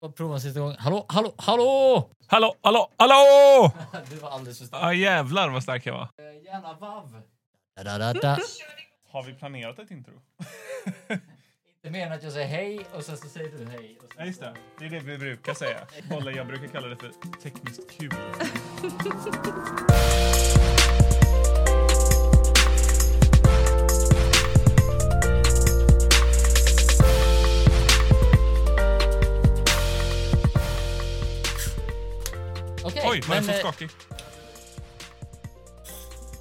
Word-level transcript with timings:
Och 0.00 0.14
prova 0.16 0.36
att 0.36 0.42
sätta 0.42 0.58
igång. 0.58 0.74
Hallå, 0.78 1.06
hallå, 1.08 1.32
hallå! 1.36 2.10
Hallå, 2.26 2.54
hallå, 2.62 2.88
hallå! 2.96 3.72
Du 4.10 4.16
var 4.16 4.30
alldeles 4.30 4.58
för 4.58 4.66
stark. 4.66 4.82
Ah, 4.84 4.92
jävlar 4.92 5.48
vad 5.48 5.62
stark 5.62 5.86
jag 5.86 5.92
var. 5.92 6.02
Eh, 6.02 6.08
Gärna 6.44 6.74
vav. 6.74 7.22
Da, 7.76 7.82
da, 7.84 7.98
da, 7.98 8.12
da. 8.12 8.38
Har 9.10 9.22
vi 9.22 9.34
planerat 9.34 9.78
ett 9.78 9.90
intro? 9.90 10.12
Inte 11.76 11.90
mer 11.90 12.06
än 12.06 12.12
att 12.12 12.22
jag 12.22 12.32
säger 12.32 12.46
hej 12.48 12.86
och 12.94 13.02
sen 13.04 13.16
så 13.16 13.28
säger 13.28 13.58
du 13.58 13.64
hej. 13.66 13.98
Och 14.02 14.14
Ja, 14.18 14.24
just 14.24 14.40
det. 14.40 14.54
Det 14.78 14.84
är 14.86 14.90
det 14.90 15.00
vi 15.00 15.18
brukar 15.18 15.54
säga. 15.54 15.78
Bolle, 16.10 16.30
jag 16.30 16.46
brukar 16.46 16.66
kalla 16.66 16.86
det 16.88 16.96
för 16.96 17.10
tekniskt 17.42 17.90
kul. 17.90 18.10
Okej, 32.90 33.02
Oj, 33.06 33.20
var 33.28 33.34
den 33.34 33.44
så 33.44 33.50
eh, 33.52 33.58
skakig? 33.58 33.90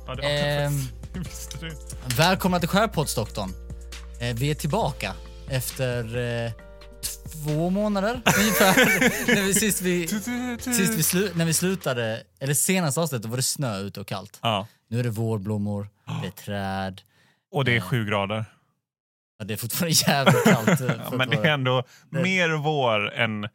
Ja, 0.07 0.15
det 0.15 0.21
var 0.21 0.29
ehm, 0.29 0.73
det. 1.13 1.19
Visste 1.19 1.57
du? 1.65 1.71
Välkomna 2.17 2.59
till 2.59 2.69
Skärpoddsdoktorn. 2.69 3.53
Eh, 4.21 4.35
vi 4.35 4.51
är 4.51 4.55
tillbaka 4.55 5.13
efter 5.49 6.17
eh, 6.45 6.51
två 7.43 7.69
månader 7.69 8.11
ungefär. 8.39 8.75
när 9.35 9.41
vi, 9.45 9.53
sist 9.53 9.81
vi, 9.81 10.07
sist 10.59 10.93
vi 10.97 11.03
slu, 11.03 11.31
när 11.35 11.45
vi 11.45 11.53
slutade, 11.53 12.23
eller 12.39 12.53
senaste 12.53 12.99
avsnittet 13.01 13.25
var 13.29 13.37
det 13.37 13.43
snö 13.43 13.77
ute 13.79 13.99
och 14.01 14.07
kallt. 14.07 14.39
Ja, 14.41 14.67
Nu 14.87 14.99
är 14.99 15.03
det 15.03 15.09
vårblommor, 15.09 15.89
det 16.21 16.27
är 16.27 16.31
träd. 16.31 17.01
och 17.51 17.65
det 17.65 17.75
är 17.75 17.81
sju 17.81 18.05
grader. 18.05 18.45
Ja, 19.39 19.45
det 19.45 19.53
är 19.53 19.57
fortfarande 19.57 19.95
jävligt 20.07 20.43
kallt. 20.43 20.79
Ja, 21.11 21.17
men 21.17 21.29
det 21.29 21.37
är 21.37 21.45
ändå 21.53 21.83
Det- 22.09 22.21
mer 22.21 22.49
vår 22.49 23.13
än 23.13 23.43
eh, 23.43 23.49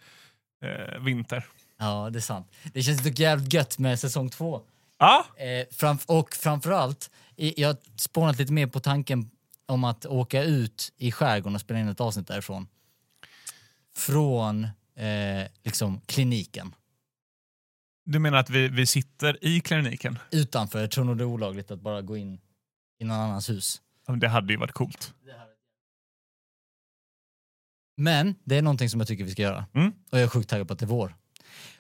vinter. 1.01 1.47
Ja, 1.85 2.11
det 2.11 2.19
är 2.19 2.21
sant. 2.21 2.51
Det 2.73 2.83
känns 2.83 3.03
dock 3.05 3.19
jävligt 3.19 3.53
gött 3.53 3.79
med 3.79 4.01
säsong 4.01 4.31
två. 4.31 4.63
Ja, 4.99 5.27
Eh, 5.37 5.67
framf- 5.71 6.07
och 6.07 6.35
framförallt, 6.35 7.11
jag 7.37 7.69
har 7.69 7.77
spånat 7.97 8.39
lite 8.39 8.53
mer 8.53 8.67
på 8.67 8.81
tanken 8.81 9.31
om 9.67 9.85
att 9.85 10.07
åka 10.07 10.43
ut 10.43 10.93
i 10.97 11.13
skärgården 11.13 11.55
och 11.55 11.61
spela 11.61 11.81
in 11.81 11.89
ett 11.89 12.01
avsnitt 12.01 12.27
därifrån. 12.29 12.67
Från 13.97 14.65
eh, 14.97 15.51
liksom 15.63 16.01
kliniken. 16.07 16.75
du 18.05 18.19
menar 18.19 18.39
att 18.39 18.51
vi, 18.51 18.69
vi 18.69 18.87
sitter 18.87 19.45
i 19.45 19.61
kliniken? 19.61 20.19
Utanför, 20.31 20.81
jag 20.81 20.91
tror 20.91 21.05
nog 21.05 21.19
det 21.19 21.23
är 21.25 21.27
olagligt 21.27 21.71
att 21.71 21.81
bara 21.81 22.03
gå 22.03 22.17
in 22.17 22.41
i 22.99 23.05
någon 23.05 23.17
annans 23.21 23.51
hus. 23.51 23.83
Det 24.21 24.29
hade 24.29 24.53
ju 24.53 24.59
varit 24.59 24.73
coolt. 24.73 25.15
Men 27.97 28.35
det 28.45 28.57
är 28.57 28.63
någonting 28.63 28.89
som 28.91 29.01
jag 29.01 29.09
tycker 29.09 29.25
vi 29.25 29.31
ska 29.31 29.43
göra. 29.43 29.67
Mm. 29.75 29.89
Och 30.11 30.19
jag 30.19 30.23
är 30.23 30.29
sjukt 30.29 30.51
taggad 30.51 30.67
på 30.69 30.73
att 30.73 30.79
det 30.79 30.85
är 30.85 30.89
vår. 30.89 31.15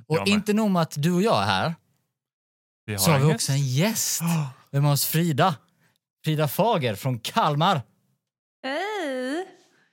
Och 0.07 0.17
med. 0.17 0.29
inte 0.29 0.53
nog 0.53 0.71
med 0.71 0.83
att 0.83 0.95
du 1.03 1.13
och 1.13 1.23
jag 1.23 1.43
är 1.43 1.47
här, 1.47 1.75
Vi 2.87 2.93
har 2.93 2.99
så 2.99 3.11
har 3.11 3.19
vi 3.19 3.35
också 3.35 3.53
en 3.53 3.67
gäst. 3.67 4.21
Vi 4.71 4.79
har 4.79 4.83
med 4.83 4.93
oss 4.93 5.07
Frida. 5.07 5.57
Frida 6.25 6.49
Fager 6.49 6.95
från 6.95 7.19
Kalmar. 7.19 7.83
Hej! 8.63 9.47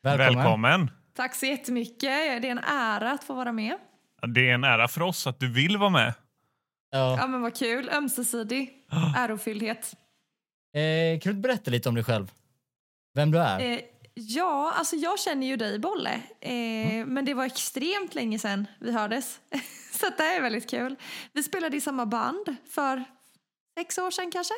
Välkommen. 0.04 0.36
Välkommen! 0.36 0.92
Tack 1.16 1.36
så 1.36 1.45
jättemycket. 1.45 2.02
Det 2.02 2.48
är 2.48 2.52
en 2.52 2.59
ära 2.59 3.12
att 3.12 3.23
få 3.23 3.34
vara 3.34 3.52
med. 3.52 3.78
Det 4.28 4.50
är 4.50 4.54
en 4.54 4.64
ära 4.64 4.88
för 4.88 5.02
oss 5.02 5.28
att 5.28 5.39
du 5.39 5.52
vill 5.54 5.78
vara 5.78 5.89
med. 5.89 6.14
Ja. 6.92 7.17
Ja, 7.20 7.28
men 7.28 7.42
vad 7.42 7.56
kul. 7.58 7.89
Ömsesidig 7.89 8.70
ärofylldhet. 9.16 9.95
Eh, 10.76 11.20
kan 11.20 11.36
du 11.36 11.42
berätta 11.42 11.72
lite 11.72 11.89
om 11.89 11.95
dig 11.95 12.04
själv? 12.04 12.32
Vem 13.14 13.32
du 13.32 13.39
är? 13.39 13.59
Eh, 13.59 13.80
ja, 14.14 14.72
alltså 14.76 14.95
jag 14.95 15.20
känner 15.20 15.48
ju 15.48 15.58
dig, 15.58 15.80
Bolle. 15.80 16.22
Eh, 16.40 17.06
Men 17.06 17.26
det 17.26 17.34
var 17.34 17.45
extremt 17.45 18.16
länge 18.16 18.40
sedan 18.40 18.67
vi 18.80 18.92
hördes. 18.92 19.40
så 20.00 20.09
det 20.17 20.23
är 20.23 20.42
väldigt 20.42 20.70
kul. 20.70 20.95
Vi 21.34 21.44
spelade 21.44 21.78
i 21.78 21.81
samma 21.81 22.06
band 22.06 22.56
för 22.70 23.04
sex 23.78 23.98
år 23.98 24.12
sedan 24.12 24.32
kanske. 24.32 24.54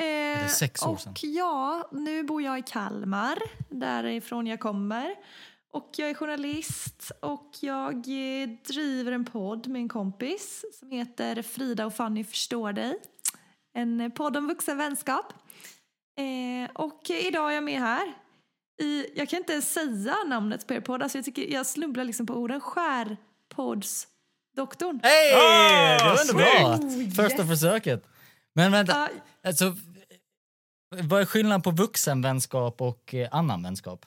Eh, 0.00 0.48
sex 0.48 0.82
år 0.82 0.96
sedan? 0.96 1.12
Och 1.12 1.24
ja, 1.24 1.88
nu 1.92 2.22
bor 2.22 2.42
jag 2.42 2.58
i 2.58 2.62
Kalmar, 2.62 3.38
därifrån 3.68 4.46
jag 4.46 4.60
kommer. 4.60 5.14
Och 5.72 5.90
jag 5.96 6.10
är 6.10 6.14
journalist 6.14 7.12
och 7.20 7.50
jag 7.60 7.94
eh, 7.94 8.48
driver 8.66 9.12
en 9.12 9.24
podd 9.24 9.66
med 9.68 9.80
en 9.80 9.88
kompis 9.88 10.64
som 10.78 10.90
heter 10.90 11.42
Frida 11.42 11.86
och 11.86 11.94
Fanny 11.94 12.24
förstår 12.24 12.72
dig. 12.72 12.98
En 13.74 14.00
eh, 14.00 14.08
podd 14.08 14.36
om 14.36 14.48
vuxen 14.48 14.78
vänskap. 14.78 15.32
Eh, 16.16 16.70
och 16.74 17.10
idag 17.10 17.50
är 17.50 17.54
jag 17.54 17.64
med 17.64 17.80
här. 17.80 18.14
I, 18.80 19.06
jag 19.16 19.28
kan 19.28 19.38
inte 19.38 19.52
ens 19.52 19.72
säga 19.72 20.16
namnet 20.26 20.66
på 20.66 20.74
er 20.74 20.80
podd, 20.80 21.02
alltså 21.02 21.18
jag, 21.18 21.24
tycker, 21.24 21.52
jag 21.52 21.66
snubblar 21.66 22.04
liksom 22.04 22.26
på 22.26 22.34
orden. 22.34 22.60
Skärpoddsdoktorn. 22.60 25.00
Hej! 25.02 25.34
Ah, 25.34 25.98
det 25.98 26.04
var 26.04 26.20
ändå 26.20 26.34
bra. 26.34 26.78
snyggt! 26.90 27.16
Första 27.16 27.38
Yes. 27.42 27.48
försöket. 27.48 28.06
Men 28.52 28.72
vänta, 28.72 28.92
Ja, 28.92 29.08
alltså, 29.48 29.76
vad 31.02 31.20
är 31.20 31.24
skillnaden 31.24 31.62
på 31.62 31.70
vuxenvänskap 31.70 32.80
och 32.80 33.14
eh, 33.14 33.28
annan 33.32 33.62
vänskap? 33.62 34.06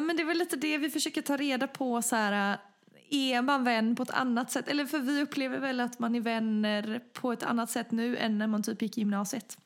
Men 0.00 0.16
det 0.16 0.22
är 0.22 0.26
väl 0.26 0.38
lite 0.38 0.56
det 0.56 0.78
vi 0.78 0.90
försöker 0.90 1.22
ta 1.22 1.36
reda 1.36 1.66
på. 1.66 2.02
Så 2.02 2.16
här, 2.16 2.52
äh, 2.52 2.58
är 3.10 3.42
man 3.42 3.64
vän 3.64 3.96
på 3.96 4.02
ett 4.02 4.10
annat 4.10 4.50
sätt? 4.50 4.68
Eller 4.68 4.86
för 4.86 4.98
vi 4.98 5.22
upplever 5.22 5.58
väl 5.58 5.80
att 5.80 5.98
man 5.98 6.14
är 6.14 6.20
vänner 6.20 7.00
på 7.12 7.32
ett 7.32 7.42
annat 7.42 7.70
sätt 7.70 7.90
nu 7.90 8.16
än 8.16 8.38
när 8.38 8.46
man 8.46 8.62
typ 8.62 8.82
gick 8.82 8.98
i 8.98 9.00
gymnasiet. 9.00 9.58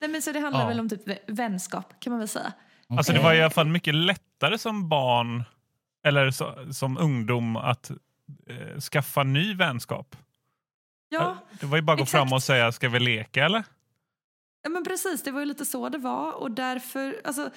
Nej, 0.00 0.10
men 0.10 0.22
så 0.22 0.32
det 0.32 0.40
handlar 0.40 0.60
Ja. 0.62 0.68
väl 0.68 0.80
om 0.80 0.88
typ 0.88 1.08
vä- 1.08 1.18
vänskap 1.26 2.00
kan 2.00 2.10
man 2.10 2.18
väl 2.18 2.28
säga. 2.28 2.52
Alltså 2.88 3.12
det 3.12 3.18
var 3.20 3.34
i 3.34 3.40
alla 3.40 3.50
fall 3.50 3.66
mycket 3.68 3.94
lättare 3.94 4.58
som 4.58 4.88
barn 4.88 5.44
eller 6.06 6.30
så, 6.30 6.72
som 6.72 6.98
ungdom 6.98 7.56
att 7.56 7.90
eh, 8.46 8.80
skaffa 8.80 9.22
ny 9.22 9.54
vänskap. 9.54 10.16
Ja, 11.08 11.36
Det 11.60 11.66
var 11.66 11.76
ju 11.76 11.82
bara 11.82 11.92
att 11.92 11.98
gå 11.98 12.02
exakt. 12.02 12.10
fram 12.22 12.32
och 12.32 12.42
säga 12.42 12.72
ska 12.72 12.88
vi 12.88 13.00
leka 13.00 13.44
eller? 13.44 13.64
ja 14.62 14.70
men 14.70 14.84
precis. 14.84 15.22
Det 15.22 15.30
var 15.30 15.40
ju 15.40 15.46
lite 15.46 15.64
så 15.64 15.88
det 15.88 15.98
var. 15.98 16.32
Och 16.32 16.50
därför, 16.50 17.20
alltså, 17.24 17.50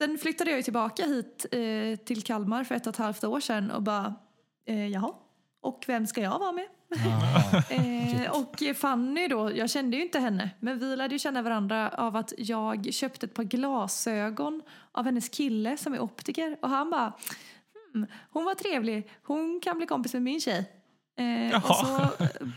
sen 0.00 0.18
flyttade 0.18 0.50
jag 0.50 0.56
ju 0.56 0.62
tillbaka 0.62 1.02
hit 1.06 1.46
eh, 1.52 2.04
till 2.04 2.22
Kalmar 2.22 2.64
för 2.64 2.74
ett 2.74 2.86
och 2.86 2.90
ett 2.92 2.96
halvt 2.98 3.24
år 3.24 3.40
sedan 3.40 3.70
och 3.70 3.82
bara, 3.82 4.14
eh, 4.66 4.86
jaha, 4.86 5.12
och 5.60 5.84
vem 5.86 6.06
ska 6.06 6.20
jag 6.20 6.38
vara 6.38 6.52
med? 6.52 6.66
Eh, 7.70 8.30
och 8.30 8.62
Fanny 8.76 9.28
då, 9.28 9.56
jag 9.56 9.70
kände 9.70 9.96
ju 9.96 10.02
inte 10.02 10.18
henne, 10.18 10.50
men 10.60 10.78
vi 10.78 10.96
lärde 10.96 11.14
ju 11.14 11.18
känna 11.18 11.42
varandra 11.42 11.88
av 11.88 12.16
att 12.16 12.32
jag 12.38 12.94
köpte 12.94 13.26
ett 13.26 13.34
par 13.34 13.42
glasögon 13.44 14.62
av 14.92 15.04
hennes 15.04 15.28
kille 15.28 15.76
som 15.76 15.94
är 15.94 16.00
optiker 16.00 16.56
och 16.62 16.68
han 16.68 16.90
bara 16.90 17.12
hmm, 17.94 18.06
hon 18.30 18.44
var 18.44 18.54
trevlig, 18.54 19.10
hon 19.22 19.60
kan 19.64 19.76
bli 19.76 19.86
kompis 19.86 20.12
med 20.12 20.22
min 20.22 20.40
tjej. 20.40 20.70
Eh, 21.18 21.56
och 21.70 21.76
så 21.76 22.08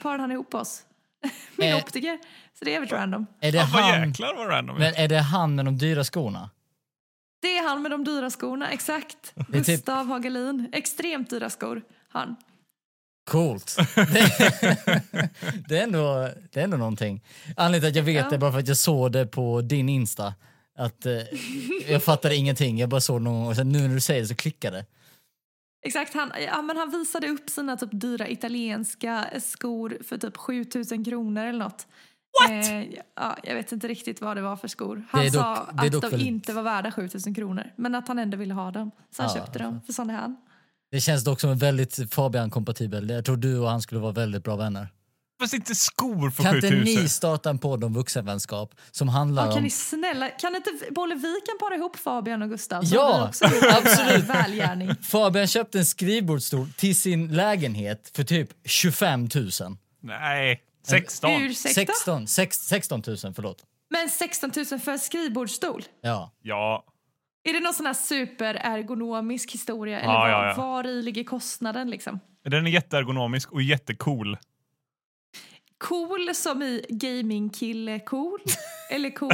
parade 0.01 0.23
han 0.23 0.31
ihop 0.31 0.53
oss. 0.53 0.83
min 1.55 1.69
Eh. 1.69 1.77
optiker. 1.77 2.19
Så 2.59 2.65
det 2.65 2.75
är 2.75 2.79
väldigt 2.79 2.97
random. 2.97 3.25
är, 3.39 3.51
det 3.51 3.57
Ja, 3.57 3.63
han, 3.63 4.09
jäklar 4.09 4.35
vad 4.35 4.49
random. 4.49 4.77
men 4.77 4.93
är 4.95 5.07
det 5.07 5.19
han 5.19 5.55
med 5.55 5.65
de 5.65 5.77
dyra 5.77 6.03
skorna? 6.03 6.49
Det 7.41 7.57
är 7.57 7.63
han 7.69 7.81
med 7.81 7.91
de 7.91 8.03
dyra 8.03 8.29
skorna, 8.29 8.69
exakt. 8.69 9.35
typ- 9.35 9.65
Gustav 9.65 10.07
Hagelin. 10.07 10.69
Extremt 10.73 11.29
dyra 11.29 11.49
skor, 11.49 11.81
han. 12.09 12.35
Coolt. 13.29 13.77
det, 15.67 15.77
är 15.77 15.83
ändå, 15.83 16.29
det 16.51 16.59
är 16.59 16.63
ändå 16.63 16.77
någonting. 16.77 17.21
Anledningen 17.57 17.81
till 17.81 18.01
att 18.01 18.07
jag 18.07 18.13
vet 18.13 18.23
Ja. 18.23 18.29
det 18.29 18.35
är 18.35 18.39
bara 18.39 18.51
för 18.51 18.59
att 18.59 18.67
jag 18.67 18.77
såg 18.77 19.11
det 19.11 19.25
på 19.27 19.61
din 19.61 19.89
Insta. 19.89 20.33
Att, 20.77 21.05
eh, 21.05 21.13
jag 21.87 22.03
fattade 22.03 22.35
ingenting, 22.35 22.77
jag 22.77 22.89
bara 22.89 23.01
såg 23.01 23.21
någon 23.21 23.47
och 23.47 23.55
sen 23.55 23.69
nu 23.71 23.87
när 23.87 23.95
du 23.95 24.01
säger 24.01 24.21
det 24.21 24.27
så 24.27 24.35
klickade 24.35 24.77
det. 24.77 24.85
Exakt, 25.85 26.13
han, 26.13 26.31
ja, 26.45 26.61
men 26.61 26.77
han 26.77 26.89
visade 26.91 27.27
upp 27.27 27.49
sina 27.49 27.77
typ 27.77 27.89
dyra 27.91 28.27
italienska 28.29 29.25
skor 29.43 29.97
för 30.07 30.17
typ 30.17 30.37
7000 30.37 31.05
kronor 31.05 31.43
eller 31.45 31.59
något. 31.59 31.87
What? 32.41 32.51
Eh, 32.51 32.83
ja, 33.15 33.37
jag 33.43 33.55
vet 33.55 33.71
inte 33.71 33.87
riktigt 33.87 34.21
vad 34.21 34.37
det 34.37 34.41
var 34.41 34.55
för 34.57 34.67
skor. 34.67 35.03
Han 35.11 35.23
dock- 35.25 35.33
sa 35.33 35.55
att 35.55 35.91
de 35.91 35.99
väldigt- 35.99 36.21
inte 36.27 36.53
var 36.53 36.61
värda 36.63 36.91
7000 36.91 37.35
kronor 37.35 37.71
men 37.75 37.95
att 37.95 38.07
han 38.07 38.19
ändå 38.19 38.37
ville 38.37 38.53
ha 38.53 38.71
dem. 38.71 38.91
Så 39.15 39.21
han 39.23 39.31
Ja, 39.35 39.41
köpte 39.41 39.59
dem, 39.59 39.81
för 39.85 39.93
sån 39.93 40.09
är 40.09 40.13
han. 40.13 40.37
Det 40.91 40.99
känns 41.01 41.23
dock 41.23 41.41
som 41.41 41.49
en 41.49 41.57
väldigt 41.57 42.13
Fabian-kompatibel. 42.13 43.09
Jag 43.09 43.25
tror 43.25 43.37
du 43.37 43.59
och 43.59 43.69
han 43.69 43.81
skulle 43.81 44.01
vara 44.01 44.11
väldigt 44.11 44.43
bra 44.43 44.55
vänner. 44.55 44.87
Fast 45.41 45.53
inte 45.53 45.75
skor 45.75 46.29
för 46.29 46.43
Kan 46.43 46.55
inte 46.55 46.67
7000. 46.69 46.83
ni 47.03 47.09
starta 47.09 47.49
en 47.49 47.57
podd 47.59 47.83
om 47.83 47.93
vuxenvänskap 47.93 48.75
som 48.91 49.09
handlar 49.09 49.43
Ja, 49.45 49.49
kan 49.49 49.57
om... 49.57 49.63
ni 49.63 49.69
snälla, 49.69 50.29
kan 50.29 50.55
inte 50.55 50.69
Bolle 50.91 51.15
vi 51.15 51.35
kan 51.45 51.57
para 51.59 51.75
ihop 51.75 51.95
Fabian 51.95 52.41
och 52.41 52.49
Gustav? 52.49 52.83
Ja, 52.85 53.31
en 53.41 53.75
absolut. 53.77 54.23
Välgärning. 54.23 54.95
Fabian 55.01 55.47
köpte 55.47 55.79
en 55.79 55.85
skrivbordsstol 55.85 56.67
till 56.77 56.95
sin 56.95 57.35
lägenhet 57.35 58.11
för 58.15 58.23
typ 58.23 58.49
25 58.65 59.29
000. 59.35 59.49
Nej, 60.03 60.61
16. 60.87 61.31
Ursäkta? 61.31 61.73
16, 61.73 62.27
sex, 62.27 62.57
16 62.57 63.03
000, 63.07 63.17
förlåt. 63.35 63.57
Men 63.89 64.09
16 64.09 64.51
000 64.71 64.79
för 64.79 64.91
en 64.91 64.99
skrivbordsstol? 64.99 65.83
Ja. 66.01 66.31
Ja, 66.41 66.83
Är 67.49 67.53
det 67.53 67.59
någon 67.59 67.73
sån 67.73 67.85
här 67.85 67.93
superergonomisk 67.93 69.51
historia? 69.51 69.99
Eller 69.99 70.13
Ja, 70.13 70.19
var, 70.19 70.29
ja, 70.29 70.47
ja. 70.47 70.55
var 70.55 70.87
i 70.87 71.01
ligger 71.01 71.23
kostnaden 71.23 71.89
liksom? 71.89 72.19
den 72.43 72.67
är 72.67 72.71
jätteergonomisk 72.71 73.51
och 73.51 73.61
jättecool. 73.61 74.37
Cool 75.77 76.35
som 76.35 76.61
i 76.61 76.85
gamingkille 76.89 77.99
cool? 77.99 78.39
Eller 78.91 79.09
cool 79.09 79.31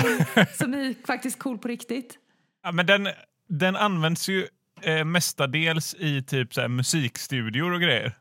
som 0.54 0.74
i 0.74 0.96
faktiskt 1.08 1.40
cool 1.40 1.58
på 1.58 1.68
riktigt? 1.68 2.18
Ja, 2.64 2.72
men 2.72 2.86
den, 2.86 3.08
den 3.50 3.76
används 3.76 4.30
ju 4.30 4.48
eh, 4.82 5.06
mestadels 5.06 5.96
i 6.00 6.24
typ 6.24 6.54
så 6.54 6.68
musikstudior 6.68 7.74
och 7.74 7.82
grejer. 7.82 8.14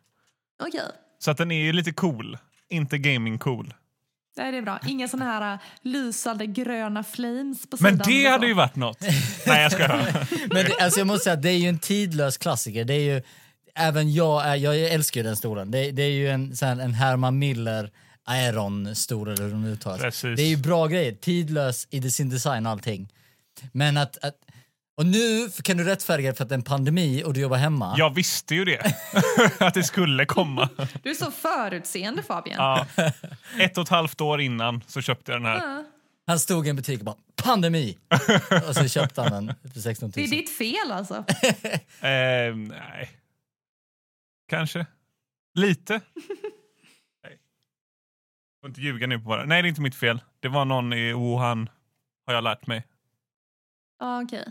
Okej. 0.63 0.81
Så 1.19 1.31
att 1.31 1.37
den 1.37 1.51
är 1.51 1.65
ju 1.65 1.73
lite 1.73 1.93
cool. 1.93 2.39
Inte 2.69 2.97
gaming-cool. 2.97 3.75
Nej, 4.37 4.53
det 4.53 4.59
är 4.59 4.63
bra. 4.63 4.81
Inga 4.87 5.09
såna 5.09 5.25
här 5.25 5.53
äh, 5.53 5.61
lysande 5.83 6.47
gröna 6.47 7.05
flames 7.05 7.67
på 7.67 7.77
Men 7.81 7.93
sidan. 7.93 8.07
det 8.09 8.27
och 8.27 8.33
hade 8.33 8.47
ju 8.47 8.55
varit 8.55 8.77
något. 8.77 9.01
Nej, 9.47 9.63
jag 9.63 9.73
skojar. 9.73 10.27
Men 10.55 10.65
det, 10.65 10.77
alltså 10.81 11.01
jag 11.01 11.07
måste 11.07 11.25
säga 11.25 11.35
att 11.35 11.43
det 11.43 11.51
är 11.51 11.59
ju 11.59 11.69
en 11.69 11.79
tidlös 11.79 12.39
klassiker. 12.39 12.85
Det 12.85 12.95
är 12.95 13.15
ju, 13.15 13.23
även 13.75 14.13
jag, 14.13 14.47
är, 14.47 14.55
jag 14.57 14.79
älskar 14.79 15.21
ju 15.21 15.27
den 15.27 15.37
stolen. 15.37 15.71
Det, 15.71 15.91
det 15.91 16.03
är 16.03 16.11
ju 16.11 16.29
en, 16.29 16.55
här, 16.61 16.81
en 16.81 16.95
Herman 16.95 17.39
Miller 17.39 17.91
Aeron-stol 18.25 19.29
eller 19.29 19.43
hur 19.43 19.51
de 19.51 19.65
uttalas. 19.65 20.01
Precis. 20.01 20.37
Det 20.37 20.43
är 20.43 20.49
ju 20.49 20.57
bra 20.57 20.87
grejer, 20.87 21.13
tidlös 21.13 21.87
i 21.91 22.11
sin 22.11 22.31
design 22.31 22.67
och 22.67 22.73
allting. 22.73 23.09
Men 23.73 23.97
att, 23.97 24.25
att 24.25 24.37
och 24.97 25.07
nu 25.07 25.49
kan 25.63 25.77
du 25.77 25.85
rättfärdiga 25.85 26.31
det 26.31 26.37
för 26.37 26.43
att 26.45 26.49
det 26.49 26.53
är 26.55 26.59
en 26.59 26.63
pandemi 26.63 27.23
och 27.25 27.35
du 27.35 27.41
jobbar 27.41 27.57
hemma. 27.57 27.95
Jag 27.99 28.15
visste 28.15 28.55
ju 28.55 28.65
det. 28.65 28.95
att 29.61 29.75
det 29.75 29.83
skulle 29.83 30.27
komma. 30.27 30.69
Du 31.03 31.11
är 31.11 31.15
så 31.15 31.31
förutseende 31.31 32.23
Fabian. 32.23 32.57
Ja. 32.59 32.87
Ett 33.59 33.79
och 33.79 33.83
ett 33.83 33.89
halvt 33.89 34.21
år 34.21 34.41
innan 34.41 34.83
så 34.87 35.01
köpte 35.01 35.33
jag 35.33 35.41
den 35.41 35.47
här. 35.51 35.57
Ja. 35.77 35.85
Han 36.27 36.39
stod 36.39 36.67
i 36.67 36.71
en 36.71 36.77
butik 36.77 36.99
och 36.99 37.05
bara 37.05 37.17
pandemi! 37.37 37.99
och 38.69 38.75
så 38.77 38.89
köpte 38.89 39.23
han 39.23 39.47
den 39.47 39.55
för 39.73 39.81
16 39.81 40.11
Det 40.11 40.21
000. 40.21 40.27
är 40.27 40.31
ditt 40.37 40.57
fel 40.59 40.93
alltså. 40.93 41.15
Eh, 42.07 42.55
nej. 42.57 43.11
Kanske. 44.49 44.87
Lite. 45.55 46.01
nej. 47.23 47.39
Får 48.61 48.69
inte 48.69 48.81
ljuga 48.81 49.07
nu 49.07 49.19
på 49.19 49.25
bara. 49.25 49.45
Nej, 49.45 49.63
det 49.63 49.67
är 49.67 49.71
inte 49.71 49.81
mitt 49.81 49.95
fel. 49.95 50.23
Det 50.41 50.49
var 50.49 50.65
någon 50.65 50.93
i 50.93 51.13
Wuhan, 51.13 51.69
har 52.27 52.35
jag 52.35 52.45
lärt 52.45 52.67
mig. 52.67 52.87
Ja, 53.99 54.23
okej. 54.23 54.49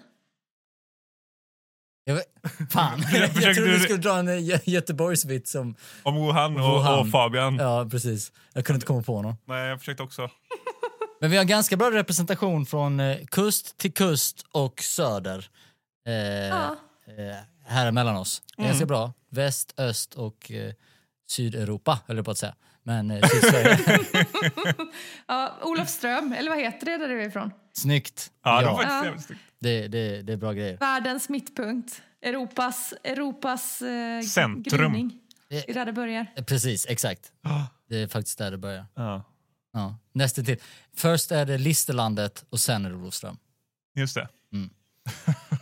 Jag 2.05 2.15
vet, 2.15 2.25
fan, 2.71 3.01
Försöker 3.03 3.41
jag 3.41 3.55
trodde 3.55 3.71
du- 3.73 3.79
skulle 3.79 3.99
dra 3.99 4.17
en 4.19 4.29
Gö- 4.29 4.61
Göteborgsvits 4.69 5.51
som... 5.51 5.75
Om 6.03 6.15
Wuhan 6.15 6.57
och, 6.57 6.61
Wuhan. 6.61 6.99
och 6.99 7.09
Fabian. 7.11 7.55
Ja, 7.55 7.87
precis. 7.91 8.31
Jag 8.53 8.65
kunde 8.65 8.77
inte 8.77 8.85
komma 8.87 9.01
på 9.01 9.21
någon. 9.21 9.35
Nej, 9.45 9.69
jag 9.69 9.79
försökte 9.79 10.03
också. 10.03 10.29
Men 11.21 11.31
vi 11.31 11.37
har 11.37 11.43
ganska 11.43 11.77
bra 11.77 11.91
representation 11.91 12.65
från 12.65 12.99
eh, 12.99 13.17
kust 13.25 13.77
till 13.77 13.93
kust 13.93 14.45
och 14.51 14.79
söder. 14.81 15.49
Eh, 16.07 16.13
Ja. 16.13 16.75
eh, 17.07 17.37
här 17.65 17.91
mellan 17.91 18.15
oss. 18.17 18.41
Det 18.57 18.63
är 18.63 18.67
Ganska 18.67 18.85
bra. 18.85 19.13
Väst, 19.29 19.73
öst 19.79 20.13
och 20.15 20.51
eh, 20.51 20.73
Sydeuropa 21.29 21.99
höll 22.07 22.15
jag 22.15 22.25
på 22.25 22.31
att 22.31 22.37
säga. 22.37 22.55
Men 22.83 23.11
eh, 23.11 23.27
Sydsverige. 23.27 23.79
Ja, 25.27 25.53
Olofström, 25.61 26.33
eller 26.37 26.49
vad 26.49 26.59
heter 26.59 26.85
det 26.85 26.97
där 26.97 27.07
du 27.07 27.21
är 27.21 27.27
ifrån? 27.27 27.51
Snyggt. 27.73 28.31
Ja, 28.43 28.59
det 28.61 28.65
var 28.65 28.71
Ja, 28.71 28.77
faktiskt 28.77 28.93
Ja. 28.99 29.05
jävligt 29.05 29.25
snyggt. 29.25 29.41
det, 29.59 29.87
det, 29.87 30.21
det 30.21 30.33
är 30.33 30.37
bra 30.37 30.53
grejer. 30.53 30.77
Världens 30.77 31.29
mittpunkt. 31.29 32.01
Europas, 32.21 32.93
Europas 33.03 33.81
eh, 33.81 34.21
Centrum. 34.21 34.63
gryning. 34.91 35.19
Det 35.49 35.69
är 35.69 35.73
där 35.73 35.85
det 35.85 35.93
börjar. 35.93 36.25
Eh, 36.35 36.43
Precis, 36.43 36.85
exakt. 36.89 37.31
Det 37.89 37.97
är 37.97 38.07
faktiskt 38.07 38.37
där 38.37 38.51
det 38.51 38.57
börjar. 38.57 38.85
Ja, 38.95 39.23
Ja, 39.73 39.97
nästan 40.13 40.45
till. 40.45 40.57
Först 40.95 41.31
är 41.31 41.45
det 41.45 41.57
Listerlandet 41.57 42.45
och 42.49 42.59
sen 42.59 42.85
är 42.85 42.89
det 42.89 42.95
Olofström. 42.95 43.37
just 43.95 44.15
det. 44.15 44.27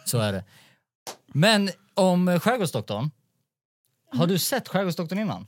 Så 0.06 0.18
är 0.20 0.34
det. 0.34 0.44
Men 1.28 1.70
om 1.94 2.28
eh, 2.28 2.40
Skärgårdsdoktorn. 2.40 3.12
Har 4.12 4.28
du 4.28 4.38
sett 4.40 4.68
Skärgårdsdoktorn 4.68 5.20
innan? 5.20 5.48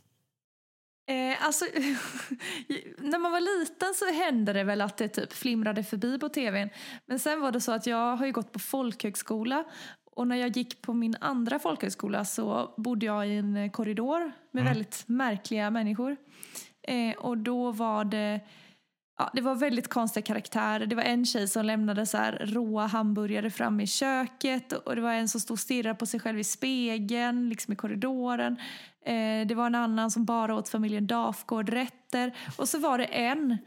Eh, 1.08 1.46
alltså, 1.46 1.66
när 2.98 3.20
man 3.20 3.32
var 3.32 3.60
liten 3.60 3.94
så 3.94 4.12
hände 4.12 4.54
det 4.54 4.64
väl 4.64 4.82
att 4.82 4.98
det 4.98 5.08
typ 5.08 5.34
flimrade 5.34 5.84
förbi 5.84 6.20
på 6.20 6.30
tvn. 6.30 6.70
Men 7.06 7.20
sen 7.20 7.42
var 7.42 7.52
det 7.52 7.62
så 7.62 7.72
att 7.72 7.88
jag 7.88 8.16
har 8.16 8.26
ju 8.26 8.32
gått 8.32 8.52
på 8.52 8.60
folkhögskola 8.60 9.64
och 10.16 10.28
när 10.28 10.36
jag 10.36 10.58
gick 10.58 10.82
på 10.82 10.94
min 10.94 11.16
andra 11.20 11.60
folkhögskola 11.60 12.26
så 12.26 12.74
bodde 12.78 13.06
jag 13.06 13.28
i 13.28 13.38
en 13.38 13.58
eh, 13.58 13.72
korridor 13.72 14.32
med 14.52 14.64
väldigt 14.64 15.04
märkliga 15.08 15.70
människor. 15.70 16.18
Eh, 16.88 17.18
och 17.18 17.38
då 17.38 17.72
var 17.72 18.06
det 18.06 18.42
Ja, 19.18 19.30
det 19.34 19.42
var 19.42 19.56
väldigt 19.56 19.88
konstiga 19.88 20.24
karaktärer. 20.24 20.86
Det 20.86 20.96
var 20.96 21.04
en 21.04 21.26
tjej 21.26 21.48
som 21.48 21.66
lämnade 21.66 22.06
så 22.06 22.18
här 22.18 22.46
råa 22.46 22.86
hamburgare 22.86 23.50
fram 23.50 23.80
i 23.80 23.88
köket 23.88 24.72
och 24.72 24.96
det 24.96 25.02
var 25.02 25.14
en 25.14 25.30
som 25.30 25.42
stod 25.42 25.56
och 25.56 25.60
stirrade 25.60 25.96
på 25.96 26.06
sig 26.06 26.20
själv 26.20 26.40
i 26.40 26.44
spegeln, 26.44 27.50
liksom 27.50 27.74
i 27.74 27.76
korridoren. 27.76 28.58
Eh, 29.06 29.48
det 29.48 29.56
var 29.56 29.66
en 29.66 29.76
annan 29.76 30.12
som 30.12 30.26
bara 30.26 30.56
åt 30.56 30.70
familjen 30.70 31.08
Dafgård-rätter. 31.08 32.34
Och 32.56 32.70
så 32.70 32.80
var 32.80 32.98
det 32.98 33.06
en 33.06 33.58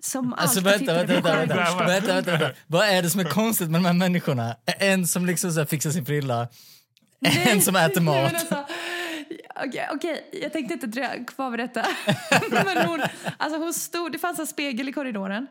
som 0.00 0.32
Alltså 0.32 0.58
alltid 0.58 0.86
vänta, 0.86 1.00
tittade 1.00 1.12
vänta, 1.14 1.30
på 1.30 1.36
vänta, 1.38 1.54
vänta, 1.56 1.86
vänta, 1.86 2.14
vänta, 2.14 2.30
vänta. 2.30 2.60
Vad 2.66 2.88
är 2.88 3.02
det 3.02 3.10
som 3.10 3.20
är 3.20 3.24
konstigt 3.24 3.70
med 3.70 3.80
de 3.80 3.86
här 3.86 3.92
människorna? 3.92 4.56
En 4.78 5.06
som 5.06 5.26
liksom 5.26 5.52
så 5.52 5.66
fixar 5.66 5.90
sin 5.90 6.06
frilla, 6.06 6.48
en 7.46 7.60
som 7.62 7.76
äter 7.76 8.00
Nej, 8.00 8.22
mat. 8.22 8.34
alltså, 8.34 8.64
Okej, 9.66 9.88
okej, 9.92 10.30
jag 10.42 10.52
tänkte 10.52 10.74
inte 10.74 10.86
dröja 10.86 11.24
kvar 11.24 11.50
vid 11.50 11.60
detta. 11.60 11.86
men 12.64 12.86
hon, 12.86 13.02
alltså 13.36 13.58
hon 13.58 13.74
stod, 13.74 14.12
det 14.12 14.18
fanns 14.18 14.38
en 14.38 14.46
spegel 14.46 14.88
i 14.88 14.92
korridoren. 14.92 15.46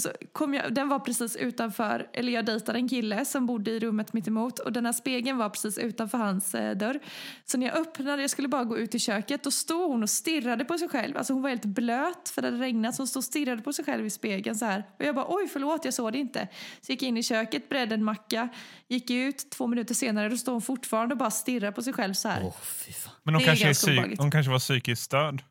Så 0.00 0.10
kom 0.32 0.54
jag, 0.54 0.74
den 0.74 0.88
var 0.88 0.98
precis 0.98 1.36
utanför, 1.36 2.08
eller 2.12 2.32
jag 2.32 2.44
dejtade 2.44 2.78
en 2.78 2.88
kille 2.88 3.24
som 3.24 3.46
bodde 3.46 3.70
i 3.70 3.80
rummet 3.80 4.12
mitt 4.12 4.28
emot 4.28 4.58
och 4.58 4.72
den 4.72 4.86
här 4.86 4.92
spegeln 4.92 5.38
var 5.38 5.48
precis 5.48 5.78
utanför 5.78 6.18
hans 6.18 6.54
eh, 6.54 6.76
dörr. 6.76 7.00
Så 7.44 7.58
när 7.58 7.66
jag 7.66 7.76
öppnade, 7.76 8.22
jag 8.22 8.30
skulle 8.30 8.48
bara 8.48 8.64
gå 8.64 8.78
ut 8.78 8.94
i 8.94 8.98
köket, 8.98 9.42
då 9.42 9.50
stod 9.50 9.90
hon 9.90 10.02
och 10.02 10.10
stirrade 10.10 10.64
på 10.64 10.78
sig 10.78 10.88
själv. 10.88 11.16
Alltså 11.16 11.32
hon 11.32 11.42
var 11.42 11.50
helt 11.50 11.64
blöt 11.64 12.28
för 12.28 12.42
det 12.42 12.48
hade 12.48 12.60
regnat 12.64 12.94
så 12.94 13.02
hon 13.02 13.08
stod 13.08 13.20
och 13.20 13.24
stirrade 13.24 13.62
på 13.62 13.72
sig 13.72 13.84
själv 13.84 14.06
i 14.06 14.10
spegeln 14.10 14.56
så 14.56 14.64
här. 14.64 14.84
Och 14.98 15.04
jag 15.04 15.14
bara 15.14 15.26
oj 15.28 15.48
förlåt, 15.52 15.84
jag 15.84 15.94
såg 15.94 16.12
det 16.12 16.18
inte. 16.18 16.48
Så 16.80 16.92
gick 16.92 17.02
jag 17.02 17.08
in 17.08 17.16
i 17.16 17.22
köket, 17.22 17.68
bredde 17.68 17.94
en 17.94 18.04
macka, 18.04 18.48
gick 18.88 19.10
ut, 19.10 19.50
två 19.50 19.66
minuter 19.66 19.94
senare 19.94 20.28
då 20.28 20.36
stod 20.36 20.54
hon 20.54 20.62
fortfarande 20.62 21.12
och 21.12 21.18
bara 21.18 21.30
stirrade 21.30 21.72
på 21.72 21.82
sig 21.82 21.92
själv 21.92 22.14
så 22.14 22.28
här. 22.28 22.40
Fan. 22.40 23.12
Men 23.22 23.34
hon 23.34 23.42
är 23.42 23.46
kanske, 23.46 23.92
är 23.92 24.16
hon 24.18 24.30
kanske 24.30 24.52
var 24.52 24.58
psykiskt 24.58 25.02
störd. 25.02 25.42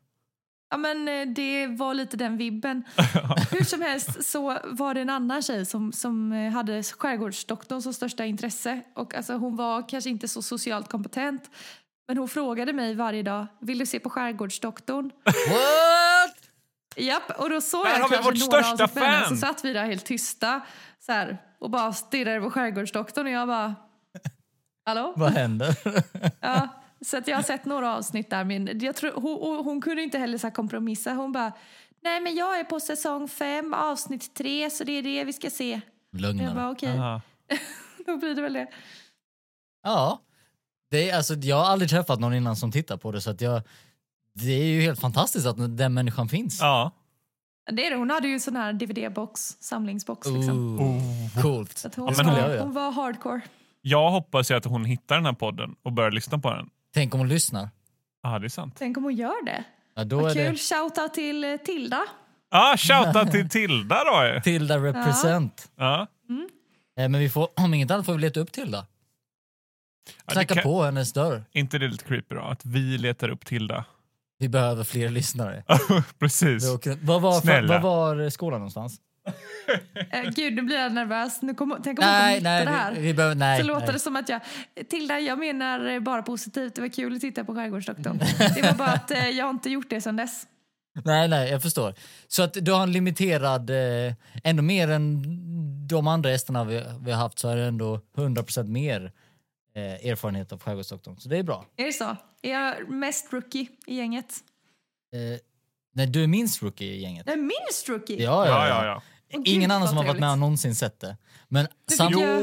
Ja 0.70 0.76
men 0.76 1.08
eh, 1.08 1.26
det 1.26 1.66
var 1.66 1.94
lite 1.94 2.16
den 2.16 2.36
vibben. 2.36 2.84
Hur 3.50 3.64
som 3.64 3.82
helst 3.82 4.24
så 4.24 4.58
var 4.64 4.94
det 4.94 5.00
en 5.00 5.10
annan 5.10 5.42
tjej 5.42 5.66
som, 5.66 5.92
som 5.92 6.32
eh, 6.32 6.52
hade 6.52 6.82
skärgårdsdoktorn 6.82 7.82
som 7.82 7.94
största 7.94 8.24
intresse. 8.24 8.80
Och 8.94 9.14
alltså 9.14 9.34
hon 9.34 9.56
var 9.56 9.88
kanske 9.88 10.10
inte 10.10 10.28
så 10.28 10.42
socialt 10.42 10.88
kompetent. 10.88 11.50
Men 12.08 12.18
hon 12.18 12.28
frågade 12.28 12.72
mig 12.72 12.94
varje 12.94 13.22
dag, 13.22 13.46
vill 13.60 13.78
du 13.78 13.86
se 13.86 13.98
på 14.00 14.10
skärgårdsdoktorn? 14.10 15.10
What? 15.24 16.36
Japp, 16.96 17.40
och 17.40 17.50
då 17.50 17.60
såg 17.60 17.84
Där 17.84 17.90
jag 17.90 17.98
har 17.98 18.08
vi 18.08 18.14
kanske 18.14 18.30
vårt 18.32 18.52
några 18.52 18.64
största 18.64 19.00
fan. 19.00 19.28
Så 19.28 19.36
satt 19.36 19.64
vi 19.64 19.72
där 19.72 19.84
helt 19.84 20.04
tysta 20.04 20.60
så 20.98 21.12
här, 21.12 21.38
och 21.60 21.70
bara 21.70 21.92
stirrade 21.92 22.40
på 22.40 22.50
skärgårdsdoktorn 22.50 23.26
och 23.26 23.32
jag 23.32 23.48
bara... 23.48 23.74
Hallå? 24.86 25.12
Vad 25.16 25.32
händer? 25.32 25.76
Ja, 26.40 26.68
så 27.06 27.16
att 27.16 27.28
jag 27.28 27.36
har 27.36 27.42
sett 27.42 27.64
några 27.64 27.96
avsnitt 27.96 28.30
där. 28.30 28.44
Men 28.44 28.80
jag 28.80 28.96
tror, 28.96 29.12
hon, 29.12 29.64
hon, 29.64 29.80
kunde 29.80 30.02
inte 30.02 30.18
heller 30.18 30.38
så 30.38 30.46
här 30.46 30.54
kompromissa. 30.54 31.12
Hon 31.12 31.32
bara, 31.32 31.52
nej 32.02 32.20
men 32.20 32.34
jag 32.34 32.60
är 32.60 32.64
på 32.64 32.80
säsong 32.80 33.28
fem, 33.28 33.74
avsnitt 33.74 34.34
tre, 34.34 34.70
så 34.70 34.84
det 34.84 34.92
är 34.92 35.02
det 35.02 35.24
vi 35.24 35.32
ska 35.32 35.50
se. 35.50 35.80
Jag 36.10 36.20
Lögnare. 36.20 36.54
bara 36.54 36.70
okej, 36.70 36.98
Aha. 36.98 37.20
då 38.06 38.16
blir 38.16 38.34
det 38.34 38.42
väl 38.42 38.52
det. 38.52 38.66
Ja. 39.82 40.20
Det 40.90 41.10
är, 41.10 41.16
alltså, 41.16 41.34
jag 41.34 41.56
har 41.56 41.64
aldrig 41.64 41.90
träffat 41.90 42.20
någon 42.20 42.34
innan 42.34 42.56
som 42.56 42.72
tittar 42.72 42.96
på 42.96 43.12
det 43.12 43.20
så 43.20 43.30
att 43.30 43.40
jag... 43.40 43.62
Det 44.34 44.52
är 44.52 44.64
ju 44.64 44.80
helt 44.80 45.00
fantastiskt 45.00 45.46
att 45.46 45.76
den 45.76 45.94
människan 45.94 46.28
finns. 46.28 46.60
Ja. 46.60 46.90
Det 47.70 47.86
är 47.86 47.90
det. 47.90 47.96
Hon 47.96 48.10
hade 48.10 48.28
ju 48.28 48.40
sån 48.40 48.56
här 48.56 48.72
DVD-box, 48.72 49.56
samlingsbox 49.60 50.28
liksom. 50.28 50.80
Ooh, 50.80 51.42
Coolt. 51.42 51.82
Att 51.86 51.94
hon, 51.94 52.14
Ja, 52.18 52.24
hon- 52.48 52.58
hon 52.58 52.72
var 52.72 52.90
hardcore. 52.92 53.40
Jag 53.82 54.10
hoppas 54.10 54.50
ju 54.50 54.54
att 54.54 54.64
hon 54.64 54.84
hittar 54.84 55.16
den 55.16 55.26
här 55.26 55.32
podden 55.32 55.74
och 55.82 55.92
börjar 55.92 56.10
lyssna 56.10 56.38
på 56.38 56.50
den. 56.50 56.70
Tänk 56.94 57.14
om 57.14 57.20
hon 57.20 57.28
lyssnar. 57.28 57.68
Ja, 58.22 58.38
det 58.38 58.46
är 58.46 58.48
sant. 58.48 58.74
Tänk 58.78 58.96
om 58.96 59.04
hon 59.04 59.14
gör 59.16 59.44
det. 59.44 59.64
Ja, 59.94 60.04
då 60.04 60.20
Vad 60.20 60.30
är 60.30 60.34
kul. 60.34 60.52
det 60.52 60.58
Shoutout 60.58 61.14
till 61.14 61.44
eh, 61.44 61.56
Tilda. 61.56 62.04
Ah, 62.50 62.76
shoutout 62.76 63.30
till 63.32 63.48
Tilda 63.48 64.04
då! 64.04 64.40
Tilda 64.44 64.78
represent. 64.78 65.70
Ja. 65.76 66.06
Eh, 66.98 67.08
Men 67.08 67.20
vi 67.20 67.28
får, 67.28 67.48
om 67.56 67.74
inget 67.74 67.90
annat 67.90 68.06
får 68.06 68.12
vi 68.12 68.18
leta 68.18 68.40
upp 68.40 68.52
Tilda. 68.52 68.86
Ja, 70.06 70.12
det 70.26 70.32
Knacka 70.32 70.54
kan- 70.54 70.62
på 70.62 70.82
hennes 70.82 71.12
dörr. 71.12 71.44
inte 71.52 71.78
det 71.78 71.88
lite 71.88 72.04
creepy 72.04 72.34
då? 72.34 72.40
Att 72.42 72.64
vi 72.66 72.98
letar 72.98 73.28
upp 73.28 73.46
Tilda. 73.46 73.84
Vi 74.38 74.48
behöver 74.48 74.84
fler 74.84 75.08
lyssnare. 75.08 75.64
Precis. 76.18 76.64
Vi 76.64 76.68
åker- 76.68 76.98
Vad 77.02 77.22
var, 77.22 77.40
Snälla. 77.40 77.80
vad 77.80 77.82
var 78.18 78.30
skolan 78.30 78.58
någonstans? 78.60 79.00
Eh, 80.10 80.22
gud, 80.30 80.54
nu 80.54 80.62
blir 80.62 80.76
jag 80.78 80.92
nervös. 80.92 81.42
Nu 81.42 81.54
kommer, 81.54 81.80
tänk 81.84 81.98
om 81.98 82.04
hon 82.04 82.12
Nej, 82.14 82.38
kommer 82.38 82.58
hitta 82.58 82.70
det 82.70 82.76
här. 82.76 82.90
nej, 82.90 83.00
vi, 83.00 83.06
vi 83.06 83.14
behöver, 83.14 83.34
nej. 83.34 83.60
så 83.60 83.66
låter 83.66 83.86
nej. 83.86 83.92
det 83.92 83.98
som 83.98 84.16
att 84.16 84.28
jag... 84.28 84.40
Tilda, 84.88 85.20
jag 85.20 85.38
menar 85.38 86.00
bara 86.00 86.22
positivt. 86.22 86.74
Det 86.74 86.80
var 86.80 86.88
kul 86.88 87.14
att 87.14 87.20
titta 87.20 87.44
på 87.44 87.54
Skärgårdsdoktorn. 87.54 88.18
Det 88.54 88.62
var 88.62 88.74
bara 88.74 88.88
att 88.88 89.10
eh, 89.10 89.28
jag 89.38 89.44
har 89.44 89.50
inte 89.50 89.70
gjort 89.70 89.90
det 89.90 90.00
sedan 90.00 90.16
dess. 90.16 90.46
nej, 91.04 91.28
nej, 91.28 91.50
jag 91.50 91.62
förstår. 91.62 91.94
Så 92.28 92.42
att 92.42 92.52
du 92.54 92.72
har 92.72 92.82
en 92.82 92.92
limiterad, 92.92 93.70
eh, 93.70 94.14
ändå 94.44 94.62
mer 94.62 94.90
än 94.90 95.22
de 95.86 96.06
andra 96.06 96.30
gästerna 96.30 96.64
vi, 96.64 96.84
vi 97.00 97.12
har 97.12 97.18
haft 97.18 97.38
så 97.38 97.48
är 97.48 97.56
det 97.56 97.64
ändå 97.64 98.00
100% 98.16 98.64
mer 98.64 99.12
eh, 99.74 99.82
erfarenhet 100.10 100.52
av 100.52 100.62
Skärgårdsdoktorn. 100.62 101.16
Så 101.16 101.28
det 101.28 101.38
är 101.38 101.42
bra. 101.42 101.64
Är 101.76 101.84
det 101.84 101.92
så? 101.92 102.16
Är 102.42 102.50
jag 102.52 102.88
mest 102.90 103.32
rookie 103.32 103.66
i 103.86 103.94
gänget? 103.96 104.34
Eh, 105.12 105.40
nej, 105.94 106.06
du 106.06 106.22
är 106.22 106.26
minst 106.26 106.62
rookie 106.62 106.92
i 106.92 107.02
gänget. 107.02 107.26
Nej, 107.26 107.36
minst 107.36 107.88
rookie? 107.88 108.22
Ja, 108.22 108.46
Ja, 108.46 108.68
ja, 108.68 108.84
ja. 108.86 109.02
Åh, 109.32 109.40
Ingen 109.44 109.60
gud, 109.60 109.64
annan 109.64 109.80
vad 109.80 109.88
som 109.88 109.96
har 109.98 110.04
varit 110.04 110.20
med 110.20 110.30
och 110.30 110.38
någonsin 110.38 110.74
sett 110.74 111.00
det. 111.00 111.16
Men 111.48 111.66
Det 111.88 111.94
sam- 111.94 112.12
fick 112.12 112.20
jag- 112.22 112.42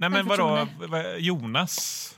Nej 0.00 0.10
men 0.10 0.14
Jag 0.14 0.24
vadå, 0.24 0.68
vad- 0.88 1.20
Jonas? 1.20 2.14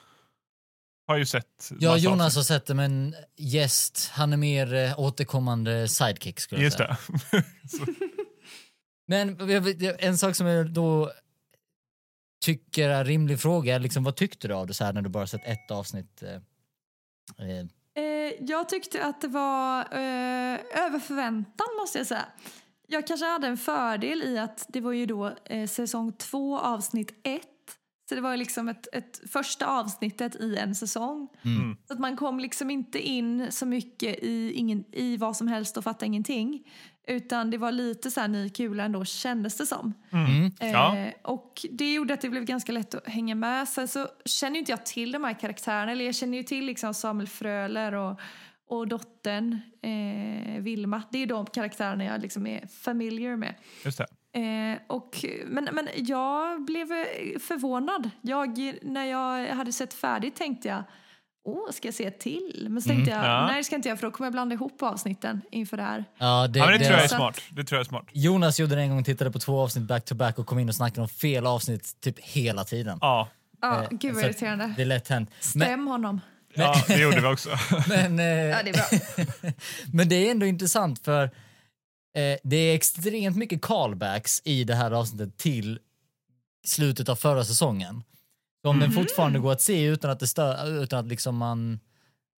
har 1.06 1.16
ju 1.16 1.26
sett 1.26 1.70
Ja, 1.78 1.90
massa 1.90 1.98
Jonas 2.04 2.26
avsnitt. 2.26 2.36
har 2.36 2.42
sett 2.58 2.66
det, 2.66 2.74
men 2.74 3.14
gäst, 3.36 4.10
han 4.12 4.32
är 4.32 4.36
mer 4.36 4.74
eh, 4.74 5.00
återkommande 5.00 5.88
sidekick 5.88 6.40
skulle 6.40 6.60
jag 6.60 6.64
Just 6.64 6.76
säga. 6.76 6.96
det. 7.30 7.44
Men 9.06 9.48
jag 9.50 9.60
vet- 9.60 10.00
en 10.02 10.18
sak 10.18 10.36
som 10.36 10.46
jag 10.46 10.70
då 10.72 11.12
tycker 12.44 12.88
är 12.90 12.98
en 13.00 13.04
rimlig 13.04 13.40
fråga, 13.40 13.74
är 13.74 13.78
liksom, 13.80 14.04
vad 14.04 14.16
tyckte 14.16 14.48
du 14.48 14.54
av 14.54 14.66
det 14.66 14.74
så 14.74 14.84
här 14.84 14.92
när 14.92 15.02
du 15.02 15.08
bara 15.08 15.26
sett 15.26 15.44
ett 15.44 15.70
avsnitt? 15.70 16.22
Eh, 16.22 16.34
eh, 17.48 17.66
Eh, 17.94 18.32
jag 18.40 18.68
tyckte 18.68 19.04
att 19.04 19.20
det 19.20 19.28
var 19.28 19.80
eh, 19.80 20.58
över 20.86 20.98
förväntan 20.98 21.66
måste 21.80 21.98
jag 21.98 22.06
säga. 22.06 22.24
Jag 22.92 23.06
kanske 23.06 23.26
hade 23.26 23.46
en 23.46 23.56
fördel 23.56 24.22
i 24.22 24.38
att 24.38 24.66
det 24.68 24.80
var 24.80 24.92
ju 24.92 25.06
då 25.06 25.32
eh, 25.44 25.66
säsong 25.66 26.12
två 26.12 26.58
avsnitt 26.58 27.20
ett. 27.22 27.46
Så 28.08 28.14
det 28.14 28.20
var 28.20 28.30
ju 28.30 28.36
liksom 28.36 28.68
ett, 28.68 28.94
ett 28.94 29.20
första 29.32 29.66
avsnittet 29.66 30.36
i 30.36 30.56
en 30.56 30.74
säsong. 30.74 31.28
Mm. 31.42 31.76
Så 31.86 31.92
att 31.92 31.98
man 31.98 32.16
kom 32.16 32.40
liksom 32.40 32.70
inte 32.70 32.98
in 32.98 33.46
så 33.50 33.66
mycket 33.66 34.18
i, 34.22 34.52
ingen, 34.52 34.84
i 34.92 35.16
vad 35.16 35.36
som 35.36 35.48
helst 35.48 35.76
och 35.76 35.84
fattade 35.84 36.06
ingenting. 36.06 36.66
Utan 37.06 37.50
det 37.50 37.58
var 37.58 37.72
lite 37.72 38.10
så 38.10 38.20
här 38.20 38.28
ny 38.28 38.50
kula 38.50 38.84
ändå 38.84 39.04
kändes 39.04 39.56
det 39.56 39.66
som. 39.66 39.94
mm. 40.12 40.50
Ja. 40.60 40.96
Eh, 40.96 41.12
och 41.22 41.66
det 41.70 41.92
gjorde 41.92 42.14
att 42.14 42.20
det 42.20 42.30
blev 42.30 42.44
ganska 42.44 42.72
lätt 42.72 42.94
att 42.94 43.08
hänga 43.08 43.34
med. 43.34 43.68
Sen 43.68 43.88
så 43.88 44.08
känner 44.24 44.54
ju 44.54 44.58
inte 44.58 44.72
jag 44.72 44.86
till 44.86 45.12
de 45.12 45.24
här 45.24 45.40
karaktärerna. 45.40 45.92
Eller 45.92 46.04
jag 46.04 46.14
känner 46.14 46.38
ju 46.38 46.44
till 46.44 46.64
liksom 46.64 46.94
Samuel 46.94 47.28
Fröler 47.28 47.92
och, 47.92 48.20
och 48.70 48.88
dottern 48.88 49.60
eh, 49.82 50.62
Vilma. 50.62 51.02
Det 51.12 51.22
är 51.22 51.26
de 51.26 51.46
karaktärerna 51.46 52.04
jag 52.04 52.20
liksom 52.22 52.46
är 52.46 52.66
familiar 52.66 53.36
med. 53.36 53.54
Just 53.84 53.98
det. 53.98 54.06
Eh, 54.40 54.78
och, 54.86 55.24
men, 55.46 55.68
men 55.72 55.88
jag 55.96 56.64
blev 56.64 56.92
eh, 56.92 57.38
förvånad. 57.40 58.10
Jag, 58.20 58.74
när 58.82 59.04
jag 59.04 59.46
hade 59.54 59.72
sett 59.72 59.94
färdigt 59.94 60.36
tänkte 60.36 60.68
jag 60.68 60.82
Åh, 61.44 61.70
ska 61.70 61.88
jag 61.88 61.94
se 61.94 62.10
till? 62.10 62.66
Men 62.70 62.82
så 62.82 62.88
tänkte 62.88 63.10
jag, 63.10 63.24
Ja. 63.24 63.46
nej 63.46 63.64
ska 63.64 63.74
jag 63.74 63.78
inte 63.78 63.88
göra 63.88 63.98
för 63.98 64.06
då 64.06 64.10
kommer 64.10 64.26
jag 64.26 64.32
blanda 64.32 64.54
ihop 64.54 64.82
avsnitten 64.82 65.40
inför 65.50 65.76
det 65.76 65.82
här. 65.82 66.04
Ja, 66.18 66.46
det, 66.48 66.58
Ja, 66.58 66.64
men 66.66 66.72
det, 66.72 66.78
det- 66.78 66.84
tror 66.84 66.96
jag 66.96 67.04
är 67.04 67.08
smart. 67.08 67.40
Det 67.50 67.64
tror 67.64 67.76
jag 67.78 67.84
är 67.84 67.88
smart. 67.88 68.04
Jonas 68.12 68.60
gjorde 68.60 68.74
det 68.74 68.80
en 68.82 68.90
gång, 68.90 69.04
tittade 69.04 69.30
på 69.30 69.38
två 69.38 69.60
avsnitt 69.60 69.84
back 69.84 70.04
to 70.04 70.14
back 70.14 70.38
och 70.38 70.46
kom 70.46 70.58
in 70.58 70.68
och 70.68 70.74
snackade 70.74 71.00
om 71.02 71.08
fel 71.08 71.46
avsnitt 71.46 72.00
typ 72.00 72.18
hela 72.20 72.64
tiden. 72.64 72.98
Ja, 73.00 73.28
Ja, 73.60 73.82
Eh, 73.82 73.88
gud 73.90 74.14
vad 74.14 74.24
irriterande. 74.24 74.74
Det 74.76 74.82
är 74.82 74.86
lätt 74.86 75.08
hänt. 75.08 75.30
Men, 75.54 75.66
Stäm 75.66 75.88
ja 76.54 76.84
det 76.86 77.00
gjorde 77.00 77.20
vi 77.20 77.26
också. 77.26 77.48
men, 77.88 78.18
eh, 78.18 78.24
Ja, 78.26 78.62
det 78.62 78.70
är 78.70 78.72
bra. 78.72 79.52
men 79.92 80.08
det 80.08 80.14
är 80.26 80.30
ändå 80.30 80.46
intressant 80.46 81.04
för 81.04 81.24
eh, 81.24 82.38
det 82.44 82.56
är 82.56 82.74
extremt 82.74 83.36
mycket 83.36 83.62
callbacks 83.62 84.42
i 84.44 84.64
det 84.64 84.74
här 84.74 84.90
avsnittet 84.90 85.38
till 85.38 85.78
slutet 86.66 87.08
av 87.08 87.16
förra 87.16 87.44
säsongen. 87.44 88.02
Om 88.66 88.80
den 88.80 88.92
fortfarande 88.92 89.38
går 89.38 89.52
att 89.52 89.60
se 89.60 89.82
utan 89.84 90.10
att, 90.10 90.20
det 90.20 90.26
stör, 90.26 90.82
utan 90.82 90.98
att 90.98 91.06
liksom 91.06 91.36
man 91.36 91.80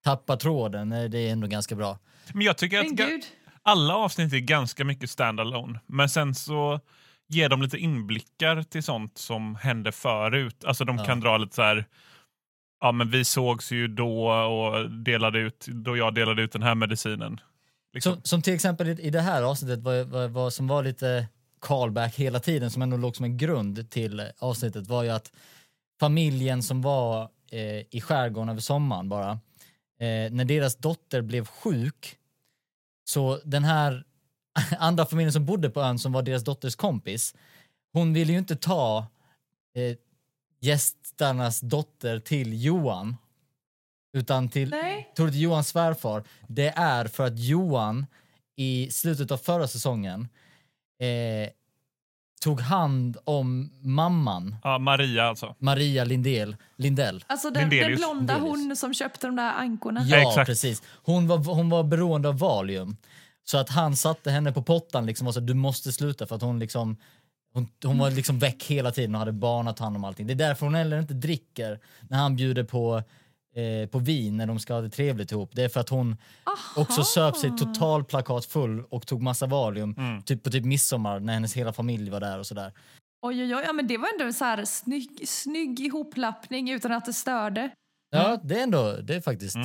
tappar 0.05 0.37
tråden, 0.37 0.93
eh, 0.93 1.05
det 1.05 1.19
är 1.19 1.33
ändå 1.33 1.47
ganska 1.47 1.75
bra. 1.75 1.99
Men 2.33 2.43
jag 2.47 2.59
tycker 2.59 2.79
att 2.81 2.87
Men 2.87 2.97
gud. 2.97 3.23
alla 3.63 3.95
avsnitt 3.97 4.33
är 4.33 4.39
ganska 4.39 4.85
mycket 4.85 5.11
standalone. 5.11 5.81
Men 5.87 6.09
sen 6.09 6.35
så 6.35 6.81
ger 7.29 7.49
de 7.49 7.63
lite 7.63 7.79
inblickar 7.79 8.63
till 8.63 8.83
sånt 8.83 9.19
som 9.19 9.55
hände 9.55 9.93
förut. 9.93 10.65
Alltså 10.65 10.85
de 10.85 10.97
Ja. 10.99 11.05
kan 11.05 11.21
dra 11.21 11.39
lite 11.39 11.55
så 11.55 11.63
här. 11.63 11.85
Ja, 12.85 12.93
men 12.93 13.11
vi 13.11 13.25
sågs 13.25 13.73
ju 13.73 13.89
då 13.89 14.27
och 14.29 14.91
delade 14.91 15.39
ut, 15.39 15.67
då 15.67 15.97
jag 15.97 16.15
delade 16.15 16.43
ut 16.43 16.53
den 16.53 16.63
här 16.63 16.75
medicinen. 16.75 17.41
Liksom. 17.93 18.13
Som, 18.13 18.23
som 18.23 18.43
till 18.43 18.55
exempel 18.55 18.89
i, 18.89 19.01
i 19.01 19.11
det 19.11 19.21
här 19.21 19.43
avsnittet, 19.43 19.81
vad, 19.81 20.07
var, 20.07 20.29
var, 20.29 20.51
som 20.51 20.69
var 20.69 20.83
lite 20.83 21.29
callback 21.61 22.17
hela 22.17 22.41
tiden, 22.41 22.71
som 22.71 22.83
ändå 22.83 22.97
låg 22.97 23.17
som 23.17 23.25
en 23.25 23.37
grund 23.37 23.91
till 23.91 24.31
avsnittet, 24.39 24.87
var 24.87 25.03
ju 25.03 25.11
att 25.11 25.33
familjen 26.01 26.63
som 26.63 26.83
var 26.83 27.29
eh, 27.53 27.81
i 27.91 28.01
skärgården 28.01 28.49
över 28.49 28.61
sommaren 28.61 29.09
bara, 29.09 29.31
eh, 30.01 30.33
när 30.33 30.45
deras 30.45 30.77
dotter 30.77 31.23
blev 31.23 31.47
sjuk, 31.47 32.17
så 33.05 33.41
den 33.45 33.65
här 33.65 34.05
andra 34.79 35.07
familjen 35.07 35.33
som 35.33 35.47
bodde 35.47 35.71
på 35.71 35.81
ön 35.81 35.99
som 35.99 36.13
var 36.13 36.23
deras 36.23 36.45
dotters 36.45 36.77
kompis, 36.77 37.35
hon 37.93 38.13
ville 38.13 38.33
ju 38.33 38.39
inte 38.39 38.57
ta 38.57 39.07
eh, 39.77 39.97
gästernas 40.63 41.61
dotter 41.61 42.19
till 42.19 42.65
Johan, 42.65 43.17
utan 44.17 44.49
till, 44.49 44.71
Nej. 44.71 45.13
till 45.17 45.41
Johans 45.41 45.69
svärfar. 45.69 46.25
Det 46.49 46.69
är 46.69 47.05
för 47.05 47.27
att 47.27 47.39
Johan 47.39 48.07
i 48.57 48.89
slutet 48.91 49.31
av 49.31 49.37
förra 49.37 49.69
säsongen 49.69 50.29
eh, 51.01 51.51
tog 52.43 52.61
hand 52.61 53.17
om 53.25 53.71
mamman, 53.81 54.57
Ja, 54.65 54.79
Maria 54.79 55.25
alltså. 55.25 55.55
Maria 55.59 56.05
Lindell. 56.05 56.57
Lindell. 56.77 57.25
Alltså 57.27 57.51
den, 57.51 57.71
den 57.71 57.95
blonda 57.95 58.39
hon 58.39 58.77
som 58.77 58.95
köpte 58.95 59.27
de 59.27 59.37
där 59.37 59.53
ankorna. 59.53 60.03
Ja, 60.05 60.29
exakt. 60.29 60.47
precis. 60.47 60.83
Hon 61.03 61.27
var, 61.29 61.39
hon 61.39 61.69
var 61.69 61.83
beroende 61.85 62.29
av 62.29 62.39
Valium. 62.39 62.97
Så 63.45 63.59
att 63.59 63.69
han 63.69 63.97
satte 63.97 64.31
henne 64.31 64.53
på 64.53 64.63
pottan 64.63 65.07
liksom 65.07 65.27
och 65.27 65.35
sa 65.35 65.41
du 65.41 65.55
måste 65.55 65.93
sluta 65.93 66.27
för 66.27 66.37
att 66.37 66.43
hon 66.43 66.59
liksom 66.59 66.97
hon, 67.53 67.69
hon 67.85 67.99
var 67.99 68.11
liksom 68.11 68.39
väck 68.39 68.65
hela 68.65 68.91
tiden 68.91 69.15
och 69.15 69.19
hade 69.19 69.33
barn 69.33 69.69
att 69.69 69.77
ta 69.77 69.85
hand 69.85 69.97
om 69.97 70.05
allting. 70.05 70.27
Det 70.27 70.33
är 70.33 70.49
därför 70.49 70.67
hon 70.67 70.75
heller 70.75 70.99
inte 70.99 71.15
dricker 71.15 71.81
när 72.09 72.19
han 72.19 72.37
bjuder 72.37 72.65
på, 72.65 73.03
eh, 73.55 73.89
på 73.89 73.99
vin 73.99 74.37
när 74.37 74.47
de 74.47 74.59
ska 74.59 74.75
ha 74.75 74.81
det 74.81 74.91
trevligt 74.91 75.33
ihop. 75.33 75.51
Det 75.53 75.65
är 75.65 75.69
för 75.69 75.81
att 75.81 75.89
hon 75.89 76.17
också 76.77 77.05
söp 77.05 77.37
sig 77.37 77.51
total 77.59 78.05
plakat 78.05 78.45
full 78.45 78.85
och 78.91 79.07
tog 79.07 79.23
massa 79.23 79.47
Valium 79.47 80.23
typ 80.25 80.43
på 80.43 80.51
typ 80.51 80.65
midsommar 80.65 81.21
när 81.21 81.33
hennes 81.33 81.55
hela 81.55 81.73
familj 81.73 82.11
var 82.11 82.21
där 82.21 82.39
och 82.39 82.47
sådär. 82.47 82.73
Oj, 83.23 83.43
oj, 83.43 83.57
oj. 83.57 83.63
Ja, 83.67 83.73
men 83.73 83.87
det 83.87 83.99
var 83.99 84.09
ändå 84.13 84.25
en 84.25 84.35
så 84.35 84.45
här 84.45 84.65
snygg, 84.65 85.29
snygg 85.29 85.81
ihoplappning 85.81 86.71
utan 86.71 86.93
att 86.93 87.05
det 87.05 87.13
störde. 87.13 87.71
Ja, 88.15 88.41
det 88.43 88.59
är 88.59 88.63
ändå, 88.63 88.93
det 89.03 89.15
är 89.15 89.21
faktiskt, 89.21 89.57
eh, 89.57 89.63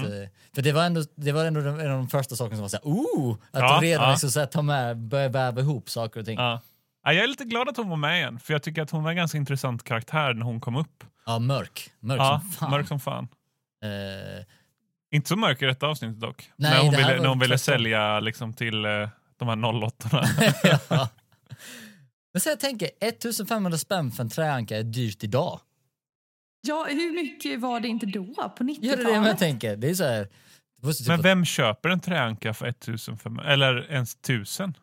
för 0.55 0.61
det 0.61 0.71
var 0.71 0.83
ändå, 0.83 1.03
det 1.15 1.31
var 1.31 1.45
ändå 1.45 1.59
en 1.59 1.91
av 1.91 1.97
de 1.97 2.07
första 2.07 2.35
sakerna 2.35 2.55
som 2.55 2.61
var 2.61 2.69
såhär, 2.69 2.87
ooh! 2.87 3.37
Att 3.51 3.61
Ja, 3.61 3.79
redan 3.81 4.03
ja. 4.05 4.11
liksom 4.11 4.29
så 4.29 4.39
här, 4.39 4.47
tar 4.47 4.61
med, 4.61 4.97
börjar 4.97 5.29
väva 5.29 5.61
ihop 5.61 5.89
saker 5.89 6.19
och 6.19 6.25
ting. 6.25 6.39
Ja. 6.39 6.61
Ja, 7.07 7.13
jag 7.13 7.23
är 7.23 7.27
lite 7.27 7.45
glad 7.45 7.69
att 7.69 7.77
hon 7.77 7.89
var 7.89 7.97
med 7.97 8.17
igen, 8.17 8.39
för 8.39 8.53
jag 8.53 8.63
tycker 8.63 8.81
att 8.81 8.91
hon 8.91 9.03
var 9.03 9.09
en 9.11 9.17
ganska 9.17 9.37
intressant 9.37 9.83
karaktär 9.83 10.33
när 10.33 10.41
hon 10.45 10.59
kom 10.61 10.75
upp. 10.75 11.03
Ja, 11.25 11.39
mörk. 11.39 11.91
Mörk 11.99 12.19
Ja, 12.19 12.39
som 12.43 12.51
fan. 12.51 12.71
mörk 12.71 12.87
som 12.87 12.99
fan. 12.99 13.27
Eh, 13.83 14.45
Inte 15.11 15.29
så 15.29 15.35
mörk 15.35 15.61
i 15.61 15.65
detta 15.65 15.87
avsnittet 15.87 16.19
dock. 16.19 16.51
Nej, 16.55 16.71
när 16.71 16.81
hon 16.81 16.91
ville, 16.91 17.21
när 17.21 17.27
hon 17.29 17.39
ville 17.39 17.57
sälja 17.57 18.19
liksom, 18.19 18.53
till 18.53 18.85
eh, 18.85 19.09
de 19.37 19.47
här 19.47 19.83
08 19.83 20.09
ja. 20.89 21.09
Men 22.33 22.41
så 22.41 22.49
jag 22.49 22.59
tänker, 22.59 22.89
1500 23.01 23.77
spänn 23.77 24.11
för 24.11 24.23
en 24.23 24.29
träanka 24.29 24.77
är 24.77 24.83
dyrt 24.83 25.23
idag. 25.23 25.59
Ja, 26.61 26.85
hur 26.89 27.13
mycket 27.23 27.59
var 27.59 27.79
det 27.79 27.87
inte 27.87 28.05
då? 28.05 28.25
På 28.57 28.63
Gör 28.63 28.97
det 28.97 29.03
det 29.03 29.09
jag 29.09 29.11
90-talet? 29.11 29.37
tänker. 29.39 29.75
Det 29.75 29.89
är 29.89 29.93
så 29.95 30.03
här, 30.03 30.27
det 30.81 30.87
måste 30.87 31.03
typ 31.03 31.07
Men 31.07 31.21
vem 31.21 31.45
köper 31.45 31.89
en 31.89 31.99
träanka 31.99 32.53
för 32.53 32.65
1500? 32.67 33.43
Eller 33.43 33.91
ens 33.91 34.13
1000? 34.15 34.73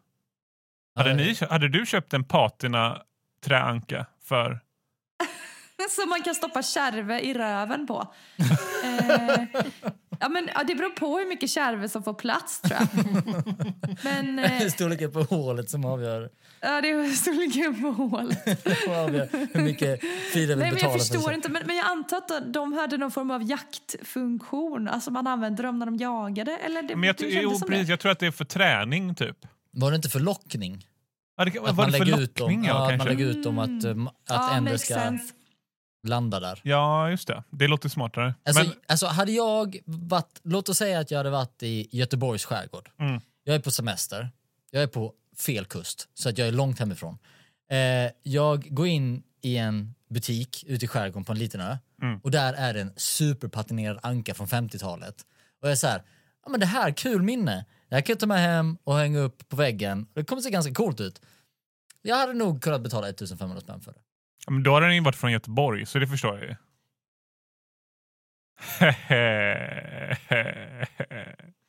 Hade, 0.95 1.11
Ja, 1.11 1.17
ni, 1.17 1.37
hade 1.51 1.69
du 1.69 1.87
köpt 1.87 2.13
en 2.13 2.25
patina 2.25 3.03
träanka 3.45 4.07
för... 4.25 4.61
Som 5.91 6.09
man 6.09 6.23
kan 6.23 6.35
stoppa 6.35 6.63
kärve 6.63 7.21
i 7.21 7.35
röven 7.35 7.87
på. 7.87 8.15
eh, 8.85 9.45
ja, 10.21 10.29
men, 10.29 10.49
ja, 10.55 10.65
det 10.65 10.75
beror 10.75 10.91
på 10.91 11.19
hur 11.19 11.29
mycket 11.29 11.51
kärve 11.51 11.89
som 11.89 12.03
får 12.03 12.15
plats, 12.15 12.61
tror 12.61 12.79
jag. 12.81 13.05
Men 14.05 14.37
Det 14.37 14.43
är 14.43 14.65
eh, 14.65 14.69
storleken 14.69 15.13
på 15.13 15.23
hålet 15.23 15.71
som 15.71 15.85
avgör, 15.85 16.31
ja, 16.61 16.81
det 16.81 16.91
är 16.91 17.09
storleken 17.09 17.83
på 17.83 17.91
hålet. 17.91 18.39
hur 19.53 19.63
mycket 19.63 20.01
Frida 20.33 20.55
vill 20.55 20.59
Nej, 20.59 20.73
men 20.73 20.81
jag 20.83 20.93
för 20.93 20.99
förstår 20.99 21.33
inte. 21.33 21.49
Men, 21.49 21.63
men 21.67 21.77
jag 21.77 21.87
antar 21.87 22.17
att 22.17 22.53
de 22.53 22.73
hade 22.73 22.97
någon 22.97 23.11
form 23.11 23.31
av 23.31 23.43
jaktfunktion. 23.43 24.89
Alltså 24.89 25.11
man 25.11 25.27
använde 25.27 25.63
dem 25.63 25.79
när 25.79 25.87
de 25.87 25.97
jagade. 25.97 26.57
Eller 26.57 26.83
det, 26.83 26.97
Men 26.97 27.07
jag, 27.07 27.17
jo, 27.21 27.61
precis, 27.69 27.89
jag 27.89 28.01
tror 28.01 28.13
att 28.13 28.19
det 28.19 28.27
är 28.27 28.31
för 28.31 28.45
träning 28.45 29.15
typ. 29.15 29.37
Var 29.75 29.90
det 29.90 29.97
inte 29.97 30.09
för 30.09 30.21
lockning? 30.21 30.87
Ja, 31.37 31.45
det, 31.45 31.50
kan- 31.50 31.64
Att 31.66 31.75
var 31.75 31.85
man 31.85 31.93
det 31.93 31.99
lägger 31.99 32.21
ut 32.21 32.35
dem, 32.35 32.64
ja, 32.64 32.93
att 32.93 32.99
man 32.99 33.07
lägger 33.07 33.26
ut 33.26 33.43
dem 33.45 33.59
att, 33.59 33.85
um, 33.85 34.07
att 34.09 34.14
ja, 34.28 34.61
makes 34.61 34.81
ska 34.85 34.95
sense. 34.95 35.35
landa 36.07 36.40
där. 36.40 36.61
Ja, 36.64 37.11
just 37.11 37.28
det. 37.28 37.43
Det 37.50 37.69
låter 37.69 37.88
smartare. 37.88 38.35
Alltså, 38.45 38.62
Men, 38.62 38.73
alltså 38.87 39.07
hade 39.07 39.33
jag 39.33 39.76
varit, 39.85 40.40
låt 40.45 40.69
oss 40.69 40.78
säga 40.78 41.00
att 41.00 41.11
jag 41.11 41.19
hade 41.19 41.31
varit 41.31 41.62
i 41.62 41.88
Göteborgs 41.90 42.45
skärgård. 42.45 42.90
Mm. 43.00 43.21
Jag 43.45 43.54
är 43.54 43.61
på 43.61 43.71
semester, 43.71 44.31
jag 44.71 44.83
är 44.83 44.87
på 44.87 45.12
fel 45.38 45.64
kust, 45.64 46.09
så 46.14 46.28
att 46.28 46.38
jag 46.38 46.49
är 46.49 46.52
långt 46.52 46.78
hemifrån. 46.78 47.19
Eh, 47.71 48.12
jag 48.23 48.75
går 48.75 48.87
in 48.87 49.23
i 49.43 49.57
en 49.57 49.95
butik 50.11 50.64
ute 50.66 50.85
i 50.85 50.88
skärgården 50.88 51.25
på 51.25 51.33
en 51.33 51.38
liten 51.38 51.61
ö 51.61 51.76
Mm. 52.02 52.19
och 52.23 52.31
där 52.31 52.52
är 52.52 52.75
det 52.75 52.81
en 52.81 52.93
superpatinerad 52.97 53.99
anka 54.02 54.35
från 54.35 54.47
50-talet. 54.47 55.14
Och 55.61 55.69
jag 55.69 55.73
är 55.73 55.76
så 55.76 55.87
här, 55.87 56.02
ja 56.45 56.50
men 56.50 56.61
det 56.61 56.66
här, 56.66 56.90
kul 56.90 57.23
minne. 57.23 57.64
Det 57.88 57.95
här 57.95 58.03
kan 58.03 58.12
jag 58.12 58.21
ta 58.21 58.26
med 58.26 58.38
hem 58.38 58.79
och 58.85 58.97
hänga 58.97 59.19
upp 59.19 59.49
på 59.49 59.57
väggen. 59.57 60.07
Det 60.14 60.25
kommer 60.25 60.43
se 60.43 60.50
ganska 60.50 60.75
coolt 60.75 61.00
ut. 61.00 61.21
Jag 62.03 62.17
hade 62.17 62.35
nog 62.35 62.62
kunnat 62.62 62.83
betala 62.83 63.09
1500 63.09 63.61
spänn 63.61 63.81
för 63.81 63.93
det. 63.93 64.00
Ja, 64.47 64.53
men 64.53 64.62
då 64.62 64.71
har 64.71 64.81
den 64.81 64.95
ju 64.95 65.00
varit 65.00 65.17
från 65.17 65.33
Göteborg, 65.33 65.87
så 65.87 65.99
det 65.99 66.07
förstår 66.07 66.38
jag 66.38 66.49
ju. 66.49 66.57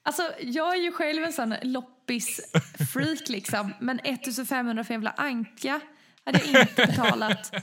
Alltså, 0.07 0.21
jag 0.39 0.77
är 0.77 0.81
ju 0.81 0.91
själv 0.91 1.23
en 1.23 1.33
sån 1.33 1.55
loppis-freak 1.61 3.29
liksom. 3.29 3.73
Men 3.79 3.99
1500 3.99 4.83
för 4.83 4.93
en 4.93 4.99
jävla 4.99 5.11
anka 5.11 5.79
hade 6.25 6.41
jag 6.45 6.61
inte 6.61 6.85
betalat. 6.87 7.53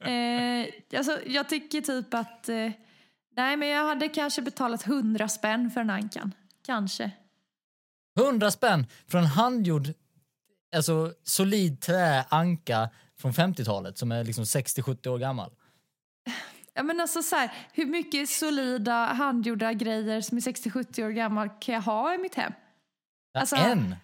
Eh, 0.00 0.98
alltså, 0.98 1.18
jag 1.26 1.48
tycker 1.48 1.80
typ 1.80 2.14
att 2.14 2.48
eh, 2.48 2.70
Nej, 3.38 3.56
men 3.56 3.68
jag 3.68 3.84
hade 3.84 4.08
kanske 4.08 4.42
betalat 4.42 4.86
100 4.86 5.28
spänn 5.28 5.70
för 5.70 5.80
en 5.80 5.90
ankan. 5.90 6.34
Kanske. 6.66 7.10
100 8.18 8.50
spänn 8.50 8.86
för 9.08 9.18
en 9.18 9.26
handgjord, 9.26 9.88
alltså 10.76 11.12
solid 11.22 11.80
träanka 11.80 12.88
från 13.20 13.32
50-talet 13.32 13.98
som 13.98 14.12
är 14.12 14.24
liksom 14.24 14.44
60-70 14.44 15.08
år 15.08 15.18
gammal. 15.18 15.50
Ja, 16.74 16.82
men 16.82 17.00
alltså 17.00 17.22
så 17.22 17.36
här, 17.36 17.50
hur 17.72 17.86
mycket 17.86 18.28
solida 18.28 18.92
handgjorda 19.06 19.72
grejer 19.72 20.20
som 20.20 20.36
är 20.36 20.40
60-70 20.42 21.04
år 21.06 21.10
gammal 21.10 21.48
kan 21.60 21.74
jag 21.74 21.82
ha 21.82 22.14
i 22.14 22.18
mitt 22.18 22.34
hem? 22.34 22.52
Ja, 23.32 23.40
Alltså- 23.40 23.56
en! 23.56 23.96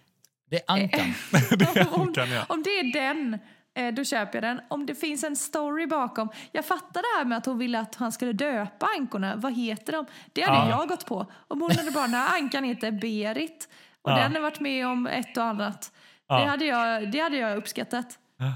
Det 0.49 0.55
är 0.55 0.63
ankan. 0.67 1.13
det 1.57 1.65
är 1.77 1.93
om, 1.93 2.01
ankan, 2.01 2.29
ja. 2.31 2.45
om 2.49 2.63
det 2.63 2.69
är 2.69 2.93
den, 2.93 3.39
eh, 3.75 3.93
då 3.93 4.03
köper 4.03 4.35
jag 4.41 4.43
den. 4.43 4.61
Om 4.69 4.85
det 4.85 4.95
finns 4.95 5.23
en 5.23 5.35
story 5.35 5.87
bakom. 5.87 6.29
Jag 6.51 6.65
fattar 6.65 7.01
det 7.01 7.17
här 7.19 7.25
med 7.25 7.37
att 7.37 7.45
hon 7.45 7.57
ville 7.57 7.79
att 7.79 7.95
han 7.95 8.11
skulle 8.11 8.33
döpa 8.33 8.87
ankorna. 8.99 9.35
Vad 9.35 9.53
heter 9.53 9.93
de? 9.93 10.05
Det 10.33 10.41
hade 10.41 10.69
Ja. 10.69 10.79
jag 10.79 10.89
gått 10.89 11.05
på. 11.05 11.31
Om 11.47 11.61
hon 11.61 11.71
hade 11.71 11.91
bara, 11.91 12.27
ankan 12.27 12.63
heter 12.63 12.91
Berit 12.91 13.69
och 14.05 14.11
Ja. 14.11 14.15
den 14.17 14.35
har 14.35 14.41
varit 14.41 14.59
med 14.59 14.87
om 14.87 15.07
ett 15.07 15.37
och 15.37 15.43
annat. 15.43 15.91
Ja. 16.27 16.39
Det, 16.39 16.45
hade 16.45 16.65
jag, 16.65 17.11
det 17.11 17.19
hade 17.19 17.37
jag 17.37 17.57
uppskattat. 17.57 18.05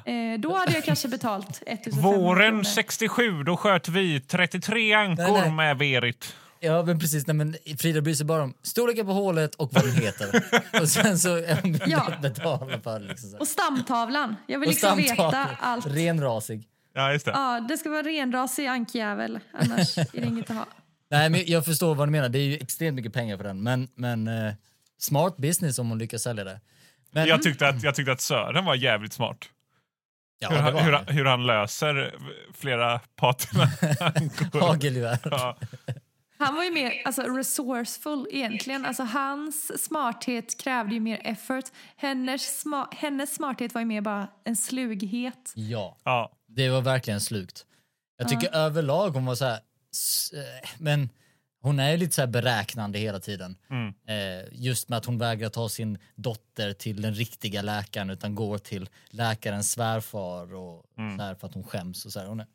Eh, 0.05 0.39
då 0.39 0.55
hade 0.57 0.71
jag 0.73 0.83
kanske 0.83 1.07
betalt 1.07 1.63
1500 1.67 2.17
Våren 2.19 2.49
kronor. 2.51 2.63
67, 2.63 3.43
då 3.43 3.57
sköt 3.57 3.87
vi 3.89 4.19
33 4.21 4.93
ankor 4.93 5.23
Nej, 5.23 5.41
nej. 5.41 5.51
med 5.51 5.77
Berit. 5.77 6.35
Ja, 6.59 6.83
men 6.83 6.99
precis. 6.99 7.27
Nej, 7.27 7.35
men 7.35 7.55
Frida 7.79 8.01
bryr 8.01 8.13
sig 8.13 8.25
bara 8.25 8.43
om 8.43 8.53
storleken 8.63 9.05
på 9.05 9.11
hålet 9.11 9.55
och 9.55 9.73
vad 9.73 9.83
den 9.83 9.93
heter. 9.93 10.43
och 10.81 10.89
sen 10.89 11.19
så 11.19 11.43
Ja. 11.85 12.07
betala 12.21 12.79
för. 12.79 12.99
Liksom. 12.99 13.35
Och 13.39 13.47
stamtavlan. 13.47 14.35
Jag 14.47 14.59
vill 14.59 14.67
Och 14.69 14.73
liksom 14.73 14.97
veta 14.97 15.47
allt. 15.59 15.85
Renrasig. 15.87 16.67
Ja, 16.93 17.11
just 17.13 17.25
det. 17.25 17.31
Ja, 17.31 17.65
det 17.69 17.77
ska 17.77 17.89
vara 17.89 18.01
renrasig 18.03 18.67
ankjävel. 18.67 19.39
Annars 19.53 19.97
är 19.97 20.05
det 20.11 20.27
inget 20.27 20.49
att 20.49 20.55
ha. 20.57 20.65
Nej, 21.11 21.29
men 21.29 21.43
jag 21.45 21.65
förstår 21.65 21.95
vad 21.95 22.07
du 22.07 22.11
menar. 22.11 22.29
Det 22.29 22.39
är 22.39 22.43
ju 22.43 22.55
extremt 22.55 22.95
mycket 22.95 23.13
pengar 23.13 23.37
för 23.37 23.43
den. 23.43 23.63
Men, 23.63 23.87
men 23.95 24.27
eh, 24.27 24.53
smart 24.99 25.37
business 25.37 25.79
om 25.79 25.89
hon 25.89 25.97
lyckas 25.99 26.21
sälja 26.23 26.43
det. 26.43 26.59
Men, 27.11 27.27
Jag 27.27 27.43
tyckte, 27.43 27.67
att, 27.67 27.83
jag 27.83 27.95
tyckte 27.95 28.11
att 28.11 28.21
Sören 28.21 28.65
var 28.65 28.75
jävligt 28.75 29.13
smart. 29.13 29.49
ja, 30.39 30.49
hur, 30.49 30.57
han, 30.57 30.77
hur, 30.77 30.91
han. 30.93 31.05
hur 31.07 31.25
han 31.25 31.47
löser 31.47 32.15
flera 32.53 32.99
patina. 32.99 33.65
Hagelgevär. 34.53 35.19
Ja. 35.23 35.57
Han 36.41 36.55
var 36.55 36.63
ju 36.63 36.71
mer 36.71 37.01
alltså, 37.05 37.21
resourceful 37.21 38.27
egentligen. 38.31 38.85
Alltså, 38.85 39.03
hans 39.03 39.83
smarthet 39.85 40.59
krävde 40.59 40.93
ju 40.93 40.99
mer 40.99 41.21
effort. 41.23 41.65
Hennes, 41.95 42.59
sma 42.61 42.87
hennes 42.91 43.35
smarthet 43.35 43.73
var 43.73 43.81
ju 43.81 43.85
mer 43.85 44.01
bara 44.01 44.27
en 44.43 44.55
slughet. 44.55 45.51
Ja, 45.55 45.97
Ja. 46.03 46.31
det 46.47 46.69
var 46.69 46.81
verkligen 46.81 47.21
slugt. 47.21 47.65
Jag 48.17 48.29
tycker 48.29 48.55
överlag 48.55 49.09
hon 49.09 49.25
var 49.25 49.35
så 49.35 49.45
här... 49.45 49.53
eh, 50.33 50.69
Men 50.77 51.09
hon 51.61 51.79
är 51.79 51.97
lite 51.97 52.15
så 52.15 52.21
här 52.21 52.27
beräknande 52.27 52.99
hela 52.99 53.19
tiden. 53.19 53.57
Mm. 53.69 53.93
Eh, 54.07 54.45
just 54.51 54.89
med 54.89 54.97
att 54.97 55.05
hon 55.05 55.17
vägrar 55.17 55.49
ta 55.49 55.69
sin 55.69 55.97
dotter 56.15 56.73
till 56.73 57.01
den 57.01 57.13
riktiga 57.13 57.61
läkaren 57.61 58.09
utan 58.09 58.35
går 58.35 58.57
till 58.57 58.89
läkarens 59.09 59.71
svärfar 59.71 60.53
och 60.53 60.85
Mm. 60.97 61.17
så 61.17 61.23
här 61.23 61.35
för 61.35 61.47
att 61.47 61.53
hon 61.53 61.63
skäms. 61.63 62.05
Och 62.05 62.11
så 62.11 62.19
här. 62.19 62.27
Hon, 62.27 62.39
är, 62.39 62.47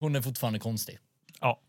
hon 0.00 0.16
är 0.16 0.22
fortfarande 0.22 0.58
konstig. 0.58 0.98
Ja. 1.40 1.60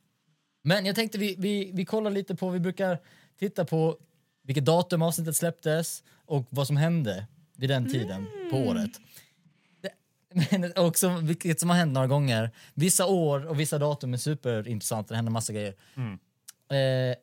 Men 0.63 0.85
jag 0.85 0.95
tänkte 0.95 1.17
vi, 1.17 1.35
vi, 1.37 1.71
vi 1.73 1.85
kollar 1.85 2.11
lite 2.11 2.35
på, 2.35 2.49
vi 2.49 2.59
brukar 2.59 2.99
titta 3.39 3.65
på 3.65 3.97
vilket 4.43 4.65
datum 4.65 5.01
avsnittet 5.01 5.35
släpptes 5.35 6.03
och 6.25 6.47
vad 6.49 6.67
som 6.67 6.77
hände 6.77 7.27
vid 7.57 7.69
den 7.69 7.91
tiden 7.91 8.27
på 8.51 8.57
året. 8.57 8.91
Men 10.51 10.73
också 10.75 11.09
vilket 11.09 11.59
som 11.59 11.69
har 11.69 11.77
hänt 11.77 11.93
några 11.93 12.07
gånger. 12.07 12.51
Vissa 12.73 13.05
år 13.05 13.47
och 13.47 13.59
vissa 13.59 13.77
datum 13.77 14.13
är 14.13 14.17
superintressanta, 14.17 15.09
det 15.09 15.15
händer 15.15 15.31
massa 15.31 15.53
grejer. 15.53 15.75
Mm. 15.95 16.19
Eh, 17.11 17.15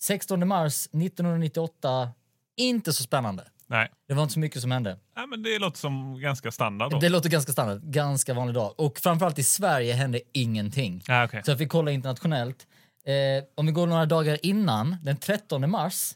16 0.00 0.48
mars 0.48 0.86
1998, 0.86 2.10
inte 2.56 2.92
så 2.92 3.02
spännande. 3.02 3.44
Nej. 3.66 3.90
Det 4.08 4.14
var 4.14 4.22
inte 4.22 4.32
så 4.32 4.40
mycket 4.40 4.62
som 4.62 4.70
hände. 4.70 4.98
Nej, 5.16 5.26
men 5.26 5.42
det 5.42 5.58
låter 5.58 5.78
som 5.78 6.20
ganska 6.20 6.52
standard 6.52 6.90
då. 6.90 6.98
Det 6.98 7.08
låter 7.08 7.30
ganska 7.30 7.52
standard, 7.52 7.82
ganska 7.82 8.34
vanlig 8.34 8.54
dag. 8.54 8.74
Och 8.76 8.98
framförallt 8.98 9.38
i 9.38 9.42
Sverige 9.42 9.92
hände 9.92 10.20
ingenting. 10.32 11.02
Ja, 11.06 11.24
okej. 11.24 11.42
Så 11.44 11.50
jag 11.50 11.58
fick 11.58 11.68
kolla 11.68 11.90
internationellt. 11.90 12.66
Eh, 13.06 13.44
om 13.54 13.66
vi 13.66 13.72
går 13.72 13.86
några 13.86 14.06
dagar 14.06 14.38
innan, 14.42 14.96
den 15.02 15.16
13 15.16 15.70
mars, 15.70 16.12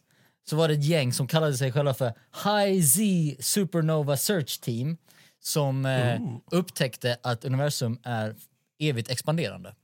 så 0.48 0.56
var 0.56 0.68
det 0.68 0.74
ett 0.74 0.84
gäng 0.84 1.12
som 1.12 1.26
kallade 1.26 1.54
sig 1.54 1.72
själva 1.72 1.94
för 1.94 2.12
High 2.44 2.82
Z 2.82 3.02
Supernova 3.42 4.16
Search 4.16 4.60
Team 4.60 4.96
som 5.40 5.86
eh, 5.86 6.20
upptäckte 6.50 7.16
att 7.22 7.44
universum 7.44 7.98
är 8.04 8.36
evigt 8.80 9.10
expanderande. 9.10 9.74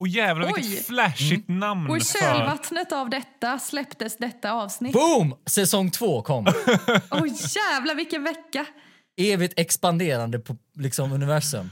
Och 0.00 0.08
jävlar 0.08 0.46
Oj. 0.46 0.52
vilket 0.56 0.86
flashigt 0.86 1.48
namn. 1.48 1.90
Och 1.90 1.96
i 1.96 2.00
kölvattnet 2.00 2.92
av 2.92 3.10
detta 3.10 3.58
släpptes 3.58 4.16
detta 4.16 4.52
avsnitt. 4.52 4.92
Boom! 4.92 5.34
Säsong 5.46 5.90
två 5.90 6.22
kom. 6.22 6.46
Oj 7.10 7.34
jävlar 7.54 7.94
vilken 7.94 8.24
vecka! 8.24 8.66
evigt 9.16 9.54
expanderande 9.56 10.38
på 10.38 10.56
liksom 10.74 11.12
universum. 11.12 11.70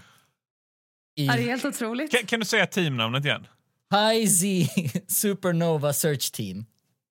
I 1.17 1.27
Det 1.27 1.33
är 1.33 1.39
helt 1.39 1.65
otroligt. 1.65 2.11
Kan, 2.11 2.27
kan 2.27 2.41
du 2.41 2.47
säga 2.47 2.67
teamnamnet 2.67 3.25
igen? 3.25 3.47
High 3.91 4.29
Z 4.29 4.47
Supernova 5.09 5.93
Search 5.93 6.33
Team. 6.33 6.65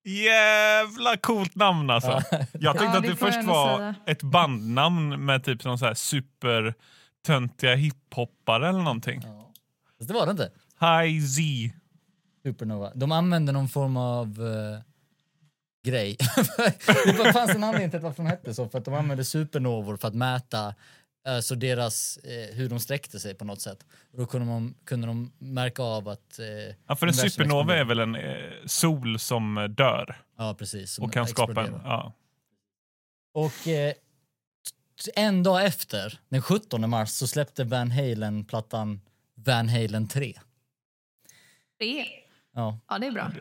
Jävla 0.06 1.18
coolt 1.18 1.56
namn 1.56 1.90
alltså. 1.90 2.12
Jag 2.12 2.78
tänkte 2.78 2.84
Ja, 2.84 2.98
att 2.98 3.04
det 3.04 3.16
först 3.16 3.44
var 3.44 3.78
säga. 3.78 3.96
ett 4.08 4.24
bandnamn 4.24 5.26
med 5.26 5.44
typ 5.44 5.64
någon 5.64 5.80
så 5.80 5.86
här 5.86 5.94
supertöntiga 5.94 7.76
hiphoppare 7.76 8.70
eller 8.70 8.80
någonting. 8.82 9.22
Fast 9.98 10.08
det 10.08 10.14
var 10.14 10.26
det 10.26 10.32
inte. 10.32 10.52
High 10.80 11.26
Z. 11.26 11.42
Supernova. 12.44 12.92
De 12.96 13.12
använde 13.12 13.52
någon 13.52 13.68
form 13.70 13.98
av 13.98 14.28
eh, 14.28 14.80
grej. 15.92 16.18
det 17.06 17.34
fanns 17.34 17.56
en 17.56 17.64
anledning 17.64 17.92
till 17.92 18.00
varför 18.00 18.24
de 18.24 18.30
hette 18.30 18.54
så, 18.54 18.70
för 18.70 18.80
att 18.80 18.86
de 18.86 18.94
använde 18.94 19.26
supernovor 19.26 19.98
för 19.98 20.08
att 20.08 20.14
mäta 20.16 20.76
alltså 21.26 21.56
deras, 21.56 22.18
eh, 22.18 22.56
hur 22.56 22.70
de 22.70 22.80
sträckte 22.80 23.20
sig 23.20 23.34
på 23.36 23.46
något 23.46 23.62
sätt. 23.62 23.86
Och 24.12 24.18
då 24.18 24.26
kunde, 24.26 24.48
man, 24.48 24.76
kunde 24.86 25.08
de 25.08 25.32
märka 25.38 25.84
av 25.84 26.08
att... 26.10 26.40
Eh, 26.40 26.76
Ja, 26.88 26.96
för 26.96 27.08
en 27.08 27.14
supernova 27.14 27.76
är 27.76 27.86
väl 27.86 28.00
en 28.00 28.16
eh, 28.16 28.36
sol 28.66 29.20
som 29.20 29.58
eh, 29.58 29.64
dör 29.64 30.16
Ja, 30.38 30.56
precis. 30.60 30.92
som 30.94 31.06
och 31.06 31.14
kan 31.14 31.28
skapa 31.28 31.64
en... 31.68 31.74
Ja. 31.84 32.14
Och 33.34 33.68
eh, 33.68 33.94
en 35.16 35.44
dag 35.44 35.66
efter, 35.66 36.20
den 36.30 36.42
17 36.42 36.90
mars, 36.90 37.10
så 37.10 37.28
släppte 37.28 37.64
Van 37.64 37.92
Halen 37.92 38.46
plattan 38.46 39.02
Van 39.36 39.70
Halen 39.70 40.08
3. 40.08 40.40
Det. 41.80 42.06
Ja, 42.56 42.80
Ja, 42.90 43.00
det 43.00 43.08
är 43.08 43.12
bra. 43.12 43.32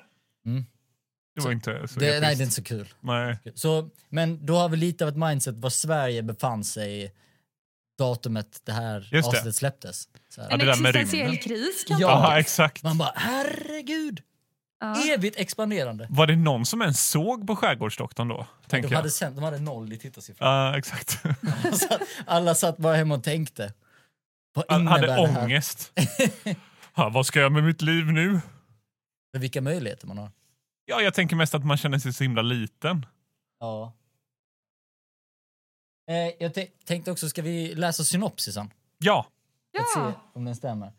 Det 1.34 1.40
var 1.40 1.52
inte 1.52 1.88
så 1.88 2.00
det, 2.00 2.20
nej, 2.20 2.20
det 2.20 2.42
är 2.42 2.44
inte 2.44 2.54
så 2.54 2.62
kul. 2.62 2.88
Nej. 3.00 3.38
Så, 3.54 3.90
men 4.08 4.46
då 4.46 4.56
har 4.56 4.68
vi 4.68 4.76
lite 4.76 5.04
av 5.04 5.08
ett 5.08 5.16
mindset 5.16 5.54
var 5.54 5.70
Sverige 5.70 6.22
befann 6.22 6.64
sig 6.64 7.14
datumet 8.04 8.60
det 8.64 8.72
här 8.72 9.00
Just 9.00 9.10
det. 9.12 9.18
avsnittet 9.38 9.56
släpptes. 9.56 10.08
Så 10.28 10.40
här. 10.40 10.48
Ja, 10.48 10.54
En 10.54 10.58
det 10.58 10.66
med 10.66 10.96
existentiell 10.96 11.36
kris 11.38 11.84
kan 11.88 11.98
Ja. 12.00 12.08
man 12.20 12.30
Ja, 12.32 12.38
exakt. 12.40 12.82
Man 12.82 12.98
bara 12.98 13.12
herregud, 13.14 14.20
ja. 14.80 15.12
evigt 15.14 15.36
expanderande. 15.38 16.06
Var 16.10 16.26
det 16.26 16.36
någon 16.36 16.66
som 16.66 16.82
ens 16.82 17.08
såg 17.10 17.46
på 17.46 17.56
Skärgårdsdoktorn 17.56 18.28
då? 18.28 18.46
Tänker 18.66 18.88
De 18.88 18.94
hade, 18.94 19.10
sänt, 19.10 19.36
de 19.36 19.44
hade 19.44 19.58
noll 19.58 19.92
i 19.92 19.98
tittarsiffror. 19.98 20.48
Ja, 20.48 20.78
exakt. 20.78 21.10
Så 21.72 21.94
att 21.94 22.00
Alla 22.26 22.54
satt 22.54 22.76
bara 22.78 22.96
hemma 22.96 23.14
och 23.14 23.24
tänkte. 23.24 23.72
Vad 24.54 24.82
hade 24.88 25.06
det 25.06 25.12
här? 25.12 25.42
ångest. 25.44 25.92
ja, 26.96 27.08
vad 27.08 27.26
ska 27.26 27.40
jag 27.40 27.52
med 27.52 27.64
mitt 27.64 27.82
liv 27.82 28.04
nu? 28.06 28.40
Vilka 29.38 29.60
möjligheter 29.60 30.06
man 30.06 30.18
har. 30.18 30.30
Ja, 30.84 31.00
jag 31.00 31.14
tänker 31.14 31.36
mest 31.36 31.54
att 31.54 31.64
man 31.64 31.76
känner 31.76 31.98
sig 31.98 32.12
så 32.12 32.24
himla 32.24 32.42
liten. 32.42 33.06
Ja. 33.60 33.92
Eh, 36.12 36.32
jag 36.40 36.52
tän- 36.52 36.70
tänkte 36.84 37.10
också, 37.12 37.28
ska 37.28 37.42
vi 37.42 37.74
läsa 37.74 38.04
synopsisen? 38.04 38.70
Ja, 38.98 39.26
För 39.76 39.82
att 39.82 39.86
Ja. 39.96 40.12
se 40.12 40.38
om 40.38 40.44
den 40.44 40.56
stämmer. 40.56 40.92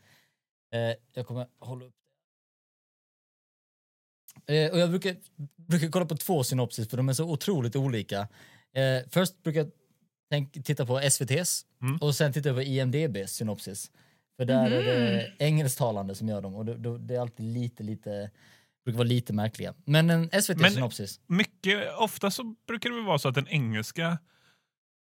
Eh, 0.73 0.95
jag 1.13 1.28
kommer 1.28 1.47
hålla 1.60 1.86
upp. 1.86 1.93
Eh, 4.47 4.71
och 4.71 4.80
jag 4.80 4.89
brukar, 4.89 5.15
brukar 5.56 5.89
kolla 5.89 6.06
på 6.06 6.17
två 6.17 6.43
synopsis 6.43 6.89
för 6.89 6.97
de 6.97 7.10
är 7.10 7.13
så 7.13 7.30
otroligt 7.32 7.76
olika. 7.76 8.19
Eh, 8.73 9.10
först 9.10 9.43
brukar 9.43 9.60
jag 9.60 9.71
tänk, 10.30 10.65
titta 10.65 10.86
på 10.86 10.99
SVTs 10.99 11.65
Mm. 11.82 11.97
och 11.97 12.15
sen 12.15 12.34
titta 12.34 12.54
på 12.54 12.62
IMDBs 12.62 13.32
synopsis. 13.32 13.91
För 14.38 14.45
där 14.45 14.71
är 14.71 14.84
det 14.84 15.34
engelsktalande 15.39 16.15
som 16.15 16.28
gör 16.30 16.41
dem 16.41 16.56
och 16.56 16.65
det, 16.65 16.97
det, 16.97 17.15
är 17.15 17.19
alltid 17.19 17.45
lite, 17.45 17.84
lite, 17.84 18.32
brukar 18.86 18.97
vara 18.97 19.08
lite 19.08 19.34
märkliga. 19.34 19.73
Men 19.86 20.10
en 20.10 20.30
SVT-synopsis. 20.41 21.19
mycket, 21.28 21.93
ofta 21.97 22.32
så 22.32 22.56
brukar 22.67 22.89
det 22.89 23.02
vara 23.02 23.19
så 23.19 23.28
att 23.30 23.36
den 23.36 23.47
engelska 23.47 24.17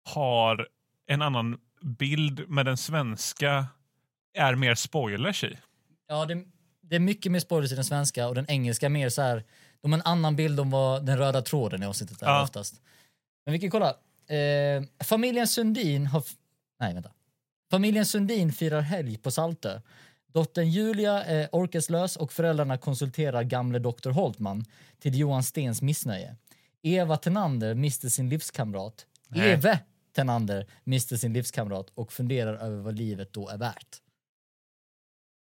har 0.04 0.68
en 1.06 1.22
annan 1.22 1.58
bild 1.82 2.48
med 2.48 2.66
den 2.66 2.76
svenska 2.76 3.66
är 4.34 4.54
mer 4.54 4.74
spoilers 4.74 5.44
i. 5.44 5.58
Ja, 6.08 6.24
det, 6.26 6.44
det 6.80 6.96
är 6.96 7.00
mycket 7.00 7.32
mer 7.32 7.40
spoilers 7.40 7.72
i 7.72 7.74
den 7.74 7.84
svenska 7.84 8.28
och 8.28 8.34
den 8.34 8.46
engelska 8.50 8.88
mer 8.88 9.08
så 9.08 9.22
här, 9.22 9.44
de 9.80 9.92
har 9.92 9.98
en 9.98 10.06
annan 10.06 10.36
bild 10.36 10.60
om 10.60 10.70
vad 10.70 11.06
den 11.06 11.18
röda 11.18 11.42
tråden 11.42 11.82
i 11.82 11.86
avsnittet 11.86 12.22
är 12.22 12.26
Ja. 12.26 12.42
oftast. 12.42 12.80
Men 13.44 13.52
vi 13.52 13.58
kan 13.58 13.70
kolla. 13.70 13.88
Eh, 14.36 14.82
familjen 15.04 15.46
Sundin 15.48 16.06
har... 16.06 16.24
Nej, 16.80 16.94
vänta. 16.94 17.10
Familjen 17.70 18.06
Sundin 18.06 18.52
firar 18.52 18.80
helg 18.80 19.18
på 19.18 19.30
Saltö. 19.30 19.80
Dottern 20.32 20.70
Julia 20.70 21.24
är 21.24 21.48
orkeslös 21.52 22.16
och 22.16 22.32
föräldrarna 22.32 22.78
konsulterar 22.78 23.42
gamle 23.42 23.78
doktor 23.78 24.10
Holtman 24.10 24.64
till 24.98 25.18
Johan 25.18 25.42
Stens 25.42 25.82
missnöje. 25.82 26.36
Eva 26.82 27.16
Tenander 27.16 27.74
mister 27.74 28.08
sin 28.08 28.28
livskamrat. 28.28 29.06
Nej. 29.28 29.50
Eve 29.50 29.78
Tenander 30.12 30.66
mister 30.84 31.16
sin 31.16 31.32
livskamrat 31.32 31.90
och 31.94 32.12
funderar 32.12 32.54
över 32.54 32.76
vad 32.76 32.98
livet 32.98 33.32
då 33.32 33.48
är 33.48 33.58
värt. 33.58 34.00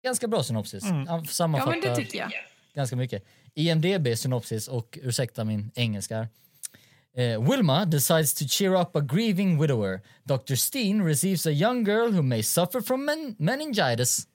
Ganska 0.04 0.28
bra 0.28 0.43
synopsis. 0.43 0.84
Mm. 0.84 0.95
Han 0.95 1.06
Ja, 1.08 1.17
men 1.17 1.26
Sammanfattar 1.28 1.82
det 1.89 1.95
tycker 1.95 2.19
jag. 2.19 2.32
ganska 2.74 2.95
mycket. 2.95 3.26
IMDB 3.54 4.17
synopsis 4.17 4.67
och 4.67 5.00
ursäkta 5.02 5.43
min 5.43 5.71
engelska. 5.76 6.28
Eh, 7.15 7.50
Wilma 7.50 7.86
decides 7.86 8.34
to 8.34 8.45
cheer 8.47 8.82
up 8.82 8.95
a 8.95 9.00
grieving 9.02 9.62
widower. 9.62 10.02
Dr. 10.24 10.56
Steen 10.56 11.06
receives 11.06 11.45
a 11.45 11.52
young 11.52 11.84
girl 11.86 12.12
who 12.13 12.21
may 12.21 12.43
suffer 12.43 12.82
from 12.82 13.06
men- 13.06 13.36
meningitis. 13.39 14.28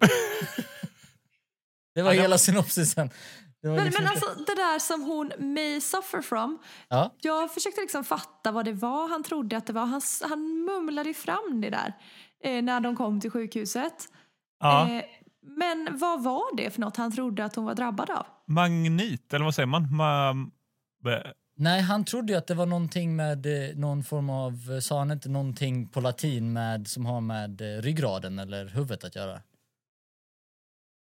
det 1.94 2.02
var 2.02 2.12
hela 2.12 2.38
synopsisen. 2.38 3.10
Men, 3.64 3.84
liksom 3.84 4.04
men 4.04 4.12
alltså 4.12 4.44
det 4.46 4.54
där 4.54 4.78
som 4.78 5.02
hon 5.02 5.32
may 5.38 5.80
suffer 5.80 6.22
from. 6.22 6.58
ja. 6.88 7.14
Jag 7.20 7.54
försökte 7.54 7.80
liksom 7.80 8.04
fatta 8.04 8.52
vad 8.52 8.64
det 8.64 8.72
var 8.72 9.08
han 9.08 9.22
trodde 9.22 9.56
att 9.56 9.66
det 9.66 9.72
var. 9.72 9.86
Han, 9.86 10.00
han 10.28 10.64
mumlade 10.64 11.08
ju 11.08 11.14
fram 11.14 11.60
det 11.60 11.70
där 11.70 11.92
eh, 12.44 12.62
när 12.62 12.80
de 12.80 12.96
kom 12.96 13.20
till 13.20 13.30
sjukhuset. 13.30 14.08
Ja. 14.60 14.90
Eh, 14.90 15.04
men 15.46 15.98
vad 15.98 16.22
var 16.22 16.56
det 16.56 16.70
för 16.70 16.80
något 16.80 16.96
han 16.96 17.12
trodde 17.12 17.44
att 17.44 17.56
hon 17.56 17.64
var 17.64 17.74
drabbad 17.74 18.10
av? 18.10 18.26
Magnit, 18.46 19.34
eller 19.34 19.44
vad 19.44 19.54
säger 19.54 19.66
man? 19.66 19.96
Ma... 19.96 20.34
Nej, 21.56 21.80
han 21.80 22.04
trodde 22.04 22.32
ju 22.32 22.38
att 22.38 22.46
det 22.46 22.54
var 22.54 22.66
någonting 22.66 23.16
med 23.16 23.46
eh, 23.46 23.76
någon 23.76 24.04
form 24.04 24.30
av, 24.30 24.52
eh, 24.72 24.78
sa 24.78 24.98
han 24.98 25.10
inte 25.10 25.28
någonting 25.28 25.88
på 25.88 26.00
latin 26.00 26.52
med, 26.52 26.88
som 26.88 27.06
har 27.06 27.20
med 27.20 27.60
eh, 27.60 27.82
ryggraden 27.82 28.38
eller 28.38 28.66
huvudet 28.66 29.04
att 29.04 29.16
göra? 29.16 29.40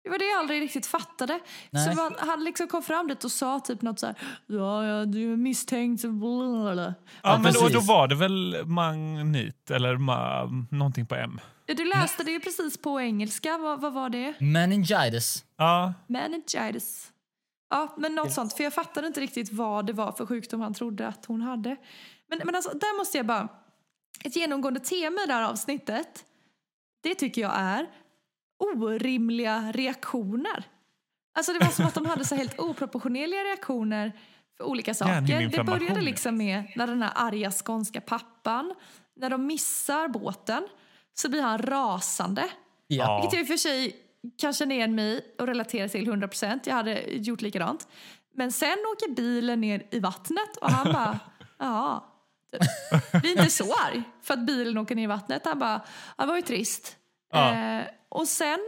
Det 0.04 0.10
var 0.10 0.18
det 0.20 0.26
jag 0.26 0.40
aldrig 0.40 0.62
riktigt 0.62 0.86
fattade. 0.86 1.40
Nej. 1.70 1.90
Så 1.96 2.02
man, 2.02 2.16
han 2.18 2.44
liksom 2.44 2.68
kom 2.68 2.84
fram 2.84 3.08
dit 3.08 3.24
och 3.24 3.32
sa 3.32 3.60
typ 3.60 3.82
något 3.82 4.00
så 4.00 4.06
här, 4.06 4.16
ja, 4.46 4.86
ja 4.86 5.06
du 5.06 5.34
är 5.34 5.38
misstänkt. 5.38 6.02
blablabla." 6.02 6.94
Ja, 7.24 7.38
men 7.38 7.54
då, 7.54 7.70
då 7.70 7.80
var 7.80 8.08
det 8.08 8.16
väl 8.16 8.66
magnit 8.66 9.72
eller 9.72 9.98
ma... 9.98 10.44
någonting 10.72 11.06
på 11.06 11.16
M. 11.16 11.40
Ja, 11.66 11.74
Du 11.74 11.86
läste 11.86 12.24
det 12.24 12.32
ju 12.32 12.40
precis 12.40 12.78
på 12.78 13.02
engelska. 13.02 13.58
Vad, 13.58 13.82
vad 13.82 13.94
var 13.94 14.10
det? 14.10 14.34
Meningitis. 14.40 15.46
Ja, 15.58 15.94
Meningitis. 16.08 17.12
Ja, 17.70 17.96
men 17.98 18.16
något 18.16 18.34
sånt. 18.34 18.54
För 18.54 18.64
jag 18.64 18.74
fattade 18.74 19.08
inte 19.08 19.22
riktigt 19.22 19.54
vad 19.54 19.86
det 19.86 19.94
var 19.94 20.12
för 20.12 20.26
sjukdom 20.26 20.62
han 20.62 20.74
trodde 20.74 21.08
att 21.08 21.26
hon 21.26 21.42
hade. 21.42 21.76
Men, 22.30 22.42
men 22.46 22.56
alltså, 22.56 22.70
där 22.70 22.98
måste 22.98 23.18
jag 23.18 23.26
bara... 23.26 23.48
Ett 24.26 24.36
genomgående 24.36 24.80
tema 24.80 25.22
i 25.24 25.28
det 25.28 25.34
här 25.34 25.50
avsnittet, 25.50 26.26
det 27.04 27.16
tycker 27.16 27.42
jag 27.42 27.52
är 27.56 27.88
orimliga 28.60 29.72
reaktioner. 29.72 30.64
Alltså 31.36 31.54
det 31.54 31.60
var 31.60 31.68
som 31.68 31.86
att 31.86 31.94
de 31.94 32.06
hade 32.06 32.26
så 32.26 32.36
helt 32.36 32.60
oproportionerliga 32.60 33.40
reaktioner 33.40 34.12
för 34.58 34.64
olika 34.64 34.94
saker. 34.94 35.50
Det 35.50 35.64
började 35.64 36.00
ja. 36.00 36.02
liksom 36.02 36.38
med 36.38 36.64
när 36.76 36.88
den 36.88 37.02
här 37.02 37.12
arga 37.16 37.52
skånska 37.52 38.02
pappan, 38.02 38.74
när 39.16 39.30
de 39.30 39.46
missar 39.46 40.08
båten 40.08 40.68
så 41.14 41.30
blir 41.30 41.42
han 41.42 41.58
rasande. 41.58 42.50
Ja. 42.88 43.22
Vilket 43.22 43.34
jag 43.34 43.42
i 43.42 43.44
och 43.44 43.48
för 43.48 43.58
sig 43.58 43.96
kan 44.38 44.54
känna 44.54 44.74
igen 44.74 44.96
mig 44.96 45.36
och 45.40 45.48
relatera 45.48 45.90
till 45.90 46.08
100%. 46.08 46.60
Jag 46.64 46.74
hade 46.74 47.02
gjort 47.02 47.42
likadant. 47.42 47.88
Men 48.36 48.52
sen 48.52 48.78
åker 48.94 49.16
bilen 49.16 49.62
ner 49.62 49.88
i 49.92 50.00
vattnet 50.00 50.58
och 50.62 50.70
han 50.70 50.94
bara, 50.94 51.20
ja. 51.60 52.10
Typ. 52.52 53.22
Blir 53.22 53.32
inte 53.32 53.50
så 53.50 53.74
arg 53.74 54.04
för 54.22 54.34
att 54.34 54.46
bilen 54.46 54.78
åker 54.78 54.96
ner 54.96 55.04
i 55.04 55.08
vattnet. 55.08 55.46
Han 55.46 55.60
bara, 55.60 55.82
det 56.18 56.26
var 56.26 56.36
ju 56.36 56.42
trist. 56.42 56.98
Ja. 57.32 57.54
Eh, 57.54 57.86
och 58.14 58.28
sen 58.28 58.60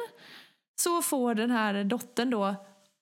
så 0.75 1.01
får 1.01 1.35
den 1.35 1.51
här 1.51 1.83
dottern 1.83 2.29
då, 2.29 2.55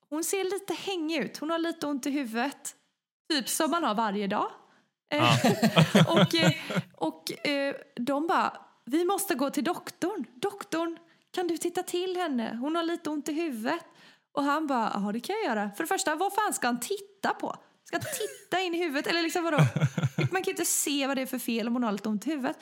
hon 0.09 0.23
ser 0.23 0.43
lite 0.43 0.73
hängig 0.73 1.17
ut. 1.17 1.37
Hon 1.37 1.49
har 1.49 1.59
lite 1.59 1.87
ont 1.87 2.05
i 2.05 2.11
huvudet. 2.11 2.75
Typ 3.29 3.49
som 3.49 3.71
man 3.71 3.83
har 3.83 3.95
varje 3.95 4.27
dag. 4.27 4.51
Eh, 5.13 5.45
och 6.07 6.35
eh, 6.35 6.51
och 6.93 7.47
eh, 7.47 7.75
de 7.95 8.27
bara, 8.27 8.57
vi 8.85 9.05
måste 9.05 9.35
gå 9.35 9.49
till 9.49 9.63
doktorn. 9.63 10.25
Doktorn, 10.35 10.97
kan 11.31 11.47
du 11.47 11.57
titta 11.57 11.83
till 11.83 12.17
henne? 12.17 12.57
Hon 12.61 12.75
har 12.75 12.83
lite 12.83 13.09
ont 13.09 13.29
i 13.29 13.33
huvudet. 13.33 13.85
Och 14.31 14.43
han 14.43 14.67
bara, 14.67 14.91
ja 14.93 15.11
det 15.11 15.19
kan 15.19 15.35
jag 15.35 15.45
göra. 15.45 15.71
För 15.75 15.83
det 15.83 15.87
första, 15.87 16.15
vad 16.15 16.33
fan 16.33 16.53
ska 16.53 16.67
han 16.67 16.79
titta 16.79 17.33
på? 17.33 17.55
Ska 17.83 17.97
han 17.97 18.05
titta 18.17 18.61
in 18.61 18.75
i 18.75 18.77
huvudet? 18.77 19.07
Eller 19.07 19.21
liksom 19.21 19.43
vadå? 19.43 19.57
Man 20.17 20.27
kan 20.27 20.43
ju 20.43 20.51
inte 20.51 20.65
se 20.65 21.07
vad 21.07 21.17
det 21.17 21.21
är 21.21 21.25
för 21.25 21.39
fel 21.39 21.67
om 21.67 21.73
hon 21.73 21.83
har 21.83 21.91
lite 21.91 22.09
ont 22.09 22.27
i 22.27 22.29
huvudet. 22.29 22.57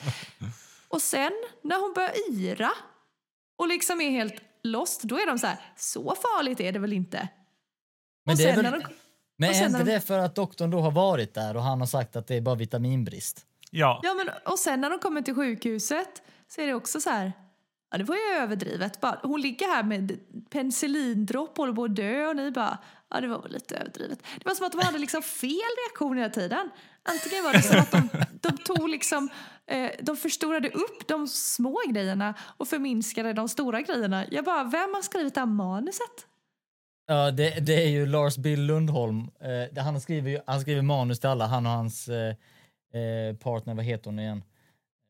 Och 0.88 1.02
sen 1.02 1.32
när 1.62 1.80
hon 1.80 1.92
börjar 1.92 2.12
yra 2.30 2.72
och 3.56 3.68
liksom 3.68 4.00
är 4.00 4.10
helt 4.10 4.34
lost, 4.62 5.02
då 5.02 5.18
är 5.18 5.26
de 5.26 5.38
så 5.38 5.46
här, 5.46 5.56
så 5.76 6.02
farligt 6.14 6.60
är 6.60 6.72
det 6.72 6.78
väl 6.78 6.92
inte? 6.92 7.28
Men 8.26 8.32
och 8.32 8.38
det 8.38 8.44
är 8.50 8.56
väl- 8.62 8.64
de, 8.80 8.82
Men 9.38 9.50
är 9.50 9.66
inte 9.66 9.78
de- 9.78 9.84
det 9.84 10.00
för 10.00 10.18
att 10.18 10.34
doktorn 10.34 10.70
då 10.70 10.80
har 10.80 10.90
varit 10.90 11.34
där 11.34 11.56
och 11.56 11.62
han 11.62 11.80
har 11.80 11.86
sagt 11.86 12.16
att 12.16 12.26
det 12.26 12.34
är 12.36 12.40
bara 12.40 12.54
vitaminbrist? 12.54 13.46
ja. 13.70 14.00
Ja, 14.02 14.14
men, 14.14 14.28
och 14.52 14.58
sen 14.58 14.80
när 14.80 14.90
de 14.90 14.98
kommer 14.98 15.22
till 15.22 15.34
sjukhuset 15.34 16.22
så 16.48 16.60
är 16.60 16.66
det 16.66 16.74
också 16.74 17.00
så 17.00 17.10
här, 17.10 17.32
ja 17.90 17.98
det 17.98 18.04
var 18.04 18.16
ju 18.16 18.22
överdrivet. 18.22 19.00
Bara, 19.00 19.18
hon 19.22 19.40
ligger 19.40 19.66
här 19.66 19.82
med 19.82 20.18
penicillindropp 20.50 21.50
och 21.50 21.56
håller 21.56 21.72
på 21.74 21.84
att 21.84 21.96
dö 21.96 22.26
och 22.26 22.36
ni 22.36 22.50
bara, 22.50 22.78
ja 23.10 23.20
det 23.20 23.28
var 23.28 23.42
väl 23.42 23.52
lite 23.52 23.76
överdrivet. 23.76 24.18
Det 24.38 24.44
var 24.48 24.54
som 24.54 24.66
att 24.66 24.72
de 24.72 24.80
hade 24.80 24.98
liksom 24.98 25.22
fel 25.22 25.50
reaktion 25.88 26.16
hela 26.16 26.30
tiden. 26.30 26.70
Antingen 27.02 27.44
var 27.44 27.52
det 27.52 27.62
som 27.62 27.80
att 27.80 27.90
de, 27.90 28.08
de 28.42 28.58
tog 28.58 28.88
liksom, 28.88 29.28
eh, 29.66 29.90
de 30.00 30.16
förstorade 30.16 30.68
upp 30.68 31.08
de 31.08 31.28
små 31.28 31.80
grejerna 31.88 32.34
och 32.40 32.68
förminskade 32.68 33.32
de 33.32 33.48
stora 33.48 33.80
grejerna. 33.82 34.24
Jag 34.30 34.44
bara, 34.44 34.64
vem 34.64 34.94
har 34.94 35.02
skrivit 35.02 35.34
det 35.34 35.40
här 35.40 35.46
manuset? 35.46 36.26
Ja, 37.06 37.30
det, 37.30 37.50
det 37.66 37.74
är 37.84 37.88
ju 37.88 38.06
Lars 38.06 38.36
Bill 38.36 38.62
Lundholm. 38.66 39.30
Eh, 39.76 39.82
han, 39.84 40.00
skriver 40.00 40.30
ju, 40.30 40.40
han 40.46 40.60
skriver 40.60 40.82
manus 40.82 41.20
till 41.20 41.28
alla, 41.28 41.46
han 41.46 41.66
och 41.66 41.72
hans 41.72 42.08
eh, 42.08 42.28
eh, 43.00 43.36
partner, 43.36 43.74
vad 43.74 43.84
heter 43.84 44.04
hon 44.04 44.18
igen? 44.18 44.42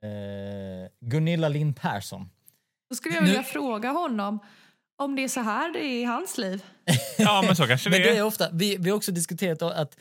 Eh, 0.04 0.90
Gunilla 1.00 1.48
Lind 1.48 1.76
Persson. 1.80 2.30
Då 2.90 2.96
skulle 2.96 3.14
jag 3.14 3.22
Nu- 3.24 3.28
vilja 3.28 3.42
fråga 3.42 3.90
honom 3.90 4.38
om 4.98 5.16
det 5.16 5.24
är 5.24 5.28
så 5.28 5.40
här 5.40 5.72
det 5.72 5.78
är 5.84 6.00
i 6.00 6.04
hans 6.04 6.38
liv. 6.38 6.64
ja, 7.18 7.42
men 7.46 7.56
så 7.56 7.66
kanske 7.66 7.90
Men 7.90 8.00
det 8.00 8.06
det 8.06 8.12
är 8.12 8.16
är. 8.16 8.24
ofta, 8.24 8.48
vi, 8.52 8.76
vi 8.76 8.90
har 8.90 8.96
också 8.96 9.12
diskuterat 9.12 9.62
att 9.62 9.96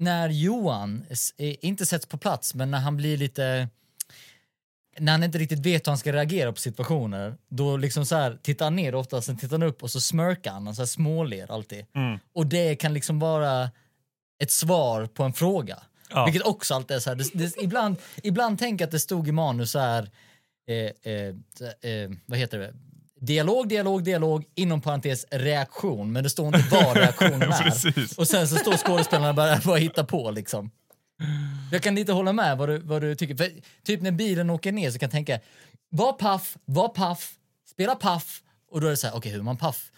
när 0.00 0.28
Johan 0.28 1.04
eh, 1.36 1.54
inte 1.60 1.86
sätts 1.86 2.06
på 2.06 2.18
plats, 2.18 2.54
men 2.54 2.70
när 2.70 2.78
han 2.78 2.96
blir 2.96 3.16
lite 3.16 3.68
när 4.98 5.12
han 5.12 5.22
inte 5.22 5.38
riktigt 5.38 5.58
vet 5.58 5.86
hur 5.86 5.90
han 5.90 5.98
ska 5.98 6.12
reagera 6.12 6.52
på 6.52 6.58
situationer, 6.58 7.36
då 7.48 7.76
liksom 7.76 8.06
så 8.06 8.16
här, 8.16 8.38
tittar 8.42 8.66
han 8.66 8.76
ner 8.76 8.94
ofta, 8.94 9.22
sen 9.22 9.36
tittar 9.36 9.58
han 9.58 9.62
upp 9.62 9.82
och 9.82 9.90
så 9.90 10.00
smörkar 10.00 10.52
han 10.52 10.74
så 10.74 10.82
här 10.82 10.86
småler 10.86 11.52
alltid. 11.52 11.86
Mm. 11.94 12.18
Och 12.32 12.46
det 12.46 12.76
kan 12.76 12.94
liksom 12.94 13.18
vara 13.18 13.70
ett 14.42 14.50
svar 14.50 15.06
på 15.06 15.22
en 15.22 15.32
fråga. 15.32 15.78
Ja. 16.10 16.24
Vilket 16.24 16.46
också 16.46 16.74
alltid 16.74 16.96
är 16.96 17.00
så 17.00 17.10
här, 17.10 17.16
det, 17.16 17.30
det, 17.34 17.62
ibland, 17.62 17.96
ibland 18.22 18.58
tänker 18.58 18.82
jag 18.82 18.86
att 18.86 18.92
det 18.92 19.00
stod 19.00 19.28
i 19.28 19.32
manus 19.32 19.70
så 19.70 19.78
här, 19.78 20.10
eh, 20.68 21.12
eh, 21.12 21.90
eh, 21.90 22.10
vad 22.26 22.38
heter 22.38 22.58
det? 22.58 22.74
Dialog, 23.20 23.68
dialog, 23.68 24.04
dialog, 24.04 24.44
inom 24.54 24.80
parentes 24.80 25.26
reaktion, 25.30 26.12
men 26.12 26.22
det 26.24 26.30
står 26.30 26.46
inte 26.46 26.68
vad 26.70 26.96
reaktionen 26.96 27.42
är. 27.52 28.18
Och 28.20 28.28
sen 28.28 28.48
så 28.48 28.56
står 28.56 28.76
skådespelarna 28.76 29.32
bara, 29.32 29.60
bara 29.64 29.76
hitta 29.76 30.04
på 30.04 30.30
liksom. 30.30 30.70
Jag 31.72 31.82
kan 31.82 31.98
inte 31.98 32.12
hålla 32.12 32.32
med 32.32 32.58
vad 32.58 32.68
du, 32.68 32.78
vad 32.78 33.02
du 33.02 33.14
tycker. 33.14 33.36
För 33.36 33.50
typ 33.84 34.02
när 34.02 34.10
bilen 34.10 34.50
åker 34.50 34.72
ner 34.72 34.90
så 34.90 34.98
kan 34.98 35.06
jag 35.06 35.12
tänka, 35.12 35.40
var 35.90 36.12
paff, 36.12 36.56
var 36.64 36.88
paff, 36.88 37.32
spela 37.70 37.94
paff. 37.94 38.42
Och 38.70 38.80
då 38.80 38.86
är 38.86 38.90
det 38.90 38.96
så 38.96 39.06
här, 39.06 39.16
okej 39.16 39.32
hur 39.32 39.38
är 39.38 39.42
man 39.42 39.56
paff? 39.56 39.90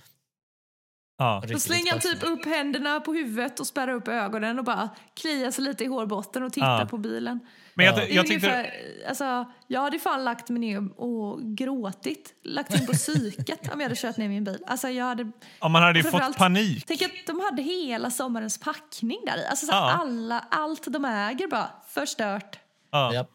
Ja. 1.22 1.42
Då 1.48 1.58
slänger 1.58 1.90
han 1.90 2.00
typ 2.00 2.22
upp 2.22 2.44
händerna 2.44 3.00
på 3.00 3.12
huvudet 3.12 3.60
och 3.60 3.66
spärrar 3.66 3.92
upp 3.94 4.08
ögonen 4.08 4.58
och 4.58 4.64
bara 4.64 4.88
kliar 5.14 5.50
sig 5.50 5.64
lite 5.64 5.84
i 5.84 5.86
hårbotten 5.86 6.42
och 6.42 6.52
tittar 6.52 6.80
Ja. 6.80 6.86
på 6.86 6.98
bilen. 6.98 7.40
Men 7.74 7.86
jag, 7.86 7.98
Ja. 7.98 8.04
Jag 8.04 8.26
tyckte... 8.26 8.46
ungefär, 8.46 8.70
alltså, 9.08 9.52
jag 9.66 9.80
hade 9.80 9.98
fan 9.98 10.24
lagt 10.24 10.48
mig 10.48 10.60
ner 10.60 11.00
och 11.00 11.40
gråtit. 11.42 12.34
Lagt 12.44 12.74
in 12.80 12.86
på 12.86 12.92
psyket 12.92 13.72
om 13.72 13.80
jag 13.80 13.88
hade 13.88 13.96
kört 14.00 14.16
ner 14.16 14.28
min 14.28 14.44
bil. 14.44 14.58
Alltså, 14.66 14.88
jag 14.88 15.04
hade, 15.04 15.30
Ja, 15.60 15.68
man 15.68 15.82
hade 15.82 15.98
ju 15.98 16.04
fått 16.04 16.36
panik. 16.36 16.84
tänk 16.86 17.02
att 17.02 17.10
de 17.26 17.40
hade 17.40 17.62
hela 17.62 18.10
sommarens 18.10 18.58
packning 18.60 19.18
där 19.26 19.38
i. 19.38 19.46
Alltså, 19.46 19.66
så 19.66 19.72
Ja. 19.72 19.92
alla, 19.92 20.44
allt 20.50 20.92
de 20.92 21.04
äger 21.04 21.48
bara 21.48 21.70
förstört. 21.88 22.58
Ja. 22.92 23.14
Ja. 23.14 23.26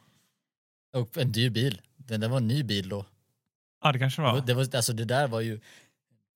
Och 1.00 1.18
en 1.18 1.32
dyr 1.32 1.50
bil. 1.50 1.82
Den 1.98 2.22
där 2.22 2.28
var 2.30 2.38
en 2.38 2.48
ny 2.48 2.64
bil 2.64 2.90
då. 2.90 3.06
ja, 3.84 3.92
det 3.92 4.00
kanske 4.00 4.22
det 4.22 4.26
var. 4.32 4.42
Det, 4.42 4.54
var, 4.54 4.76
alltså, 4.76 4.94
det 4.94 5.06
där 5.06 5.28
var 5.28 5.42
ju 5.42 5.60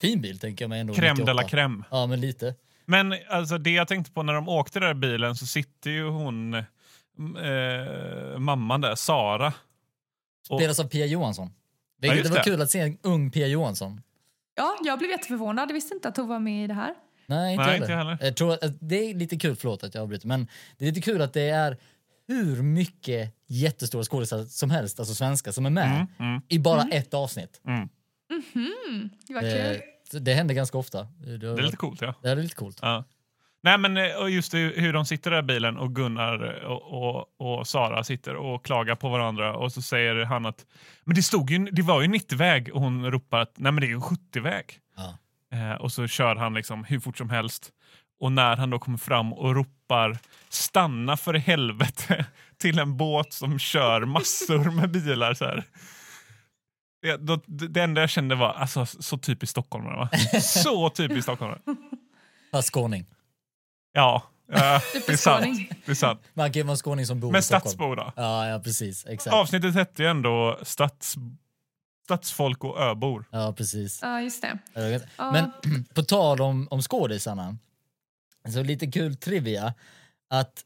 fin 0.01 0.21
bil 0.21 0.39
tänker 0.39 0.63
jag 0.65 0.69
mig 0.69 0.79
ändå. 0.79 0.93
Crème 0.93 1.15
de 1.25 1.33
la 1.33 1.41
98. 1.41 1.47
crème. 1.57 1.83
Ja 1.91 2.07
men 2.07 2.21
lite. 2.21 2.55
Men 2.85 3.15
alltså, 3.29 3.57
det 3.57 3.71
jag 3.71 3.87
tänkte 3.87 4.11
på 4.11 4.23
när 4.23 4.33
de 4.33 4.49
åkte 4.49 4.79
där 4.79 4.91
i 4.91 4.93
bilen 4.93 5.35
så 5.35 5.45
sitter 5.45 5.89
ju 5.91 6.07
hon, 6.09 6.53
eh, 6.53 6.63
mamman 8.39 8.81
där, 8.81 8.95
Sara. 8.95 9.53
Och- 10.49 10.59
Spelas 10.59 10.79
av 10.79 10.83
Pia 10.83 11.05
Johansson. 11.05 11.49
Ja, 12.01 12.11
Vilket 12.13 12.23
det 12.23 12.29
var 12.29 12.37
det. 12.37 12.43
kul 12.43 12.61
att 12.61 12.71
se 12.71 12.79
en 12.79 12.97
ung 13.01 13.31
Pia 13.31 13.47
Johansson. 13.47 14.01
Ja, 14.55 14.77
jag 14.83 14.99
blev 14.99 15.11
jätteförvånad. 15.11 15.69
Jag 15.69 15.73
visste 15.73 15.93
inte 15.95 16.07
att 16.07 16.17
hon 16.17 16.27
var 16.27 16.39
med 16.39 16.63
i 16.63 16.67
det 16.67 16.73
här. 16.73 16.93
Nej, 17.25 17.53
inte, 17.53 17.63
Nej, 17.65 17.71
heller. 17.73 17.85
inte 17.85 17.95
heller. 17.95 18.17
Jag 18.21 18.35
tror 18.35 18.53
att, 18.53 18.61
det 18.79 18.95
är 19.09 19.13
lite 19.13 19.37
kul, 19.37 19.55
förlåt 19.55 19.83
att 19.83 19.95
jag 19.95 20.01
avbryter, 20.01 20.27
men 20.27 20.47
det 20.77 20.85
är 20.85 20.89
lite 20.89 21.01
kul 21.01 21.21
att 21.21 21.33
det 21.33 21.49
är 21.49 21.77
hur 22.27 22.61
mycket 22.63 23.35
jättestora 23.47 24.03
skådespelare 24.03 24.45
som 24.45 24.71
helst, 24.71 24.99
alltså 24.99 25.15
svenska, 25.15 25.51
som 25.51 25.65
är 25.65 25.69
med 25.69 25.85
Mm, 25.95 26.07
mm, 26.31 26.41
i 26.47 26.59
bara 26.59 26.81
ett 26.91 27.13
avsnitt. 27.13 27.61
mm. 27.67 27.89
Mm, 28.55 29.09
vad 29.29 29.41
kul. 29.43 29.81
Eh, 30.13 30.21
det 30.21 30.33
händer 30.33 30.55
ganska 30.55 30.77
ofta. 30.77 31.03
Det, 31.03 31.37
Det 31.37 31.47
är 31.47 31.61
lite 31.61 31.77
coolt 31.77 32.01
ja. 32.01 32.13
det 32.21 32.29
är 32.29 32.35
lite 32.35 32.55
coolt. 32.55 32.79
ja. 32.81 33.03
Nej 33.63 33.77
men 33.77 33.97
eh, 33.97 34.15
och 34.15 34.29
just 34.29 34.53
hur 34.53 34.93
de 34.93 35.05
sitter 35.05 35.31
där 35.31 35.39
i 35.39 35.43
bilen 35.43 35.77
och 35.77 35.95
Gunnar 35.95 36.63
och, 36.63 36.81
och, 36.81 37.25
och 37.37 37.67
Sara 37.67 38.03
sitter 38.03 38.35
och 38.35 38.65
klagar 38.65 38.95
på 38.95 39.09
varandra 39.09 39.55
och 39.55 39.71
så 39.71 39.81
säger 39.81 40.25
han 40.25 40.45
att 40.45 40.65
men 41.03 41.15
det, 41.15 41.23
stod 41.23 41.49
ju, 41.49 41.57
det 41.57 41.81
var 41.81 42.01
ju 42.01 42.07
90-väg 42.07 42.69
och 42.73 42.81
hon 42.81 43.11
ropar 43.11 43.39
att 43.39 43.53
nej 43.57 43.71
men 43.71 43.81
det 43.81 43.87
är 43.87 43.89
ju 43.89 43.99
70-väg. 43.99 44.65
Ja. 44.97 45.17
Eh, 45.57 45.73
och 45.73 45.91
så 45.91 46.07
kör 46.07 46.35
han 46.35 46.53
liksom 46.53 46.83
hur 46.83 46.99
fort 46.99 47.17
som 47.17 47.29
helst. 47.29 47.69
Och 48.19 48.31
när 48.31 48.55
han 48.57 48.69
då 48.69 48.79
kommer 48.79 48.97
fram 48.97 49.33
och 49.33 49.55
ropar 49.55 50.17
stanna 50.49 51.17
för 51.17 51.33
helvete 51.33 52.25
till 52.57 52.79
en 52.79 52.97
båt 52.97 53.33
som 53.33 53.59
kör 53.59 54.05
massor 54.05 54.71
med 54.71 54.91
bilar 54.91 55.33
så 55.33 55.45
här. 55.45 55.63
Det, 57.01 57.17
då, 57.17 57.39
det 57.45 57.81
enda 57.83 58.01
jag 58.01 58.09
kände 58.09 58.35
var 58.35 58.53
alltså, 58.53 58.85
så 58.85 59.17
typiskt 59.17 59.51
stockholmare. 59.51 59.95
Va? 59.95 60.09
Så 60.41 60.89
typiskt 60.89 61.23
stockholmare. 61.23 61.59
Fast 62.51 62.67
skåning. 62.73 63.05
Ja, 63.93 64.23
eh, 64.51 64.57
det, 65.07 65.09
är 65.09 65.17
sant. 65.17 65.69
det 65.85 65.91
är 65.91 65.95
sant. 65.95 66.21
Man 66.33 66.51
kan 66.53 66.67
vara 66.67 66.77
skåning 66.77 67.05
som 67.05 67.19
bor 67.19 67.31
Men 67.31 67.39
i 67.39 67.43
Stockholm. 67.43 67.61
stadsbo 67.61 67.95
då? 67.95 68.11
Ja, 68.15 68.47
ja, 68.47 68.59
precis. 68.59 69.05
Exakt. 69.05 69.33
Avsnittet 69.33 69.75
hette 69.75 70.03
ju 70.03 70.09
ändå 70.09 70.59
stads, 70.63 71.15
Stadsfolk 72.05 72.63
och 72.63 72.79
öbor. 72.81 73.25
Ja, 73.31 73.53
precis. 73.57 73.99
Ja, 74.01 74.21
just 74.21 74.41
det. 74.41 74.57
Ja. 75.17 75.31
Men 75.31 75.51
på 75.93 76.03
tal 76.03 76.41
om, 76.41 76.67
om 76.71 76.81
skådisarna, 76.81 77.57
så 78.53 78.63
lite 78.63 78.87
kul 78.87 79.15
trivia 79.15 79.73
att, 80.29 80.65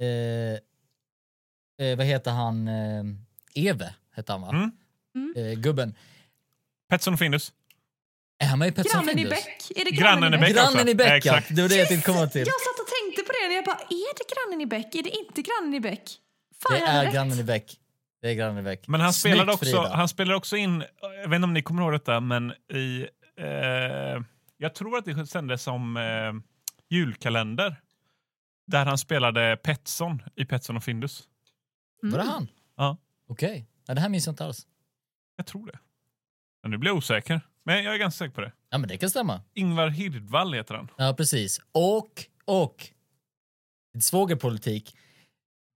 eh, 0.00 1.86
eh, 1.86 1.96
vad 1.96 2.06
heter 2.06 2.30
han, 2.30 2.68
eh, 2.68 3.04
Eve 3.54 3.94
hette 4.12 4.32
han 4.32 4.40
va? 4.40 4.48
Mm. 4.48 4.70
Eh, 5.36 5.52
gubben. 5.60 5.94
Petson 6.90 7.12
och 7.12 7.18
Findus. 7.18 7.52
Är 8.38 8.46
han 8.46 8.58
med 8.58 8.68
i 8.68 8.72
Pets 8.72 8.94
and 8.94 9.04
Grannen 9.06 9.18
i 9.18 9.22
Findus? 9.22 9.44
Bäck. 9.44 9.70
Är 9.80 9.84
det 9.84 9.90
Grannen 9.90 10.34
i 10.34 10.38
Bäck 10.38 10.54
Grannen 10.54 10.88
i 10.88 10.94
Bäck, 10.94 11.08
ja. 11.08 11.16
Exakt. 11.16 11.56
Det 11.56 11.62
var 11.62 11.68
det 11.68 11.76
jag 11.76 11.88
tänkte 11.88 12.12
komma 12.12 12.26
till. 12.26 12.40
Jag 12.40 12.46
satt 12.60 12.80
och 12.80 12.88
tänkte 13.04 13.22
på 13.22 13.32
det 13.40 13.46
och 13.48 13.52
jag 13.52 13.64
bara, 13.64 13.78
är 13.78 14.14
det 14.18 14.24
grannen 14.34 14.60
i 14.60 14.66
Bäck? 14.66 14.94
Är 14.94 15.02
det 15.02 15.10
inte 15.10 15.42
grannen 15.42 15.74
i 15.74 15.80
Bäck? 15.80 16.02
Fan, 16.62 16.78
Det 16.80 16.86
är 16.86 17.04
rätt. 17.04 17.14
grannen 17.14 17.38
i 17.38 17.44
Bäck. 17.44 17.76
Det 18.22 18.30
är 18.30 18.34
grannen 18.34 18.58
i 18.58 18.62
Bäck. 18.62 18.88
Men 18.88 19.00
han 19.00 19.12
Snyggt, 19.12 19.32
spelade, 19.34 19.52
också, 19.52 19.64
Frida. 19.64 19.94
han 19.96 20.08
spelade 20.08 20.36
också 20.36 20.56
in, 20.56 20.84
jag 21.22 21.28
vet 21.28 21.36
inte 21.36 21.44
om 21.44 21.54
ni 21.54 21.62
kommer 21.62 21.82
ihåg 21.82 21.92
detta, 21.92 22.20
men 22.20 22.52
i... 22.72 23.06
Eh, 23.40 24.22
jag 24.58 24.74
tror 24.74 24.98
att 24.98 25.04
det 25.04 25.26
sändes 25.26 25.62
som 25.62 25.96
eh, 25.96 26.32
julkalender. 26.90 27.76
Där 28.66 28.86
han 28.86 28.98
spelade 28.98 29.56
Petson 29.62 30.22
i 30.36 30.44
Petson 30.44 30.76
och 30.76 30.84
Findus. 30.84 31.22
Var 32.02 32.18
det 32.18 32.24
han? 32.24 32.48
Ja. 32.76 32.96
Okej. 33.28 33.66
Ja, 33.86 33.94
det 33.94 34.00
här 34.00 34.08
minns 34.08 34.26
jag 34.26 34.32
inte 34.32 34.44
alls. 34.44 34.66
Jag 35.36 35.46
tror 35.46 35.66
det. 35.66 35.78
Men 36.62 36.70
nu 36.70 36.78
blir 36.78 36.90
jag 36.90 36.96
osäker. 36.96 37.40
Men 37.64 37.84
jag 37.84 37.94
är 37.94 37.98
ganska 37.98 38.18
säker 38.18 38.34
på 38.34 38.40
det. 38.40 38.52
Ja, 38.70 38.78
men 38.78 38.88
det 38.88 38.98
kan 38.98 39.10
stämma. 39.10 39.42
Ingvar 39.54 39.88
Hirdvall 39.88 40.54
heter 40.54 40.74
han. 40.74 40.88
Ja, 40.96 41.14
precis. 41.16 41.60
Och, 41.72 42.24
och, 42.44 42.90
svågerpolitik. 44.00 44.96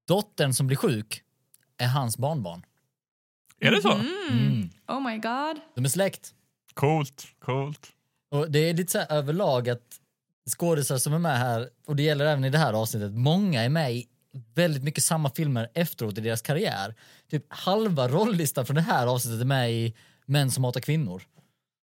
Dottern 0.09 0.55
som 0.55 0.67
blir 0.67 0.77
sjuk 0.77 1.23
är 1.79 1.87
hans 1.87 2.19
barnbarn. 2.19 2.67
Är 3.59 3.71
det 3.71 3.83
så? 3.83 3.93
Mm. 3.93 4.71
Oh 4.89 5.01
my 5.01 5.19
god. 5.19 5.61
De 5.75 5.85
är 5.85 5.89
släkt. 5.89 6.35
Coolt, 6.75 7.27
coolt. 7.39 7.93
Och 8.31 8.51
det 8.51 8.59
är 8.59 8.75
lite 8.75 8.93
så 8.93 8.99
här 8.99 9.13
överlag 9.13 9.69
att 9.69 10.01
skådisar 10.51 10.99
som 10.99 11.13
är 11.13 11.19
med 11.19 11.39
här, 11.39 11.69
och 11.87 11.97
det 11.97 12.03
gäller 12.03 12.25
även 12.25 12.45
i 12.45 12.51
det 12.51 12.59
här 12.59 12.73
avsnittet, 12.73 13.13
många 13.13 13.63
är 13.63 13.69
med 13.69 13.95
i 13.95 14.09
väldigt 14.55 14.83
mycket 14.85 15.05
samma 15.05 15.31
filmer 15.31 15.69
efteråt 15.75 16.19
i 16.19 16.21
deras 16.21 16.43
karriär. 16.43 16.95
Typ 17.31 17.45
halva 17.49 18.09
rolllistan 18.09 18.67
från 18.67 18.75
det 18.77 18.83
här 18.83 19.07
avsnittet 19.07 19.41
är 19.41 19.45
med 19.45 19.73
i 19.73 19.95
Män 20.27 20.51
som 20.51 20.65
hatar 20.65 20.81
kvinnor. 20.81 21.23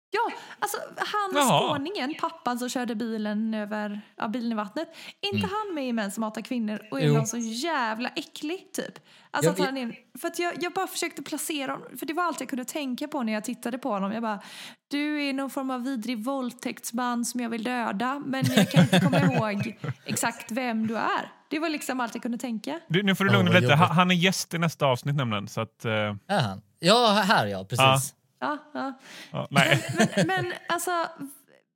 Ja, 0.09 0.31
alltså 0.59 0.77
han 0.97 1.31
Jaha. 1.47 1.67
skåningen, 1.69 2.15
pappan 2.21 2.59
som 2.59 2.69
körde 2.69 2.95
bilen 2.95 3.53
över 3.53 4.01
ja, 4.17 4.27
bilen 4.27 4.51
i 4.51 4.55
vattnet. 4.55 4.87
Inte 5.33 5.47
han 5.47 5.75
med 5.75 5.87
i 5.87 5.93
Män 5.93 6.11
som 6.11 6.23
hatar 6.23 6.41
kvinnor 6.41 6.81
och 6.91 6.97
är 6.97 7.01
Mm. 7.01 7.13
Jo. 7.13 7.17
någon 7.17 7.27
så 7.27 7.37
jävla 7.37 8.09
äcklig 8.09 8.71
typ? 8.73 8.99
Alltså 9.31 9.51
Jag- 9.51 9.59
att 9.59 9.65
han 9.65 9.77
är, 9.77 9.95
för 10.19 10.27
att 10.27 10.39
jag, 10.39 10.53
jag 10.63 10.73
bara 10.73 10.87
försökte 10.87 11.23
placera 11.23 11.71
honom, 11.71 11.97
för 11.97 12.05
det 12.05 12.13
var 12.13 12.23
allt 12.23 12.39
jag 12.39 12.49
kunde 12.49 12.65
tänka 12.65 13.07
på 13.07 13.23
när 13.23 13.33
jag 13.33 13.43
tittade 13.43 13.77
på 13.77 13.89
honom. 13.89 14.11
Jag 14.11 14.21
bara, 14.21 14.41
du 14.87 15.23
är 15.29 15.33
någon 15.33 15.49
form 15.49 15.71
av 15.71 15.83
vidrig 15.83 16.23
våldtäktsman 16.23 17.25
som 17.25 17.39
jag 17.41 17.49
vill 17.49 17.63
döda 17.63 18.21
men 18.25 18.45
jag 18.55 18.71
kan 18.71 18.83
inte 18.83 18.99
komma 18.99 19.19
ihåg 19.33 19.77
exakt 20.05 20.51
vem 20.51 20.87
du 20.87 20.97
är. 20.97 21.31
Det 21.49 21.59
var 21.59 21.69
liksom 21.69 21.99
allt 21.99 22.15
jag 22.15 22.21
kunde 22.21 22.37
tänka. 22.37 22.79
Du, 22.87 23.03
nu 23.03 23.15
får 23.15 23.25
du 23.25 23.31
lugna 23.31 23.51
dig 23.51 23.61
lite. 23.61 23.73
Han, 23.75 23.91
han 23.95 24.11
är 24.11 24.15
gäst 24.15 24.53
i 24.53 24.57
nästa 24.57 24.85
avsnitt 24.85 25.15
nämligen. 25.15 25.47
Så 25.47 25.61
att, 25.61 25.85
eh, 25.85 25.91
Är 25.91 26.41
han? 26.41 26.61
Ja, 26.79 27.23
här 27.27 27.47
ja, 27.47 27.63
precis. 27.65 28.15
Ja, 28.39 28.57
ja. 28.73 28.93
ja, 29.31 29.47
nej. 29.51 29.83
Men, 30.15 30.27
men 30.27 30.53
alltså, 30.69 30.91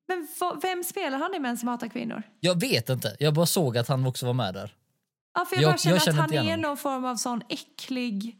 men 0.07 0.27
vem 0.61 0.83
spelar 0.83 1.17
han 1.19 1.33
i 1.35 1.39
Män 1.39 1.57
som 1.57 1.67
hatar 1.67 1.87
kvinnor? 1.87 2.23
Jag 2.39 2.59
vet 2.59 2.89
inte, 2.89 3.15
jag 3.19 3.33
bara 3.33 3.45
såg 3.45 3.77
att 3.77 3.87
han 3.87 4.05
också 4.05 4.25
var 4.25 4.33
med 4.33 4.53
där. 4.53 4.73
Ja, 5.33 5.45
för 5.45 5.55
jag, 5.55 5.63
Jag- 5.63 5.71
bara 5.71 5.77
känner 5.77 5.95
jag 5.95 6.03
känner 6.03 6.23
att 6.23 6.35
han 6.35 6.47
är 6.47 6.57
någon 6.57 6.77
form 6.77 7.05
av 7.05 7.15
sån 7.15 7.41
äcklig... 7.49 8.37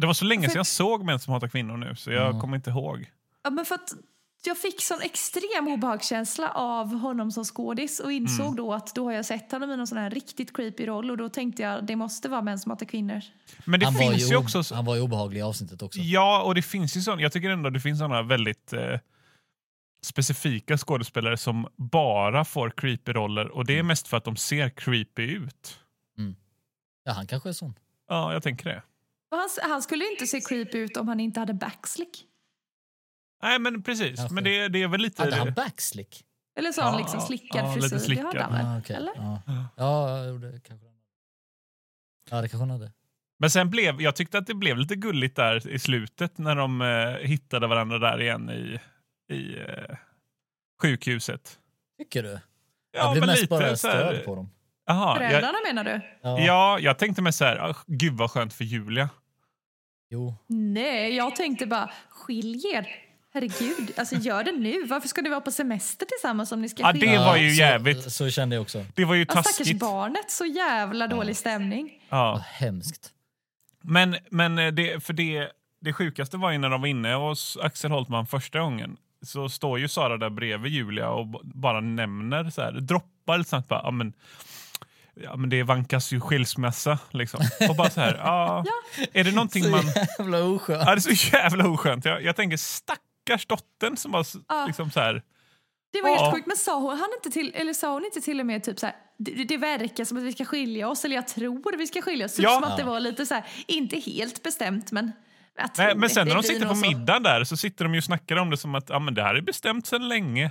Det 0.00 0.06
var 0.06 0.14
så 0.14 0.24
länge 0.24 0.48
sedan 0.48 0.56
jag 0.56 0.66
såg 0.66 1.04
Män 1.04 1.20
som 1.20 1.32
hatar 1.32 1.48
kvinnor 1.48 1.76
nu, 1.76 1.96
så 1.96 2.10
jag 2.12 2.26
Mm. 2.28 2.40
kommer 2.40 2.56
inte 2.56 2.70
ihåg. 2.70 3.10
Ja, 3.44 3.50
men 3.50 3.64
för 3.64 3.74
att 3.74 3.92
jag 4.46 4.58
fick 4.58 4.80
sån 4.82 5.00
extrem 5.02 5.68
obehagskänsla 5.68 6.50
av 6.50 6.94
honom 6.98 7.30
som 7.32 7.44
skådis 7.44 8.00
och 8.00 8.12
insåg 8.12 8.46
Mm. 8.46 8.56
då 8.56 8.72
att 8.74 8.94
då 8.94 9.04
har 9.04 9.12
jag 9.12 9.24
sett 9.24 9.52
honom 9.52 9.70
i 9.70 9.76
någon 9.76 9.86
sån 9.86 9.98
här 9.98 10.10
riktigt 10.10 10.56
creepy 10.56 10.86
roll 10.86 11.10
och 11.10 11.16
då 11.16 11.28
tänkte 11.28 11.62
jag 11.62 11.86
det 11.86 11.96
måste 11.96 12.28
vara 12.28 12.42
Män 12.42 12.58
som 12.58 12.70
hatar 12.70 12.86
kvinnor. 12.86 13.20
Men 13.64 13.80
det 13.80 13.86
han, 13.86 13.94
var 13.94 14.00
finns 14.00 14.22
ju 14.22 14.26
ju, 14.26 14.36
också... 14.36 14.62
han 14.74 14.84
var 14.84 14.94
ju 14.96 15.00
obehaglig 15.00 15.40
i 15.40 15.42
avsnittet 15.42 15.82
också. 15.82 15.98
Ja, 16.00 16.42
och 16.42 16.54
det 16.54 16.62
finns 16.62 16.96
ju 16.96 17.00
sån, 17.00 17.18
jag 17.20 17.32
tycker 17.32 17.50
ändå 17.50 17.70
det 17.70 17.80
finns 17.80 17.98
såna 17.98 18.22
väldigt 18.22 18.72
eh, 18.72 18.98
specifika 20.04 20.78
skådespelare 20.78 21.36
som 21.36 21.66
bara 21.76 22.44
får 22.44 22.70
creepy 22.76 23.12
roller 23.12 23.48
och 23.48 23.56
Mm. 23.56 23.66
det 23.66 23.78
är 23.78 23.82
mest 23.82 24.08
för 24.08 24.16
att 24.16 24.24
de 24.24 24.36
ser 24.36 24.68
creepy 24.70 25.22
ut. 25.22 25.78
Ja, 27.04 27.12
han 27.12 27.26
kanske 27.26 27.48
är 27.48 27.52
sån. 27.52 27.74
Ja, 28.08 28.32
jag 28.32 28.42
tänker 28.42 28.64
det. 28.64 28.82
Han, 29.30 29.48
han 29.70 29.82
skulle 29.82 30.10
inte 30.12 30.26
se 30.26 30.40
creepy 30.40 30.78
ut 30.78 30.96
om 30.96 31.08
han 31.08 31.20
inte 31.20 31.40
hade 31.40 31.54
backslick. 31.54 32.24
Nej, 33.42 33.58
men 33.58 33.82
precis. 33.82 34.16
Kanske. 34.16 34.34
Men 34.34 34.44
det, 34.44 34.68
det 34.68 34.82
är 34.82 34.88
väl 34.88 35.00
lite... 35.00 35.22
Hade 35.22 35.36
han 35.36 35.52
backslick? 35.54 36.24
Eller 36.58 36.72
sån 36.72 36.84
Ja, 36.84 36.98
liksom 36.98 37.20
slickad 37.20 37.64
ja, 37.64 37.74
lite 37.74 37.80
frisyr. 37.80 37.96
Det 37.96 38.00
slickad. 38.00 38.26
hade 38.26 38.42
han 38.42 38.52
väl? 38.52 38.66
Ah, 38.66 38.78
okej. 38.78 38.96
Eller? 38.96 39.12
Ja, 39.16 39.42
ja 39.76 40.32
det 40.32 40.60
kanske 40.60 40.86
han 40.86 40.94
hade. 40.94 40.98
Ja, 42.30 42.42
det 42.42 42.48
kanske 42.48 42.58
han 42.58 42.70
hade. 42.70 42.92
Men 43.38 43.50
sen 43.50 43.70
blev, 43.70 44.02
jag 44.02 44.16
tyckte 44.16 44.38
att 44.38 44.46
det 44.46 44.54
blev 44.54 44.78
lite 44.78 44.96
gulligt 44.96 45.36
där 45.36 45.68
i 45.68 45.78
slutet 45.78 46.38
när 46.38 46.56
de 46.56 46.80
eh, 46.82 47.28
hittade 47.28 47.66
varandra 47.66 47.98
där 47.98 48.20
igen 48.20 48.50
i, 48.50 48.80
i 49.34 49.58
eh, 49.60 49.96
sjukhuset. 50.82 51.58
Tycker 51.98 52.22
du? 52.22 52.28
Ja, 52.28 52.38
jag 52.92 53.12
blev 53.12 53.20
men 53.20 53.28
mest 53.28 53.42
lite 53.42 53.50
bara 53.50 53.76
så 53.76 53.88
här- 53.88 54.12
störd 54.14 54.24
på 54.24 54.34
dem. 54.34 54.50
Jag, 54.86 55.16
Föräldrarna 55.16 55.58
menar 55.66 55.84
du? 55.84 56.00
Ja. 56.22 56.40
ja, 56.40 56.78
jag 56.78 56.98
tänkte 56.98 57.22
mig 57.22 57.32
så 57.32 57.44
här, 57.44 57.56
ah, 57.56 57.76
gud 57.86 58.12
vad 58.12 58.30
skönt 58.30 58.54
för 58.54 58.64
Julia. 58.64 59.08
Jo. 60.10 60.34
Nej, 60.46 61.16
jag 61.16 61.36
tänkte 61.36 61.66
bara 61.66 61.90
skilj 62.08 62.66
er. 62.74 62.86
Herregud, 63.34 63.92
alltså 63.96 64.14
gör 64.16 64.44
det 64.44 64.52
nu. 64.52 64.84
Varför 64.86 65.08
ska 65.08 65.22
ni 65.22 65.28
vara 65.30 65.40
på 65.40 65.50
semester 65.50 66.06
tillsammans 66.06 66.52
om 66.52 66.62
ni 66.62 66.68
ska 66.68 66.82
Ja, 66.82 66.92
det 66.92 67.18
var 67.18 67.36
ju 67.36 67.50
så, 67.50 67.60
jävligt. 67.60 68.12
Så 68.12 68.30
kände 68.30 68.56
jag 68.56 68.62
också. 68.62 68.84
Det 68.94 69.04
var 69.04 69.14
ju 69.14 69.20
Ja, 69.28 69.32
stackars 69.32 69.56
taskigt. 69.56 69.78
barnet, 69.78 70.30
så 70.30 70.44
jävla 70.44 71.06
dålig 71.06 71.36
stämning. 71.36 71.90
Vad 72.08 72.20
Ja. 72.20 72.44
hemskt. 72.52 73.10
Men, 73.82 74.16
men 74.30 74.58
eh, 74.58 74.72
det, 74.72 75.04
för 75.04 75.12
det, 75.12 75.48
det 75.80 75.92
sjukaste 75.92 76.36
var 76.36 76.50
ju 76.50 76.58
när 76.58 76.70
de 76.70 76.80
var 76.80 76.88
inne 76.88 77.14
hos 77.14 77.58
Axel 77.62 77.90
Holtman 77.90 78.26
första 78.26 78.60
gången. 78.60 78.96
Så 79.22 79.48
står 79.48 79.78
ju 79.78 79.88
Sara 79.88 80.16
där 80.16 80.30
bredvid 80.30 80.72
Julia 80.72 81.08
och 81.10 81.26
bara 81.44 81.80
nämner 81.80 82.50
så 82.50 82.62
här, 82.62 82.72
droppar 82.72 83.38
lite 83.38 83.50
snabbt 83.50 83.68
bara, 83.68 83.80
ja 83.84 83.90
men, 83.90 84.12
ja 85.22 85.36
men 85.36 85.50
det 85.50 85.62
vankas 85.62 86.12
ju 86.12 86.20
skilsmässa 86.20 86.98
liksom. 87.10 87.40
Och 87.68 87.76
bara 87.76 87.90
så 87.90 88.00
här, 88.00 88.14
ja, 88.24 88.64
är 89.12 89.24
det 89.24 89.32
någonting 89.32 89.62
Så 89.64 89.70
man... 89.70 89.84
jävla 90.18 90.44
oskönt. 90.44 90.82
Ja, 90.86 90.94
det 90.94 90.98
är 91.08 91.14
så 91.14 91.36
jävla 91.36 91.68
oskönt. 91.68 92.04
Jag, 92.04 92.22
jag 92.22 92.36
tänker 92.36 92.56
stackars 93.22 93.46
dottern 93.46 93.96
som 93.96 94.14
s- 94.14 94.36
Ja. 94.48 94.66
liksom 94.66 94.90
så 94.90 95.00
här, 95.00 95.22
Det 95.92 96.02
var 96.02 96.08
Ja. 96.08 96.22
helt 96.22 96.34
sjukt, 96.34 96.46
men 96.46 96.56
sa 96.56 96.80
hon, 96.80 96.98
han 96.98 97.08
inte 97.16 97.30
till, 97.30 97.52
eller 97.54 97.72
sa 97.72 97.92
hon 97.92 98.04
inte 98.04 98.20
till 98.20 98.40
och 98.40 98.46
med 98.46 98.64
typ 98.64 98.78
så 98.78 98.86
här, 98.86 98.96
det, 99.18 99.44
det 99.44 99.56
verkar 99.56 100.04
som 100.04 100.16
att 100.18 100.22
vi 100.24 100.32
ska 100.32 100.44
skilja 100.44 100.88
oss, 100.88 101.04
eller 101.04 101.16
jag 101.16 101.28
tror 101.28 101.76
vi 101.76 101.86
ska 101.86 102.02
skilja 102.02 102.26
oss. 102.26 102.34
Typ 102.36 102.42
Ja. 102.44 102.54
som 102.54 102.64
att 102.64 102.76
det 102.76 102.84
var 102.84 103.00
lite 103.00 103.26
så 103.26 103.34
här, 103.34 103.44
inte 103.66 103.96
helt 104.00 104.42
bestämt 104.42 104.92
men 104.92 105.12
Nej, 105.78 105.96
men 105.96 106.10
sen 106.10 106.28
när 106.28 106.34
de 106.34 106.42
sitter 106.42 106.66
på 106.68 106.74
middagen 106.74 107.22
där 107.22 107.44
så 107.44 107.56
sitter 107.56 107.84
de 107.84 107.94
ju 107.94 107.98
och 107.98 108.04
snackar 108.04 108.36
om 108.36 108.50
det 108.50 108.56
som 108.56 108.74
att 108.74 108.88
ja, 108.88 108.98
men 108.98 109.14
det 109.14 109.22
här 109.22 109.34
är 109.34 109.40
bestämt 109.40 109.86
sedan 109.86 110.08
länge. 110.08 110.50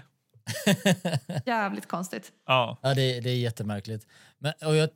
Jävligt 1.45 1.87
konstigt. 1.87 2.31
Ja. 2.45 2.77
Ja, 2.81 2.93
det, 2.93 3.19
det 3.19 3.29
är 3.29 3.35
jättemärkligt. 3.35 4.07
Men, 4.39 4.53
och 4.65 4.75
jag, 4.75 4.89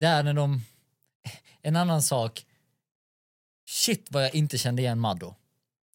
det 0.00 0.06
är 0.06 0.22
när 0.22 0.34
de... 0.34 0.60
En 1.62 1.76
annan 1.76 2.02
sak. 2.02 2.44
Shit 3.68 4.06
vad 4.10 4.24
jag 4.24 4.34
inte 4.34 4.58
kände 4.58 4.82
igen 4.82 5.00
Maddo. 5.00 5.34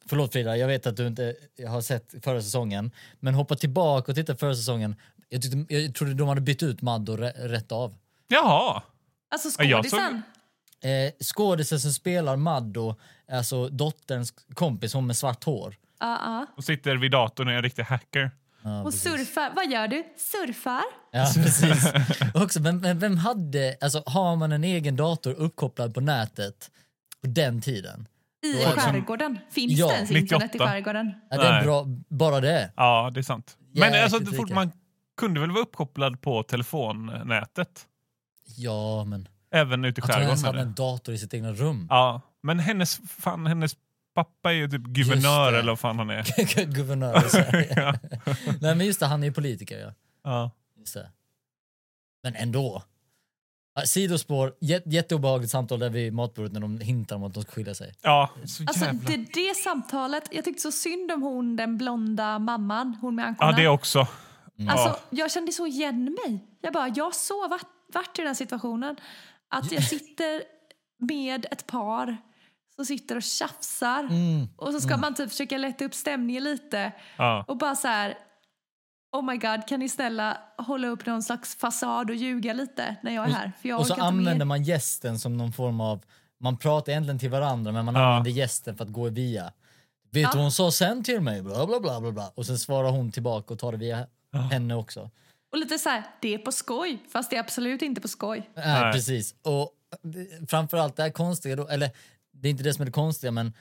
Förlåt 0.09 0.33
Frida, 0.33 0.57
jag 0.57 0.67
vet 0.67 0.87
att 0.87 0.97
du 0.97 1.07
inte 1.07 1.35
har 1.67 1.81
sett 1.81 2.13
förra 2.23 2.41
säsongen. 2.41 2.91
Men 3.19 3.33
hoppa 3.33 3.55
tillbaka 3.55 4.11
och 4.11 4.15
titta 4.15 4.35
förra 4.35 4.55
säsongen. 4.55 4.95
Jag, 5.29 5.41
tyckte, 5.41 5.73
jag 5.75 5.95
trodde 5.95 6.13
de 6.13 6.27
hade 6.27 6.41
bytt 6.41 6.63
ut 6.63 6.81
Maddo 6.81 7.17
rä- 7.17 7.47
rätt 7.47 7.71
av. 7.71 7.95
Jaha. 8.27 8.83
Alltså 9.31 9.49
såg- 9.51 9.65
skådisen, 9.71 10.21
Eh, 10.83 11.11
skådisen 11.23 11.79
som 11.79 11.91
spelar 11.93 12.35
Maddo, 12.35 12.95
alltså 13.31 13.69
dotterns 13.69 14.33
kompis, 14.53 14.93
hon 14.93 15.07
med 15.07 15.17
svart 15.17 15.43
hår. 15.43 15.75
Ja, 15.99 16.19
ja. 16.25 16.45
och 16.57 16.63
sitter 16.63 16.95
vid 16.97 17.11
datorn 17.11 17.47
och 17.47 17.53
är 17.53 17.57
en 17.57 17.63
riktig 17.63 17.83
hacker. 17.83 18.31
Ja, 18.63 18.79
Och 18.79 18.85
precis. 18.91 19.01
surfar. 19.03 19.51
Vad 19.55 19.71
gör 19.71 19.87
du? 19.87 20.03
Surfar? 20.17 20.81
Ja, 21.11 21.31
precis. 21.35 21.91
Och 22.33 22.41
Också, 22.41 22.61
men, 22.61 22.79
men 22.79 22.99
vem 22.99 23.17
hade, 23.17 23.77
alltså 23.81 24.03
har 24.05 24.35
man 24.35 24.51
en 24.51 24.63
egen 24.63 24.95
dator 24.95 25.33
uppkopplad 25.33 25.93
på 25.93 26.01
nätet 26.01 26.71
på 27.21 27.27
den 27.27 27.61
tiden? 27.61 28.07
I 28.45 28.53
det 28.53 28.63
som- 28.63 28.71
skärgården? 28.73 29.39
Finns 29.51 29.73
Ja, 29.79 29.87
det 29.87 29.93
ens 29.93 30.11
internet 30.11 30.43
i 30.43 30.57
98. 30.57 30.65
skärgården? 30.71 31.13
Ja, 31.29 31.37
det 31.37 31.47
är 31.47 31.63
bra, 31.63 31.85
bara 32.09 32.39
det. 32.41 32.71
Ja, 32.75 33.11
det 33.13 33.19
är 33.19 33.21
sant. 33.23 33.57
Men 33.59 33.93
Jäkligt 33.93 34.13
alltså, 34.13 34.35
fort 34.35 34.49
man 34.49 34.71
kunde 35.17 35.39
väl 35.39 35.51
vara 35.51 35.61
uppkopplad 35.61 36.21
på 36.21 36.43
telefonnätet? 36.43 37.87
Ja, 38.57 39.03
men 39.05 39.27
Även 39.51 39.85
ute 39.85 40.01
i 40.01 40.03
att 40.03 40.13
hon 40.13 40.21
ens 40.23 40.41
skärgården? 40.41 40.59
hade 40.59 40.69
en 40.69 40.75
dator 40.75 41.13
i 41.15 41.17
sitt 41.17 41.33
egna 41.33 41.53
rum. 41.53 41.87
Ja, 41.89 42.21
men 42.43 42.59
hennes, 42.59 42.99
fan, 43.09 43.45
hennes 43.47 43.75
pappa 44.15 44.51
är 44.51 44.55
ju 44.55 44.69
typ 44.69 44.81
guvernör 44.81 45.53
eller 45.53 45.71
vad 45.71 45.79
fan 45.79 45.99
han 45.99 46.09
är. 46.09 46.65
Guvernör 46.73 47.25
i 47.25 47.29
Sverige. 47.29 47.73
ja. 47.75 47.93
Nej 48.61 48.75
men 48.75 48.85
just 48.85 48.99
det, 48.99 49.05
han 49.05 49.23
är 49.23 49.27
ju 49.27 49.33
politiker 49.33 49.79
ja. 49.79 49.93
Ja. 50.23 50.51
Just 50.79 50.93
det. 50.93 51.11
Men 52.23 52.35
ändå. 52.35 52.83
Ja, 53.79 53.85
Sidospår, 53.85 54.53
jät, 54.61 54.83
jätteobehagligt 54.85 55.51
samtal 55.51 55.79
där 55.79 55.89
vid 55.89 56.13
matbordet 56.13 56.53
när 56.53 56.59
de 56.59 56.79
hintar 56.79 57.15
om 57.15 57.23
att 57.23 57.33
de 57.33 57.43
ska 57.43 57.51
skilja 57.51 57.73
sig. 57.75 57.93
ja, 58.01 58.29
så 58.45 58.63
Alltså 58.67 58.85
jävla... 58.85 59.09
det, 59.09 59.17
det 59.33 59.55
samtalet, 59.57 60.23
jag 60.31 60.45
tyckte 60.45 60.61
så 60.61 60.71
synd 60.71 61.11
om 61.11 61.21
hon 61.21 61.55
den 61.55 61.77
blonda 61.77 62.39
mamman, 62.39 62.97
hon 63.01 63.15
med 63.15 63.23
Ja, 63.23 63.27
ankorna. 63.29 63.51
det 63.57 63.67
också. 63.67 63.99
Alltså, 63.99 64.87
Ja. 64.87 64.99
Jag 65.09 65.31
kände 65.31 65.51
så 65.51 65.67
igen 65.67 66.17
mig. 66.25 66.39
Jag 66.61 66.73
bara, 66.73 66.87
jag 66.95 67.15
så 67.15 67.47
varit, 67.47 67.67
varit 67.93 68.19
i 68.19 68.21
den 68.21 68.27
här 68.27 68.33
situationen. 68.33 68.95
Att 69.49 69.71
jag 69.71 69.83
sitter 69.83 70.41
med 70.99 71.45
ett 71.51 71.67
par 71.67 72.17
som 72.75 72.85
sitter 72.85 73.15
och 73.15 73.23
tjafsar. 73.23 73.99
Mm. 74.03 74.47
Och 74.57 74.73
så 74.73 74.79
ska 74.81 74.97
man 74.97 75.13
typ 75.15 75.29
försöka 75.29 75.57
lätta 75.57 75.85
upp 75.85 75.93
stämningen 75.93 76.43
lite. 76.43 76.91
Ja. 77.17 77.45
Och 77.47 77.57
bara 77.57 77.75
så 77.75 77.87
här, 77.87 78.17
oh 79.11 79.21
my 79.25 79.37
god, 79.37 79.67
kan 79.67 79.79
ni 79.79 79.89
snälla 79.89 80.37
hålla 80.57 80.87
upp 80.87 81.05
någon 81.05 81.23
slags 81.23 81.55
fasad 81.55 82.09
och 82.09 82.15
ljuga 82.15 82.53
lite 82.53 82.95
när 83.01 83.15
jag 83.15 83.25
är 83.29 83.31
här? 83.33 83.51
För 83.61 83.69
jag 83.69 83.79
Och 83.79 83.87
så 83.87 83.93
använder 83.93 84.45
man 84.45 84.63
gästen 84.63 85.19
som 85.19 85.37
någon 85.37 85.51
form 85.53 85.81
av, 85.81 86.03
man 86.39 86.57
pratar 86.57 86.91
egentligen 86.91 87.19
till 87.19 87.29
varandra 87.29 87.71
men 87.71 87.85
man 87.85 87.95
Ja. 87.95 88.01
använder 88.07 88.31
gästen 88.31 88.77
för 88.77 88.83
att 88.83 88.91
gå 88.91 89.09
via. 89.09 89.43
Vet 89.43 89.53
du 90.13 90.19
Ja. 90.19 90.29
vad 90.33 90.41
hon 90.41 90.51
sa 90.51 90.71
sen 90.71 91.03
till 91.03 91.21
mig? 91.21 91.41
Bla, 91.41 91.65
bla, 91.67 91.79
bla, 91.79 92.01
bla, 92.01 92.11
bla. 92.11 92.31
Och 92.35 92.45
sen 92.45 92.57
svarar 92.59 92.91
hon 92.91 93.11
tillbaka 93.11 93.53
och 93.53 93.59
tar 93.59 93.71
det 93.71 93.77
via 93.77 94.07
henne 94.51 94.75
också. 94.75 95.09
Och 95.51 95.57
lite 95.57 95.77
så 95.79 95.89
här, 95.89 96.03
det 96.21 96.33
är 96.33 96.37
på 96.37 96.51
skoj, 96.51 97.03
fast 97.11 97.29
det 97.29 97.35
är 97.35 97.39
absolut 97.39 97.81
inte 97.81 98.01
på 98.01 98.07
skoj. 98.07 98.49
Nej, 98.55 98.81
Nej. 98.81 98.93
precis. 98.93 99.35
Och 99.41 99.71
framförallt 100.49 100.95
det 100.95 101.03
här 101.03 101.09
konstiga 101.09 101.55
då, 101.55 101.67
eller 101.67 101.89
det 102.31 102.47
är 102.47 102.49
inte 102.49 102.63
det 102.63 102.73
som 102.73 102.81
är 102.81 102.85
det 102.85 102.91
konstiga 102.91 103.31
men 103.31 103.53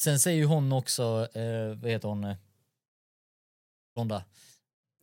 sen 0.00 0.18
säger 0.20 0.38
ju 0.38 0.44
hon 0.44 0.72
också, 0.72 1.28
eh, 1.34 1.76
vad 1.82 1.90
heter 1.90 2.08
hon, 2.08 2.24
eh? 2.24 2.36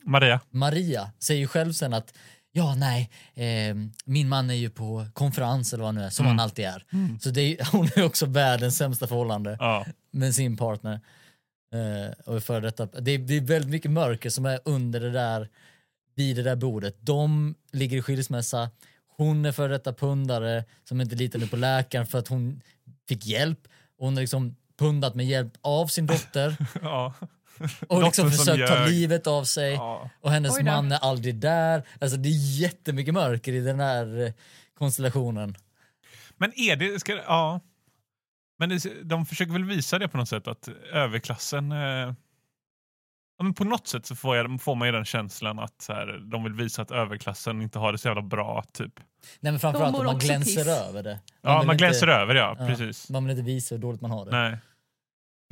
Maria. 0.05 0.39
Maria 0.49 1.11
säger 1.19 1.41
ju 1.41 1.47
själv 1.47 1.73
sen 1.73 1.93
att 1.93 2.13
ja, 2.51 2.75
nej, 2.75 3.09
eh, 3.33 3.75
min 4.05 4.29
man 4.29 4.49
är 4.49 4.53
ju 4.53 4.69
på 4.69 5.05
konferens 5.13 5.73
eller 5.73 5.83
vad 5.83 5.95
nu 5.95 6.01
är, 6.01 6.09
som 6.09 6.25
han 6.25 6.39
alltid 6.39 6.65
är. 6.65 6.85
Så 7.21 7.29
det 7.29 7.41
är, 7.41 7.65
hon 7.71 7.85
är 7.95 8.03
också 8.05 8.25
världens 8.25 8.77
sämsta 8.77 9.07
förhållande 9.07 9.57
Ja. 9.59 9.85
med 10.11 10.35
sin 10.35 10.57
partner. 10.57 10.99
Eh, 11.73 12.33
och 12.33 12.43
för 12.43 12.61
detta, 12.61 12.85
det, 12.85 13.11
är, 13.11 13.17
det 13.17 13.37
är 13.37 13.41
väldigt 13.41 13.71
mycket 13.71 13.91
mörker 13.91 14.29
som 14.29 14.45
är 14.45 14.59
under 14.65 14.99
det 14.99 15.11
där, 15.11 15.49
vid 16.15 16.35
det 16.35 16.43
där 16.43 16.55
bordet. 16.55 16.97
De 16.99 17.55
ligger 17.71 17.97
i 17.97 18.01
skilsmässa, 18.01 18.69
hon 19.17 19.45
är 19.45 19.51
för 19.51 19.69
detta 19.69 19.93
pundare 19.93 20.63
som 20.83 21.01
inte 21.01 21.15
litade 21.15 21.47
på 21.47 21.55
läkaren 21.55 22.05
för 22.05 22.19
att 22.19 22.27
hon 22.27 22.61
fick 23.09 23.25
hjälp. 23.25 23.59
Och 23.97 24.05
hon 24.05 24.13
har 24.13 24.21
liksom 24.21 24.55
pundat 24.79 25.15
med 25.15 25.25
hjälp 25.25 25.53
av 25.61 25.87
sin 25.87 26.05
dotter 26.07 26.55
ja. 26.81 27.13
Och 27.87 28.03
liksom 28.03 28.31
försökt 28.31 28.67
ta 28.67 28.85
livet 28.85 29.27
av 29.27 29.43
sig. 29.43 29.73
Ja. 29.73 30.09
Och 30.21 30.31
hennes 30.31 30.61
man 30.61 30.91
är 30.91 30.99
aldrig 30.99 31.35
där. 31.35 31.83
Alltså 32.01 32.17
det 32.17 32.29
är 32.29 32.59
jättemycket 32.61 33.13
mörker 33.13 33.53
i 33.53 33.59
den 33.59 33.79
här 33.79 34.25
eh, 34.25 34.33
konstellationen. 34.77 35.55
Men 36.37 36.59
är 36.59 36.75
det... 36.75 36.99
Ska, 36.99 37.15
ja. 37.15 37.59
Men 38.59 38.69
det, 38.69 39.03
de 39.03 39.25
försöker 39.25 39.53
väl 39.53 39.63
visa 39.63 39.99
det 39.99 40.07
på 40.07 40.17
något 40.17 40.29
sätt 40.29 40.47
att 40.47 40.67
överklassen... 40.93 41.71
Eh, 41.71 42.13
ja, 43.37 43.43
men 43.43 43.53
på 43.53 43.63
något 43.63 43.87
sätt 43.87 44.05
så 44.05 44.15
får, 44.15 44.37
jag, 44.37 44.61
får 44.61 44.75
man 44.75 44.87
ju 44.87 44.91
den 44.91 45.05
känslan 45.05 45.59
att 45.59 45.81
så 45.81 45.93
här, 45.93 46.19
de 46.31 46.43
vill 46.43 46.53
visa 46.53 46.81
att 46.81 46.91
överklassen 46.91 47.61
inte 47.61 47.79
har 47.79 47.91
det 47.91 47.97
så 47.97 48.07
jävla 48.07 48.21
bra. 48.21 48.63
typ. 48.73 48.99
Nej 49.39 49.51
men 49.51 49.59
framförallt 49.59 49.95
att 49.95 50.05
man 50.05 50.19
glänser 50.19 50.63
piss. 50.63 50.67
över 50.67 51.03
det. 51.03 51.19
Ja, 51.41 51.59
vill 51.59 51.67
man 51.67 51.75
inte- 51.75 51.85
glänser 51.85 52.07
över 52.07 52.35
ja, 52.35 52.55
ja, 52.59 52.67
precis. 52.67 53.09
Man 53.09 53.23
vill 53.23 53.31
inte 53.31 53.43
visa 53.43 53.75
hur 53.75 53.81
dåligt 53.81 54.01
man 54.01 54.11
har 54.11 54.25
det. 54.25 54.31
Nej. 54.31 54.57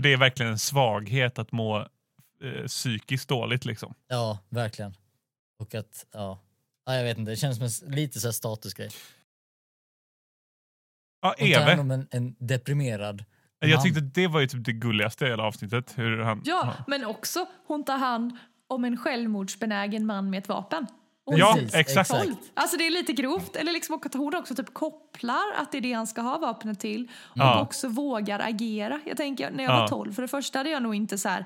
För 0.01 0.03
det 0.03 0.13
är 0.13 0.17
verkligen 0.17 0.51
en 0.51 0.59
svaghet 0.59 1.39
att 1.39 1.51
må 1.51 1.79
eh, 2.43 2.65
psykiskt 2.67 3.29
dåligt 3.29 3.65
liksom. 3.65 3.93
Ja, 4.07 4.39
verkligen. 4.49 4.93
Och 5.59 5.75
att, 5.75 6.05
ja. 6.11 6.39
ja. 6.85 6.95
Jag 6.95 7.03
vet 7.03 7.17
inte, 7.17 7.31
det 7.31 7.35
känns 7.35 7.57
som 7.79 7.87
en 7.89 7.95
lite 7.95 8.19
så 8.19 8.27
här 8.27 8.31
statusgrej. 8.31 8.89
Ja, 11.21 11.35
Hon 11.39 11.51
tar 11.51 11.59
hand 11.59 11.69
Eve. 11.71 11.81
om 11.81 11.91
en, 11.91 12.07
en 12.11 12.35
deprimerad 12.39 13.25
Jag 13.59 13.69
man. 13.69 13.83
tyckte 13.83 14.01
det 14.01 14.27
var 14.27 14.39
ju 14.39 14.47
typ 14.47 14.65
det 14.65 14.71
gulligaste 14.73 15.25
i 15.25 15.29
hela 15.29 15.43
avsnittet. 15.43 15.93
Hur 15.97 16.17
han, 16.19 16.41
Ja, 16.45 16.73
men 16.87 17.05
också 17.05 17.45
hon 17.67 17.83
tar 17.85 17.97
hand 17.97 18.37
om 18.67 18.85
en 18.85 18.97
självmordsbenägen 18.97 20.05
man 20.05 20.29
med 20.29 20.37
ett 20.37 20.47
vapen. 20.47 20.87
Och 21.25 21.39
Ja, 21.39 21.53
Precis, 21.53 21.75
exakt. 21.75 22.13
Våld. 22.13 22.37
Alltså 22.53 22.77
det 22.77 22.87
är 22.87 22.91
lite 22.91 23.13
grovt. 23.13 23.55
Eller 23.55 23.71
liksom 23.71 23.95
att 23.95 24.13
hon 24.13 24.35
också 24.35 24.55
typ 24.55 24.73
kopplar 24.73 25.43
att 25.57 25.71
det 25.71 25.77
är 25.77 25.81
det 25.81 25.93
han 25.93 26.07
ska 26.07 26.21
ha 26.21 26.37
vapnet 26.37 26.79
till. 26.79 27.03
Och 27.23 27.37
Ja. 27.37 27.61
också 27.61 27.87
vågar 27.87 28.39
agera. 28.39 28.99
Jag 29.05 29.17
tänker 29.17 29.51
när 29.51 29.63
jag 29.63 29.73
Ja. 29.73 29.79
var 29.79 29.87
12, 29.87 30.13
för 30.13 30.21
det 30.21 30.27
första 30.27 30.59
hade 30.59 30.69
jag 30.69 30.83
nog 30.83 30.95
inte 30.95 31.17
så 31.17 31.29
här 31.29 31.45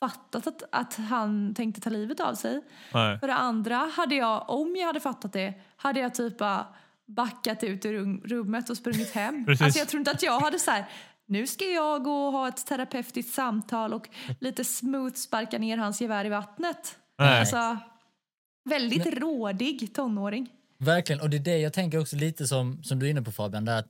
fattat 0.00 0.46
att, 0.46 0.62
att 0.72 0.94
han 0.96 1.54
tänkte 1.54 1.80
ta 1.80 1.90
livet 1.90 2.20
av 2.20 2.34
sig. 2.34 2.60
Nej. 2.94 3.18
För 3.18 3.26
det 3.26 3.34
andra 3.34 3.76
hade 3.96 4.14
jag, 4.14 4.50
om 4.50 4.76
jag 4.76 4.86
hade 4.86 5.00
fattat 5.00 5.32
det, 5.32 5.54
hade 5.76 6.00
jag 6.00 6.14
typ 6.14 6.38
bara 6.38 6.66
backat 7.08 7.64
ut 7.64 7.84
ur 7.84 7.92
rum- 7.92 8.22
rummet 8.24 8.70
och 8.70 8.76
sprungit 8.76 9.12
hem. 9.14 9.44
Precis. 9.46 9.62
Alltså 9.64 9.78
jag 9.78 9.88
tror 9.88 9.98
inte 9.98 10.10
att 10.10 10.22
jag 10.22 10.40
hade 10.40 10.58
så 10.58 10.70
här, 10.70 10.84
nu 11.26 11.46
ska 11.46 11.64
jag 11.64 12.04
gå 12.04 12.26
och 12.26 12.32
ha 12.32 12.48
ett 12.48 12.66
terapeutiskt 12.66 13.34
samtal 13.34 13.94
och 13.94 14.08
lite 14.40 14.64
smooth 14.64 15.14
sparka 15.14 15.58
ner 15.58 15.76
hans 15.76 16.00
gevär 16.00 16.24
i 16.24 16.28
vattnet. 16.28 16.96
Nej. 17.18 17.40
Alltså, 17.40 17.76
väldigt 18.70 19.06
rådig 19.18 19.94
tonåring. 19.94 20.48
Verkligen, 20.78 21.20
och 21.22 21.30
det 21.30 21.36
är 21.36 21.40
det 21.40 21.58
jag 21.58 21.72
tänker 21.72 21.98
också 22.00 22.16
lite 22.16 22.46
som, 22.46 22.82
som 22.82 22.98
du 22.98 23.06
är 23.06 23.10
inne 23.10 23.22
på 23.22 23.32
Fabian, 23.32 23.64
det 23.64 23.72
är 23.72 23.78
att 23.78 23.88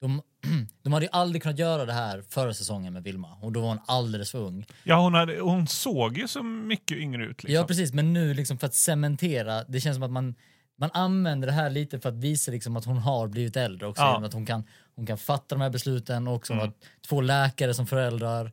de, 0.00 0.22
de 0.82 0.92
hade 0.92 1.04
ju 1.06 1.10
aldrig 1.12 1.42
kunnat 1.42 1.58
göra 1.58 1.84
det 1.84 1.92
här 1.92 2.22
förra 2.28 2.54
säsongen 2.54 2.92
med 2.92 3.02
Vilma 3.02 3.34
och 3.42 3.52
då 3.52 3.60
var 3.60 3.68
hon 3.68 3.78
alldeles 3.86 4.30
för 4.30 4.38
ung. 4.38 4.66
Ja, 4.84 5.00
hon, 5.00 5.14
hade, 5.14 5.40
hon 5.40 5.66
såg 5.66 6.18
ju 6.18 6.28
så 6.28 6.42
mycket 6.42 6.96
yngre 6.98 7.24
ut. 7.24 7.42
Liksom. 7.42 7.54
Ja 7.54 7.64
precis, 7.64 7.92
men 7.92 8.12
nu 8.12 8.34
liksom 8.34 8.58
för 8.58 8.66
att 8.66 8.74
cementera, 8.74 9.64
det 9.64 9.80
känns 9.80 9.96
som 9.96 10.02
att 10.02 10.10
man, 10.10 10.34
man 10.80 10.90
använder 10.92 11.46
det 11.48 11.52
här 11.54 11.70
lite 11.70 12.00
för 12.00 12.08
att 12.08 12.16
visa 12.16 12.50
liksom 12.52 12.76
att 12.76 12.84
hon 12.84 12.96
har 12.98 13.28
blivit 13.28 13.56
äldre 13.56 13.86
också, 13.86 14.02
Ja. 14.02 14.24
att 14.24 14.32
hon 14.32 14.46
kan, 14.46 14.64
hon 14.96 15.06
kan 15.06 15.18
fatta 15.18 15.54
de 15.54 15.60
här 15.60 15.70
besluten 15.70 16.28
och 16.28 16.34
också 16.34 16.52
Mm. 16.52 16.60
har 16.64 16.72
två 17.08 17.20
läkare 17.20 17.74
som 17.74 17.86
föräldrar 17.86 18.44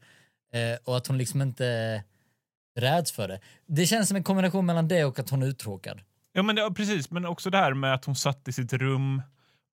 eh, 0.53 0.79
och 0.83 0.97
att 0.97 1.07
hon 1.07 1.17
liksom 1.17 1.41
inte 1.41 2.03
räds 2.75 3.11
för 3.11 3.27
det. 3.27 3.39
Det 3.65 3.85
känns 3.85 4.07
som 4.07 4.17
en 4.17 4.23
kombination 4.23 4.65
mellan 4.65 4.87
det 4.87 5.05
och 5.05 5.19
att 5.19 5.29
hon 5.29 5.43
är 5.43 5.47
uttråkad. 5.47 6.01
Ja, 6.33 6.43
men 6.43 6.55
det, 6.55 6.61
ja, 6.61 6.71
precis. 6.71 7.11
Men 7.11 7.25
också 7.25 7.49
det 7.49 7.57
här 7.57 7.73
med 7.73 7.93
att 7.93 8.05
hon 8.05 8.15
satt 8.15 8.47
i 8.47 8.51
sitt 8.53 8.73
rum 8.73 9.21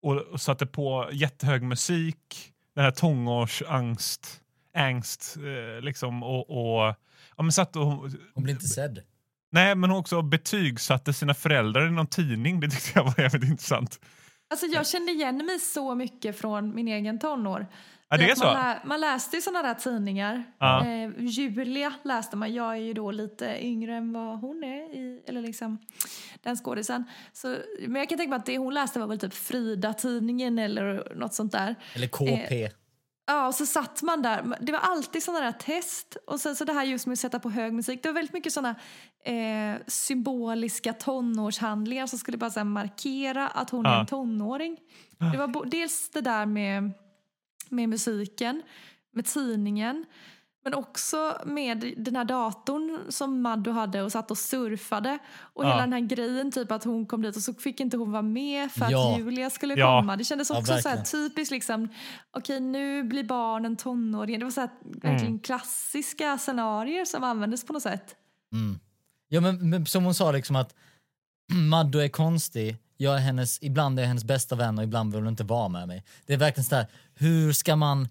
och, 0.02 0.18
och 0.18 0.42
satte 0.42 0.66
på 0.66 1.10
jättehög 1.12 1.64
musik. 1.64 2.18
Den 2.76 2.84
här 2.84 2.92
tonårsangst, 2.92 4.42
angst, 4.78 5.38
eh, 5.38 5.82
liksom. 5.82 6.24
Och, 6.24 6.50
och, 6.50 6.96
ja, 7.38 7.44
men 7.44 7.52
satt 7.52 7.76
och, 7.76 7.84
Hon 8.34 8.44
blir 8.44 8.54
inte 8.54 8.68
sedd. 8.68 9.00
nej, 9.52 9.76
men 9.76 9.90
hon 9.90 10.00
också 10.00 10.22
betygsatte 10.22 11.14
sina 11.14 11.34
föräldrar 11.34 11.88
i 11.88 11.92
någon 11.92 12.08
tidning. 12.08 12.60
Det 12.60 12.70
tyckte 12.70 12.92
jag 12.96 13.04
var 13.04 13.14
jävligt 13.18 13.50
intressant. 13.50 14.00
Alltså 14.50 14.66
jag 14.66 14.88
kände 14.88 15.12
igen 15.12 15.38
mig 15.46 15.60
så 15.60 15.96
mycket 15.96 16.38
från 16.38 16.76
min 16.76 16.88
egen 16.88 17.20
tonår. 17.20 17.68
Ja, 18.12 18.18
det 18.18 18.30
är 18.30 18.36
så? 18.36 18.44
Man, 18.46 18.54
lä, 18.54 18.80
man 18.84 19.00
läste 19.02 19.36
ju 19.36 19.42
sådana 19.42 19.68
där 19.68 19.74
tidningar. 19.74 20.44
Ja. 20.60 20.86
Eh, 20.86 21.10
Julia 21.18 21.94
läste 22.04 22.36
man. 22.38 22.54
Jag 22.54 22.72
är 22.72 22.76
ju 22.82 22.94
då 22.94 23.12
lite 23.12 23.66
yngre 23.66 23.96
än 23.96 24.14
vad 24.14 24.40
hon 24.40 24.64
är. 24.64 24.96
I, 24.96 25.24
eller 25.28 25.42
liksom 25.42 25.78
den 26.42 26.56
skådisen. 26.56 27.04
Så, 27.34 27.58
men 27.88 27.96
jag 27.96 28.10
kan 28.10 28.18
tänka 28.18 28.30
mig 28.30 28.38
att 28.38 28.46
det 28.46 28.58
hon 28.58 28.74
läste 28.74 29.00
var 29.00 29.08
väl 29.08 29.20
typ 29.20 29.34
Frida-tidningen 29.34 30.60
eller 30.60 31.14
något 31.16 31.34
sånt 31.34 31.52
där. 31.52 31.76
Eller 31.96 32.08
KP. 32.08 32.70
Ja, 33.28 33.48
och 33.48 33.56
så 33.56 33.66
satt 33.66 34.02
man 34.02 34.22
där. 34.22 34.56
Det 34.62 34.72
var 34.72 34.80
alltid 34.80 35.24
sådana 35.24 35.46
där 35.46 35.52
test. 35.52 36.18
Och 36.28 36.40
sen 36.40 36.56
så 36.56 36.66
det 36.66 36.74
här 36.74 36.84
just 36.84 37.06
med 37.08 37.14
att 37.14 37.20
sätta 37.20 37.40
på 37.40 37.50
hög 37.50 37.74
musik. 37.74 38.04
Det 38.04 38.10
var 38.10 38.14
väldigt 38.14 38.34
mycket 38.34 38.54
sådana 38.54 38.76
eh, 39.26 39.82
symboliska 39.88 40.94
tonårshandlingar 40.94 42.08
som 42.08 42.20
skulle 42.20 42.38
bara 42.38 42.50
så 42.50 42.64
markera 42.64 43.48
att 43.48 43.70
hon 43.70 43.86
är 43.86 43.90
Ja. 43.90 44.00
en 44.00 44.06
tonåring. 44.06 44.78
Det 45.32 45.38
var 45.38 45.66
dels 45.66 46.10
det 46.10 46.22
där 46.22 46.46
med, 46.46 46.92
med 47.72 47.90
musiken, 47.90 48.62
med 49.14 49.26
tidningen. 49.26 50.06
Men 50.64 50.74
också 50.74 51.38
med 51.46 51.94
den 51.98 52.16
här 52.16 52.26
datorn 52.26 53.00
som 53.12 53.42
Maddo 53.42 53.72
hade 53.72 54.02
och 54.02 54.12
satt 54.12 54.32
och 54.32 54.38
surfade. 54.38 55.20
Och 55.54 55.64
Ja. 55.66 55.70
hela 55.70 55.82
den 55.82 55.94
här 55.94 56.00
grejen, 56.00 56.52
typ 56.52 56.72
att 56.72 56.84
hon 56.84 57.06
kom 57.06 57.22
dit 57.22 57.36
och 57.36 57.42
så 57.42 57.54
fick 57.54 57.80
inte 57.80 57.98
hon 57.98 58.12
vara 58.12 58.22
med 58.22 58.72
för 58.72 58.86
att 58.86 58.92
Ja. 58.92 59.18
Julia 59.18 59.50
skulle 59.50 59.74
Ja. 59.74 60.00
komma. 60.02 60.16
Det 60.18 60.24
kändes 60.24 60.50
också 60.50 60.66
så 60.66 60.74
här 60.74 60.84
verkligen. 60.84 61.06
typiskt 61.30 61.52
liksom, 61.52 61.88
okej 62.32 62.60
nu 62.60 63.04
blir 63.04 63.24
barnen 63.24 63.76
tonåringar. 63.78 64.40
Det 64.40 64.46
var 64.46 64.52
så 64.52 64.62
här, 64.62 64.70
verkligen 64.84 65.26
Mm. 65.28 65.40
klassiska 65.40 66.38
scenarier 66.38 67.06
som 67.06 67.24
användes 67.24 67.66
på 67.66 67.74
något 67.74 67.84
sätt. 67.84 68.16
Mm. 68.54 68.80
Ja 69.30 69.42
men, 69.42 69.70
men 69.70 69.86
som 69.86 70.04
hon 70.04 70.14
sa 70.16 70.32
liksom 70.32 70.56
att 70.56 70.76
Maddo 71.70 72.00
är 72.00 72.10
konstig, 72.10 72.78
jag 73.02 73.16
är 73.16 73.20
hennes, 73.20 73.64
ibland 73.64 74.00
är 74.00 74.04
jag 74.04 74.08
hennes 74.08 74.24
bästa 74.24 74.56
vän 74.56 74.78
och 74.78 74.84
ibland 74.84 75.14
vill 75.14 75.22
hon 75.22 75.30
inte 75.30 75.44
vara 75.44 75.68
med 75.68 75.88
mig. 75.88 76.04
Det 76.26 76.34
är 76.34 76.38
verkligen 76.38 76.66
sådär, 76.66 76.88
hur 77.14 77.54
ska 77.54 77.76
man, 77.76 78.10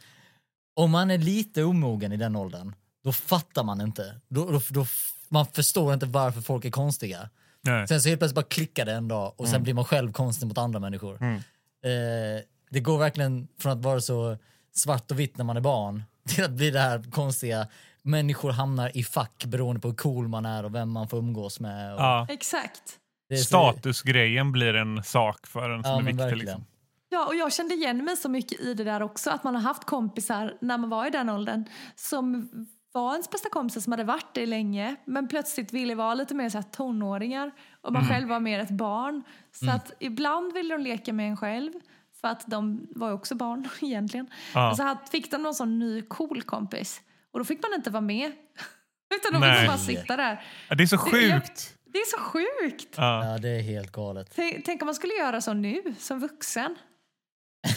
om 0.74 0.90
man 0.90 1.10
är 1.10 1.18
lite 1.18 1.64
omogen 1.64 2.12
i 2.12 2.16
den 2.16 2.36
åldern, 2.36 2.74
då 3.04 3.12
fattar 3.12 3.64
man 3.64 3.80
inte. 3.80 4.20
Då, 4.28 4.50
då, 4.50 4.60
då, 4.68 4.86
man 5.28 5.46
förstår 5.46 5.94
inte 5.94 6.06
varför 6.06 6.40
folk 6.40 6.64
är 6.64 6.70
konstiga. 6.70 7.30
Nej. 7.62 7.88
Sen 7.88 8.00
så 8.00 8.08
helt 8.08 8.20
plötsligt 8.20 8.34
bara 8.34 8.48
klickar 8.48 8.84
det 8.84 8.92
en 8.92 9.08
dag 9.08 9.32
och 9.36 9.48
sen 9.48 9.62
blir 9.62 9.74
man 9.74 9.84
själv 9.84 10.12
konstig 10.12 10.46
mot 10.46 10.58
andra 10.58 10.80
människor. 10.80 11.18
Mm. 11.22 11.36
Eh, 11.84 12.42
det 12.70 12.80
går 12.80 12.98
verkligen 12.98 13.48
från 13.58 13.72
att 13.72 13.84
vara 13.84 14.00
så 14.00 14.36
svart 14.74 15.10
och 15.10 15.20
vitt 15.20 15.36
när 15.36 15.44
man 15.44 15.56
är 15.56 15.60
barn 15.60 16.02
till 16.28 16.44
att 16.44 16.50
bli 16.50 16.70
det 16.70 16.80
här 16.80 17.10
konstiga, 17.10 17.66
människor 18.02 18.50
hamnar 18.50 18.96
i 18.96 19.04
fack 19.04 19.44
beroende 19.44 19.80
på 19.80 19.88
hur 19.88 19.96
cool 19.96 20.28
man 20.28 20.46
är 20.46 20.64
och 20.64 20.74
vem 20.74 20.90
man 20.90 21.08
får 21.08 21.18
umgås 21.18 21.60
med. 21.60 21.94
Och 21.94 22.00
Ja. 22.00 22.26
Exakt. 22.28 22.96
Statusgrejen 23.36 24.52
blir 24.52 24.74
en 24.74 25.02
sak 25.04 25.46
för 25.46 25.70
en 25.70 25.82
som 25.84 25.92
Ja, 25.92 25.98
är 25.98 26.02
viktig. 26.02 26.36
Liksom. 26.36 26.64
Ja, 27.08 27.26
och 27.26 27.34
jag 27.34 27.52
kände 27.52 27.74
igen 27.74 28.04
mig 28.04 28.16
så 28.16 28.28
mycket 28.28 28.60
i 28.60 28.74
det 28.74 28.84
där 28.84 29.02
också. 29.02 29.30
Att 29.30 29.44
man 29.44 29.54
har 29.54 29.62
haft 29.62 29.84
kompisar 29.84 30.54
när 30.60 30.78
man 30.78 30.90
var 30.90 31.06
i 31.06 31.10
den 31.10 31.28
åldern 31.30 31.64
som 31.96 32.50
var 32.92 33.12
ens 33.12 33.30
bästa 33.30 33.48
kompisar 33.48 33.80
som 33.80 33.92
hade 33.92 34.04
varit 34.04 34.34
det 34.34 34.46
länge 34.46 34.96
men 35.04 35.28
plötsligt 35.28 35.72
ville 35.72 35.94
vara 35.94 36.14
lite 36.14 36.34
mer 36.34 36.48
så 36.48 36.58
här 36.58 36.62
tonåringar 36.62 37.50
och 37.80 37.92
man 37.92 38.08
själv 38.08 38.28
var 38.28 38.40
mer 38.40 38.58
ett 38.60 38.70
barn. 38.70 39.22
Så 39.52 39.70
att 39.70 39.92
ibland 40.00 40.52
ville 40.52 40.74
de 40.74 40.82
leka 40.82 41.12
med 41.12 41.28
en 41.30 41.36
själv 41.36 41.72
för 42.20 42.28
att 42.28 42.46
de 42.46 42.86
var 42.90 43.08
ju 43.08 43.14
också 43.14 43.34
barn 43.34 43.68
egentligen. 43.80 44.26
Ja. 44.54 44.66
Men 44.66 44.76
så 44.76 44.96
fick 45.10 45.30
de 45.30 45.42
någon 45.42 45.54
sån 45.54 45.78
ny 45.78 46.02
cool 46.02 46.42
kompis 46.42 47.00
och 47.32 47.38
då 47.38 47.44
fick 47.44 47.62
man 47.62 47.74
inte 47.74 47.90
vara 47.90 48.00
med. 48.00 48.32
Utan 49.14 49.32
fick 49.32 49.40
man 49.40 49.66
bara 49.66 49.78
sitta 49.78 50.16
där. 50.16 50.44
Ja, 50.68 50.74
Det 50.74 50.82
är 50.82 50.86
så 50.86 50.96
Det- 50.96 51.02
sjukt! 51.10 51.76
Det 51.92 51.98
är 51.98 52.18
så 52.18 52.22
sjukt! 52.22 52.94
Ja. 52.96 53.26
Ja, 53.32 53.38
det 53.38 53.48
är 53.48 53.62
helt 53.62 53.92
galet. 53.92 54.32
Tänk, 54.34 54.64
tänk 54.64 54.82
om 54.82 54.86
man 54.86 54.94
skulle 54.94 55.14
göra 55.14 55.40
så 55.40 55.52
nu 55.52 55.82
som 55.98 56.20
vuxen. 56.20 56.76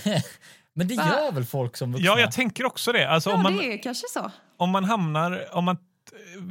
Men 0.73 0.87
det 0.87 0.95
Va? 0.95 1.07
gör 1.07 1.31
väl 1.31 1.45
folk 1.45 1.77
som 1.77 1.91
vuxna? 1.91 2.05
ja, 2.05 2.19
jag 2.19 2.31
tänker 2.31 2.65
också 2.65 2.91
det. 2.91 3.09
Alltså, 3.09 3.29
Ja, 3.29 3.35
om, 3.35 3.43
man, 3.43 3.57
det 3.57 3.73
är 3.73 3.83
kanske 3.83 4.07
så. 4.09 4.31
om 4.57 4.69
man 4.69 4.83
hamnar... 4.83 5.55
Om 5.55 5.65
man, 5.65 5.77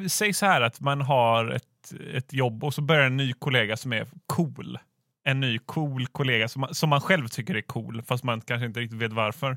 eh, 0.01 0.07
säg 0.09 0.33
så 0.33 0.47
här 0.47 0.61
att 0.61 0.81
man 0.81 1.01
har 1.01 1.49
ett, 1.51 1.93
ett 2.15 2.33
jobb 2.33 2.65
och 2.65 2.75
så 2.75 2.81
börjar 2.83 3.07
en 3.07 3.17
ny 3.17 3.33
kollega 3.33 3.77
som 3.77 3.93
är 3.93 4.07
cool. 4.27 4.79
En 5.25 5.41
ny 5.41 5.59
cool 5.59 6.07
kollega 6.07 6.49
som 6.49 6.61
man, 6.61 6.75
som 6.75 6.89
man 6.89 7.01
själv 7.01 7.29
tycker 7.29 7.55
är 7.55 7.61
cool 7.63 8.03
fast 8.03 8.25
man 8.25 8.41
kanske 8.41 8.67
inte 8.67 8.81
riktigt 8.81 8.99
vet 8.99 9.13
varför. 9.13 9.57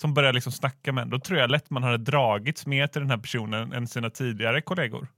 Som 0.00 0.14
börjar 0.14 0.32
liksom 0.32 0.52
snacka 0.52 0.92
med 0.92 1.02
en. 1.02 1.10
Då 1.10 1.18
tror 1.18 1.38
jag 1.38 1.50
lätt 1.50 1.70
man 1.70 1.82
hade 1.82 1.96
dragits 1.96 2.66
mer 2.66 2.86
till 2.86 3.00
den 3.00 3.10
här 3.10 3.18
personen 3.18 3.72
än 3.72 3.86
sina 3.86 4.10
tidigare 4.10 4.60
kollegor. 4.60 5.08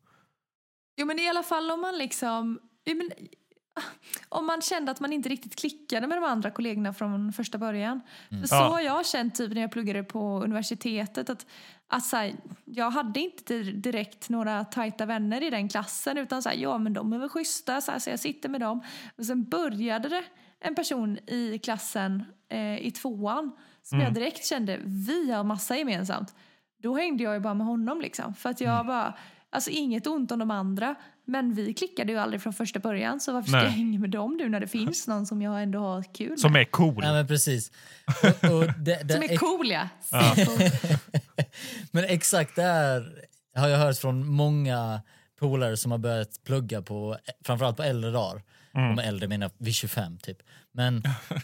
Jo 0.96 1.06
men 1.06 1.18
i 1.18 1.28
alla 1.28 1.42
fall 1.42 1.70
om 1.70 1.80
man 1.80 1.98
liksom... 1.98 2.60
Men, 2.86 3.10
om 4.28 4.46
man 4.46 4.62
kände 4.62 4.92
att 4.92 5.00
man 5.00 5.12
inte 5.12 5.28
riktigt 5.28 5.56
klickade 5.56 6.06
med 6.06 6.16
de 6.18 6.24
andra 6.24 6.50
kollegorna 6.50 6.94
från 6.94 7.32
första 7.32 7.58
början. 7.58 8.00
För 8.30 8.46
så 8.46 8.54
Ja. 8.54 8.68
har 8.68 8.80
jag 8.80 9.06
känt 9.06 9.34
typ 9.34 9.52
när 9.52 9.60
jag 9.60 9.72
pluggade 9.72 10.02
på 10.02 10.40
universitetet. 10.44 11.30
Att, 11.30 11.46
att 11.88 12.04
så 12.04 12.16
här, 12.16 12.34
jag 12.64 12.90
hade 12.90 13.20
inte 13.20 13.58
direkt 13.62 14.28
några 14.28 14.64
tajta 14.64 15.06
vänner 15.06 15.42
i 15.42 15.50
den 15.50 15.68
klassen. 15.68 16.18
Utan 16.18 16.42
så 16.42 16.48
här, 16.48 16.56
ja 16.56 16.78
men 16.78 16.92
de 16.92 17.12
är 17.12 17.18
väl 17.18 17.28
schyssta 17.28 17.80
så, 17.80 17.92
här, 17.92 17.98
så 17.98 18.10
jag 18.10 18.18
sitter 18.20 18.48
med 18.48 18.60
dem. 18.60 18.80
Men 19.16 19.24
sen 19.24 19.44
började 19.44 20.08
det 20.08 20.24
en 20.60 20.74
person 20.74 21.18
i 21.26 21.58
klassen 21.58 22.24
eh, 22.48 22.86
i 22.86 22.90
tvåan. 22.90 23.52
Som 23.82 24.00
jag 24.00 24.14
direkt 24.14 24.46
kände, 24.46 24.80
vi 24.84 25.30
har 25.32 25.44
massa 25.44 25.76
gemensamt. 25.76 26.34
Då 26.82 26.96
hängde 26.96 27.24
jag 27.24 27.34
ju 27.34 27.40
bara 27.40 27.54
med 27.54 27.66
honom 27.66 28.00
liksom. 28.00 28.34
För 28.34 28.50
att 28.50 28.60
jag 28.60 28.86
bara, 28.86 29.14
alltså 29.56 29.70
inget 29.70 30.06
ont 30.06 30.32
om 30.32 30.38
de 30.38 30.50
andra. 30.50 30.94
Men 31.24 31.54
vi 31.54 31.74
klickade 31.74 32.12
ju 32.12 32.18
aldrig 32.18 32.42
från 32.42 32.52
första 32.52 32.78
början. 32.78 33.20
Så 33.20 33.32
varför 33.32 33.48
ska 33.48 33.56
Nej. 33.56 33.66
jag 33.66 33.72
hänga 33.72 33.98
med 33.98 34.10
dem 34.10 34.36
nu 34.36 34.48
när 34.48 34.60
det 34.60 34.66
finns 34.66 35.06
någon 35.08 35.26
som 35.26 35.42
jag 35.42 35.62
ändå 35.62 35.78
har 35.78 36.02
kul 36.14 36.30
med? 36.30 36.40
Som 36.40 36.56
är 36.56 36.64
cool. 36.64 37.04
Ja, 37.04 37.12
men 37.12 37.26
precis. 37.26 37.72
Och, 38.22 38.50
och 38.50 38.64
det, 38.78 39.02
det, 39.02 39.14
Som 39.14 39.22
är 39.22 39.36
cool 39.36 39.70
ja. 39.70 39.88
Men 41.90 42.04
exakt 42.04 42.56
det 42.56 42.62
här 42.62 43.12
har 43.56 43.68
jag 43.68 43.78
hört 43.78 43.96
från 43.96 44.26
många 44.26 45.00
polare 45.38 45.76
som 45.76 45.90
har 45.90 45.98
börjat 45.98 46.44
plugga 46.44 46.82
på, 46.82 47.16
framförallt 47.44 47.76
på 47.76 47.82
äldre 47.82 48.10
dagar. 48.10 48.42
Mm. 48.74 48.96
De 48.96 49.02
äldre 49.02 49.28
menar 49.28 49.50
vid 49.58 49.74
25 49.74 50.18
typ. 50.18 50.38
Men 50.72 51.02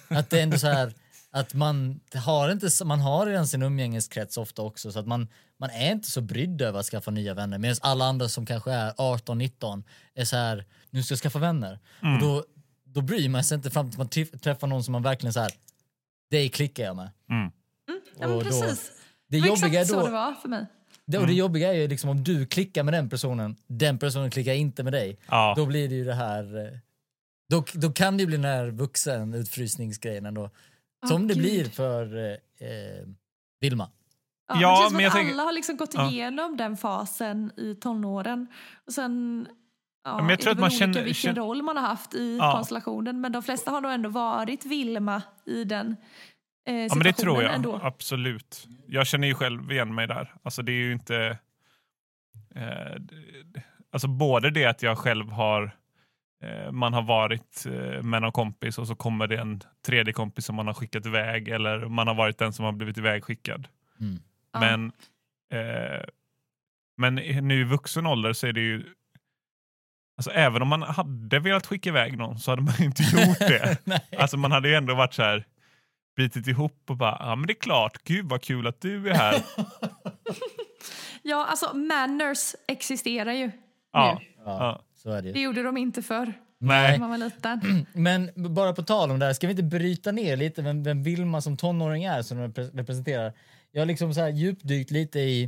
att 0.09 0.31
det 0.31 0.39
är 0.39 0.43
ändå 0.43 0.59
så 0.59 0.67
här 0.67 0.93
att 1.35 1.55
man 1.55 2.01
har 2.15 2.51
inte, 2.51 2.71
så- 2.71 2.85
man 2.85 3.01
har 3.01 3.27
redan 3.27 3.47
sin 3.47 3.63
umgängeskrets 3.63 4.37
ofta 4.37 4.63
också 4.63 4.93
så 4.93 4.99
att 4.99 5.07
man, 5.07 5.29
man 5.59 5.71
är 5.71 5.93
inte 5.93 6.11
så 6.11 6.21
brydd 6.21 6.63
över 6.63 6.81
att 6.81 6.87
skaffa 6.87 7.11
nya 7.11 7.35
vänner 7.35 7.59
medan 7.59 7.77
alla 7.83 8.05
andra 8.05 8.29
som 8.29 8.47
kanske 8.47 8.73
är 8.73 8.93
18-19 8.93 9.85
är 10.15 10.25
så 10.25 10.37
här, 10.37 10.65
nu 10.91 11.03
ska 11.03 11.13
jag 11.13 11.19
skaffa 11.21 11.39
vänner. 11.39 11.79
Mm. 12.03 12.15
Och 12.15 12.21
då, 12.21 12.45
då 12.85 13.01
bryr 13.01 13.29
man 13.29 13.45
sig 13.45 13.55
inte 13.57 13.71
fram 13.71 13.91
till 13.91 13.99
man 13.99 14.09
träff- 14.09 14.39
träffar 14.39 14.67
någon 14.67 14.85
som 14.85 14.93
man 14.93 15.03
verkligen 15.03 15.33
så 15.33 15.41
här, 15.41 15.51
dig 16.31 16.49
klickar 16.49 16.85
jag 16.85 16.97
med. 16.97 17.11
Mm. 17.31 17.51
Ja, 17.87 17.95
men 18.29 18.31
Och 18.31 18.45
då- 18.45 18.51
precis. 18.51 18.93
Det 19.29 19.37
Det 19.37 19.41
var 19.41 19.49
jobbiga 19.49 19.67
är 19.81 19.83
exakt 19.83 19.89
så 19.91 20.01
då, 20.01 20.07
det 20.07 20.13
var 20.13 20.33
för 20.35 20.49
mig. 20.49 20.67
det, 21.07 21.19
och 21.19 21.27
det 21.27 21.33
jobbiga 21.33 21.69
är 21.69 21.77
ju 21.77 21.89
liksom 21.89 22.11
om 22.11 22.25
du 22.25 22.47
klickar 22.47 22.83
med 22.83 22.95
den 22.95 23.09
personen, 23.09 23.57
den 23.67 23.99
personen 23.99 24.31
klickar 24.31 24.53
inte 24.53 24.83
med 24.83 24.93
dig. 24.93 25.19
Ja. 25.29 25.55
Då 25.57 25.67
blir 25.67 25.89
det 25.89 25.95
ju 25.95 26.05
det 26.05 26.15
här... 26.15 26.59
eh, 26.67 26.79
Då, 27.49 27.65
då 27.75 27.93
kan 27.93 28.17
det 28.17 28.21
ju 28.21 28.27
bli 28.27 28.37
den 28.37 28.45
här 28.45 28.67
vuxen 28.71 29.35
utfrysningsgrejen 29.35 30.27
ändå. 30.27 30.51
Som 31.07 31.23
Åh, 31.23 31.29
det 31.29 31.35
Gud. 31.35 31.43
blir 31.43 31.65
för 31.65 32.17
eh, 32.17 32.69
eh, 32.69 33.07
Vilma. 33.61 33.89
Ja, 34.49 34.61
Ja, 34.61 34.71
det 34.71 34.77
känns 34.77 34.89
som 34.89 34.97
men 34.97 35.03
jag 35.03 35.11
att 35.11 35.15
tänker- 35.17 35.33
alla 35.33 35.43
har 35.43 35.53
liksom 35.53 35.77
gått 35.77 35.95
Ja. 35.95 36.11
igenom 36.11 36.57
den 36.57 36.77
fasen 36.77 37.53
i 37.57 37.75
tonåren. 37.75 38.47
Och 38.87 38.93
sen 38.93 39.47
ja, 40.05 40.17
men 40.17 40.29
jag 40.29 40.41
tror 40.41 40.51
är 40.51 40.55
att 40.55 40.61
man 40.61 40.71
känner- 40.71 40.95
vilken 40.95 41.15
känner- 41.15 41.41
roll 41.41 41.63
man 41.63 41.77
har 41.77 41.87
haft 41.87 42.15
i 42.15 42.37
Ja. 42.37 42.53
konstellationen. 42.53 43.21
Men 43.21 43.33
de 43.33 43.43
flesta 43.43 43.71
har 43.71 43.81
nog 43.81 43.93
ändå 43.93 44.09
varit 44.09 44.67
Vilma 44.67 45.23
i 45.47 45.65
den 45.65 45.97
eh, 46.69 46.75
Ja, 46.75 46.95
men 46.95 47.05
det 47.05 47.13
tror 47.13 47.43
jag. 47.43 47.55
ändå. 47.55 47.81
Absolut. 47.83 48.67
Jag 48.87 49.07
känner 49.07 49.29
ju 49.29 49.35
själv 49.35 49.73
igen 49.73 49.95
mig 49.95 50.07
där. 50.07 50.35
Alltså 50.43 50.63
det 50.63 50.73
är 50.73 50.77
ju 50.77 50.93
inte... 50.93 51.39
Eh, 52.55 52.97
alltså 53.93 54.09
både 54.09 54.51
det 54.51 54.65
att 54.67 54.83
jag 54.83 54.99
själv 54.99 55.31
har... 55.31 55.77
Eh, 56.43 56.73
man 56.73 56.95
har 56.95 57.03
varit 57.03 57.67
eh, 57.67 58.03
med 58.03 58.23
någon 58.23 58.33
kompis 58.33 58.79
och 58.79 58.87
så 58.87 58.95
kommer 58.95 59.27
det 59.27 59.37
en 59.37 59.63
tredje 59.87 60.13
kompis 60.13 60.45
som 60.45 60.57
man 60.57 60.67
har 60.67 60.75
skickat 60.75 61.07
iväg 61.07 61.49
eller 61.49 61.89
man 61.89 62.07
har 62.07 62.15
varit 62.15 62.39
den 62.39 62.53
som 62.53 62.65
har 62.65 62.73
blivit 62.73 62.99
ivägskickad. 62.99 63.69
Mm. 64.01 64.19
Men, 64.61 64.93
eh, 65.53 66.05
men 66.97 67.15
nu 67.49 67.61
i 67.61 67.65
vuxen 67.65 68.07
ålder 68.07 68.33
så 68.33 68.47
är 68.47 68.53
det 68.53 68.61
ju... 68.61 68.85
Alltså 70.17 70.31
även 70.31 70.63
om 70.63 70.69
man 70.69 70.83
hade 70.83 71.39
velat 71.39 71.67
skicka 71.67 71.89
iväg 71.89 72.19
någon 72.19 72.39
så 72.39 72.51
hade 72.51 72.63
man 72.63 72.83
inte 72.83 73.03
gjort 73.03 73.39
det. 73.39 73.79
Alltså 74.19 74.37
man 74.37 74.53
hade 74.53 74.69
ju 74.69 74.75
ändå 74.75 74.95
varit 74.95 75.15
så 75.15 75.23
här 75.23 75.45
bitit 76.17 76.47
ihop 76.47 76.85
och 76.89 76.97
bara, 76.97 77.17
ja 77.21 77.37
men 77.37 77.47
det 77.47 77.53
är 77.53 77.61
klart, 77.61 78.03
gud 78.05 78.29
vad 78.29 78.43
kul 78.43 78.67
att 78.67 78.81
du 78.81 79.09
är 79.09 79.15
här. 79.15 79.43
Ja, 81.25 81.47
alltså 81.47 81.77
manners 81.77 82.55
existerar 82.69 83.33
ju 83.33 83.51
ja. 83.93 84.19
nu. 84.21 84.27
Ja, 84.37 84.43
ja. 84.45 84.83
Så 85.03 85.11
är 85.11 85.23
det 85.23 85.33
Det 85.33 85.41
gjorde 85.41 85.63
de 85.63 85.77
inte 85.77 86.03
förr 86.03 86.33
när 86.59 86.83
Nej. 86.83 86.99
man 86.99 87.11
var 87.11 87.19
liten. 87.19 87.87
Men 87.93 88.31
bara 88.37 88.73
på 88.73 88.83
tal 88.83 89.11
om 89.11 89.19
det 89.19 89.27
här, 89.27 89.33
ska 89.33 89.47
vi 89.47 89.51
inte 89.51 89.63
bryta 89.63 90.13
ner 90.13 90.37
lite 90.37 90.63
vem, 90.63 90.83
vem 90.83 91.03
Vilma 91.03 91.41
som 91.41 91.57
tonåring 91.57 92.05
är 92.05 92.23
som 92.23 92.39
repre- 92.39 92.77
representerar? 92.77 93.33
Jag 93.73 93.81
har 93.81 93.87
liksom 93.87 94.15
så 94.15 94.21
här 94.21 94.29
djupdykt 94.29 94.91
lite 94.91 95.21
i... 95.21 95.43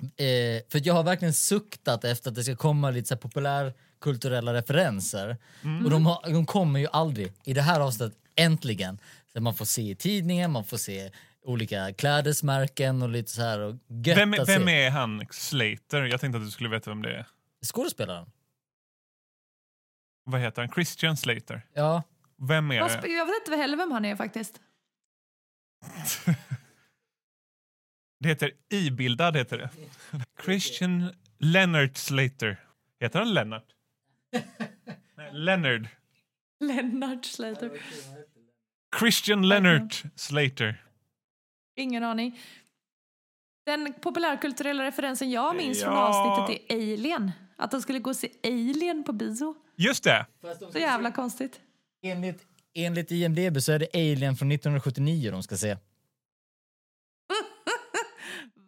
Eh, 0.00 0.62
för 0.68 0.86
jag 0.86 0.94
har 0.94 1.02
verkligen 1.02 1.34
suktat 1.34 2.04
efter 2.04 2.30
att 2.30 2.34
det 2.36 2.44
ska 2.44 2.56
komma 2.56 2.90
lite 2.90 3.08
så 3.08 3.14
här 3.14 3.20
populärkulturella 3.20 4.54
referenser. 4.54 5.36
Och 5.84 5.90
de, 5.90 6.06
har, 6.06 6.32
de 6.32 6.46
kommer 6.46 6.80
ju 6.80 6.86
aldrig. 6.92 7.32
I 7.44 7.52
det 7.52 7.62
här 7.62 7.80
avsnittet, 7.80 8.18
äntligen. 8.36 8.98
Så 9.32 9.40
man 9.40 9.54
får 9.54 9.64
se 9.64 9.90
i 9.90 9.94
tidningen, 9.94 10.52
man 10.52 10.64
får 10.64 10.76
se 10.76 11.10
olika 11.44 11.92
klädesmärken 11.92 13.02
och 13.02 13.08
lite 13.08 13.30
så 13.30 13.42
här. 13.42 13.58
Och 13.60 13.74
Vem, 13.88 14.34
vem 14.46 14.68
är 14.68 14.90
han 14.90 15.26
Slater? 15.30 16.04
Jag 16.04 16.20
tänkte 16.20 16.38
att 16.38 16.44
du 16.44 16.50
skulle 16.50 16.68
veta 16.68 16.90
vem 16.90 17.02
det 17.02 17.16
är. 17.16 17.26
Skådespelaren? 17.64 18.26
Vad 20.30 20.40
heter 20.40 20.62
han? 20.62 20.70
Christian 20.72 21.16
Slater. 21.16 21.62
Ja. 21.74 22.02
Vem 22.48 22.70
är 22.70 22.80
Vad 22.80 23.02
det? 23.02 23.08
Jag 23.08 23.26
vet 23.26 23.46
inte 23.46 23.56
heller 23.56 23.76
vem 23.76 23.92
han 23.92 24.04
är 24.04 24.16
faktiskt. 24.16 24.60
Det 28.20 28.28
heter 28.28 28.52
Ibildad 28.70 29.36
heter 29.36 29.58
det. 29.58 29.70
Christian 30.44 31.12
Leonard 31.38 31.96
Slater. 31.96 32.64
Heter 33.00 33.18
han 33.18 33.34
Lennart? 33.34 33.64
Nej, 35.16 35.30
Leonard. 35.32 35.88
Lennart 36.60 37.24
Slater. 37.24 37.70
Christian 39.00 39.48
Leonard 39.48 39.94
Slater. 40.14 40.84
Ingen 41.76 42.04
aning. 42.04 42.40
Den 43.66 43.92
populärkulturella 44.00 44.84
referensen 44.84 45.30
jag 45.30 45.56
minns 45.56 45.82
från 45.82 45.94
Ja. 45.94 46.08
avsnittet 46.08 46.70
är 46.70 46.76
Alien. 46.76 47.30
Att 47.56 47.70
de 47.70 47.82
skulle 47.82 47.98
gå 47.98 48.10
och 48.10 48.16
se 48.16 48.30
Alien 48.44 49.04
på 49.04 49.12
bio. 49.12 49.54
Just 49.78 50.04
det. 50.04 50.26
Så 50.72 50.78
jävla 50.78 51.12
konstigt. 51.12 51.60
Enligt, 52.02 52.42
enligt 52.74 53.10
IMDB 53.10 53.62
så 53.62 53.72
är 53.72 53.78
det 53.78 53.88
Alien 53.94 54.36
från 54.36 54.52
1979 54.52 55.30
de 55.30 55.42
ska 55.42 55.56
se. 55.56 55.68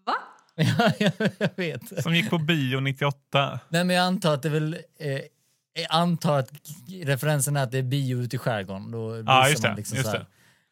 Va? 0.07 0.15
Ja, 0.57 0.93
jag 1.39 1.51
vet. 1.57 2.03
Som 2.03 2.15
gick 2.15 2.31
på 2.31 2.39
bio 2.39 2.81
98. 2.81 3.61
Nej, 3.69 3.85
men 3.85 3.97
jag 3.97 4.05
antar 4.05 4.35
att 4.35 4.43
det 4.43 4.49
är 4.49 4.53
väl... 4.53 4.79
Eh, 4.99 5.11
jag 5.73 5.87
antar 5.91 6.39
att 6.39 6.51
referensen 7.05 7.57
är 7.57 7.63
att 7.63 7.71
det 7.71 7.79
är 7.79 7.83
bio 7.83 8.19
ute 8.23 8.37
i 8.37 8.39
skärgården. 8.39 8.91
Då 8.91 9.09
visar 9.11 9.49
just 9.49 9.63
man 9.63 9.71
det. 9.73 9.77
liksom 9.77 9.97
just 9.97 10.11
så 10.11 10.17
här. 10.17 10.19
det. 10.19 10.27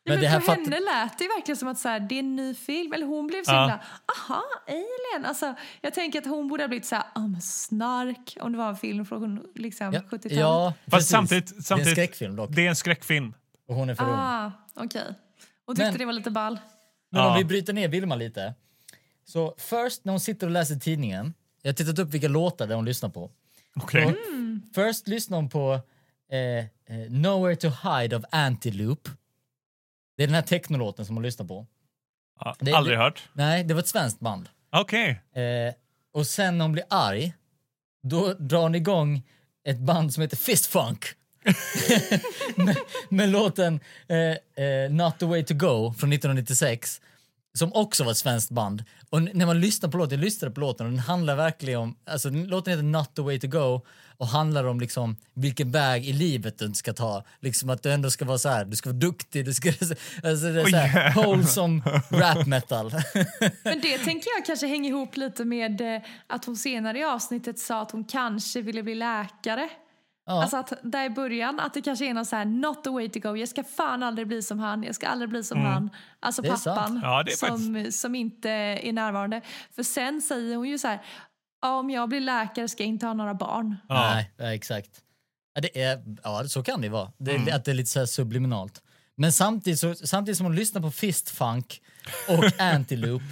Men, 0.09 0.17
Men 0.17 0.21
det 0.23 0.29
här 0.29 0.41
för 0.41 0.47
fatt- 0.47 0.57
henne 0.59 0.81
lät 0.81 1.19
det 1.19 1.25
verkligen 1.37 1.57
som 1.57 1.69
att 1.69 1.79
så 1.79 1.89
här, 1.89 2.01
det 2.01 2.15
är 2.15 2.19
en 2.19 2.37
ny 2.37 2.55
film. 2.55 2.93
Eller 2.93 3.07
hon 3.07 3.27
blev 3.27 3.43
så 3.45 3.51
Ja. 3.53 3.61
himla, 3.61 3.81
aha, 4.19 4.43
Alien. 4.69 5.25
Alltså, 5.27 5.55
jag 5.81 5.95
tänker 5.95 6.19
att 6.19 6.27
hon 6.27 6.49
borde 6.49 6.63
ha 6.63 6.69
blivit 6.69 6.87
så 6.87 6.95
här, 6.95 7.05
ah, 7.15 7.27
men 7.27 7.41
snark, 7.43 8.37
om 8.41 8.53
det 8.53 8.59
var 8.59 8.69
en 8.69 8.77
film 8.77 9.07
från 9.07 9.47
liksom, 9.55 9.93
Ja, 9.93 10.01
70-talet. 10.11 10.39
ja 10.39 10.75
Fast 10.85 10.91
precis. 10.91 11.09
samtidigt, 11.11 11.47
Det 11.49 11.55
är 11.55 11.57
en 11.57 11.63
samtidigt 11.63 11.93
skräckfilm 11.93 12.37
dock. 12.37 12.51
det 12.53 12.65
är 12.67 12.69
en 12.69 12.77
skräckfilm. 12.77 13.35
Och 13.69 13.75
hon 13.75 13.91
är 13.91 13.95
för 13.95 14.05
ung. 14.05 14.11
Ah, 14.15 14.53
okej. 14.75 15.03
Hon 15.67 15.77
tyckte 15.77 15.91
Men- 15.91 15.99
det 15.99 16.05
var 16.05 16.13
lite 16.13 16.31
ball. 16.31 16.59
Men 17.11 17.21
om 17.21 17.27
Ja. 17.27 17.37
vi 17.39 17.45
bryter 17.45 17.73
ner 17.73 17.89
Vilma 17.89 18.15
lite. 18.15 18.55
Så 19.25 19.55
först 19.59 20.05
när 20.05 20.13
hon 20.13 20.21
sitter 20.21 20.47
och 20.47 20.53
läser 20.53 20.77
tidningen. 20.77 21.35
Jag 21.63 21.69
har 21.71 21.75
tittat 21.75 21.99
upp 21.99 22.11
vilka 22.11 22.29
låtar 22.29 22.67
det 22.67 22.75
hon 22.75 22.85
lyssnar 22.85 23.09
på. 23.09 23.31
Okej. 23.77 24.07
Och 24.07 24.15
Först 24.75 25.09
lyssnar 25.09 25.37
hon 25.39 25.49
på 25.49 25.81
eh, 26.33 26.39
eh, 26.59 26.67
Nowhere 27.11 27.57
to 27.57 27.69
hide 27.69 28.17
of 28.17 28.25
Antiloop. 28.33 29.09
Det 30.19 30.23
är 30.25 30.27
den 30.27 30.35
här 30.35 30.43
technolåten 30.43 31.07
som 31.07 31.17
hon 31.17 31.23
lyssnar 31.23 31.47
på. 31.47 31.67
Ja, 32.41 32.57
Det- 32.61 32.73
aldrig 32.73 32.99
det- 32.99 33.03
hört. 33.03 33.29
Nej, 33.33 33.65
det 33.65 33.75
var 33.75 33.81
ett 33.81 33.89
svenskt 33.89 34.21
band. 34.21 34.49
Okej. 34.73 35.11
Eh, 35.35 35.75
och 36.15 36.27
sen 36.27 36.59
när 36.59 36.65
hon 36.65 36.73
blir 36.73 36.85
arg, 36.91 37.33
då 38.03 38.33
drar 38.35 38.63
hon 38.63 38.75
igång 38.75 39.23
ett 39.69 39.79
band 39.79 40.15
som 40.15 40.21
heter 40.21 40.37
Fist 40.37 40.67
Funk. 40.67 41.05
med, 42.57 42.77
med 43.09 43.29
låten 43.29 43.81
eh, 44.09 44.65
eh, 44.65 44.91
Not 44.91 45.19
the 45.19 45.27
way 45.27 45.45
to 45.45 45.55
go 45.55 45.95
från 45.99 46.13
1996. 46.13 47.01
Som 47.59 47.73
också 47.73 48.05
var 48.05 48.11
ett 48.11 48.17
svenskt 48.19 48.51
band. 48.51 48.85
Och 49.11 49.23
när 49.23 49.47
man 49.47 49.61
lyssnar 49.61 49.91
på 49.91 49.99
låten, 49.99 50.19
jag 50.19 50.25
lyssnade 50.25 50.55
på 50.55 50.61
låten 50.61 50.87
och 50.87 50.93
den 50.93 51.01
handlar 51.01 51.37
verkligen 51.37 51.81
om, 51.81 51.97
alltså 52.11 52.31
den- 52.31 52.47
låten 52.47 52.71
heter 52.73 52.83
Not 52.83 53.15
the 53.17 53.23
way 53.23 53.41
to 53.41 53.47
go 53.47 53.81
och 54.17 54.27
handlar 54.29 54.65
om 54.65 54.81
liksom 54.81 55.17
vilken 55.35 55.71
väg 55.71 56.07
i 56.09 56.13
livet 56.13 56.59
du 56.59 56.73
ska 56.75 56.93
ta. 56.93 57.25
Liksom 57.41 57.71
att 57.71 57.83
du 57.83 57.93
ändå 57.93 58.11
ska 58.11 58.25
vara 58.25 58.39
så 58.39 58.49
här, 58.49 58.65
du 58.65 58.77
ska 58.77 58.89
vara 58.91 58.99
duktig, 58.99 59.45
du 59.45 59.55
ska, 59.55 59.69
alltså 59.79 59.95
det 60.23 60.29
är 60.31 60.37
så 60.71 60.77
här, 60.77 61.05
jävlar. 61.05 61.25
wholesome 61.25 61.83
rap 62.11 62.47
metal. 62.47 62.93
Men 63.63 63.81
det 63.81 63.99
tänker 64.05 64.31
jag 64.37 64.47
kanske 64.47 64.67
hänger 64.67 64.91
ihop 64.91 65.17
lite 65.17 65.45
med 65.45 65.81
eh, 65.81 66.03
att 66.27 66.45
hon 66.45 66.57
senare 66.57 66.99
i 66.99 67.05
avsnittet 67.05 67.59
sa 67.59 67.83
att 67.83 67.91
hon 67.91 68.05
kanske 68.05 68.63
ville 68.63 68.83
bli 68.83 68.95
läkare. 68.95 69.69
Ja. 70.29 70.43
Alltså 70.43 70.57
att 70.57 70.73
där 70.83 71.05
i 71.05 71.11
början, 71.11 71.61
att 71.61 71.75
det 71.75 71.83
kanske 71.83 72.07
är 72.11 72.15
någon 72.15 72.27
så 72.27 72.37
här 72.37 72.45
not 72.45 72.85
the 72.85 72.91
way 72.91 73.09
to 73.09 73.19
go, 73.21 73.37
jag 73.37 73.49
ska 73.49 73.65
fan 73.65 74.03
aldrig 74.03 74.27
bli 74.29 74.43
som 74.43 74.59
han, 74.59 74.83
jag 74.83 74.95
ska 74.95 75.07
aldrig 75.09 75.31
bli 75.31 75.45
som 75.45 75.61
han. 75.61 75.91
Alltså 76.21 76.43
pappan. 76.43 77.01
Ja, 77.03 77.23
det 77.23 77.33
är 77.33 77.37
som, 77.37 77.93
som 77.93 78.15
inte 78.15 78.51
är 78.51 78.93
närvarande. 78.93 79.41
För 79.75 79.83
sen 79.83 80.21
säger 80.23 80.57
hon 80.57 80.69
ju 80.69 80.79
så 80.79 80.89
här, 80.89 81.03
"Ja, 81.63 81.79
om 81.79 81.91
jag 81.91 82.09
blir 82.09 82.21
läkare 82.21 82.69
ska 82.69 82.83
jag 82.83 82.89
inte 82.89 83.07
ha 83.07 83.15
några 83.15 83.35
barn. 83.35 83.77
Ja. 83.89 84.11
Nej, 84.15 84.31
ja, 84.37 84.55
exakt. 84.55 84.91
Det 85.61 85.83
är, 85.83 86.03
ja, 86.23 86.45
så 86.49 86.63
kan 86.63 86.81
det 86.81 86.89
vara. 86.89 87.13
Det, 87.19 87.35
Mm. 87.37 87.57
Att 87.57 87.65
det 87.65 87.71
är 87.71 87.75
lite 87.75 87.91
så 87.91 87.99
här 87.99 88.07
subliminalt. 88.07 88.83
Men 89.17 89.33
samtidigt, 89.33 89.79
så, 89.81 89.95
samtidigt 89.95 90.37
som 90.37 90.47
hon 90.47 90.57
lyssnar 90.57 90.83
på 90.83 90.91
Fist 90.91 91.31
Funk 91.31 91.81
och 92.29 92.61
Antiloop 92.63 93.23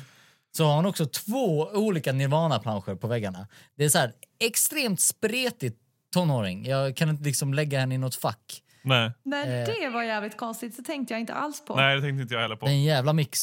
så 0.57 0.65
har 0.65 0.77
hon 0.77 0.87
också 0.87 1.07
två 1.07 1.69
olika 1.73 2.13
Nirvana-planscher 2.13 2.95
på 2.95 3.07
väggarna. 3.07 3.47
Det 3.77 3.85
är 3.85 3.89
så 3.89 3.99
här 3.99 4.13
extremt 4.41 5.01
spretigt 5.01 5.81
tonåring. 6.21 6.67
Jag 6.67 6.97
kan 6.97 7.09
inte 7.09 7.25
liksom 7.25 7.55
lägga 7.55 7.81
henne 7.81 7.95
i 7.95 7.99
något 7.99 8.15
fack. 8.15 8.63
Nej. 8.85 9.13
När 9.25 9.61
Eh. 9.61 9.67
det 9.81 9.89
var 9.89 10.03
jävligt 10.03 10.37
konstigt 10.37 10.75
så 10.75 10.83
tänkte 10.83 11.15
jag 11.15 11.21
inte 11.21 11.35
alls 11.35 11.65
på. 11.65 11.77
Nej, 11.77 11.97
det 11.97 12.03
tänkte 12.03 12.23
inte 12.23 12.35
jag 12.35 12.41
heller 12.43 12.57
på. 12.57 12.67
Det 12.67 12.73
är 12.73 12.75
en 12.75 12.83
jävla 12.85 13.13
mix. 13.13 13.41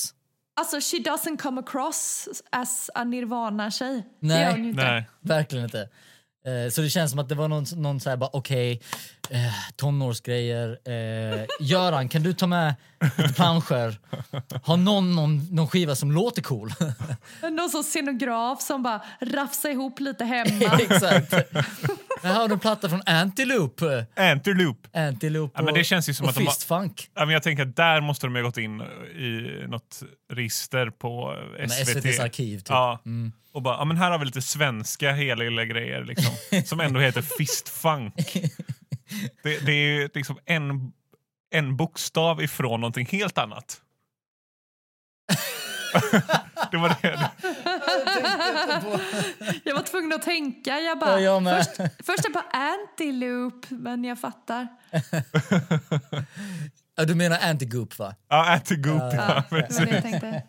Alltså 0.60 0.76
she 0.80 0.98
doesn't 1.04 1.38
come 1.38 1.60
across 1.62 2.28
as 2.52 2.90
a 2.96 3.04
nirvana-tjej. 3.04 3.96
Det 4.20 4.28
Nej. 4.28 4.60
inte. 4.60 4.84
Nej. 4.92 5.10
Verkligen 5.22 5.66
inte. 5.66 5.82
Eh, 6.46 6.70
Så 6.72 6.82
det 6.82 6.90
känns 6.90 7.12
som 7.12 7.20
att 7.20 7.30
det 7.30 7.36
var 7.36 7.48
någon, 7.48 7.66
någon 7.76 8.00
så 8.00 8.10
här 8.10 8.18
bara 8.18 8.30
okej, 8.34 8.82
eh, 9.30 9.38
tonårsgrejer. 9.76 10.80
Eh, 10.86 11.46
Göran, 11.60 12.10
kan 12.10 12.24
du 12.24 12.34
ta 12.34 12.48
med 12.48 12.76
lite 13.18 13.34
planscher? 13.34 14.00
Har 14.64 14.78
någon, 14.78 15.16
någon 15.16 15.48
någon 15.56 15.68
skiva 15.68 15.96
som 15.96 16.12
låter 16.12 16.42
cool? 16.42 16.74
Någon 17.52 17.70
sån 17.70 17.84
scenograf 17.84 18.62
som 18.62 18.84
bara 18.84 19.02
rafsar 19.22 19.70
ihop 19.70 20.00
lite 20.00 20.26
hemma. 20.26 20.78
Exakt. 20.80 21.34
Här 22.24 22.34
har 22.34 22.48
du 22.48 22.54
en 22.54 22.60
platta 22.60 22.90
från 22.90 23.02
Antiloop. 23.06 23.82
Antiloop. 24.16 24.88
Antiloop 24.94 25.52
Ja, 25.56 25.62
men 25.62 25.74
det 25.74 25.84
känns 25.84 26.10
ju 26.10 26.14
som 26.14 26.24
och 26.24 26.30
att 26.30 26.36
de 26.36 26.46
har-. 26.46 26.90
Ja, 27.14 27.26
men 27.26 27.30
jag 27.30 27.44
tänker 27.44 27.64
att 27.64 27.76
där 27.76 28.02
måste 28.02 28.28
de 28.28 28.36
ha 28.36 28.42
gått 28.42 28.58
in 28.58 28.82
i 28.82 29.64
något 29.68 30.04
register 30.34 30.90
på 30.90 31.36
SVT. 31.70 31.88
SVTs 31.88 32.20
arkiv. 32.20 32.58
Typ. 32.58 32.70
Ja. 32.70 33.00
Och 33.54 33.62
bara, 33.62 33.78
ja, 33.78 33.86
men 33.86 33.98
här 33.98 34.12
har 34.12 34.20
vi 34.20 34.26
lite 34.26 34.42
svenska 34.42 35.12
heliga 35.12 35.66
grejer 35.66 36.04
liksom, 36.04 36.34
som 36.66 36.80
ändå 36.80 37.00
heter 37.00 37.22
fistfunk. 37.22 38.34
Det, 39.44 39.66
det 39.66 39.72
är 39.72 40.00
ju 40.00 40.10
liksom 40.14 40.38
en, 40.46 40.92
en 41.52 41.78
bokstav 41.78 42.44
ifrån 42.44 42.82
någonting 42.82 43.06
helt 43.06 43.38
annat. 43.38 43.82
det 46.74 46.80
var 46.80 46.96
det. 47.02 47.32
Jag 49.64 49.76
var 49.76 49.84
tvungen 49.84 50.14
att 50.14 50.22
tänka. 50.22 50.80
Jag 50.80 51.00
bara, 51.00 51.22
Ja, 51.22 51.42
jag 51.44 51.66
först, 51.66 51.76
först 52.06 52.24
jag 52.24 52.34
bara 52.34 52.46
antiloop, 52.52 53.66
men 53.70 54.04
jag 54.04 54.20
fattar. 54.20 54.68
Ja, 56.96 57.06
du 57.06 57.16
menar 57.16 57.40
Antigoop 57.42 58.00
va? 58.00 58.16
Ja, 58.30 58.54
Antigoop. 58.54 59.02
Ja, 59.14 59.44
Ja, 59.52 59.58
det 59.60 59.90
jag 59.92 60.02
tänkte. 60.02 60.44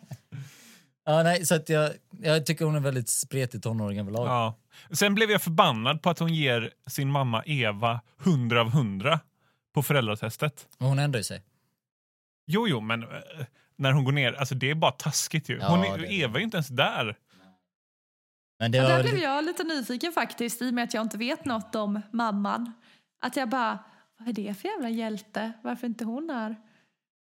Ja, 1.05 1.23
nej, 1.23 1.45
så 1.45 1.55
att 1.55 1.69
jag, 1.69 1.91
jag 2.21 2.45
tycker 2.45 2.65
hon 2.65 2.75
är 2.75 2.79
väldigt 2.79 3.09
spretig 3.09 3.63
tonåring 3.63 3.99
överlag. 3.99 4.27
Ja. 4.27 4.55
Sen 4.91 5.15
blev 5.15 5.31
jag 5.31 5.41
förbannad 5.41 6.01
på 6.01 6.09
att 6.09 6.19
hon 6.19 6.33
ger 6.33 6.71
sin 6.87 7.11
mamma 7.11 7.43
Eva 7.45 8.01
100 8.23 8.61
av 8.61 8.67
100 8.67 9.19
på 9.73 9.83
föräldratestet. 9.83 10.67
Och 10.79 10.87
hon 10.87 10.99
ändrar 10.99 11.19
ju 11.19 11.23
sig. 11.23 11.43
Jo, 12.47 12.67
jo, 12.67 12.81
men 12.81 13.03
eh, 13.03 13.09
när 13.77 13.91
hon 13.91 14.03
går 14.03 14.11
ner, 14.11 14.33
alltså 14.33 14.55
det 14.55 14.69
är 14.69 14.75
bara 14.75 14.91
taskigt 14.91 15.49
ju. 15.49 15.57
Ja, 15.57 15.67
Hon 15.67 15.83
är, 15.83 15.97
det. 15.97 16.13
Eva 16.13 16.33
är 16.33 16.37
ju 16.39 16.43
inte 16.43 16.57
ens 16.57 16.67
där. 16.67 17.15
Men 18.59 18.71
det 18.71 18.77
Ja, 18.77 18.83
var 18.83 18.89
där 18.89 19.03
blev 19.03 19.17
jag 19.17 19.45
lite 19.45 19.63
nyfiken 19.63 20.11
faktiskt, 20.11 20.61
i 20.61 20.69
och 20.69 20.73
med 20.73 20.83
att 20.83 20.93
jag 20.93 21.01
inte 21.01 21.17
vet 21.17 21.45
något 21.45 21.75
om 21.75 22.01
mamman. 22.11 22.71
Att 23.21 23.35
jag 23.37 23.49
bara, 23.49 23.79
vad 24.19 24.27
är 24.27 24.33
det 24.33 24.53
för 24.53 24.67
jävla 24.67 24.89
hjälte? 24.89 25.51
Varför 25.63 25.87
inte 25.87 26.05
hon 26.05 26.29
är? 26.29 26.55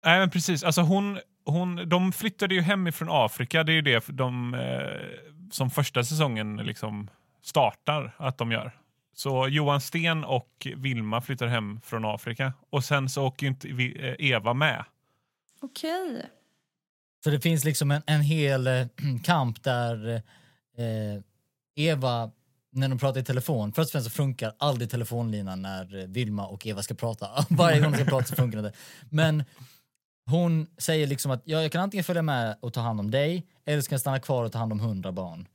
Nej, 0.04 0.18
men 0.18 0.30
precis. 0.30 0.64
Alltså 0.64 0.80
hon, 0.80 1.18
hon, 1.44 1.88
de 1.88 2.12
flyttade 2.12 2.54
ju 2.54 2.60
hemifrån 2.60 3.08
Afrika. 3.10 3.64
Det 3.64 3.72
är 3.72 3.74
ju 3.74 3.82
det 3.82 4.04
de, 4.08 4.54
eh, 4.54 5.40
som 5.50 5.70
första 5.70 6.04
säsongen 6.04 6.56
liksom 6.56 7.10
startar 7.42 8.14
att 8.16 8.38
de 8.38 8.52
gör. 8.52 8.72
Så 9.14 9.48
Johan 9.48 9.80
Sten 9.80 10.24
och 10.24 10.66
Vilma 10.76 11.20
flyttar 11.20 11.46
hem 11.46 11.80
från 11.84 12.04
Afrika. 12.04 12.52
Och 12.70 12.84
sen 12.84 13.08
så 13.08 13.26
åker 13.26 13.46
ju 13.46 13.50
inte 13.50 13.68
eh, 13.68 14.14
Eva 14.18 14.54
med. 14.54 14.84
Okej. 15.62 16.30
Så 17.24 17.30
det 17.30 17.40
finns 17.40 17.64
liksom 17.64 17.90
en, 17.90 18.02
en 18.06 18.20
hel 18.20 18.66
eh, 18.66 18.86
kamp 19.24 19.62
där 19.62 20.14
eh, 20.76 21.22
Eva, 21.76 22.30
när 22.72 22.88
de 22.88 22.98
pratar 22.98 23.20
i 23.20 23.24
telefon, 23.24 23.72
först 23.72 23.86
och 23.88 23.92
främst 23.92 24.10
så 24.10 24.16
funkar 24.16 24.52
aldrig 24.58 24.90
telefonlinan 24.90 25.62
när 25.62 25.98
eh, 25.98 26.06
Vilma 26.06 26.46
och 26.46 26.66
Eva 26.66 26.82
ska 26.82 26.94
prata. 26.94 27.28
Varje 27.50 27.80
gång 27.80 27.92
de 27.92 27.96
ska 27.98 28.04
prata 28.06 28.26
så 28.26 28.34
funkar 28.36 28.62
det 28.62 28.66
inte. 28.68 28.78
Men 29.10 29.44
hon 30.26 30.66
säger 30.78 31.06
liksom 31.06 31.30
att 31.30 31.42
ja, 31.44 31.62
jag 31.62 31.72
kan 31.72 31.80
antingen 31.82 32.04
följa 32.04 32.22
med 32.22 32.56
och 32.60 32.72
ta 32.72 32.80
hand 32.80 33.00
om 33.00 33.10
dig 33.10 33.46
eller 33.66 33.80
ska 33.80 33.92
jag 33.94 34.00
stanna 34.00 34.18
kvar 34.20 34.44
och 34.44 34.52
ta 34.52 34.58
hand 34.58 34.72
om 34.72 34.80
hundra 34.80 35.12
barn. 35.12 35.48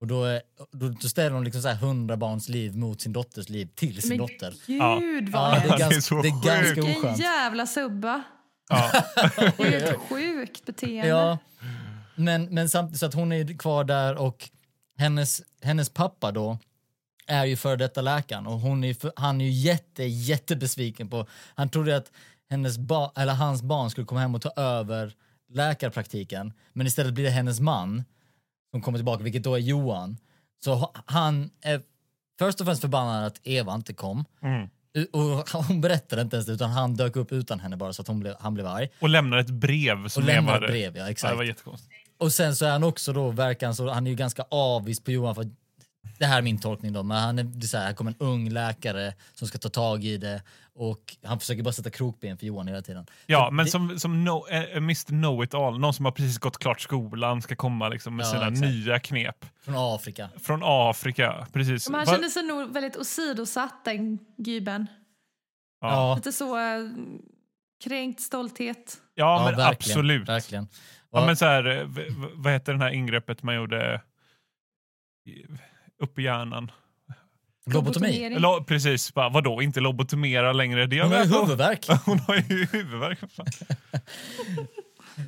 Och 0.00 0.06
då, 0.06 0.24
är- 0.24 0.42
då, 0.72 0.88
då 0.88 1.08
ställer 1.08 1.30
hon 1.30 1.44
liksom 1.44 1.62
så 1.62 1.68
här 1.68 1.74
100 1.76 2.16
barns 2.16 2.48
liv 2.48 2.76
mot 2.76 3.00
sin 3.00 3.12
dotters 3.12 3.48
liv 3.48 3.68
till 3.74 4.02
sin 4.02 4.08
Men 4.08 4.18
dotter. 4.18 4.54
gud 4.66 5.28
vad 5.28 5.42
Ja, 5.42 5.54
det 5.54 5.56
är 5.56 5.68
Det 5.68 5.74
är 5.74 5.78
ganska, 5.78 6.00
så 6.00 6.22
det 6.22 6.28
är 6.28 6.44
ganska 6.44 6.64
sjukt. 6.74 6.76
Vilken 6.78 6.96
oskönt. 6.96 7.18
jävla 7.18 7.66
subba. 7.66 8.22
Ja. 8.68 8.90
Det 9.56 9.74
är 9.74 9.92
ett 9.94 10.00
sjukt 10.08 10.66
beteende. 10.66 11.08
Ja, 11.08 11.38
men, 12.14 12.44
men 12.44 12.68
samtidigt 12.68 13.00
så 13.00 13.06
att 13.06 13.14
hon 13.14 13.32
är 13.32 13.58
kvar 13.58 13.84
där 13.84 14.16
och 14.16 14.50
hennes, 14.98 15.42
hennes 15.62 15.88
pappa 15.90 16.32
då 16.32 16.58
är 17.26 17.44
ju 17.44 17.56
före 17.56 17.76
detta 17.76 18.00
läkaren 18.00 18.46
och 18.46 18.58
hon 18.60 18.84
är, 18.84 18.94
för, 18.94 19.12
han 19.16 19.40
är 19.40 19.44
ju 19.44 19.50
jätte, 19.50 20.04
jättebesviken 20.04 21.08
på, 21.10 21.26
han 21.54 21.68
trodde 21.68 21.96
att 21.96 22.12
hennes 22.50 22.78
ba, 22.78 23.12
eller 23.16 23.34
hans 23.34 23.62
barn 23.62 23.90
skulle 23.90 24.06
komma 24.06 24.20
hem 24.20 24.34
och 24.34 24.42
ta 24.42 24.50
över 24.56 25.14
läkarpraktiken 25.48 26.52
men 26.72 26.86
istället 26.86 27.14
blir 27.14 27.24
det 27.24 27.30
hennes 27.30 27.60
man 27.60 28.04
som 28.70 28.82
kommer 28.82 28.98
tillbaka, 28.98 29.24
vilket 29.24 29.42
då 29.42 29.54
är 29.54 29.58
Johan. 29.58 30.16
Så 30.64 30.74
ha- 30.74 30.92
han 31.06 31.50
är 31.60 31.82
först 32.38 32.60
och 32.60 32.66
främst 32.66 32.80
förbannad 32.80 33.26
att 33.26 33.40
Eva 33.42 33.74
inte 33.74 33.92
kom. 33.94 34.24
Mm. 34.42 34.68
Och 35.12 35.48
hon 35.66 35.80
berättade 35.80 36.22
inte 36.22 36.36
ens 36.36 36.46
det, 36.46 36.52
utan 36.52 36.70
han 36.70 36.94
dök 36.94 37.16
upp 37.16 37.32
utan 37.32 37.60
henne 37.60 37.76
bara 37.76 37.92
så 37.92 38.02
att 38.02 38.08
hon 38.08 38.20
blev, 38.20 38.34
han 38.40 38.54
blev 38.54 38.66
arg. 38.66 38.88
Och 39.00 39.08
lämnar 39.08 39.38
ett 39.38 39.50
brev 39.50 40.08
som 40.08 40.22
Och 40.24 40.30
hade. 40.30 40.66
ett 40.66 40.72
brev, 40.72 40.96
ja 40.96 41.02
Ja, 41.02 41.10
exakt. 41.10 41.32
det 41.32 41.36
var 41.36 41.44
jättekonstigt. 41.44 41.92
och 42.18 42.32
sen 42.32 42.56
så 42.56 42.64
är 42.66 42.70
han 42.70 42.84
också 42.84 43.12
då, 43.12 43.30
verkar 43.30 43.66
han 43.66 43.74
så, 43.74 43.88
han 43.90 44.06
är 44.06 44.10
ju 44.10 44.16
ganska 44.16 44.44
avis 44.50 45.00
på 45.04 45.10
Johan 45.10 45.34
för 45.34 45.42
att 45.42 45.48
det 46.18 46.26
här 46.26 46.38
är 46.38 46.42
min 46.42 46.60
tolkning 46.60 46.92
då, 46.92 47.02
men 47.02 47.16
han 47.16 47.38
är, 47.38 47.42
det 47.44 47.64
är 47.64 47.68
så 47.68 47.76
här, 47.78 47.86
här 47.86 47.92
kommer 47.94 48.10
en 48.10 48.16
ung 48.18 48.48
läkare 48.50 49.14
som 49.34 49.48
ska 49.48 49.58
ta 49.58 49.68
tag 49.68 50.04
i 50.04 50.16
det 50.16 50.42
och 50.74 51.16
han 51.22 51.40
försöker 51.40 51.62
bara 51.62 51.72
sätta 51.72 51.90
krokben 51.90 52.38
för 52.38 52.46
Johan 52.46 52.68
hela 52.68 52.82
tiden. 52.82 53.06
Ja, 53.26 53.46
Så 53.48 53.54
men 53.54 53.64
det, 53.64 53.70
som, 53.70 53.98
som 53.98 54.24
no, 54.24 54.46
eh, 54.50 54.76
Mr 54.76 55.06
Know-It-All, 55.08 55.78
någon 55.78 55.94
som 55.94 56.04
har 56.04 56.12
precis 56.12 56.38
gått 56.38 56.58
klart 56.58 56.80
skolan 56.80 57.42
ska 57.42 57.56
komma 57.56 57.88
liksom 57.88 58.16
med 58.16 58.26
Ja, 58.26 58.30
sina 58.30 58.48
exakt. 58.48 58.60
nya 58.60 58.98
knep. 58.98 59.44
Från 59.64 59.74
Afrika. 59.76 60.28
Från 60.42 60.60
Afrika, 60.64 61.46
precis. 61.52 61.88
Men 61.88 61.98
han 61.98 62.06
Va- 62.06 62.12
kände 62.12 62.30
sig 62.30 62.42
nog 62.42 62.72
väldigt 62.72 62.96
åsidosatt, 62.96 63.84
den 63.84 64.18
gubben. 64.36 64.86
ja. 65.80 65.88
Ja, 65.92 66.14
Lite 66.16 66.32
så 66.32 66.56
eh, 66.58 66.88
kränkt 67.84 68.20
stolthet. 68.20 68.96
ja, 69.14 69.36
men 69.44 69.56
verkligen, 69.56 69.68
absolut. 69.98 70.28
Verkligen. 70.28 70.68
Ja, 71.10 71.26
men 71.26 71.36
så 71.36 71.44
här, 71.44 71.64
eh, 71.78 71.84
v- 71.86 72.08
v- 72.08 72.28
vad 72.34 72.52
heter 72.52 72.72
det 72.72 72.78
här 72.78 72.90
ingreppet 72.90 73.42
man 73.42 73.54
gjorde 73.54 74.00
upp 75.98 76.18
i 76.18 76.22
hjärnan? 76.22 76.70
Lobotomi. 77.66 78.36
Lo, 78.38 78.64
precis, 78.64 79.14
bara, 79.14 79.28
vadå, 79.28 79.62
inte 79.62 79.80
lobotomera 79.80 80.52
längre? 80.52 80.86
Det 80.86 81.02
Hon 81.02 81.12
har 81.12 81.18
väl- 81.18 81.28
huvudvärk. 81.32 81.86
Hon 82.04 82.18
har 82.18 82.34
ju 82.36 82.66
huvudvärk. 82.72 83.18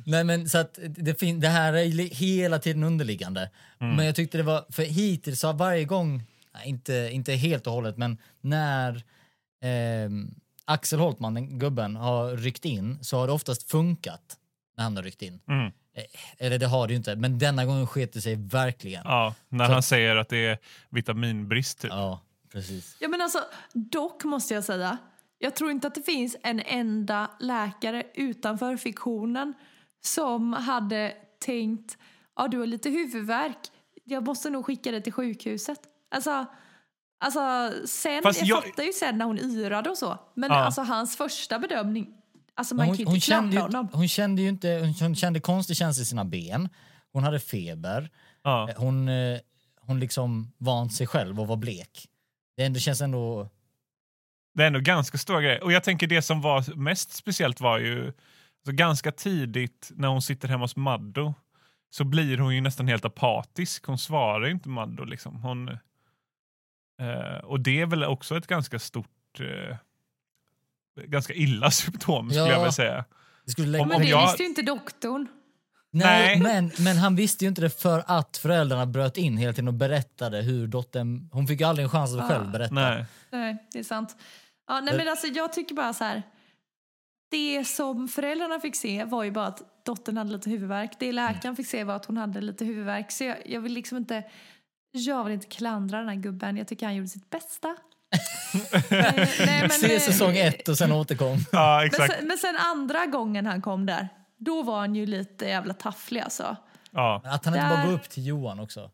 Nej 0.05 0.23
men 0.23 0.49
så 0.49 0.57
att 0.57 0.79
det, 0.89 1.19
fin- 1.19 1.39
det 1.39 1.47
här 1.47 1.73
är 1.73 2.15
hela 2.15 2.59
tiden 2.59 2.83
underliggande. 2.83 3.49
Mm. 3.81 3.95
Men 3.95 4.05
jag 4.05 4.15
tyckte 4.15 4.37
det 4.37 4.43
var, 4.43 4.65
för 4.69 4.83
hittills 4.83 5.43
har 5.43 5.53
varje 5.53 5.85
gång, 5.85 6.23
nej, 6.53 6.63
inte, 6.69 7.09
inte 7.11 7.33
helt 7.33 7.67
och 7.67 7.73
hållet, 7.73 7.97
men 7.97 8.17
när 8.41 9.03
ehm, 9.61 10.35
Axel 10.65 10.99
Holtman, 10.99 11.33
den 11.33 11.59
gubben, 11.59 11.95
har 11.95 12.37
ryckt 12.37 12.65
in 12.65 12.97
så 13.01 13.17
har 13.17 13.27
det 13.27 13.33
oftast 13.33 13.71
funkat 13.71 14.37
när 14.77 14.83
han 14.83 14.95
har 14.95 15.03
ryckt 15.03 15.21
in. 15.21 15.39
Mm. 15.49 15.71
Eh, 15.95 16.03
Eller 16.45 16.59
det 16.59 16.65
har 16.67 16.87
det 16.87 16.93
ju 16.93 16.97
inte, 16.97 17.15
men 17.15 17.39
denna 17.39 17.65
gången 17.65 17.87
sket 17.87 18.13
det 18.13 18.21
sig 18.21 18.35
verkligen. 18.35 19.01
Ja, 19.05 19.35
när 19.49 19.65
Så- 19.65 19.73
han 19.73 19.83
säger 19.83 20.15
att 20.15 20.29
det 20.29 20.45
är 20.45 20.57
vitaminbrist. 20.89 21.79
Typ. 21.81 21.91
Ja, 21.91 22.21
precis. 22.51 22.97
Ja, 22.99 23.07
men 23.07 23.21
alltså, 23.21 23.39
dock 23.73 24.23
måste 24.23 24.53
jag 24.53 24.63
säga, 24.63 24.97
jag 25.37 25.55
tror 25.55 25.71
inte 25.71 25.87
att 25.87 25.95
det 25.95 26.01
finns 26.03 26.35
en 26.43 26.59
enda 26.59 27.31
läkare 27.39 28.03
utanför 28.13 28.77
fiktionen 28.77 29.53
som 30.03 30.53
hade 30.53 31.13
tänkt, 31.45 31.97
ja 32.35 32.47
du 32.47 32.57
har 32.59 32.65
lite 32.65 32.89
huvudvärk, 32.89 33.57
jag 34.03 34.25
måste 34.25 34.49
nog 34.49 34.65
skicka 34.65 34.91
dig 34.91 35.03
till 35.03 35.13
sjukhuset. 35.13 35.79
Alltså, 36.15 36.45
alltså 37.23 37.71
sen, 37.87 38.23
Fast 38.23 38.39
jag, 38.39 38.47
jag- 38.47 38.63
fattar 38.63 38.83
ju 38.83 38.93
sen 38.93 39.17
när 39.17 39.25
hon 39.25 39.39
yrade 39.39 39.89
och 39.89 39.97
så, 39.97 40.17
men 40.35 40.49
Ja. 40.51 40.55
alltså 40.57 40.81
hans 40.81 41.17
första 41.17 41.59
bedömning, 41.59 42.07
alltså 42.55 42.75
man 42.75 42.87
Hon, 42.87 42.97
kan 42.97 43.05
ju 43.05 43.13
inte 43.15 43.25
klandra 43.25 43.61
honom. 43.61 43.89
hon 43.93 44.07
kände 44.07 44.41
ju 44.41 44.49
inte, 44.49 44.93
hon 44.99 45.15
kände 45.15 45.39
konstig 45.39 45.77
känsla 45.77 46.01
i 46.01 46.05
sina 46.05 46.25
ben. 46.25 46.69
Hon 47.13 47.23
hade 47.23 47.39
feber. 47.39 48.09
Ja. 48.43 48.69
Eh, 48.69 48.75
Hon, 48.77 49.07
eh, 49.09 49.39
hon 49.81 49.99
liksom 49.99 50.53
vant 50.57 50.93
sig 50.93 51.07
själv 51.07 51.39
och 51.39 51.47
var 51.47 51.55
blek. 51.57 52.07
Det, 52.57 52.63
ändå, 52.65 52.79
känns 52.79 53.01
ändå... 53.01 53.49
Det 54.53 54.63
är 54.63 54.67
ändå 54.67 54.79
ganska 54.79 55.17
stora 55.17 55.41
grejer. 55.41 55.63
Och 55.63 55.71
jag 55.71 55.83
tänker 55.83 56.07
det 56.07 56.21
som 56.21 56.41
var 56.41 56.75
mest 56.75 57.11
speciellt 57.13 57.61
var 57.61 57.79
ju 57.79 58.05
alltså 58.07 58.71
ganska 58.71 59.11
tidigt 59.11 59.91
när 59.95 60.07
hon 60.07 60.21
sitter 60.21 60.47
hemma 60.47 60.63
hos 60.63 60.75
Maddo 60.75 61.33
så 61.89 62.03
blir 62.03 62.37
hon 62.37 62.55
ju 62.55 62.61
nästan 62.61 62.87
helt 62.87 63.05
apatisk. 63.05 63.85
Hon 63.85 63.97
svarar 63.97 64.45
ju 64.45 64.51
inte 64.51 64.69
Maddo 64.69 65.03
liksom. 65.03 65.41
Hon, 65.41 65.67
eh, 67.01 67.37
och 67.43 67.59
det 67.59 67.81
är 67.81 67.85
väl 67.85 68.03
också 68.03 68.37
ett 68.37 68.47
ganska 68.47 68.79
stort, 68.79 69.39
eh, 69.39 69.77
ganska 71.07 71.33
illa 71.33 71.71
symptom 71.71 72.29
skulle 72.29 72.45
Ja. 72.45 72.51
jag 72.51 72.59
vilja 72.59 72.71
säga. 72.71 73.05
Det 73.45 73.51
skulle 73.51 73.67
lägga 73.67 73.81
Om- 73.83 73.89
Men 73.89 74.01
det 74.01 74.07
jag- 74.07 74.25
visste 74.27 74.43
ju 74.43 74.49
inte 74.49 74.61
doktorn. 74.61 75.27
Nej, 75.93 76.39
Nej. 76.39 76.61
Men, 76.61 76.71
men 76.85 76.97
han 76.97 77.15
visste 77.15 77.45
ju 77.45 77.49
inte 77.49 77.61
det 77.61 77.81
för 77.81 78.03
att 78.07 78.37
föräldrarna 78.37 78.85
bröt 78.85 79.17
in 79.17 79.37
hela 79.37 79.53
tiden 79.53 79.67
och 79.67 79.73
berättade 79.73 80.41
hur 80.41 80.67
dottern... 80.67 81.29
Hon 81.31 81.47
fick 81.47 81.59
ju 81.59 81.65
aldrig 81.67 81.83
en 81.83 81.89
chans 81.89 82.13
att 82.15 82.19
Ah. 82.21 82.27
själv 82.27 82.51
berätta. 82.51 82.73
Nej. 82.73 83.05
Nej, 83.31 83.67
det 83.71 83.79
är 83.79 83.83
sant. 83.83 84.15
Ja, 84.67 84.79
nej, 84.81 84.97
men 84.97 85.07
alltså, 85.07 85.27
jag 85.27 85.53
tycker 85.53 85.75
bara 85.75 85.93
så 85.93 86.03
här. 86.03 86.23
Det 87.31 87.65
som 87.65 88.07
föräldrarna 88.07 88.59
fick 88.59 88.75
se 88.75 89.03
var 89.03 89.23
ju 89.23 89.31
bara 89.31 89.47
att 89.47 89.85
dottern 89.85 90.17
hade 90.17 90.31
lite 90.31 90.49
huvudvärk. 90.49 90.91
Det 90.99 91.11
läkaren 91.11 91.55
fick 91.55 91.67
se 91.67 91.83
var 91.83 91.95
att 91.95 92.05
hon 92.05 92.17
hade 92.17 92.41
lite 92.41 92.65
huvudvärk. 92.65 93.11
Så 93.11 93.23
jag, 93.23 93.37
jag 93.45 93.61
vill 93.61 93.73
liksom 93.73 93.97
inte... 93.97 94.23
Jag 94.91 95.23
vill 95.23 95.33
inte 95.33 95.47
klandra 95.47 95.97
den 95.99 96.07
här 96.09 96.15
gubben. 96.15 96.57
Jag 96.57 96.67
tycker 96.67 96.85
han 96.85 96.95
gjorde 96.95 97.09
sitt 97.09 97.29
bästa. 97.29 97.75
Nej, 98.89 99.61
men, 99.61 99.69
Se 99.69 99.95
eh, 99.95 99.99
säsong 100.01 100.37
ett 100.37 100.67
och 100.67 100.77
sen 100.77 100.91
återkom. 100.91 101.37
Ja, 101.51 101.77
Men 101.77 101.85
exakt. 101.87 102.13
sen, 102.15 102.27
men 102.27 102.37
sen 102.37 102.55
andra 102.57 103.05
gången 103.05 103.45
han 103.45 103.61
kom 103.61 103.85
där, 103.85 104.09
då 104.37 104.63
var 104.63 104.79
han 104.79 104.95
ju 104.95 105.05
lite 105.05 105.45
jävla 105.45 105.73
tafflig 105.73 106.21
alltså. 106.21 106.55
Ja. 106.91 107.21
Att 107.25 107.45
han 107.45 107.53
inte 107.55 107.67
bara 107.69 107.77
Där- 107.77 107.85
går 107.87 107.93
upp 107.93 108.09
till 108.09 108.25
Johan 108.25 108.59
också. 108.59 108.91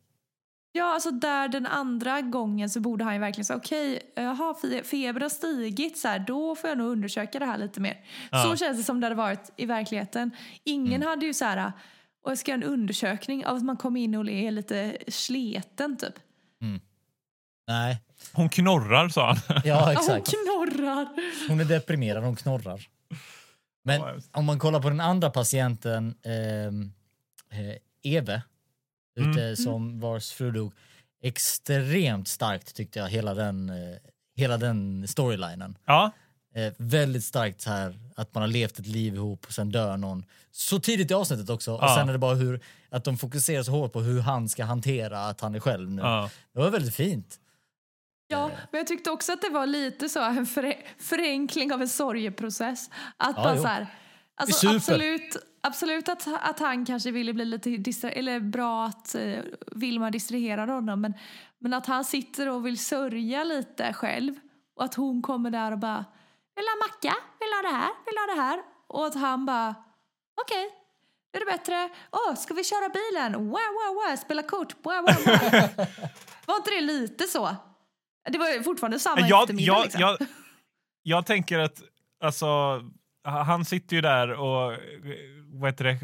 Ja, 0.72 0.94
alltså 0.94 1.12
där 1.12 1.48
den 1.48 1.66
andra 1.66 2.22
gången 2.22 2.70
så 2.70 2.80
borde 2.80 3.04
han 3.04 3.14
ju 3.14 3.20
verkligen 3.20 3.46
säga 3.46 3.58
okej, 3.58 4.02
jaha, 4.16 4.56
fe- 4.64 4.84
feber 4.84 5.22
har 5.22 5.30
stigit, 5.30 5.98
så 5.98 6.08
här, 6.08 6.20
då 6.20 6.56
får 6.56 6.70
jag 6.70 6.78
nog 6.78 6.88
undersöka 6.92 7.40
det 7.40 7.46
här 7.46 7.58
lite 7.58 7.80
mer. 7.82 7.98
Ja. 8.32 8.44
Så 8.44 8.56
känns 8.56 8.78
det 8.78 8.84
som 8.84 9.00
det 9.00 9.06
hade 9.06 9.16
varit 9.16 9.52
i 9.56 9.66
verkligheten. 9.66 10.32
Ingen 10.64 11.02
hade 11.04 11.26
ju 11.26 11.34
så 11.34 11.46
här, 11.46 11.72
och 12.24 12.32
jag 12.32 12.38
ska 12.38 12.52
göra 12.52 12.62
en 12.64 12.70
undersökning 12.70 13.46
av 13.46 13.56
att 13.58 13.64
man 13.64 13.78
kommer 13.78 14.00
in 14.02 14.16
och 14.16 14.30
är 14.30 14.52
lite 14.52 14.98
sleten 15.08 15.98
typ. 15.98 16.14
Nej. 17.68 18.02
Hon 18.34 18.50
knorrar 18.50 19.10
sa 19.10 19.28
han. 19.28 19.38
Ja, 19.48 19.62
Ja, 19.66 19.80
hon 19.86 19.92
exakt. 19.92 20.28
knorrar. 20.30 21.08
Hon 21.50 21.60
är 21.60 21.66
deprimerad, 21.66 22.24
hon 22.24 22.36
knorrar. 22.36 22.88
Men 23.84 24.02
Ja, 24.02 24.16
om 24.32 24.46
man 24.46 24.60
kollar 24.60 24.80
på 24.82 24.90
den 24.90 25.00
andra 25.00 25.30
patienten, 25.30 26.16
ehm, 26.24 26.92
eh, 27.52 27.76
Eve, 28.14 28.42
ute 29.20 29.42
Mm. 29.42 29.56
som 29.56 30.00
vars 30.00 30.32
fru 30.32 30.52
dog, 30.52 30.74
extremt 31.24 32.28
starkt 32.28 32.76
tyckte 32.76 33.00
jag, 33.00 33.10
hela 33.10 33.34
den, 33.34 33.70
eh, 33.70 33.98
hela 34.36 34.58
den 34.58 35.08
storylinen. 35.08 35.78
Ja, 35.86 36.12
Eh, 36.56 36.74
väldigt 36.78 37.24
starkt 37.24 37.62
så 37.62 37.70
här 37.70 38.00
att 38.16 38.34
man 38.34 38.42
har 38.44 38.48
levt 38.48 38.80
ett 38.80 38.88
liv 38.88 39.16
ihop 39.16 39.46
och 39.46 39.52
sen 39.54 39.70
dör 39.72 39.98
någon. 39.98 40.26
Så 40.52 40.80
tidigt 40.80 41.12
i 41.12 41.14
avsnittet 41.14 41.50
också. 41.50 41.74
Och 41.74 41.84
Ja. 41.84 41.96
sen 41.96 42.10
är 42.10 42.14
det 42.14 42.20
bara 42.20 42.36
hur, 42.36 42.60
att 42.90 43.04
de 43.04 43.18
fokuserar 43.18 43.64
så 43.64 43.72
hårt 43.72 43.94
på 43.94 44.02
hur 44.02 44.22
han 44.22 44.50
ska 44.50 44.64
hantera 44.66 45.20
att 45.28 45.42
han 45.42 45.56
är 45.56 45.60
själv 45.60 45.92
nu. 45.92 46.02
ja. 46.02 46.30
Det 46.54 46.60
var 46.60 46.70
väldigt 46.70 46.96
fint. 46.96 47.40
Ja, 48.28 48.48
men 48.48 48.80
jag 48.80 48.88
tyckte 48.88 49.12
också 49.12 49.34
att 49.34 49.42
det 49.42 49.50
var 49.50 49.66
lite 49.66 50.10
så 50.10 50.22
en 50.22 50.46
för, 50.46 50.74
förenkling 51.00 51.74
av 51.74 51.82
en 51.82 51.90
sorgeprocess. 51.90 52.90
Att 53.18 53.38
Ja, 53.38 53.44
bara 53.44 53.58
så 53.58 53.68
här, 53.68 53.88
alltså 54.36 54.70
absolut, 54.70 55.38
absolut 55.62 56.10
att, 56.10 56.28
att 56.42 56.60
han 56.60 56.86
kanske 56.86 57.12
ville 57.12 57.34
bli 57.34 57.46
lite 57.46 57.70
distra- 57.70 58.12
eller 58.12 58.40
bra 58.40 58.86
att 58.86 59.16
uh, 59.20 59.40
Vilma 59.72 60.12
distraherade 60.12 60.72
honom, 60.72 61.02
men, 61.02 61.14
men 61.60 61.74
att 61.74 61.86
han 61.86 62.06
sitter 62.06 62.50
och 62.50 62.66
vill 62.66 62.80
sörja 62.80 63.44
lite 63.44 63.94
själv 63.94 64.36
och 64.76 64.84
att 64.84 64.96
hon 64.96 65.22
kommer 65.22 65.52
där 65.52 65.72
och 65.72 65.80
bara 65.80 66.06
vill 66.56 66.66
ha 66.66 66.88
macka, 66.88 67.16
vill 67.40 67.54
ha 67.54 67.62
det 67.72 67.78
här, 67.78 67.90
vill 68.06 68.18
ha 68.18 68.36
det 68.36 68.42
här? 68.42 68.62
Och 68.88 69.06
att 69.06 69.16
han 69.16 69.46
bara 69.46 69.76
okej, 70.42 70.70
är 71.34 71.40
det 71.40 71.46
bättre? 71.46 71.90
Åh, 72.12 72.36
ska 72.36 72.54
vi 72.54 72.64
köra 72.64 72.90
bilen? 72.90 73.34
Wow, 73.34 73.50
wow, 73.50 73.96
wow, 74.10 74.16
spela 74.16 74.44
kort? 74.44 74.76
Wow, 74.84 74.94
wow, 74.94 75.26
wow. 75.26 75.88
Var 76.46 76.56
inte 76.56 76.70
det 76.70 76.82
lite 76.82 77.24
så? 77.28 77.56
Det 78.32 78.38
var 78.38 78.64
fortfarande 78.64 79.00
samma 79.00 79.28
jag, 79.28 79.42
eftermiddag 79.44 79.74
jag, 79.74 79.84
liksom. 79.84 80.02
jag, 80.02 80.18
jag 81.04 81.26
tänker 81.26 81.60
att 81.60 81.82
alltså, 82.24 82.82
han 83.24 83.66
sitter 83.66 83.96
ju 83.96 84.02
där 84.02 84.32
och 84.32 84.78
vad 85.46 85.72
heter 85.72 85.84
det, 85.86 86.00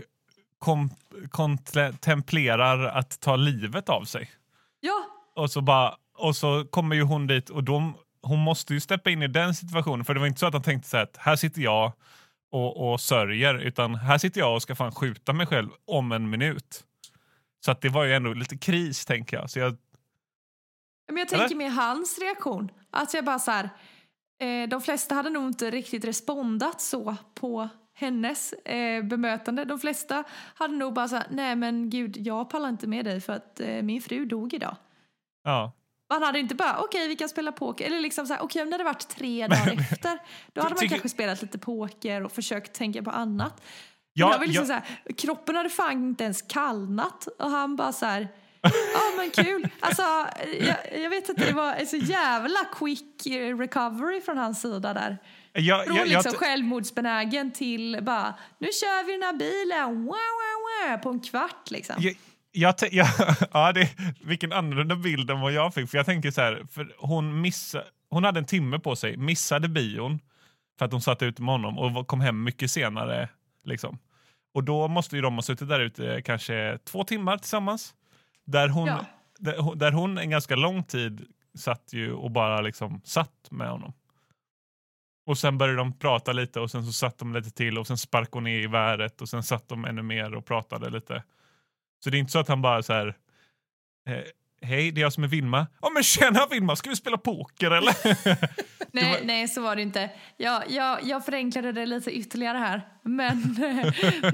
kom, 0.60 0.90
kontemplerar 1.30 2.86
att 2.86 3.20
ta 3.20 3.36
livet 3.36 3.90
av 3.90 4.04
sig. 4.04 4.32
Ja, 4.80 5.06
Och 5.36 5.52
så, 5.52 5.62
bara, 5.62 5.96
och 6.18 6.36
så 6.36 6.66
kommer 6.66 6.96
ju 6.96 7.02
hon 7.02 7.28
dit 7.28 7.50
och 7.50 7.64
de, 7.64 7.96
hon 8.22 8.40
måste 8.40 8.74
ju 8.74 8.80
steppa 8.80 9.10
in 9.10 9.24
i 9.24 9.28
den 9.28 9.56
situationen. 9.56 10.06
För 10.06 10.14
det 10.14 10.20
var 10.20 10.28
inte 10.28 10.40
så 10.40 10.46
att 10.46 10.54
han 10.54 10.64
tänkte 10.64 10.90
så 10.90 10.98
här 10.98 11.04
att 11.04 11.18
här 11.18 11.36
sitter 11.36 11.62
jag 11.62 11.92
och, 12.52 12.92
och 12.92 13.02
sörjer 13.02 13.56
utan 13.56 13.96
här 13.96 14.18
sitter 14.18 14.40
jag 14.40 14.56
och 14.56 14.62
ska 14.62 14.76
fan 14.76 14.92
skjuta 14.92 15.34
mig 15.34 15.46
själv 15.48 15.70
om 15.86 16.12
en 16.12 16.30
minut. 16.30 16.84
Så 17.66 17.72
att 17.72 17.82
det 17.82 17.90
var 17.90 18.04
ju 18.04 18.14
ändå 18.14 18.34
lite 18.34 18.58
kris 18.58 19.06
tänker 19.06 19.38
jag. 19.38 19.50
Så 19.50 19.60
jag 19.60 19.78
men 21.08 21.18
jag 21.18 21.28
tänker 21.28 21.56
med 21.56 21.74
hans 21.74 22.20
reaktion. 22.20 22.72
Att 22.92 23.14
jag 23.14 23.26
bara 23.26 23.40
så 23.40 23.52
här, 23.52 23.70
eh, 24.42 24.70
de 24.70 24.82
flesta 24.82 25.16
hade 25.16 25.30
nog 25.30 25.48
inte 25.48 25.72
riktigt 25.72 26.06
respondat 26.06 26.82
så 26.82 27.16
på 27.36 27.70
hennes 27.94 28.54
eh, 28.54 29.04
bemötande. 29.04 29.66
De 29.66 29.80
flesta 29.80 30.24
hade 30.56 30.74
nog 30.74 30.94
bara 30.94 31.08
så 31.08 31.16
här, 31.16 31.28
nej 31.30 31.56
men 31.56 31.90
gud, 31.90 32.18
jag 32.18 32.50
pallar 32.50 32.70
inte 32.70 32.88
med 32.88 33.06
dig 33.06 33.22
för 33.22 33.34
att 33.34 33.60
eh, 33.60 33.82
min 33.82 34.02
fru 34.02 34.26
dog 34.26 34.54
idag. 34.54 34.76
ja. 35.44 35.72
Man 36.10 36.24
hade 36.24 36.40
inte 36.40 36.56
bara, 36.56 36.78
okej 36.80 37.08
vi 37.08 37.16
kan 37.16 37.30
spela 37.30 37.52
poker, 37.52 37.86
eller 37.86 38.00
liksom 38.00 38.26
så 38.28 38.34
här, 38.34 38.42
okej 38.42 38.62
om 38.62 38.70
det 38.70 38.74
hade 38.74 38.84
varit 38.84 39.08
tre 39.10 39.48
dagar 39.48 39.74
efter, 39.92 40.20
då 40.54 40.62
hade 40.62 40.76
man 40.76 40.90
kanske 40.90 41.10
spelat 41.10 41.42
lite 41.42 41.58
poker 41.60 42.24
och 42.24 42.32
försökt 42.32 42.74
tänka 42.74 43.04
på 43.04 43.12
annat. 43.12 43.54
Men 43.56 43.64
Ja, 44.14 44.32
det 44.32 44.38
var 44.38 44.46
liksom 44.46 44.66
ja. 44.66 44.68
så 44.68 44.74
här, 44.74 45.14
kroppen 45.14 45.56
hade 45.56 45.70
fan 45.70 45.92
inte 45.92 46.24
ens 46.24 46.42
kallnat 46.42 47.28
och 47.40 47.50
han 47.50 47.76
bara 47.76 47.92
så 47.92 48.06
här, 48.06 48.28
ja 48.94 49.02
men 49.18 49.32
kul. 49.32 49.68
Alltså 49.80 50.02
jag, 50.60 51.02
jag 51.04 51.10
vet 51.10 51.30
inte, 51.30 51.46
det 51.46 51.54
var 51.54 51.74
en 51.74 51.88
så 51.88 51.98
jävla 51.98 52.60
quick 52.80 53.28
recovery 53.60 54.22
från 54.22 54.38
hans 54.38 54.62
sida 54.62 54.94
där. 54.94 55.18
Jag, 55.54 55.86
Från 55.86 55.96
jag, 55.96 56.08
jag, 56.08 56.14
liksom 56.14 56.34
självmordsbenägen 56.34 57.52
till 57.52 58.00
bara, 58.02 58.34
nu 58.60 58.68
kör 58.68 59.06
vi 59.06 59.12
den 59.12 59.22
här 59.22 59.34
bilen, 59.34 60.06
wow 60.06 60.06
wow 60.06 60.90
med 60.90 61.02
på 61.02 61.10
en 61.10 61.20
kvart 61.20 61.72
liksom. 61.72 61.96
Jag, 62.00 62.16
jag, 62.52 62.76
jag, 62.92 63.08
ja, 63.52 63.72
det, 63.72 63.90
vilken 64.22 64.54
annorlunda 64.54 64.96
bild 64.96 65.32
än 65.32 65.42
vad 65.42 65.52
jag 65.52 65.74
fick. 65.74 65.90
För 65.90 65.98
jag 65.98 66.06
tänker 66.06 66.32
så 66.32 66.42
här, 66.42 66.64
för 66.72 66.96
hon, 66.98 67.42
missa, 67.42 67.84
hon 68.10 68.24
hade 68.24 68.40
en 68.40 68.46
timme 68.46 68.80
på 68.80 68.96
sig, 68.96 69.18
missade 69.18 69.70
bion 69.70 70.20
för 70.80 70.86
att 70.86 70.92
hon 70.92 71.02
satt 71.02 71.22
ute 71.22 71.42
med 71.42 71.54
honom 71.54 71.78
och 71.78 72.08
kom 72.08 72.22
hem 72.22 72.44
mycket 72.44 72.72
senare. 72.72 73.30
Liksom. 73.66 74.00
Och 74.54 74.64
då 74.64 74.88
måste 74.88 75.16
ju 75.16 75.22
de 75.22 75.36
ha 75.36 75.42
suttit 75.42 75.70
där 75.70 75.80
ute 75.80 76.22
kanske 76.26 76.80
två 76.84 77.04
timmar 77.04 77.38
tillsammans. 77.38 77.94
Där 78.46 78.70
hon, 78.70 78.88
Ja. 78.88 79.06
där, 79.40 79.76
där 79.76 79.92
hon 79.92 80.18
en 80.18 80.30
ganska 80.30 80.56
lång 80.56 80.84
tid 80.84 81.26
satt 81.58 81.94
ju 81.94 82.14
och 82.14 82.32
bara 82.32 82.62
liksom 82.62 83.02
satt 83.04 83.48
med 83.52 83.70
honom. 83.70 83.94
Och 85.26 85.38
sen 85.38 85.58
började 85.58 85.78
de 85.78 86.00
prata 86.00 86.34
lite 86.34 86.60
och 86.60 86.72
sen 86.72 86.86
så 86.86 86.94
satt 86.94 87.18
de 87.18 87.34
lite 87.34 87.52
till 87.52 87.78
och 87.78 87.88
sen 87.88 87.98
sparkade 87.98 88.36
hon 88.38 88.44
ner 88.44 88.60
i 88.60 88.68
väret 88.68 89.22
och 89.22 89.30
sen 89.30 89.44
satt 89.44 89.68
de 89.68 89.86
ännu 89.86 90.02
mer 90.02 90.36
och 90.36 90.46
pratade 90.46 90.90
lite. 90.90 91.24
Så 92.04 92.10
det 92.10 92.18
är 92.18 92.20
inte 92.20 92.32
så 92.32 92.40
att 92.40 92.48
han 92.48 92.62
bara 92.62 92.84
så 92.84 92.94
här. 92.94 93.08
Eh, 94.10 94.18
Hej, 94.62 94.92
det 94.92 95.02
är 95.02 95.04
jag 95.04 95.14
som 95.14 95.24
är 95.24 95.28
Vilma. 95.28 95.68
Ja 95.82 95.90
men 95.90 96.04
tjena 96.04 96.48
Vilma, 96.52 96.76
ska 96.76 96.90
vi 96.90 96.96
spela 96.96 97.18
poker 97.18 97.72
eller? 97.72 97.96
Nej, 98.92 99.12
var- 99.20 99.26
nej, 99.28 99.48
så 99.48 99.62
var 99.62 99.76
det 99.76 99.82
inte. 99.82 100.10
Jag, 100.38 100.64
jag, 100.72 101.04
jag 101.04 101.26
förenklade 101.26 101.72
det 101.72 101.86
lite 101.86 102.12
ytterligare 102.12 102.58
här. 102.58 102.82
Men, 103.04 103.56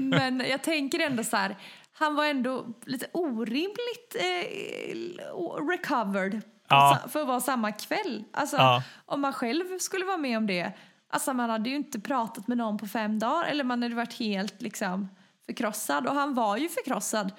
men 0.00 0.40
jag 0.50 0.62
tänker 0.62 0.98
ändå 1.00 1.24
så 1.24 1.36
här. 1.36 1.56
Han 2.00 2.14
var 2.14 2.24
ändå 2.24 2.66
lite 2.86 3.06
orimligt 3.12 4.16
eh, 4.18 5.66
recovered 5.70 6.40
Ja. 6.68 6.98
för 7.08 7.20
att 7.20 7.26
vara 7.26 7.40
samma 7.40 7.72
kväll. 7.72 8.24
Alltså, 8.32 8.56
Ja. 8.56 8.82
Om 9.06 9.20
man 9.20 9.32
själv 9.32 9.78
skulle 9.78 10.04
vara 10.04 10.16
med 10.16 10.38
om 10.38 10.46
det. 10.46 10.72
Alltså 11.10 11.32
man 11.32 11.50
hade 11.50 11.70
ju 11.70 11.76
inte 11.76 12.00
pratat 12.00 12.48
med 12.48 12.58
någon 12.58 12.78
på 12.78 12.86
fem 12.86 13.18
dagar. 13.18 13.44
Eller 13.44 13.64
man 13.64 13.82
hade 13.82 13.94
varit 13.94 14.14
helt 14.18 14.62
liksom 14.62 15.08
förkrossad. 15.46 16.06
Och 16.06 16.14
han 16.14 16.34
var 16.34 16.56
ju 16.56 16.68
förkrossad. 16.68 17.32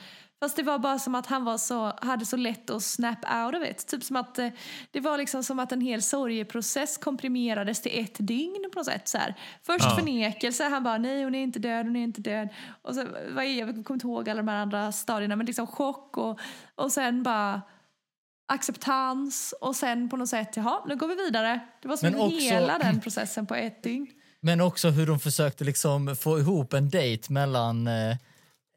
Fast 0.43 0.55
det 0.55 0.63
var 0.63 0.79
bara 0.79 0.99
som 0.99 1.15
att 1.15 1.25
han 1.27 1.43
var 1.43 1.57
så, 1.57 1.93
hade 2.01 2.25
så 2.25 2.37
lätt 2.37 2.69
att 2.69 2.83
snap 2.83 3.17
out 3.45 3.55
of 3.61 3.69
it. 3.69 3.87
Typ 3.87 4.03
som 4.03 4.15
att 4.15 4.39
eh, 4.39 4.47
det 4.91 4.99
var 4.99 5.17
liksom 5.17 5.43
som 5.43 5.59
att 5.59 5.71
en 5.71 5.81
hel 5.81 6.01
sorgeprocess 6.01 6.97
komprimerades 6.97 7.81
till 7.81 7.99
ett 7.99 8.15
dygn 8.19 8.69
på 8.73 8.79
något 8.79 8.85
sätt. 8.85 9.07
Så 9.07 9.17
här. 9.17 9.35
Först 9.63 9.85
Ja. 9.85 9.95
förnekelse, 9.95 10.63
han 10.63 10.83
bara 10.83 10.97
nej 10.97 11.23
hon 11.23 11.35
är 11.35 11.43
inte 11.43 11.59
död, 11.59 11.85
hon 11.85 11.95
är 11.95 12.03
inte 12.03 12.21
död. 12.21 12.49
Och 12.81 12.95
så, 12.95 13.05
vad 13.31 13.43
är, 13.45 13.59
jag 13.59 13.67
kommer 13.67 13.93
inte 13.95 14.07
ihåg 14.07 14.29
alla 14.29 14.41
de 14.41 14.47
här 14.47 14.57
andra 14.57 14.91
stadierna 14.91 15.35
men 15.35 15.45
liksom 15.45 15.67
chock 15.67 16.17
och, 16.17 16.39
och 16.75 16.91
sen 16.91 17.23
bara 17.23 17.61
acceptans 18.53 19.53
och 19.61 19.75
sen 19.75 20.09
på 20.09 20.17
något 20.17 20.29
sätt, 20.29 20.49
jaha 20.57 20.81
nu 20.87 20.95
går 20.95 21.07
vi 21.07 21.15
vidare. 21.15 21.59
Det 21.81 21.87
var 21.87 21.97
som 21.97 22.09
Men 22.11 22.19
också- 22.21 22.37
hela 22.39 22.77
den 22.77 23.01
processen 23.01 23.45
på 23.45 23.55
ett 23.55 23.83
dygn. 23.83 24.07
Men 24.39 24.61
också 24.61 24.89
hur 24.89 25.07
de 25.07 25.19
försökte 25.19 25.63
liksom 25.63 26.15
få 26.15 26.39
ihop 26.39 26.73
en 26.73 26.89
dejt 26.89 27.33
mellan 27.33 27.87
eh, 27.87 28.15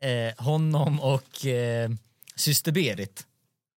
eh, 0.02 0.44
honom 0.44 1.00
och 1.00 1.46
eh, 1.46 1.90
syster 2.36 2.72
Berit. 2.72 3.26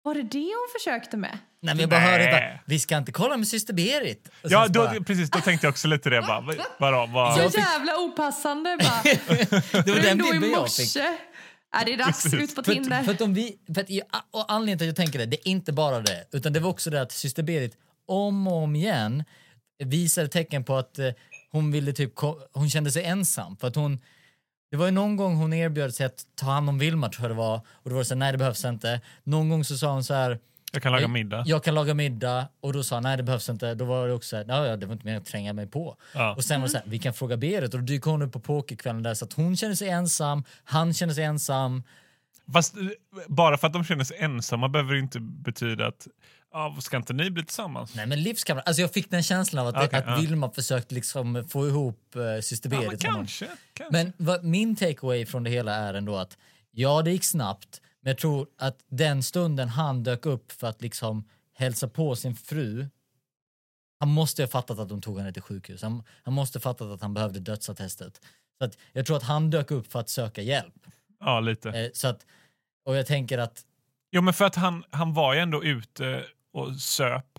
Var 0.03 0.15
det 0.15 0.23
det 0.23 0.39
hon 0.39 0.69
försökte 0.81 1.17
med? 1.17 1.39
Nej, 1.63 1.75
men 1.75 1.81
jag 1.81 1.91
bara 1.91 2.01
Nej. 2.01 2.11
hörde 2.11 2.25
bara, 2.33 2.61
vi 2.67 2.79
ska 2.79 2.97
inte 2.97 3.13
kolla 3.13 3.37
med 3.37 3.49
syster 3.49 3.75
Berit. 3.75 4.29
Och 4.43 4.51
ja, 4.51 4.69
då, 4.69 4.81
bara, 4.85 5.01
precis, 5.01 5.31
då 5.31 5.41
tänkte 5.41 5.67
jag 5.67 5.73
också 5.73 5.89
lite 5.89 6.11
det. 6.11 6.21
Bara, 6.21 6.41
vad- 6.41 6.57
vadå, 6.79 7.07
vad, 7.13 7.51
Så 7.53 7.59
jävla 7.59 7.97
opassande 7.99 8.77
bara. 8.81 9.03
det 9.85 9.91
var 9.93 10.01
den 10.03 10.19
bilden 10.19 10.51
jag 10.51 10.73
fick. 10.73 10.97
Är 11.77 11.85
det 11.85 11.93
är 11.93 11.97
dags, 11.99 12.23
Precis. 12.23 12.41
ut 12.41 12.55
på 12.57 12.63
För, 12.65 12.73
Tinder. 12.73 12.99
att- 12.99 13.05
för 13.05 13.13
att 13.13 13.21
om 13.21 13.35
vi, 13.35 13.57
för 13.75 13.81
att, 13.81 13.91
jag- 13.91 14.07
och 14.31 14.53
anledningen 14.53 14.79
till 14.79 14.87
att 14.87 14.99
jag 14.99 15.07
tänker 15.07 15.19
det, 15.19 15.27
det 15.27 15.49
är 15.49 15.51
inte 15.51 15.73
bara 15.73 16.01
det, 16.01 16.25
utan 16.33 16.53
det 16.53 16.61
var 16.61 16.71
också 16.71 16.91
det 16.91 17.01
att 17.03 17.13
syster 17.13 17.43
Berit 17.43 17.77
om 18.09 18.47
och 18.47 18.57
om 18.63 18.77
igen 18.77 19.25
visade 19.85 20.29
tecken 20.29 20.65
på 20.65 20.77
att 20.77 20.99
eh, 20.99 21.11
hon 21.53 21.73
ville 21.73 21.93
typ, 21.93 22.13
hon 22.53 22.71
kände 22.71 22.91
sig 22.93 23.05
ensam. 23.05 23.57
För 23.57 23.69
att 23.69 23.77
hon, 23.77 23.99
det 24.71 24.77
var 24.77 24.87
ju 24.87 24.93
någon 24.93 25.17
gång 25.17 25.37
hon 25.37 25.53
erbjöd 25.53 25.95
sig 25.95 26.07
att 26.07 26.25
ta 26.35 26.47
hand 26.47 26.69
om 26.69 26.79
Vilma 26.79 27.09
tror 27.09 27.25
jag 27.25 27.31
det 27.31 27.39
var, 27.39 27.57
och 27.57 27.91
då 27.91 27.91
var 27.91 27.99
det 27.99 28.05
så 28.05 28.15
här, 28.15 28.19
nej 28.19 28.33
det 28.33 28.39
behövs 28.39 28.65
inte. 28.65 29.01
Någon 29.25 29.49
gång 29.49 29.65
så 29.65 29.77
sa 29.77 29.93
hon 29.93 30.05
så 30.05 30.15
här, 30.15 30.39
jag 30.73 30.83
kan 30.83 30.93
laga 30.93 31.09
middag. 31.09 31.43
jag 31.47 31.65
kan 31.65 31.75
laga 31.75 31.95
middag 31.95 32.49
och 32.61 32.73
då 32.73 32.83
sa 32.83 32.97
han, 32.97 33.03
nej 33.03 33.17
det 33.17 33.23
behövs 33.23 33.49
inte. 33.49 33.75
Då 33.75 33.85
var 33.85 34.09
det 34.09 34.15
också 34.15 34.29
så 34.29 34.37
här, 34.37 34.45
"Ja, 34.67 34.77
det 34.77 34.87
var 34.87 34.93
inte 34.93 35.07
mer 35.07 35.17
att 35.17 35.25
tränga 35.25 35.53
mig 35.53 35.67
på. 35.67 35.97
Ja. 36.15 36.35
Och 36.35 36.45
sen 36.45 36.61
var 36.61 36.69
det 36.69 36.73
så 36.73 36.79
här, 36.79 36.87
vi 36.89 36.99
kan 36.99 37.15
fråga 37.15 37.37
Berit 37.37 37.75
och 37.75 37.81
då 37.81 37.87
dyker 37.87 38.11
hon 38.11 38.23
upp 38.23 38.33
på 38.33 38.41
pokerkvällen 38.41 39.03
där 39.03 39.15
så 39.15 39.25
att 39.25 39.33
hon 39.33 39.57
känner 39.57 39.75
sig 39.75 39.89
ensam, 39.89 40.45
han 40.65 40.95
känner 40.95 41.15
sig 41.15 41.25
ensam. 41.25 41.83
Fast 42.53 42.77
eh, 42.77 42.83
bara 43.29 43.59
för 43.59 43.67
att 43.67 43.73
de 43.73 43.85
känner 43.85 44.05
sig 44.05 44.17
ensamma 44.21 44.69
behöver 44.69 44.93
det 44.95 45.01
inte 45.01 45.21
betyda 45.21 45.87
att 45.87 46.07
ja, 46.57 46.77
ska 46.81 46.97
inte 46.97 47.13
ni 47.13 47.31
bli 47.31 47.45
tillsammans? 47.45 47.95
Nej 47.95 48.07
men 48.07 48.23
livskamrat, 48.23 48.67
alltså 48.67 48.83
jag 48.83 48.93
fick 48.93 49.11
den 49.11 49.23
känslan 49.23 49.67
av 49.67 49.77
att, 49.77 49.87
Okej, 49.87 49.99
att 49.99 50.07
ja. 50.07 50.17
Vilma 50.17 50.51
försökte 50.51 50.95
liksom 50.95 51.45
få 51.49 51.69
ihop 51.69 52.17
uh, 52.17 52.41
syster 52.41 52.71
Ja, 52.73 52.77
Berit. 52.77 52.89
men 52.89 52.99
kanske. 52.99 53.47
kanske. 53.73 53.93
Men 53.93 54.13
vad, 54.17 54.45
min 54.45 54.77
takeaway 54.77 55.27
från 55.27 55.45
det 55.45 55.51
hela 55.51 55.75
är 55.75 55.95
ändå 55.95 56.17
att 56.17 56.39
ja, 56.71 57.03
det 57.03 57.11
gick 57.11 57.25
snabbt, 57.25 57.81
men 58.01 58.11
jag 58.11 58.19
tror 58.19 58.47
att 58.59 58.79
den 58.89 59.23
stunden 59.23 59.69
han 59.69 60.03
dök 60.03 60.27
upp 60.27 60.53
för 60.53 60.67
att 60.67 60.83
liksom 60.83 61.29
hälsa 61.55 61.89
på 61.89 62.17
sin 62.17 62.35
fru, 62.35 62.87
han 63.99 64.09
måste 64.09 64.43
ha 64.43 64.49
fattat 64.49 64.79
att 64.79 64.89
de 64.89 65.01
tog 65.01 65.19
henne 65.19 65.33
till 65.33 65.43
sjukhus. 65.43 65.83
Han, 65.83 66.03
han 66.23 66.35
måste 66.35 66.59
ha 66.59 66.61
fattat 66.61 66.89
att 66.89 67.03
han 67.03 67.15
behövde 67.15 67.41
dödsattestet. 67.41 68.21
Så 68.59 68.65
att 68.65 68.79
jag 68.93 69.07
tror 69.07 69.17
att 69.17 69.23
han 69.23 69.51
dök 69.51 69.71
upp 69.71 69.93
för 69.93 70.01
att 70.01 70.09
söka 70.09 70.43
hjälp. 70.43 70.75
Ja, 71.21 71.41
lite. 71.41 71.71
Eh, 71.71 71.91
så 71.95 72.09
att, 72.09 72.27
och 72.85 72.97
jag 72.97 73.07
tänker 73.07 73.39
att 73.39 73.65
Jo, 74.11 74.23
men 74.23 74.35
för 74.35 74.45
att 74.45 74.55
han, 74.55 74.85
han 74.91 75.15
var 75.15 75.35
ju 75.35 75.41
ändå 75.41 75.65
ute 75.65 76.25
och 76.57 76.75
söp. 76.75 77.39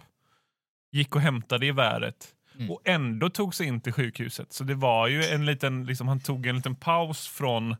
Gick 0.91 1.15
och 1.15 1.21
hämtade 1.21 1.65
geväret. 1.65 2.33
Mm. 2.55 2.71
Och 2.71 2.81
ändå 2.85 3.29
tog 3.29 3.55
sig 3.55 3.67
in 3.67 3.81
till 3.81 3.93
sjukhuset. 3.93 4.53
Så 4.53 4.63
det 4.63 4.75
var 4.75 5.07
ju 5.07 5.23
en 5.23 5.45
liten, 5.45 5.85
liksom, 5.85 6.07
han 6.07 6.19
tog 6.19 6.45
en 6.47 6.55
liten 6.55 6.75
paus 6.75 7.27
från 7.27 7.75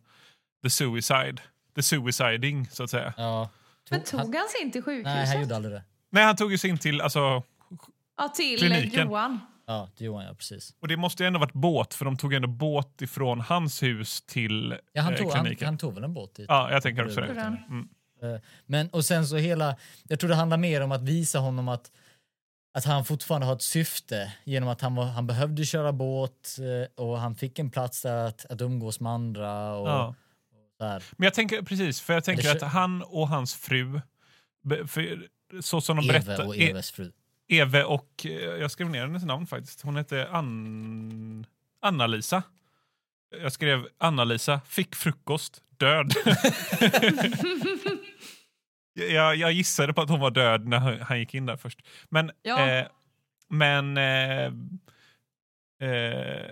the 0.64 0.70
suicide. 0.70 1.38
The 1.76 1.84
suiciding, 1.84 2.68
så 2.72 2.84
att 2.84 2.90
säga. 2.90 3.14
ja, 3.18 3.50
Men 3.90 4.04
tog 4.04 4.20
han 4.20 4.48
sig 4.50 4.62
in 4.62 4.72
till 4.72 4.84
sjukhuset? 4.84 5.16
Nej, 5.16 5.28
han 5.28 5.42
gjorde 5.42 5.56
aldrig 5.56 5.76
det. 5.76 5.84
Nej, 6.10 6.24
han 6.24 6.36
tog 6.36 6.52
ju 6.52 6.58
sig 6.58 6.70
in 6.70 6.78
till, 6.78 7.02
alltså, 7.02 7.44
Ja, 8.18 8.28
till 8.30 8.60
Kliniken. 8.60 9.08
Johan. 9.08 9.40
Ja, 9.66 9.90
det 9.98 10.06
gjorde 10.06 10.18
han 10.20 10.28
ja, 10.28 10.34
precis. 10.34 10.76
och 10.80 10.88
det 10.88 10.98
måste 10.98 11.24
ju 11.24 11.28
ändå 11.28 11.40
varit 11.40 11.54
båt, 11.54 11.94
för 11.94 12.06
de 12.06 12.18
tog 12.18 12.34
ändå 12.34 12.48
båt 12.48 13.02
ifrån 13.02 13.42
hans 13.42 13.84
hus 13.84 14.22
till 14.22 14.78
Ja, 14.94 15.02
han, 15.02 15.14
eh, 15.14 15.20
tog, 15.20 15.32
han, 15.32 15.44
kliniken. 15.46 15.66
han 15.66 15.78
tog 15.78 15.94
väl 15.94 16.04
en 16.04 16.14
båt 16.14 16.36
dit. 16.36 16.46
Ja, 16.50 16.72
jag 16.72 16.84
tänker 16.84 17.06
också 17.06 17.22
det. 17.22 17.42
Han. 17.42 17.58
Mm. 17.70 17.88
Eh, 18.22 18.36
Men 18.66 18.90
och 18.90 19.06
sen 19.06 19.28
så 19.28 19.38
hela, 19.38 19.76
jag 20.08 20.20
tror 20.20 20.30
det 20.30 20.36
handlar 20.36 20.58
mer 20.58 20.82
om 20.82 20.92
att 20.92 21.02
visa 21.04 21.40
honom 21.40 21.68
att, 21.68 21.92
att 22.74 22.86
han 22.86 23.06
fortfarande 23.06 23.48
har 23.48 23.54
ett 23.56 23.62
syfte 23.62 24.34
genom 24.44 24.70
att 24.70 24.82
han, 24.82 24.96
var, 24.96 25.06
han 25.06 25.28
behövde 25.28 25.66
köra 25.66 25.92
båt 25.94 26.58
eh, 26.60 27.04
och 27.06 27.20
han 27.20 27.36
fick 27.36 27.60
en 27.60 27.70
plats 27.72 28.02
där 28.02 28.28
att, 28.28 28.46
att 28.46 28.62
umgås 28.62 29.00
med 29.00 29.12
andra 29.12 29.74
och, 29.76 29.88
Ja. 29.88 30.16
och 30.80 30.86
här. 30.86 31.04
Men 31.18 31.26
jag 31.26 31.34
tänker 31.34 31.62
precis, 31.62 32.02
för 32.02 32.14
jag 32.14 32.24
tänker 32.24 32.52
att 32.56 32.62
han 32.62 33.02
och 33.04 33.28
hans 33.28 33.56
fru, 33.56 34.02
för, 34.88 35.28
så 35.62 35.82
som 35.82 35.98
de 35.98 36.10
Eve 36.10 36.20
berättar, 36.20 36.46
och 36.48 36.56
E- 36.58 36.70
Eves 36.70 36.92
fru. 36.92 37.12
Eve 37.48 37.84
och, 37.84 38.26
eh, 38.26 38.32
jag 38.32 38.72
skrev 38.72 38.90
ner 38.90 39.02
hennes 39.02 39.24
namn 39.24 39.48
faktiskt, 39.48 39.82
hon 39.82 39.96
hette 39.96 40.28
Ann, 40.32 41.46
Anna-Lisa. 41.82 42.44
Jag 43.30 43.52
skrev 43.52 43.88
Anna-Lisa, 43.98 44.62
fick 44.66 44.96
frukost, 44.96 45.62
död. 45.78 46.14
jag, 48.94 49.36
jag 49.36 49.52
gissade 49.52 49.94
på 49.94 50.02
att 50.02 50.10
hon 50.10 50.20
var 50.20 50.32
död 50.32 50.68
när 50.68 50.80
han, 51.04 51.20
gick 51.20 51.34
in 51.34 51.46
där 51.46 51.58
först. 51.58 51.80
Men, 52.10 52.32
Ja. 52.42 52.68
eh, 52.70 52.88
men 53.50 53.98
eh, 53.98 54.46
eh, 55.90 56.52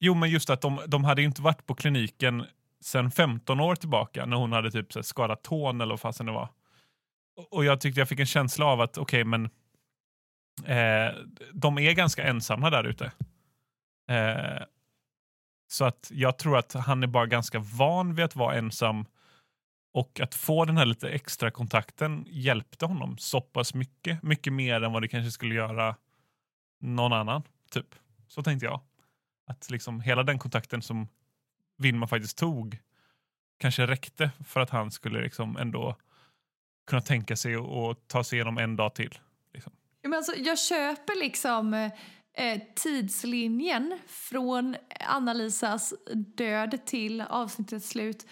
jo 0.00 0.14
men 0.14 0.30
just 0.30 0.50
att 0.50 0.60
de, 0.60 0.80
de 0.86 1.04
hade 1.04 1.22
inte 1.22 1.42
varit 1.42 1.66
på 1.66 1.74
kliniken 1.74 2.46
sen 2.80 3.10
15 3.10 3.60
år 3.60 3.74
tillbaka 3.74 4.26
när 4.26 4.36
hon 4.36 4.52
hade 4.52 4.70
typ 4.70 4.92
så 4.92 5.02
skadat 5.02 5.42
tån 5.44 5.80
eller 5.80 5.92
vad 5.92 6.00
fasen 6.00 6.26
det 6.26 6.32
var. 6.32 6.48
Och- 7.50 7.64
jag 7.64 7.80
tyckte 7.80 8.00
jag 8.00 8.08
fick 8.08 8.20
en 8.20 8.26
känsla 8.26 8.66
av 8.66 8.80
att 8.80 8.98
okej 8.98 9.24
men 9.24 9.44
eh, 10.64 11.14
de 11.52 11.78
är 11.78 11.92
ganska 11.92 12.24
ensamma 12.24 12.70
där 12.70 12.84
ute. 12.84 13.04
Eh, 14.10 14.62
så 15.68 15.84
att 15.84 16.10
jag 16.14 16.38
tror 16.38 16.58
att 16.58 16.72
han 16.72 17.02
är 17.02 17.06
bara 17.06 17.26
ganska 17.26 17.58
van 17.58 18.14
vid 18.14 18.24
att 18.24 18.36
vara 18.36 18.54
ensam 18.54 19.06
och 19.92 20.20
att 20.20 20.34
få 20.34 20.64
den 20.64 20.76
här 20.76 20.86
lite 20.86 21.08
extra 21.08 21.50
kontakten 21.50 22.26
hjälpte 22.28 22.86
honom 22.86 23.18
så 23.18 23.40
pass 23.40 23.74
mycket. 23.74 24.22
Mycket 24.22 24.52
mer 24.52 24.82
än 24.82 24.92
vad 24.92 25.02
det 25.02 25.08
kanske 25.08 25.30
skulle 25.30 25.54
göra 25.54 25.96
någon 26.80 27.12
annan. 27.12 27.42
Typ. 27.70 27.94
Så 28.28 28.42
tänkte 28.42 28.66
jag. 28.66 28.80
Att 29.46 29.70
liksom 29.70 30.00
hela 30.00 30.22
den 30.22 30.38
kontakten 30.38 30.82
som 30.82 31.08
Vilma 31.78 32.06
faktiskt 32.06 32.38
tog 32.38 32.78
kanske 33.58 33.86
räckte 33.86 34.30
för 34.44 34.60
att 34.60 34.70
han 34.70 34.90
skulle 34.90 35.20
liksom 35.20 35.56
ändå 35.56 35.96
kunna 36.86 37.02
tänka 37.02 37.36
sig 37.36 37.54
att 37.54 38.08
ta 38.08 38.24
sig 38.24 38.36
igenom 38.36 38.58
en 38.58 38.76
dag 38.76 38.94
till. 38.94 39.18
Liksom. 39.52 39.72
Men 40.02 40.14
alltså, 40.14 40.32
jag 40.36 40.58
köper 40.58 41.20
liksom 41.20 41.74
eh, 41.74 41.92
eh, 42.36 42.60
tidslinjen 42.74 43.98
från 44.06 44.76
Anna-Lisas 45.08 45.94
död 46.36 46.78
till 46.86 47.20
avsnittets 47.20 47.88
slut. 47.88 48.26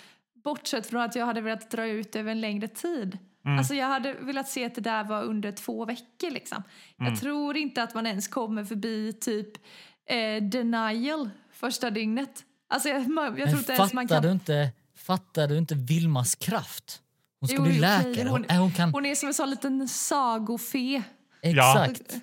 Bortsett 0.45 0.87
från 0.87 1.01
att 1.03 1.15
jag 1.15 1.27
hade 1.27 1.41
velat 1.41 1.71
dra 1.71 1.87
ut 1.87 2.17
över 2.17 2.31
en 2.31 2.41
längre 2.41 2.69
tid. 2.69 3.19
Mm. 3.47 3.59
Alltså 3.59 3.75
jag 3.75 3.87
hade 3.87 4.13
velat 4.13 4.49
se 4.49 4.65
att 4.65 4.75
det 4.75 4.81
där 4.81 5.05
var 5.05 5.23
under 5.23 5.53
två 5.53 5.85
veckor 5.85 6.31
liksom. 6.31 6.63
Jag 6.97 7.21
tror 7.21 7.57
inte 7.57 7.83
att 7.83 7.95
man 7.95 8.07
ens 8.07 8.29
kommer 8.29 8.65
förbi 8.65 9.13
typ 9.13 9.49
eh, 10.11 10.43
denial 10.43 11.31
första 11.53 11.91
dygnet. 11.91 12.45
Alltså 12.69 12.89
jag, 12.89 13.01
jag 13.39 13.49
tror 13.49 13.59
inte 13.59 13.73
ens 13.73 13.93
man 13.93 14.09
kan... 14.09 14.23
du 14.23 14.31
inte, 14.31 14.71
fattar 14.97 15.49
du 15.49 15.59
inte 15.59 15.75
Vilmas 15.75 16.35
kraft? 16.35 17.01
Hon 17.41 17.49
ska 17.49 17.57
Jo, 17.57 17.63
bli 17.63 17.71
okej, 17.71 17.81
läkare. 17.81 18.29
Hon, 18.29 18.45
hon- 18.49 18.59
hon 18.59 18.73
kan... 18.73 18.93
Hon 18.93 19.07
är 19.07 19.15
som 19.15 19.27
en 19.27 19.35
sån 19.35 19.51
liten 19.51 19.89
sagofe. 19.89 21.03
Exakt. 21.43 22.17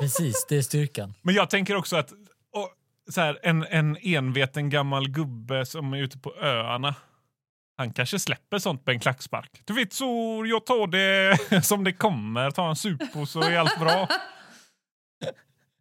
Precis, 0.00 0.46
det 0.48 0.56
är 0.56 0.62
styrkan. 0.62 1.14
Men 1.22 1.34
jag 1.34 1.50
tänker 1.50 1.76
också 1.76 1.96
att 1.96 2.12
och, 2.52 2.72
så 3.08 3.20
här, 3.20 3.38
en, 3.42 3.64
en 3.64 3.96
enveten 3.96 4.70
gammal 4.70 5.08
gubbe 5.08 5.66
som 5.66 5.92
är 5.92 5.98
ute 5.98 6.18
på 6.18 6.34
öarna. 6.34 6.94
Han 7.76 7.92
kanske 7.92 8.18
släpper 8.18 8.58
sånt 8.58 8.86
med 8.86 8.92
en 8.92 9.00
klackspark. 9.00 9.62
Du 9.64 9.74
vet 9.74 9.92
så, 9.92 10.42
jag 10.46 10.66
tar 10.66 10.86
det 10.86 11.62
som 11.64 11.84
det 11.84 11.92
kommer. 11.92 12.50
Ta 12.50 12.68
en 12.68 12.76
sup 12.76 13.16
och 13.16 13.28
så 13.28 13.42
är 13.42 13.58
allt 13.58 13.80
bra. 13.80 14.08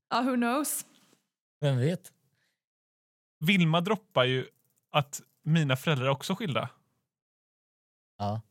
Ja, 0.09 0.21
who 0.21 0.35
knows? 0.35 0.85
Vem 1.61 1.77
vet? 1.77 2.11
Vilma 3.39 3.81
droppar 3.81 4.23
ju 4.23 4.45
att 4.91 5.21
mina 5.43 5.75
föräldrar 5.75 6.05
är 6.05 6.09
också 6.09 6.35
skilda. 6.35 6.69
Ja. 8.17 8.41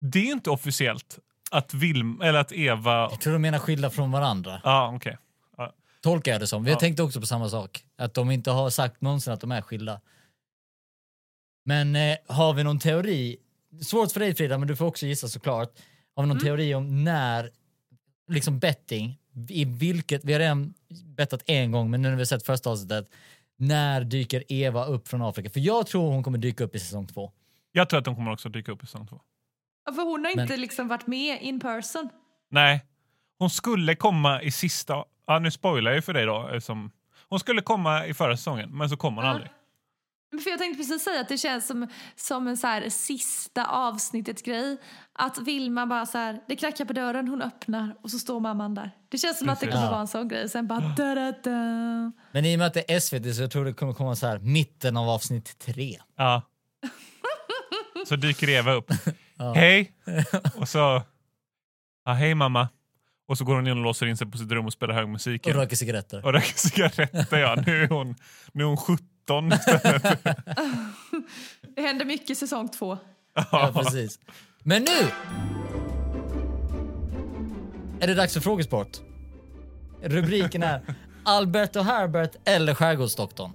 Det 0.00 0.18
är 0.18 0.32
inte 0.32 0.50
officiellt 0.50 1.18
att, 1.50 1.74
Vilma, 1.74 2.24
eller 2.26 2.38
att 2.38 2.52
Eva... 2.52 3.00
Jag 3.10 3.20
tror 3.20 3.32
de 3.32 3.42
menar 3.42 3.58
skilda 3.58 3.90
från 3.90 4.10
varandra. 4.10 4.60
Ja, 4.64 4.92
okej. 4.96 5.18
Tolkar 6.02 6.32
jag 6.32 6.40
det 6.40 6.46
som. 6.46 6.64
Vi 6.64 6.70
Ja. 6.70 6.78
tänkte 6.78 7.02
också 7.02 7.20
på 7.20 7.26
samma 7.26 7.48
sak. 7.48 7.84
Att 7.98 8.14
de 8.14 8.30
inte 8.30 8.50
har 8.50 8.70
sagt 8.70 9.00
någonsin 9.00 9.32
att 9.32 9.40
de 9.40 9.52
är 9.52 9.62
skilda. 9.62 10.00
Men 11.64 11.96
eh, 11.96 12.16
har 12.26 12.54
vi 12.54 12.64
någon 12.64 12.78
teori? 12.78 13.36
Svårt 13.82 14.12
för 14.12 14.20
dig 14.20 14.34
Frida, 14.34 14.58
men 14.58 14.68
du 14.68 14.76
får 14.76 14.86
också 14.86 15.06
gissa 15.06 15.28
såklart. 15.28 15.78
Har 16.16 16.22
vi 16.22 16.28
någon 16.28 16.40
teori 16.40 16.74
om 16.74 17.04
när, 17.04 17.50
liksom 18.28 18.58
betting, 18.58 19.18
i 19.48 19.64
vilket, 19.64 20.24
vi 20.24 20.32
har 20.32 20.40
redan 20.40 20.74
bettat 21.04 21.42
en 21.46 21.72
gång, 21.72 21.90
men 21.90 22.02
nu 22.02 22.08
när 22.08 22.16
vi 22.16 22.20
har 22.20 22.26
sett 22.26 22.46
första 22.46 22.70
avsnittet, 22.70 23.10
när 23.56 24.00
dyker 24.04 24.44
Eva 24.52 24.84
upp 24.84 25.08
från 25.08 25.22
Afrika? 25.22 25.50
För 25.50 25.60
jag 25.60 25.86
tror 25.86 26.10
hon 26.10 26.22
kommer 26.22 26.38
dyka 26.38 26.64
upp 26.64 26.74
i 26.74 26.78
säsong 26.78 27.06
två. 27.06 27.32
Jag 27.72 27.88
tror 27.88 27.98
att 27.98 28.04
de 28.04 28.16
kommer 28.16 28.32
också 28.32 28.48
dyka 28.48 28.72
upp 28.72 28.82
i 28.82 28.86
säsong 28.86 29.06
två. 29.06 29.20
För 29.94 30.02
hon 30.02 30.24
har 30.24 30.36
Men- 30.36 30.42
inte 30.44 30.56
liksom 30.56 30.88
varit 30.88 31.06
med 31.06 31.42
in 31.42 31.60
person. 31.60 32.08
Nej. 32.50 32.84
Hon 33.38 33.50
skulle 33.50 33.94
komma 33.96 34.42
i 34.42 34.50
sista... 34.50 35.04
Ja, 35.26 35.38
nu 35.38 35.50
spoilar 35.50 35.90
jag 35.90 35.96
ju 35.96 36.02
för 36.02 36.12
dig 36.14 36.26
då. 36.26 36.48
Eftersom, 36.48 36.90
hon 37.28 37.40
skulle 37.40 37.62
komma 37.62 38.06
i 38.06 38.14
förra 38.14 38.36
säsongen, 38.36 38.76
men 38.78 38.88
så 38.90 38.96
kom 38.96 39.14
hon 39.16 39.24
Ja. 39.24 39.30
aldrig. 39.30 39.50
Men 40.32 40.40
För 40.40 40.50
jag 40.50 40.58
tänkte 40.58 40.78
precis 40.78 41.02
säga 41.04 41.20
att 41.20 41.28
det 41.28 41.38
känns 41.38 41.66
som, 41.66 41.86
som 42.16 42.46
en 42.48 42.56
så 42.56 42.66
här 42.66 42.88
sista 42.88 43.66
avsnittet 43.66 44.44
grej. 44.44 44.76
Att 45.12 45.38
Vilma 45.38 45.86
bara 45.86 46.06
så 46.06 46.18
här, 46.18 46.40
det 46.48 46.56
knackar 46.56 46.84
på 46.84 46.92
dörren, 46.92 47.28
hon 47.28 47.42
öppnar 47.42 47.96
och 48.02 48.10
så 48.10 48.18
står 48.18 48.40
mamman 48.40 48.74
där. 48.74 48.90
Det 49.08 49.18
känns 49.18 49.38
som 49.38 49.48
att 49.48 49.60
det 49.60 49.66
kommer 49.66 49.84
Ja. 49.84 49.90
vara 49.90 50.00
en 50.00 50.08
sån 50.08 50.28
grej. 50.28 50.48
Sen 50.48 50.66
bara 50.66 50.80
da, 50.80 51.14
da, 51.14 51.32
da. 51.32 51.50
Men 52.32 52.44
i 52.44 52.54
och 52.54 52.58
med 52.58 52.66
att 52.66 52.74
det 52.74 52.92
är 52.92 53.00
SVT 53.00 53.34
så 53.36 53.42
jag 53.42 53.50
tror 53.50 53.64
det 53.64 53.72
kommer 53.72 53.92
komma 53.92 54.16
så 54.16 54.26
här 54.26 54.38
mitten 54.38 54.96
av 54.96 55.08
avsnitt 55.08 55.58
tre. 55.58 55.98
Ja. 56.16 56.42
Så 58.06 58.16
dyker 58.16 58.48
Eva 58.48 58.72
upp. 58.72 58.90
Hej! 59.54 59.92
Och 60.56 60.68
så... 60.68 61.02
Ja, 62.04 62.12
hej 62.12 62.34
mamma. 62.34 62.68
Och 63.28 63.38
så 63.38 63.44
går 63.44 63.54
hon 63.54 63.66
in 63.66 63.78
och 63.78 63.84
låser 63.84 64.06
in 64.06 64.16
sig 64.16 64.26
på 64.30 64.38
sitt 64.38 64.50
rum 64.52 64.66
och 64.66 64.72
spelar 64.72 64.94
hög 64.94 65.08
musik. 65.08 65.46
Och 65.46 65.52
röker 65.52 65.76
cigaretter. 65.76 66.24
Och 66.26 66.32
röker 66.32 66.58
cigaretter, 66.58 67.38
ja. 67.38 67.62
Nu 67.66 67.82
är 67.82 67.88
hon, 67.88 68.14
nu 68.52 68.62
är 68.62 68.66
hon 68.66 68.76
17 68.76 69.52
istället. 69.52 70.02
Det 71.76 71.82
händer 71.82 72.04
mycket 72.04 72.30
i 72.30 72.34
säsong 72.34 72.68
två. 72.68 72.98
Ja, 73.34 73.72
precis. 73.74 74.18
Men 74.62 74.82
nu 74.82 75.10
är 78.00 78.06
det 78.06 78.14
dags 78.14 78.34
för 78.34 78.40
frågesport. 78.40 78.98
Rubriken 80.02 80.62
är 80.62 80.82
Albert 81.24 81.76
och 81.76 81.84
Herbert 81.84 82.36
eller 82.44 82.74
Skärgårdsdoktorn. 82.74 83.52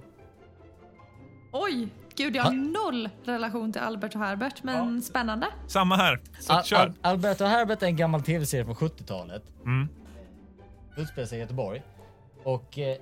Oj! 1.52 1.88
Gud, 2.18 2.36
jag 2.36 2.43
har 2.43 2.51
noll 2.51 3.09
relation 3.26 3.74
till 3.74 3.82
Albert 3.82 4.16
och 4.16 4.22
Herbert, 4.22 4.63
men 4.63 5.01
spännande. 5.01 5.47
Samma 5.68 5.95
här. 5.95 6.22
Så 6.39 6.53
Al- 6.53 6.63
kör. 6.63 6.78
Al- 6.78 6.93
Albert 7.01 7.41
och 7.41 7.47
Herbert 7.47 7.82
är 7.82 7.88
en 7.88 7.95
gammal 7.97 8.22
tv-serie 8.22 8.66
från 8.66 8.76
70-talet. 8.76 9.43
Mm. 9.66 9.88
Utspelar 10.97 11.28
sig 11.28 11.38
i 11.38 11.41
Göteborg. 11.41 11.82
Och 12.43 12.80
eh, 12.80 12.97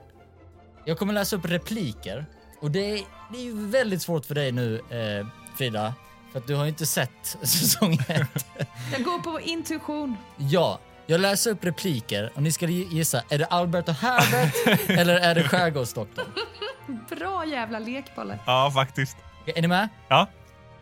jag 0.86 0.98
kommer 1.00 1.14
läsa 1.14 1.36
upp 1.36 1.46
repliker. 1.46 2.26
Och 2.60 2.72
det 2.72 2.80
är, 2.92 3.02
det 3.32 3.38
är 3.38 3.44
ju 3.44 3.68
väldigt 3.68 4.02
svårt 4.02 4.26
för 4.26 4.36
dig 4.36 4.52
nu, 4.52 4.76
eh, 4.90 5.28
Frida. 5.58 5.94
För 6.32 6.40
att 6.40 6.48
du 6.48 6.56
har 6.56 6.64
ju 6.64 6.70
inte 6.70 6.86
sett 6.86 7.26
säsong 7.42 7.94
ett. 8.08 8.46
Jag 8.92 9.04
går 9.04 9.20
på 9.20 9.40
intuition. 9.42 10.16
Ja, 10.38 10.80
jag 11.08 11.22
läser 11.22 11.52
upp 11.52 11.64
repliker 11.66 12.32
och 12.36 12.44
ni 12.44 12.52
ska 12.52 12.66
gissa, 12.68 13.22
är 13.30 13.38
det 13.38 13.46
Albert 13.46 13.90
och 13.90 13.96
Herbert 13.96 14.90
eller 14.90 15.16
är 15.16 15.36
det 15.36 15.44
Skärgårdsdoktorn? 15.44 16.26
Bra 17.10 17.46
jävla 17.46 17.80
lekbolle. 17.80 18.40
Ja, 18.46 18.72
faktiskt. 18.74 19.18
Okej, 19.42 19.54
Är 19.58 19.62
ni 19.62 19.68
med? 19.68 19.90
Ja. 20.08 20.28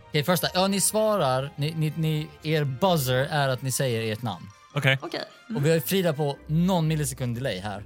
Okej, 0.08 0.24
första. 0.24 0.48
Ja, 0.54 0.68
ni 0.68 0.82
svarar, 0.82 1.50
ni, 1.56 1.74
ni, 1.74 1.94
ni, 1.96 2.28
er 2.44 2.64
buzzer 2.64 3.28
är 3.32 3.50
att 3.50 3.62
ni 3.62 3.72
säger 3.72 4.14
ert 4.14 4.22
namn. 4.22 4.46
Okej. 4.74 4.98
Okej. 5.02 5.22
Och 5.56 5.66
vi 5.66 5.70
har 5.70 5.76
ju 5.76 5.82
Frida 5.82 6.14
på 6.14 6.38
någon 6.48 6.88
millisekund 6.88 7.36
delay 7.38 7.60
här. 7.60 7.84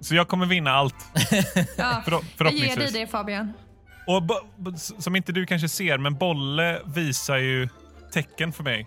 Så 0.00 0.14
jag 0.14 0.28
kommer 0.28 0.46
vinna 0.46 0.70
allt. 0.70 0.94
Ja, 1.76 2.02
Förho- 2.06 2.22
jag 2.38 2.52
ger 2.52 2.76
dig 2.76 2.90
det 2.92 3.06
Fabian. 3.06 3.52
Och 4.06 4.22
bo- 4.22 4.46
bo- 4.56 4.76
som 4.76 5.16
inte 5.16 5.32
du 5.32 5.46
kanske 5.46 5.68
ser, 5.68 5.98
men 5.98 6.14
Bolle 6.14 6.80
visar 6.84 7.36
ju 7.36 7.68
tecken 8.12 8.52
för 8.52 8.62
mig. 8.64 8.86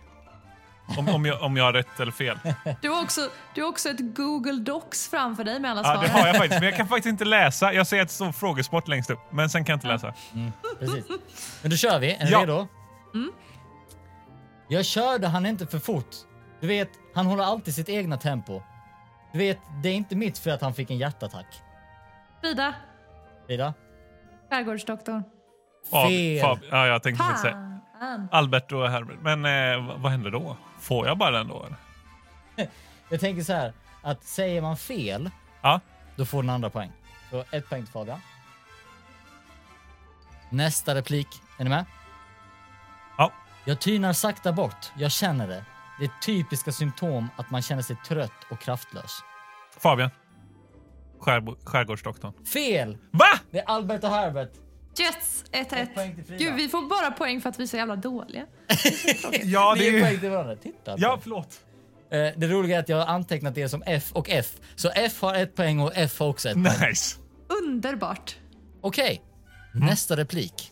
Om, 0.97 1.09
om, 1.09 1.25
jag, 1.25 1.41
om 1.41 1.57
jag 1.57 1.63
har 1.63 1.73
rätt 1.73 1.99
eller 1.99 2.11
fel. 2.11 2.39
Du 2.81 2.89
har 2.89 3.01
också, 3.03 3.29
du 3.55 3.61
har 3.61 3.69
också 3.69 3.89
ett 3.89 4.15
Google 4.15 4.53
Docs 4.61 5.07
framför 5.09 5.43
dig 5.43 5.59
med 5.59 5.71
alla 5.71 5.81
Ja, 5.81 5.93
svar. 5.93 6.03
det 6.03 6.09
har 6.09 6.27
jag 6.27 6.35
faktiskt, 6.35 6.59
men 6.61 6.69
jag 6.69 6.77
kan 6.77 6.87
faktiskt 6.87 7.07
inte 7.11 7.25
läsa. 7.25 7.73
Jag 7.73 7.87
ser 7.87 8.01
att 8.01 8.07
det 8.07 8.13
står 8.13 8.31
frågesport 8.31 8.87
längst 8.87 9.09
upp, 9.09 9.19
men 9.31 9.49
sen 9.49 9.65
kan 9.65 9.73
jag 9.73 9.77
inte 9.77 9.87
läsa. 9.87 10.13
Precis. 10.79 11.05
Men 11.61 11.71
då 11.71 11.77
kör 11.77 11.99
vi. 11.99 12.13
Är 12.13 12.25
ni 12.25 12.31
Ja. 12.31 12.41
redo? 12.41 12.67
Jag 14.67 14.85
körde 14.85 15.27
han 15.27 15.45
inte 15.45 15.67
för 15.67 15.79
fort. 15.79 16.15
Du 16.61 16.67
vet, 16.67 16.89
han 17.15 17.25
håller 17.25 17.43
alltid 17.43 17.75
sitt 17.75 17.89
egna 17.89 18.17
tempo. 18.17 18.61
Du 19.31 19.39
vet, 19.39 19.59
det 19.83 19.89
är 19.89 19.93
inte 19.93 20.15
mitt 20.15 20.37
för 20.37 20.49
att 20.51 20.61
han 20.61 20.73
fick 20.73 20.91
en 20.91 20.97
hjärtattack. 20.97 21.45
Frida, 22.41 22.73
Frida? 23.47 23.73
skärgårdsdoktorn. 24.49 25.23
Fel. 26.07 26.41
Fab, 26.41 26.59
ja, 26.71 26.87
jag 26.87 27.03
tänkte 27.03 27.23
säga 27.41 27.72
Fan. 28.03 28.27
Albert 28.31 28.71
och 28.71 28.89
Herbert. 28.89 29.17
Men 29.21 29.45
eh, 29.45 29.97
vad, 29.97 30.11
händer 30.11 30.31
då? 30.31 30.57
Får 30.79 31.07
jag 31.07 31.17
bara 31.17 31.31
den 31.31 31.47
då? 31.47 31.67
Jag 33.09 33.19
tänker 33.19 33.43
så 33.43 33.53
här, 33.53 33.73
att 34.01 34.23
säger 34.23 34.61
man 34.61 34.77
fel, 34.77 35.29
Ja. 35.61 35.79
då 36.15 36.25
får 36.25 36.43
den 36.43 36.49
andra 36.49 36.69
poäng. 36.69 36.91
Så 37.29 37.43
ett 37.51 37.69
poäng 37.69 37.83
till 37.83 37.91
Fabian. 37.93 38.19
Nästa 40.49 40.95
replik. 40.95 41.27
Är 41.57 41.63
ni 41.63 41.69
med? 41.69 41.85
Ja. 43.17 43.31
Jag 43.65 43.79
tynar 43.79 44.13
sakta 44.13 44.53
bort. 44.53 44.91
Jag 44.97 45.11
känner 45.11 45.47
det. 45.47 45.65
Det 45.99 46.05
är 46.05 46.11
typiska 46.21 46.71
symptom 46.71 47.29
att 47.35 47.49
man 47.51 47.61
känner 47.61 47.81
sig 47.81 47.95
trött 48.07 48.43
och 48.49 48.59
kraftlös. 48.59 49.23
Fabian. 49.79 50.09
Skärgårdsdoktorn. 51.65 52.45
Fel! 52.45 52.97
Va? 53.11 53.39
Det 53.51 53.59
är 53.59 53.65
Albert 53.65 54.03
och 54.03 54.09
Herbert. 54.09 54.51
Yes, 54.99 55.43
1-1. 55.51 55.75
Ett 55.75 55.95
poäng 55.95 56.15
till 56.15 56.23
Frida. 56.25 56.43
Gud, 56.43 56.53
vi 56.55 56.69
får 56.69 56.81
bara 56.89 57.11
poäng 57.11 57.41
för 57.41 57.49
att 57.49 57.59
vi 57.59 57.63
är 57.63 57.67
så 57.67 57.77
jävla 57.77 57.95
dåliga. 57.95 58.45
Ja, 59.43 59.75
det 59.77 59.87
är... 59.87 60.01
poäng 60.01 60.19
till 60.19 60.29
varandra. 60.29 60.55
Titta. 60.55 60.95
Ja, 60.97 61.19
förlåt. 61.21 61.59
Eh, 62.11 62.17
det 62.37 62.47
roliga 62.47 62.75
är 62.77 62.79
att 62.79 62.89
jag 62.89 62.97
har 62.97 63.05
antecknat 63.05 63.55
det 63.55 63.69
som 63.69 63.83
F 63.85 64.09
och 64.13 64.29
F. 64.29 64.45
Så 64.75 64.89
F 64.95 65.21
har 65.21 65.35
ett 65.35 65.55
poäng 65.55 65.79
och 65.79 65.91
F 65.95 66.19
har 66.19 66.27
också 66.27 66.49
ett 66.49 66.55
poäng. 66.55 66.89
Nice. 66.89 67.17
Underbart. 67.63 68.35
Okej, 68.81 69.21
nästa 69.73 70.17
replik. 70.17 70.71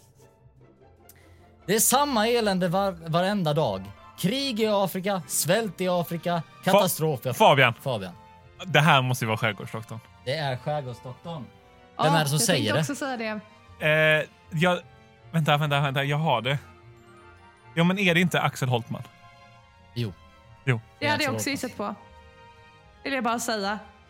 Det 1.67 1.75
är 1.75 1.79
samma 1.79 2.27
elände 2.27 2.67
var, 2.67 2.91
varenda 2.91 3.53
dag. 3.53 3.83
Krig 4.19 4.59
i 4.59 4.67
Afrika, 4.67 5.21
svält 5.27 5.81
i 5.81 5.87
Afrika, 5.87 6.43
katastrof 6.63 7.25
i 7.25 7.33
Fabian. 7.33 7.73
Fabian. 7.81 8.13
Det 8.65 8.79
här 8.79 9.01
måste 9.01 9.25
ju 9.25 9.27
vara 9.27 9.37
skärgårdsdoktorn. 9.37 9.99
Det 10.25 10.33
är 10.35 10.57
skärgårdsdoktorn. 10.57 11.45
Ja, 11.97 12.03
Vem 12.03 12.13
är 12.13 12.19
det 12.19 12.25
som 12.25 12.33
jag 12.33 12.41
säger 12.41 12.59
tänkte 12.59 12.73
det? 12.73 12.79
också 12.79 12.95
säga 12.95 13.17
det. 13.17 13.39
Eh, 13.81 14.23
jag... 14.49 14.79
Vänta, 15.31 15.57
vänta, 15.57 15.81
vänta. 15.81 16.03
Jag 16.03 16.17
har 16.17 16.41
det. 16.41 16.57
Ja, 17.73 17.83
men 17.83 17.99
är 17.99 18.13
det 18.15 18.21
inte 18.21 18.41
Axel 18.41 18.69
Holtman? 18.69 19.03
Jo. 19.93 20.13
Jo. 20.65 20.79
Det 20.99 21.07
hade 21.07 21.23
jag 21.23 21.33
också 21.35 21.49
gissat 21.49 21.77
på. 21.77 21.95
Vill 23.03 23.13
jag 23.13 23.23
bara 23.23 23.39
säga. 23.39 23.79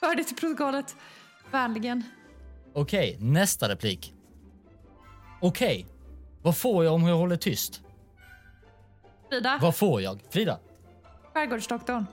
Hör 0.00 0.16
det 0.16 0.24
till 0.24 0.36
protokollet. 0.36 0.96
Vänligen. 1.50 2.02
Okej, 2.74 3.16
nästa 3.20 3.68
replik. 3.68 4.14
Okej, 5.40 5.86
vad 6.42 6.56
får 6.56 6.84
jag 6.84 6.94
om 6.94 7.08
jag 7.08 7.16
håller 7.16 7.36
tyst? 7.36 7.80
Frida, 9.30 9.58
Vad 9.62 9.76
får 9.76 10.02
jag? 10.02 10.20
Frida? 10.30 10.58
skärgårdsdoktorn. 11.34 12.06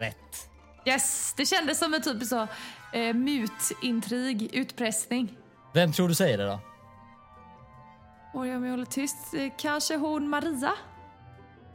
Rätt. 0.00 0.48
Yes, 0.84 1.34
det 1.36 1.46
kändes 1.46 1.78
som 1.78 1.94
en 1.94 2.02
typ 2.02 2.22
så 2.22 2.48
eh, 2.92 3.14
mutintrig, 3.14 4.50
utpressning. 4.54 5.36
Vem 5.74 5.92
tror 5.92 6.08
du 6.08 6.14
säger 6.14 6.38
det 6.38 6.44
då? 6.46 6.60
Och 8.34 8.40
om 8.40 8.64
jag 8.64 8.70
håller 8.70 8.84
tyst, 8.84 9.34
eh, 9.34 9.48
kanske 9.58 9.96
hon 9.96 10.28
Maria? 10.28 10.72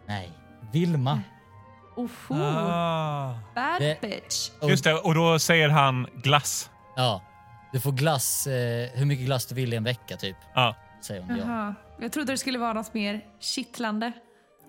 Nej, 0.05 0.31
Vilma. 0.71 1.21
Oho, 1.95 2.33
Ah. 2.43 3.33
bad 3.55 3.81
Det- 3.81 4.01
bitch. 4.01 4.49
Och- 4.61 4.69
Just 4.69 4.83
det, 4.83 4.93
och 4.93 5.15
då 5.15 5.39
säger 5.39 5.69
han 5.69 6.07
glass. 6.13 6.69
Ja, 6.95 7.21
du 7.73 7.79
får 7.79 7.91
glass, 7.91 8.47
eh, 8.47 8.89
hur 8.93 9.05
mycket 9.05 9.25
glass 9.25 9.45
du 9.45 9.55
vill 9.55 9.73
i 9.73 9.75
en 9.75 9.83
vecka 9.83 10.17
typ. 10.17 10.37
Ja. 10.55 10.75
säger 11.01 11.21
hon 11.21 11.37
ja. 11.37 11.43
Jaha. 11.47 11.75
Jag 11.99 12.11
trodde 12.11 12.33
det 12.33 12.37
skulle 12.37 12.59
vara 12.59 12.73
något 12.73 12.93
mer 12.93 13.25
kittlande. 13.39 14.11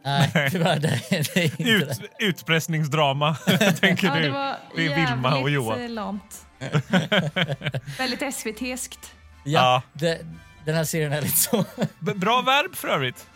Nej, 0.05 0.49
tyvärr. 0.51 0.79
Det, 0.79 1.01
det 1.35 1.61
Ut, 1.65 1.89
det. 2.19 2.25
utpressningsdrama, 2.25 3.35
tänker 3.81 4.07
Ja, 4.07 4.15
du. 4.15 4.21
det 4.23 4.31
var 4.31 4.57
det 4.77 4.87
är 4.93 5.07
Vilma 5.07 5.37
och 5.39 5.51
Johan. 5.51 5.81
eh, 5.83 5.89
lamt. 5.91 6.47
Väldigt 7.99 8.35
SVT-skt. 8.35 9.15
Ja, 9.45 9.61
Ja. 9.61 9.83
Det, 9.93 10.27
den 10.65 10.75
här 10.75 10.85
serien 10.85 11.13
är 11.13 11.23
lite 11.23 11.37
så 11.37 11.65
Bra 12.01 12.43
verb 12.43 12.75
för 12.75 12.89
övrigt. 12.89 13.27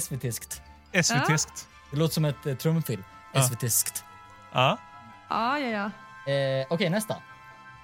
SVT-skt. 0.00 0.62
SVT-skt. 1.02 1.68
Det 1.90 1.96
låter 1.96 2.14
som 2.14 2.24
ett 2.24 2.46
eh, 2.46 2.54
trumfilm. 2.56 3.04
Ja. 3.34 3.42
SVT-skt. 3.42 4.04
Ja. 4.52 4.78
Ja, 5.28 5.58
ja, 5.58 5.68
ja. 6.26 6.32
Eh, 6.32 6.66
Okej, 6.70 6.90
nästa. 6.90 7.16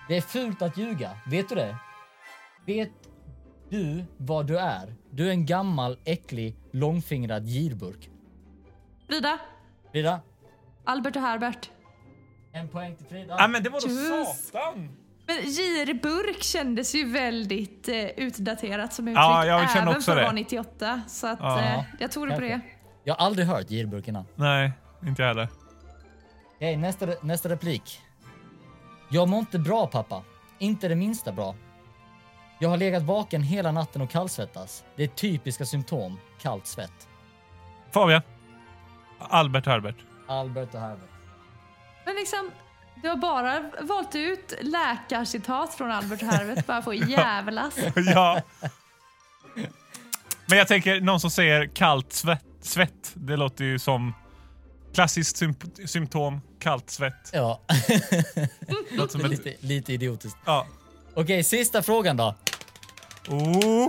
Det 0.09 0.17
är 0.17 0.21
fult 0.21 0.63
att 0.63 0.77
ljuga. 0.79 1.11
Vet 1.27 1.49
du 1.49 1.55
det? 1.55 1.77
Vet 2.67 2.91
du 3.71 4.05
vad 4.17 4.47
du 4.47 4.59
är? 4.59 4.95
Du 5.13 5.27
är 5.27 5.31
en 5.31 5.47
gammal, 5.47 5.99
äcklig, 6.05 6.57
långfingrad 6.73 7.47
girburk. 7.49 8.09
Frida, 9.09 9.39
Frida? 9.93 10.21
Albert 10.85 11.17
och 11.17 11.23
Herbert. 11.23 11.71
En 12.53 12.69
poäng 12.69 12.97
till 12.97 13.07
Frida. 13.07 13.37
ja, 13.39 13.49
men 13.49 13.63
det 13.63 13.71
var 13.71 13.81
då 13.81 13.89
Just. 14.19 14.47
satan. 14.53 14.97
Men 15.27 15.37
girburk 15.37 16.43
kändes 16.43 16.95
ju 16.95 17.05
väldigt 17.13 17.89
eh, 17.89 17.95
utdaterat 18.07 18.93
som 18.93 19.09
uttryck. 19.09 19.19
Ja, 19.19 19.45
jag 19.47 19.71
känner 19.71 19.83
även 19.83 19.97
också 19.97 20.11
för 20.11 20.17
det. 20.17 20.23
vara 20.23 20.33
98. 20.33 21.03
Så 21.09 21.27
att, 21.27 21.39
Ja. 21.41 21.61
eh, 21.63 21.85
jag 21.99 22.13
tog 22.13 22.29
det 22.29 22.35
på 22.35 22.41
det. 22.41 22.61
Jag 23.05 23.15
har 23.15 23.27
aldrig 23.27 23.47
hört 23.47 23.71
girburk 23.71 24.09
innan. 24.09 24.25
Nej, 24.35 24.73
inte 25.07 25.23
jag 25.23 25.29
heller. 25.29 25.49
Okej, 26.57 26.77
nästa, 26.77 27.07
nästa 27.23 27.49
replik. 27.49 28.01
Jag 29.11 29.29
mår 29.29 29.41
inte 29.41 29.59
bra 29.59 29.87
pappa. 29.87 30.23
Inte 30.59 30.89
det 30.89 30.95
minsta 30.97 31.33
bra. 31.33 31.55
Jag 32.59 32.69
har 32.69 32.77
legat 32.77 33.03
vaken 33.03 33.43
hela 33.43 33.73
natten 33.73 34.03
och 34.03 34.11
kallsvettas. 34.11 34.85
Det 34.97 35.03
är 35.05 35.09
typiska 35.09 35.67
symptom. 35.67 36.19
Kallt 36.41 36.67
svett. 36.67 37.09
Fabian. 37.91 38.23
Albert 39.19 39.67
och 39.67 39.73
Herbert. 39.73 39.97
Albert 40.29 40.75
och 40.75 40.81
Herbert. 40.81 41.11
Men 42.05 42.15
liksom, 42.15 42.51
du 43.03 43.09
har 43.09 43.17
bara 43.17 43.71
valt 43.81 44.15
ut 44.15 44.55
läkarcitat 44.61 45.75
från 45.75 45.91
Albert 45.91 46.23
och 46.23 46.29
Herbert 46.29 46.67
bara 46.67 46.83
för 46.83 46.91
att 46.95 47.09
jävlas. 47.09 47.75
ja. 48.15 48.41
Men 50.47 50.59
jag 50.59 50.69
tänker, 50.69 51.01
någon 51.01 51.21
som 51.21 51.31
säger 51.31 51.67
kallt 51.67 52.13
svett, 52.13 52.45
svett 52.61 53.11
det 53.15 53.37
låter 53.37 53.65
ju 53.65 53.79
som 53.79 54.15
klassiskt 54.95 55.43
symp- 55.43 55.87
symptom, 55.87 56.41
kallt 56.61 56.91
svett. 56.91 57.31
Ja, 57.33 57.61
Låter 58.91 59.13
som 59.13 59.21
ett, 59.21 59.31
lite, 59.31 59.55
lite 59.61 59.93
idiotiskt. 59.93 60.39
ja. 60.45 60.67
Okej, 61.15 61.45
sista 61.45 61.83
frågan 61.83 62.17
då. 62.17 62.35
Oh. 63.29 63.89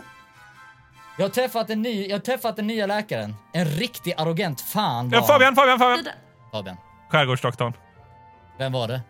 Jag 1.17 1.23
har 1.25 1.29
träffat 1.29 1.69
en 1.69 1.81
ny, 1.81 2.07
jag 2.07 2.15
har 2.15 2.19
träffat 2.21 2.55
den 2.55 2.67
nya 2.67 2.85
läkaren. 2.85 3.35
En 3.53 3.65
riktig 3.65 4.13
arrogant 4.17 4.61
fan 4.61 5.09
var 5.09 5.17
Ja, 5.17 5.23
Fabian, 5.23 5.55
Fabian, 5.55 5.79
Fabian! 5.79 6.05
Han. 6.05 6.51
Fabian. 6.51 6.77
Skärgårdsdoktorn. 7.09 7.73
Vem 8.57 8.71
var 8.71 8.87
det? 8.87 9.01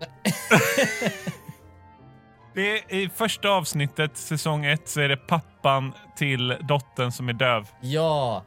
Det 2.54 2.78
är 2.78 2.94
I 2.94 3.08
första 3.08 3.48
avsnittet, 3.48 4.16
säsong 4.16 4.64
ett, 4.64 4.88
så 4.88 5.00
är 5.00 5.08
det 5.08 5.16
pappan 5.16 5.94
till 6.16 6.56
dottern 6.60 7.12
som 7.12 7.28
är 7.28 7.32
döv. 7.32 7.68
Ja. 7.80 8.44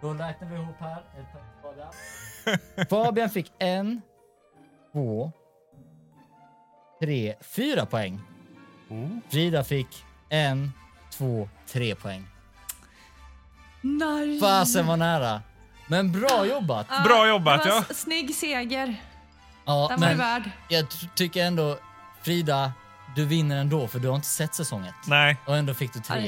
Då 0.00 0.12
räknar 0.14 0.48
vi 0.48 0.54
ihop 0.54 0.76
här. 0.80 1.02
Ett 1.20 1.26
Fabian. 1.62 2.88
Fabian 2.90 3.30
fick 3.30 3.52
en, 3.58 4.02
två, 4.92 5.32
tre, 7.00 7.34
fyra 7.40 7.86
poäng. 7.86 8.20
Frida 9.30 9.64
fick 9.64 10.04
en, 10.28 10.72
två, 11.18 11.48
tre 11.66 11.94
poäng. 11.94 12.26
Nej. 13.80 14.40
Fasen 14.40 14.86
var 14.86 14.96
nära. 14.96 15.42
Men 15.88 16.12
bra 16.12 16.46
jobbat. 16.46 16.86
Ja, 16.90 17.02
Bra 17.04 17.28
jobbat, 17.28 17.62
det 17.64 17.68
var 17.70 17.84
ja. 17.88 17.94
Snygg 17.94 18.34
seger. 18.34 18.96
Ja, 19.64 19.86
Den 19.90 20.00
var 20.00 20.08
men 20.08 20.18
värd. 20.18 20.50
jag 20.68 20.86
tycker 21.14 21.44
ändå, 21.44 21.78
Frida, 22.22 22.72
du 23.16 23.24
vinner 23.24 23.56
ändå 23.56 23.88
för 23.88 23.98
du 23.98 24.08
har 24.08 24.14
inte 24.16 24.26
sett 24.28 24.54
säsong 24.54 24.86
ett. 24.86 24.94
Nej. 25.06 25.36
Och 25.46 25.56
ändå 25.56 25.74
fick 25.74 25.92
du 25.92 26.00
tre. 26.00 26.26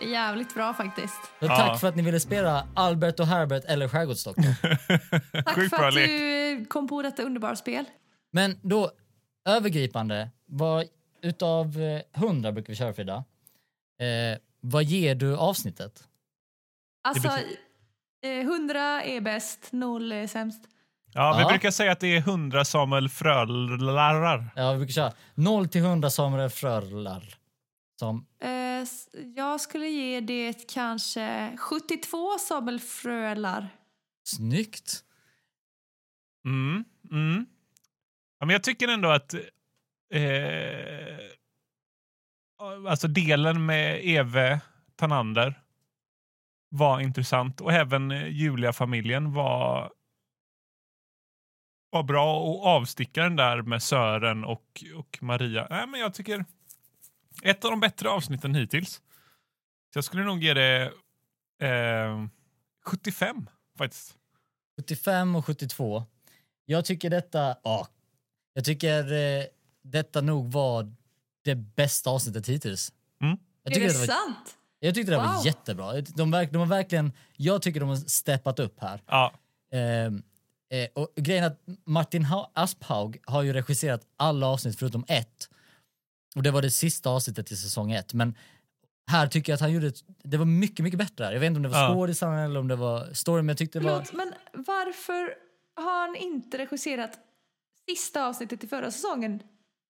Ja, 0.00 0.06
Jävligt 0.06 0.54
bra 0.54 0.74
faktiskt. 0.74 1.14
Ja. 1.38 1.48
tack 1.56 1.80
för 1.80 1.88
att 1.88 1.96
ni 1.96 2.02
ville 2.02 2.20
spela 2.20 2.66
Albert 2.74 3.20
och 3.20 3.26
Herbert 3.26 3.64
eller 3.64 3.88
Skärgårdsdoktorn. 3.88 4.54
Tack 5.44 5.54
Sjukt 5.54 5.76
för 5.76 5.88
att 5.88 5.94
lek. 5.94 6.08
du 6.08 6.66
kom 6.68 6.88
på 6.88 7.02
detta 7.02 7.22
underbara 7.22 7.56
spel. 7.56 7.84
Men 8.32 8.58
då, 8.62 8.90
övergripande, 9.48 10.30
vad, 10.46 10.84
utav 11.22 11.80
eh, 12.14 12.22
100 12.22 12.52
brukar 12.52 12.68
vi 12.72 12.76
köra 12.76 12.92
Frida. 12.94 13.24
Eh, 14.00 14.38
vad 14.60 14.84
ger 14.84 15.14
du 15.14 15.36
avsnittet? 15.36 16.04
Alltså, 17.02 17.28
eh, 18.22 18.30
100 18.44 19.02
är 19.02 19.20
bäst, 19.20 19.68
0 19.72 20.12
är 20.12 20.26
sämst. 20.26 20.64
Ja, 21.12 21.34
vi 21.36 21.42
Ja. 21.42 21.48
brukar 21.48 21.70
säga 21.70 21.92
att 21.92 22.00
det 22.00 22.16
är 22.16 22.20
100 22.20 22.64
Samuel 22.64 23.08
Frölarrar. 23.08 24.52
Ja, 24.56 24.72
vi 24.72 24.78
brukar 24.78 24.92
köra 24.92 25.12
0 25.34 25.68
till 25.68 25.80
100 25.80 26.10
Samuel 26.10 26.50
Frölar. 26.50 27.34
Som, 27.98 28.26
Eh, 28.42 28.86
jag 29.36 29.60
skulle 29.60 29.86
ge 29.86 30.20
det 30.20 30.68
kanske 30.70 31.56
72 31.58 32.38
Sabel 32.38 32.80
Frölar. 32.80 33.68
snyggt. 34.24 35.04
Mm, 36.44 36.84
mm. 37.10 37.46
Ja, 38.38 38.46
men 38.46 38.52
jag 38.52 38.62
tycker 38.62 38.88
ändå 38.88 39.08
att 39.10 39.34
eh, 39.34 39.40
alltså 42.88 43.08
delen 43.08 43.66
med 43.66 44.00
Eve 44.04 44.60
Tanander 44.96 45.62
var 46.68 47.00
intressant 47.00 47.60
och 47.60 47.72
även 47.72 48.10
eh, 48.10 48.28
Julia-familjen 48.28 49.32
var 49.32 49.92
var 51.90 52.02
bra 52.02 52.40
och 52.40 52.66
avstickaren 52.66 53.36
där 53.36 53.62
med 53.62 53.82
Sören 53.82 54.44
och, 54.44 54.84
och 54.96 55.18
Maria. 55.20 55.66
Nej, 55.70 55.86
men 55.86 56.00
jag 56.00 56.14
tycker 56.14 56.44
ett 57.42 57.64
av 57.64 57.70
de 57.70 57.80
bättre 57.80 58.10
avsnitten 58.10 58.54
hittills. 58.54 58.92
Så 59.92 59.96
jag 59.96 60.04
skulle 60.04 60.24
nog 60.24 60.42
ge 60.42 60.54
det 60.54 60.92
eh, 61.62 62.26
75 62.86 63.50
faktiskt. 63.78 64.16
75 64.80 65.36
och 65.36 65.46
72. 65.46 66.04
Jag 66.64 66.84
tycker 66.84 67.10
detta, 67.10 67.56
ja, 67.64 67.88
jag 68.54 68.64
tycker 68.64 69.12
eh, 69.12 69.44
detta 69.82 70.20
nog 70.20 70.52
var 70.52 70.94
det 71.44 71.54
bästa 71.54 72.10
avsnittet 72.10 72.48
hittills. 72.48 72.92
Mm. 73.22 73.36
Jag 73.62 73.70
är 73.70 73.74
tycker 73.74 73.86
det, 73.88 73.92
det 73.92 73.98
var, 73.98 74.06
sant? 74.06 74.56
jag 74.80 74.94
tyckte 74.94 75.12
det 75.12 75.18
var 75.18 75.34
Wow. 75.36 75.46
jättebra. 75.46 76.00
De, 76.00 76.30
verk, 76.30 76.52
de 76.52 76.58
har 76.58 76.66
verkligen, 76.66 77.12
jag 77.36 77.62
tycker 77.62 77.80
de 77.80 77.88
har 77.88 77.96
steppat 77.96 78.58
upp 78.58 78.80
här. 78.80 79.02
Ja, 79.06 79.32
Ehm, 79.72 80.22
eh, 80.70 80.88
och 80.94 81.08
grejen 81.16 81.44
är 81.44 81.48
att 81.48 81.60
Martin 81.86 82.24
ha- 82.24 82.50
Asphaug 82.54 83.18
har 83.26 83.42
ju 83.42 83.52
regisserat 83.52 84.00
alla 84.16 84.46
avsnitt 84.46 84.78
förutom 84.78 85.04
ett. 85.08 85.48
Och 86.36 86.42
det 86.42 86.50
var 86.50 86.62
det 86.62 86.70
sista 86.70 87.10
avsnittet 87.10 87.52
i 87.52 87.56
säsong 87.56 87.92
ett. 87.92 88.14
Men 88.14 88.34
här 89.10 89.26
tycker 89.26 89.52
jag 89.52 89.54
att 89.54 89.60
han 89.60 89.72
gjorde, 89.72 89.86
ett, 89.86 90.04
det 90.24 90.36
var 90.36 90.44
mycket, 90.44 90.82
mycket 90.84 90.98
bättre. 90.98 91.24
här. 91.24 91.32
Jag 91.32 91.40
vet 91.40 91.46
inte 91.46 91.56
om 91.58 91.62
det 91.62 91.68
var 91.68 91.82
Ja. 91.82 91.94
skådisarna 91.94 92.44
eller 92.44 92.60
om 92.60 92.68
det 92.68 92.76
var 92.76 93.12
story, 93.12 93.42
men 93.42 93.48
jag 93.48 93.58
tyckte 93.58 93.78
det 93.78 93.84
var... 93.84 94.06
Men 94.12 94.34
varför 94.52 95.34
har 95.76 96.06
han 96.06 96.16
inte 96.16 96.58
regisserat 96.58 97.18
sista 97.88 98.26
avsnittet 98.26 98.64
i 98.64 98.68
förra 98.68 98.90
säsongen? 98.90 99.42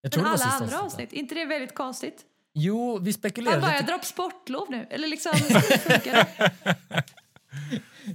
Jag 0.02 0.12
tror 0.12 0.22
Men 0.22 0.32
alla 0.32 0.44
andra 0.44 0.64
avsnittet. 0.64 0.84
avsnitt? 0.84 1.12
inte 1.12 1.34
det 1.34 1.44
väldigt 1.44 1.74
konstigt? 1.74 2.22
Jo, 2.54 2.98
vi 2.98 3.04
Han 3.04 3.12
spekulerade 3.12 3.60
bara, 3.60 3.66
lite. 3.66 3.76
jag 3.78 3.86
drar 3.86 3.98
på 3.98 4.04
sportlov 4.04 4.66
nu. 4.70 4.86
Eller 4.90 5.08
liksom, 5.08 5.32
hur 5.34 5.60
funkar? 5.78 6.26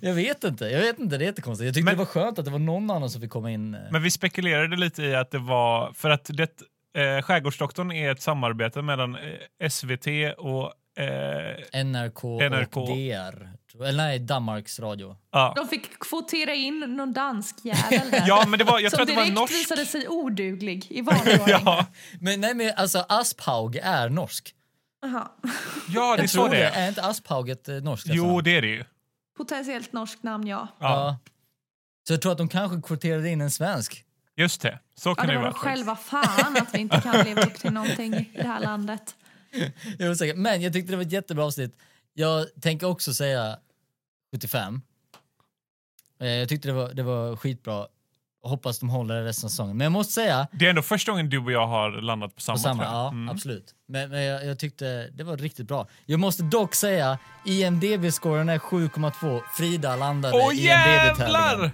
Jag 0.01 0.13
vet 0.13 0.43
inte, 0.43 0.65
jag 0.65 0.79
vet 0.79 0.99
inte, 0.99 1.17
det 1.17 1.23
är 1.25 1.27
jättekonstigt. 1.27 1.65
Jag 1.65 1.73
tyckte 1.75 1.85
Men- 1.85 1.93
det 1.93 1.97
var 1.97 2.05
skönt 2.05 2.39
att 2.39 2.45
det 2.45 2.51
var 2.51 2.59
någon 2.59 2.91
annan 2.91 3.09
som 3.09 3.21
fick 3.21 3.29
komma 3.29 3.51
in. 3.51 3.73
eh. 3.75 3.81
Men 3.91 4.03
vi 4.03 4.11
spekulerade 4.11 4.75
lite 4.75 5.03
i 5.03 5.15
att 5.15 5.31
det 5.31 5.37
var, 5.37 5.93
för 5.93 6.09
att 6.09 6.29
det, 6.33 6.61
eh, 6.97 7.21
Skärgårdsdoktorn 7.21 7.91
är 7.91 8.11
ett 8.11 8.21
samarbete 8.21 8.81
mellan 8.81 9.15
eh, 9.15 9.69
SVT 9.69 10.07
och 10.37 10.73
eh, 11.03 11.83
NRK, 11.83 12.23
NRK. 12.49 12.77
och 12.77 12.87
DR. 12.87 13.49
Eller 13.83 14.03
nej, 14.03 14.19
Danmarks 14.19 14.79
Radio. 14.79 15.15
ja. 15.31 15.53
De 15.55 15.67
fick 15.67 15.99
kvotera 15.99 16.53
in 16.53 16.79
någon 16.79 17.13
dansk 17.13 17.55
jävel 17.63 18.11
där. 18.11 18.23
ja, 18.27 18.45
men 18.47 18.59
det 18.59 18.65
var, 18.65 18.79
jag 18.79 18.91
tror 18.91 18.97
som 18.97 19.01
att 19.03 19.07
det 19.07 19.15
var 19.15 19.21
direkt 19.23 19.35
norsk. 19.39 19.53
visade 19.53 19.85
sig 19.85 20.07
oduglig 20.07 20.87
i 20.89 21.01
vanlig. 21.01 21.39
Ja, 21.47 21.85
Men 22.19 22.41
nej, 22.41 22.53
men 22.53 22.71
alltså 22.75 23.05
Asphaug 23.09 23.75
är 23.75 24.09
norsk. 24.09 24.53
Jaha. 25.01 25.27
ja, 25.89 26.15
det 26.15 26.21
Jag 26.23 26.29
tror 26.31 26.49
det 26.49 26.55
det. 26.57 26.63
är. 26.69 26.87
Inte 26.87 27.03
Asphaug 27.03 27.49
ett 27.49 27.69
eh, 27.69 27.75
norskt 27.75 28.07
Jo, 28.09 28.13
efternamn? 28.23 28.43
det 28.43 28.57
är 28.57 28.61
det 28.61 28.67
ju. 28.67 28.83
Potentiellt 29.37 29.93
norskt 29.93 30.23
namn, 30.23 30.47
ja. 30.47 30.67
Ja, 30.79 30.87
Ja. 30.89 31.17
Så 32.07 32.13
jag 32.13 32.21
tror 32.21 32.31
att 32.31 32.37
de 32.37 32.47
kanske 32.49 32.81
kvoterade 32.81 33.29
in 33.29 33.41
en 33.41 33.51
svensk. 33.51 34.03
Just 34.37 34.61
det. 34.61 34.79
Så 34.95 35.09
Ja, 35.09 35.15
kan 35.15 35.27
det 35.27 35.33
det 35.33 35.37
var 35.37 35.43
vara. 35.43 35.51
de 35.53 35.59
faktiskt. 35.59 35.85
själva 35.85 35.95
fan 35.95 36.57
att 36.57 36.73
vi 36.75 36.79
inte 36.79 37.01
kan 37.01 37.25
leva 37.25 37.41
upp 37.41 37.53
till 37.59 37.71
någonting 37.73 38.13
i 38.13 38.29
det 38.35 38.47
här 38.47 38.59
landet. 38.59 39.15
Jag. 39.99 40.37
Men 40.37 40.61
jag 40.61 40.73
tyckte 40.73 40.91
det 40.91 40.95
var 40.97 41.03
ett 41.03 41.11
jättebra 41.11 41.45
avsnitt. 41.45 41.77
Jag 42.13 42.45
tänker 42.61 42.87
också 42.87 43.13
säga 43.13 43.57
75. 44.35 44.81
Eh, 46.21 46.27
Jag 46.27 46.49
tyckte 46.49 46.67
det 46.67 46.73
var, 46.73 46.93
det 46.93 47.03
var 47.03 47.35
skitbra. 47.35 47.87
och 48.43 48.49
hoppas 48.49 48.79
de 48.79 48.89
håller 48.89 49.23
resten 49.23 49.47
av 49.47 49.49
säsongen. 49.49 49.77
Men 49.77 49.85
jag 49.85 49.91
måste 49.91 50.13
säga, 50.13 50.47
Det 50.51 50.65
är 50.65 50.69
ändå 50.69 50.81
första 50.81 51.11
gången 51.11 51.29
du 51.29 51.37
och 51.39 51.51
jag 51.51 51.67
har 51.67 52.01
landat 52.01 52.35
på 52.35 52.41
samma. 52.41 52.55
på 52.55 52.59
samma, 52.59 52.83
ja 52.83 53.07
Mm. 53.09 53.29
absolut. 53.29 53.75
Men, 53.87 54.09
men 54.09 54.23
jag, 54.23 54.45
jag 54.45 54.59
tyckte 54.59 55.09
det 55.13 55.23
var 55.23 55.37
riktigt 55.37 55.67
bra. 55.67 55.87
Jag 56.05 56.19
måste 56.19 56.43
dock 56.43 56.75
säga, 56.75 57.17
IMDB-scoren 57.45 58.49
är 58.49 58.59
7,2. 58.59 59.41
Frida 59.57 59.95
landade 59.95 60.37
Åh 60.37 60.53
i 60.55 60.57
jävlar! 60.65 61.53
IMDB-tävlingen. 61.53 61.71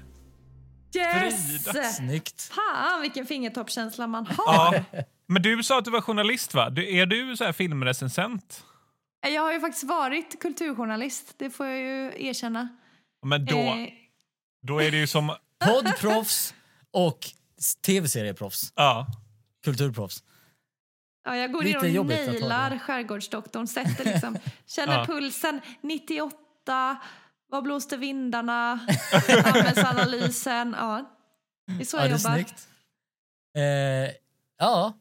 Yes! 0.95 1.95
Snyggt. 1.97 2.41
Fan 2.41 3.01
vilken 3.01 3.26
fingertoppskänsla 3.26 4.07
man 4.07 4.26
har. 4.28 4.74
Ja. 4.91 5.03
Men 5.28 5.41
du 5.41 5.64
sa 5.64 5.78
att 5.80 5.86
du 5.86 5.91
var 5.91 6.01
journalist 6.01 6.53
va? 6.53 6.70
Du, 6.70 6.95
är 6.97 7.05
du 7.05 7.38
så 7.38 7.43
här 7.43 7.51
filmrecensent? 7.51 8.64
Jag 9.22 9.42
har 9.42 9.54
ju 9.54 9.60
faktiskt 9.60 9.84
varit 9.84 10.40
kulturjournalist, 10.42 11.34
det 11.38 11.50
får 11.50 11.66
jag 11.66 11.78
ju 11.80 12.28
erkänna. 12.28 12.70
Men 13.26 13.46
då, 13.46 13.58
Eh, 13.58 13.88
då 14.62 14.82
är 14.82 14.92
det 14.92 14.98
ju 14.98 15.08
som... 15.08 15.36
Poddproffs 15.66 16.54
och 16.92 17.20
tv-serieproffs. 17.86 18.74
Ja. 18.76 19.08
Kulturproffs. 19.64 20.24
Ja, 21.24 21.36
jag 21.36 21.52
går 21.52 21.64
Lite 21.64 21.88
in 21.88 22.00
och 22.00 22.06
nailar 22.06 22.78
skärgårdsdoktorn, 22.78 23.68
sätter 23.68 24.06
liksom, 24.06 24.38
känner 24.66 24.94
Ja. 25.00 25.06
pulsen, 25.06 25.62
98, 25.82 26.98
vad 27.50 27.64
blåste 27.64 27.98
vindarna, 27.98 28.80
samhällsanalysen, 29.44 30.76
ja. 30.80 31.18
Det 31.68 31.82
är 31.84 31.86
så 31.86 31.98
Ja, 31.98 32.08
jag 32.08 32.12
jobbar. 32.20 32.46
Eh, 33.58 34.12
ja, 34.58 34.94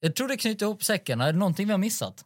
jag 0.00 0.14
tror 0.16 0.28
det 0.28 0.36
knyter 0.36 0.66
ihop 0.66 0.84
säcken. 0.84 1.20
Är 1.20 1.32
det 1.32 1.38
någonting 1.38 1.66
vi 1.66 1.72
har 1.72 1.78
missat? 1.78 2.24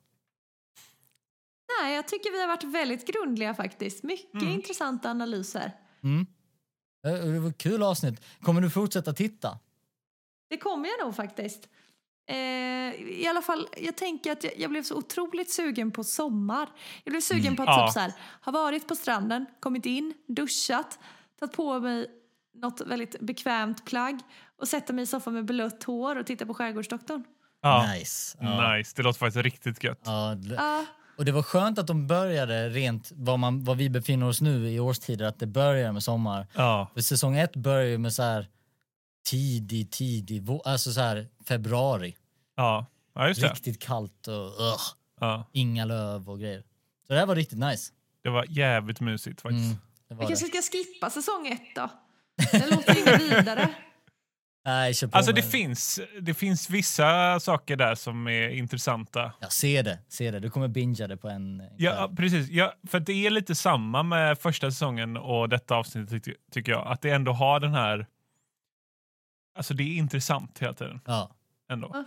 Nej, 1.82 1.94
jag 1.94 2.08
tycker 2.08 2.32
vi 2.32 2.40
har 2.40 2.48
varit 2.48 2.64
väldigt 2.64 3.06
grundliga 3.06 3.54
faktiskt. 3.54 4.02
Mycket 4.02 4.34
Mm. 4.42 4.48
intressanta 4.54 5.10
analyser. 5.10 5.72
Mm. 6.02 6.26
Eh, 7.06 7.12
Det 7.32 7.38
var 7.40 7.48
ett 7.50 7.58
kul 7.58 7.82
avsnitt. 7.82 8.24
Kommer 8.42 8.60
du 8.60 8.70
fortsätta 8.70 9.12
titta? 9.12 9.58
Det 10.50 10.56
kommer 10.56 10.88
jag 10.88 11.06
nog 11.06 11.16
faktiskt. 11.16 11.68
Eh, 12.28 12.36
I 12.94 13.26
alla 13.30 13.42
fall, 13.42 13.68
jag 13.76 13.96
tänker 13.96 14.32
att 14.32 14.44
jag, 14.44 14.52
jag 14.58 14.70
blev 14.70 14.82
så 14.82 14.96
otroligt 14.96 15.50
sugen 15.50 15.90
på 15.90 16.04
sommar. 16.04 16.68
Jag 17.04 17.12
blev 17.12 17.20
sugen 17.20 17.56
på 17.56 17.62
att 17.62 17.68
Ja. 17.68 17.86
typ 17.86 17.92
så 17.94 18.00
här, 18.00 18.12
ha 18.44 18.52
varit 18.52 18.88
på 18.88 18.96
stranden, 18.96 19.46
kommit 19.60 19.86
in, 19.86 20.14
duschat, 20.28 20.98
tagit 21.40 21.52
på 21.56 21.80
mig 21.80 22.06
något 22.54 22.80
väldigt 22.80 23.20
bekvämt 23.20 23.84
plagg 23.84 24.20
och 24.56 24.68
sätta 24.68 24.92
mig 24.92 25.02
i 25.02 25.06
soffan 25.06 25.34
med 25.34 25.44
blött 25.44 25.84
hår 25.84 26.16
och 26.16 26.26
titta 26.26 26.46
på 26.46 26.54
Skärgårdsdoktorn. 26.54 27.24
ja. 27.62 27.92
Nice. 27.94 28.38
Ja. 28.40 28.74
Nice, 28.76 28.92
det 28.96 29.02
låter 29.02 29.18
faktiskt 29.18 29.44
riktigt 29.44 29.84
gött. 29.84 30.00
Ja, 30.04 30.34
det- 30.34 30.54
Ja, 30.54 30.84
och 31.20 31.26
det 31.26 31.32
var 31.32 31.42
skönt 31.42 31.78
att 31.78 31.86
de 31.86 32.06
började 32.06 32.68
rent 32.68 33.12
var, 33.14 33.36
man, 33.36 33.64
var 33.64 33.74
vi 33.74 33.90
befinner 33.90 34.26
oss 34.28 34.40
nu 34.40 34.70
i 34.70 34.80
årstider, 34.80 35.24
att 35.24 35.38
det 35.38 35.46
börjar 35.46 35.92
med 35.92 36.02
sommar. 36.02 36.46
Ja. 36.54 36.90
För 36.94 37.00
säsong 37.00 37.36
ett 37.36 37.56
börjar 37.56 37.84
ju 37.86 37.98
med 37.98 38.12
så 38.12 38.22
här 38.22 38.48
tidig, 39.26 39.90
tidig, 39.90 40.48
alltså 40.64 40.92
så 40.92 41.00
här 41.00 41.28
februari. 41.44 42.16
Ja, 42.56 42.86
ja 43.14 43.28
just 43.28 43.40
det. 43.40 43.48
Riktigt 43.48 43.82
kallt 43.82 44.28
och 44.28 44.34
ugh, 44.34 44.80
Ja. 45.20 45.44
inga 45.52 45.84
löv 45.84 46.30
och 46.30 46.40
grejer. 46.40 46.64
Så 47.06 47.12
det 47.12 47.18
här 47.18 47.26
var 47.26 47.36
riktigt 47.36 47.58
nice. 47.58 47.92
Det 48.22 48.30
var 48.30 48.44
jävligt 48.48 49.00
mysigt 49.00 49.40
faktiskt. 49.40 49.64
Mm, 49.64 49.76
det 50.08 50.14
vi 50.14 50.14
var 50.14 50.28
kanske 50.28 50.46
det. 50.46 50.62
ska 50.62 50.78
skippa 50.78 51.10
säsong 51.10 51.46
ett 51.46 51.74
då. 51.74 51.90
Det 52.52 52.70
låter 52.70 52.98
inget 52.98 53.20
vidare. 53.38 53.74
Nej, 54.64 54.94
kör 54.94 55.08
på 55.08 55.16
Alltså 55.16 55.32
det 55.32 55.42
finns, 55.42 56.00
det 56.20 56.34
finns 56.34 56.70
vissa 56.70 57.40
saker 57.40 57.76
där 57.76 57.94
som 57.94 58.26
är 58.28 58.48
intressanta. 58.48 59.32
Ja, 59.40 59.48
se 59.50 59.82
det, 59.82 59.98
se 60.08 60.30
det. 60.30 60.40
Du 60.40 60.50
kommer 60.50 60.68
bingea 60.68 61.06
det 61.08 61.16
på 61.16 61.28
en 61.28 61.60
en 61.60 61.70
Ja, 61.78 62.06
kväll. 62.06 62.16
precis. 62.16 62.48
Ja, 62.50 62.74
för 62.88 63.00
det 63.00 63.26
är 63.26 63.30
lite 63.30 63.54
samma 63.54 64.02
med 64.02 64.38
första 64.38 64.70
säsongen 64.70 65.16
och 65.16 65.48
detta 65.48 65.74
avsnittet 65.76 66.24
ty 66.24 66.34
tycker 66.52 66.72
jag. 66.72 66.86
Att 66.86 67.00
det 67.02 67.10
ändå 67.10 67.32
har 67.32 67.60
den 67.60 67.74
här... 67.74 68.06
Alltså 69.58 69.74
det 69.74 69.82
är 69.82 69.96
intressant 69.96 70.58
hela 70.58 70.72
tiden. 70.72 71.00
Ja, 71.06 71.30
Ändå. 71.72 72.04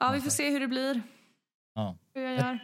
Ja, 0.00 0.12
vi 0.12 0.20
får 0.20 0.30
se 0.30 0.50
hur 0.50 0.60
det 0.60 0.68
blir. 0.68 1.02
ja. 1.74 1.96
Hur 2.14 2.22
jag 2.22 2.34
gör. 2.34 2.58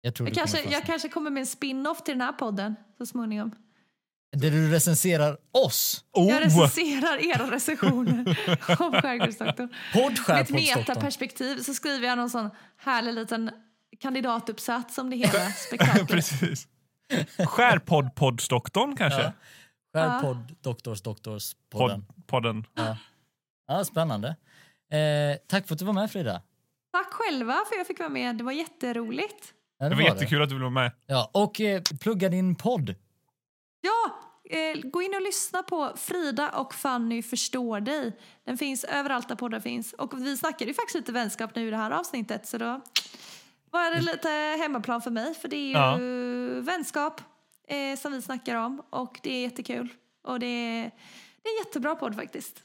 Jag 0.00 0.14
tror 0.14 0.28
Jag 0.28 0.34
du 0.34 0.38
kanske, 0.38 0.70
jag 0.70 0.84
kanske 0.86 1.08
kommer 1.08 1.30
med 1.30 1.40
en 1.40 1.46
spin-off 1.46 2.02
till 2.04 2.14
den 2.14 2.20
här 2.20 2.32
podden 2.32 2.74
så 2.98 3.06
småningom. 3.06 3.50
Där 4.34 4.50
du 4.50 4.70
recenserar 4.70 5.36
oss. 5.52 6.04
Jag 6.12 6.24
Oh! 6.26 6.38
recenserar 6.40 7.26
era 7.30 7.50
recensioner 7.50 8.38
om 8.82 8.92
Skärgårdsdoktorn. 8.92 9.68
Med 10.28 10.40
ett 10.40 10.50
metaperspektiv 10.50 11.56
så 11.56 11.74
skriver 11.74 12.08
jag 12.08 12.18
någon 12.18 12.30
sån 12.30 12.50
härlig 12.76 13.14
liten 13.14 13.50
kandidatuppsats 14.00 14.98
om 14.98 15.10
det 15.10 15.16
hela 15.26 15.50
spektaklet. 15.50 16.08
precis. 16.08 16.68
Skärpodd-poddsdoktorn 17.38 18.96
kanske? 18.96 19.22
Ja. 19.22 19.32
Skärpodd, 19.94 20.56
doktors, 20.60 21.02
doktors, 21.02 21.52
podden. 21.70 22.04
Podd, 22.06 22.26
podden. 22.26 22.64
Ja. 22.74 22.96
ja, 23.68 23.84
spännande. 23.84 24.28
Eh, 24.92 25.36
tack 25.48 25.66
för 25.66 25.74
att 25.74 25.78
du 25.78 25.84
var 25.84 25.92
med 25.92 26.10
Frida. 26.10 26.42
Tack 26.92 27.12
själva 27.12 27.52
för 27.52 27.60
att 27.74 27.78
jag 27.78 27.86
fick 27.86 27.98
vara 27.98 28.08
med. 28.08 28.36
Det 28.36 28.44
var 28.44 28.52
jätteroligt. 28.52 29.52
Ja, 29.78 29.88
Det 29.88 29.94
var 29.94 30.02
jättekul 30.02 30.42
att 30.42 30.48
du 30.48 30.54
ville 30.54 30.62
vara 30.64 30.70
med. 30.74 30.92
Ja, 31.06 31.30
och 31.34 31.60
eh, 31.60 31.82
plugga 32.00 32.28
din 32.28 32.54
podd. 32.54 32.94
Ja, 33.84 34.18
eh, 34.50 34.80
gå 34.90 35.02
in 35.02 35.14
och 35.14 35.22
lyssna 35.22 35.62
på 35.62 35.92
Frida 35.96 36.50
och 36.50 36.74
Fanny 36.74 37.22
förstår 37.22 37.80
dig. 37.80 38.16
Den 38.44 38.58
finns 38.58 38.84
överallt 38.84 39.28
där 39.28 39.34
poddar 39.34 39.60
finns. 39.60 39.92
Och 39.92 40.26
vi 40.26 40.36
snackade 40.36 40.64
ju 40.70 40.74
faktiskt 40.74 40.94
lite 40.94 41.12
vänskap 41.12 41.54
nu 41.54 41.68
i 41.68 41.70
det 41.70 41.76
här 41.76 41.90
avsnittet 41.90 42.46
så 42.46 42.58
då 42.58 42.80
var 43.70 43.94
det 43.94 44.00
lite 44.00 44.28
hemmaplan 44.62 45.02
för 45.02 45.10
mig 45.10 45.34
för 45.34 45.48
det 45.48 45.56
är 45.56 45.98
ju 45.98 46.60
vänskap 46.60 47.20
eh, 47.68 47.98
som 47.98 48.12
vi 48.12 48.22
snackar 48.22 48.56
om 48.56 48.82
och 48.90 49.20
det 49.22 49.30
är 49.30 49.42
jättekul. 49.42 49.88
Och 50.24 50.40
det 50.40 50.46
är, 50.46 50.82
det 51.42 51.48
är 51.48 51.58
en 51.60 51.66
jättebra 51.66 51.94
podd 51.94 52.14
faktiskt. 52.16 52.62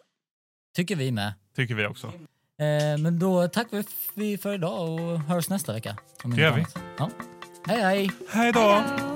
Tycker 0.76 0.95
vi 0.95 1.11
med. 1.11 1.34
Tycker 1.55 1.76
vi 1.76 1.86
också. 1.86 2.07
Eh, 2.07 2.97
men 2.99 3.20
då 3.20 3.47
tackar 3.47 3.86
vi 4.13 4.38
för 4.38 4.53
idag 4.53 4.89
och 4.89 5.20
hörs 5.20 5.49
nästa 5.49 5.74
vecka. 5.74 5.97
om 6.24 6.36
Det 6.36 6.41
gör 6.41 6.51
annat. 6.51 6.78
Ja. 6.97 7.09
Hej 7.67 7.82
hej! 7.82 8.11
Hej 8.30 8.51
då! 8.51 8.59
Hej 8.59 8.84
då! 8.99 9.09